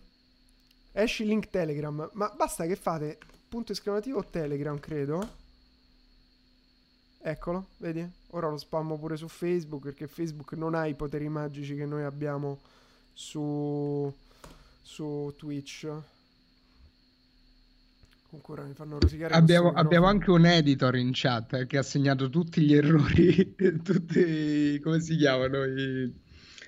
Esci 0.93 1.23
il 1.23 1.29
link 1.29 1.51
Telegram. 1.51 2.09
Ma 2.13 2.33
basta 2.37 2.65
che 2.65 2.77
fate 2.77 3.19
punto 3.49 3.73
esclamativo 3.73 4.25
Telegram, 4.25 4.79
credo. 4.79 5.29
Eccolo, 7.21 7.67
vedi? 7.79 8.09
Ora 8.31 8.49
lo 8.49 8.57
spammo 8.57 8.97
pure 8.97 9.17
su 9.17 9.27
Facebook 9.27 9.83
perché 9.83 10.07
Facebook 10.07 10.53
non 10.53 10.77
ha 10.77 10.87
i 10.87 10.95
poteri 10.95 11.29
magici 11.29 11.75
che 11.75 11.87
noi 11.87 12.05
abbiamo 12.05 12.61
su, 13.13 14.13
su 14.81 15.35
Twitch. 15.37 15.89
Ancora 18.35 18.65
mi 18.65 18.75
fanno 18.75 18.99
rosicare. 18.99 19.33
Abbiamo, 19.33 19.71
abbiamo, 19.71 20.07
anche 20.07 20.29
un 20.29 20.45
editor 20.45 20.97
in 20.97 21.11
chat 21.13 21.67
che 21.67 21.79
ha 21.79 21.85
segnato 21.85 22.29
tutti 22.29 22.63
gli 22.63 22.75
errori, 22.75 23.55
tutti, 23.81 24.81
come 24.81 25.01
si 25.01 25.17
chiamano, 25.17 25.63
i, 25.65 26.13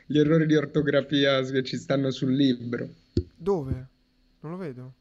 gli 0.06 0.16
errori 0.16 0.46
di 0.46 0.54
ortografia 0.54 1.42
che 1.42 1.64
ci 1.64 1.76
stanno 1.76 2.12
sul 2.12 2.32
libro. 2.32 2.88
Dove? 3.34 3.88
Non 4.40 4.52
lo 4.52 4.56
vedo. 4.56 4.94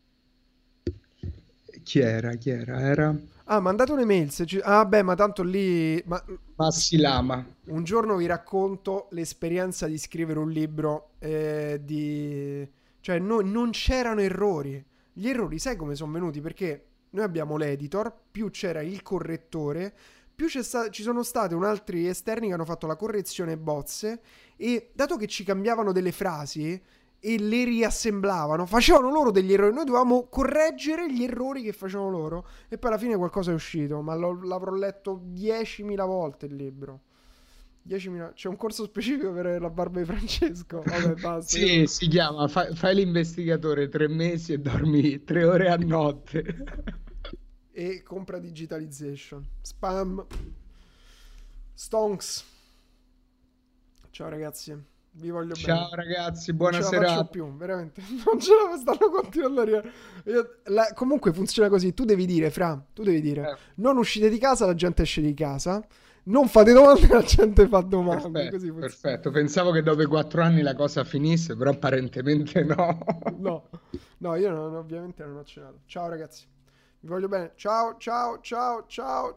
Chi 1.83 1.99
era? 1.99 2.33
Chi 2.33 2.49
era? 2.49 2.79
Era... 2.79 3.15
Ah, 3.43 3.59
mandate 3.59 3.91
un'email. 3.91 4.31
Se 4.31 4.47
ci... 4.47 4.59
Ah, 4.63 4.85
beh, 4.85 5.03
ma 5.03 5.13
tanto 5.13 5.43
lì... 5.43 6.01
Ma... 6.07 6.21
Massi 6.55 6.97
Lama. 6.97 7.45
Un 7.65 7.83
giorno 7.83 8.15
vi 8.15 8.25
racconto 8.25 9.07
l'esperienza 9.11 9.85
di 9.85 9.99
scrivere 9.99 10.39
un 10.39 10.49
libro 10.49 11.11
eh, 11.19 11.79
di... 11.83 12.67
Cioè, 13.01 13.19
no, 13.19 13.41
non 13.41 13.69
c'erano 13.69 14.21
errori 14.21 14.83
gli 15.17 15.29
errori, 15.29 15.59
sai 15.59 15.77
come 15.77 15.95
sono 15.95 16.11
venuti? 16.11 16.41
Perché 16.41 16.87
noi 17.11 17.23
abbiamo 17.23 17.55
l'editor, 17.55 18.13
più 18.29 18.49
c'era 18.49 18.81
il 18.81 19.01
correttore, 19.01 19.95
più 20.35 20.49
sta- 20.49 20.89
ci 20.89 21.03
sono 21.03 21.23
stati 21.23 21.53
altri 21.53 22.05
esterni 22.05 22.47
che 22.47 22.53
hanno 22.53 22.65
fatto 22.65 22.85
la 22.85 22.97
correzione 22.97 23.57
bozze 23.57 24.19
e 24.57 24.91
dato 24.93 25.15
che 25.15 25.27
ci 25.27 25.45
cambiavano 25.45 25.93
delle 25.93 26.11
frasi 26.11 26.81
e 27.17 27.39
le 27.39 27.63
riassemblavano, 27.63 28.65
facevano 28.65 29.09
loro 29.09 29.31
degli 29.31 29.53
errori, 29.53 29.73
noi 29.73 29.85
dovevamo 29.85 30.27
correggere 30.27 31.09
gli 31.09 31.23
errori 31.23 31.61
che 31.61 31.71
facevano 31.71 32.09
loro 32.09 32.47
e 32.67 32.77
poi 32.77 32.89
alla 32.89 32.99
fine 32.99 33.15
qualcosa 33.15 33.51
è 33.51 33.53
uscito, 33.53 34.01
ma 34.01 34.15
l'avrò 34.15 34.73
letto 34.73 35.21
10.000 35.33 36.05
volte 36.05 36.47
il 36.47 36.55
libro. 36.55 37.03
10.000. 37.87 38.33
C'è 38.33 38.47
un 38.47 38.55
corso 38.55 38.83
specifico 38.85 39.31
per 39.31 39.61
la 39.61 39.69
barba 39.69 39.99
di 39.99 40.05
Francesco. 40.05 40.81
Vabbè, 40.83 41.13
basta. 41.21 41.57
sì, 41.57 41.65
io... 41.81 41.87
si 41.87 42.07
chiama 42.07 42.47
fai, 42.47 42.73
fai, 42.75 42.95
l'investigatore 42.95 43.89
tre 43.89 44.07
mesi 44.07 44.53
e 44.53 44.59
dormi 44.59 45.23
tre 45.23 45.43
ore 45.43 45.69
a 45.69 45.75
notte. 45.75 46.63
e 47.71 48.01
compra 48.03 48.39
digitalization. 48.39 49.45
Spam. 49.61 50.25
Stonks. 51.73 52.43
Ciao 54.09 54.29
ragazzi, 54.29 54.73
vi 55.11 55.29
voglio 55.29 55.53
Ciao 55.55 55.89
bene. 55.89 56.03
ragazzi, 56.03 56.49
Non 56.51 56.57
buona 56.57 56.77
ce 56.77 56.81
la 56.83 56.87
serata. 56.87 57.25
più, 57.25 57.53
veramente. 57.57 58.01
Non 58.25 58.39
ce 58.39 58.51
la 58.51 58.77
stanno 58.77 59.11
continuando 59.11 59.59
a 59.59 59.63
arrivare. 59.63 59.91
Io- 60.25 60.59
la- 60.65 60.91
comunque 60.95 61.33
funziona 61.33 61.67
così. 61.69 61.93
Tu 61.93 62.05
devi 62.05 62.25
dire, 62.25 62.49
Fra, 62.49 62.81
tu 62.93 63.03
devi 63.03 63.19
dire, 63.21 63.41
Eh. 63.51 63.57
non 63.75 63.97
uscite 63.97 64.29
di 64.29 64.37
casa, 64.37 64.65
la 64.65 64.73
gente 64.73 65.01
esce 65.01 65.21
di 65.21 65.33
casa. 65.33 65.85
Non 66.27 66.47
fate 66.47 66.73
domande, 66.73 67.07
la 67.07 67.21
gente 67.21 67.67
fa 67.67 67.81
domande. 67.81 68.49
Perfetto, 68.49 68.73
perfetto. 68.73 69.31
Pensavo 69.31 69.71
che 69.71 69.83
dopo 69.83 70.01
i 70.01 70.05
quattro 70.07 70.41
anni 70.41 70.61
la 70.61 70.73
cosa 70.75 71.03
finisse, 71.03 71.55
però 71.55 71.71
apparentemente 71.71 72.63
no. 72.63 72.97
No, 73.37 73.69
no, 74.17 74.35
io 74.35 74.49
non- 74.49 74.75
ovviamente 74.75 75.23
non 75.23 75.37
ho 75.37 75.43
cenato. 75.43 75.81
Ciao 75.85 76.07
ragazzi, 76.09 76.47
vi 77.01 77.07
voglio 77.07 77.27
bene. 77.27 77.51
Ciao, 77.55 77.97
ciao, 77.97 78.39
ciao, 78.41 78.85
ciao. 78.87 79.35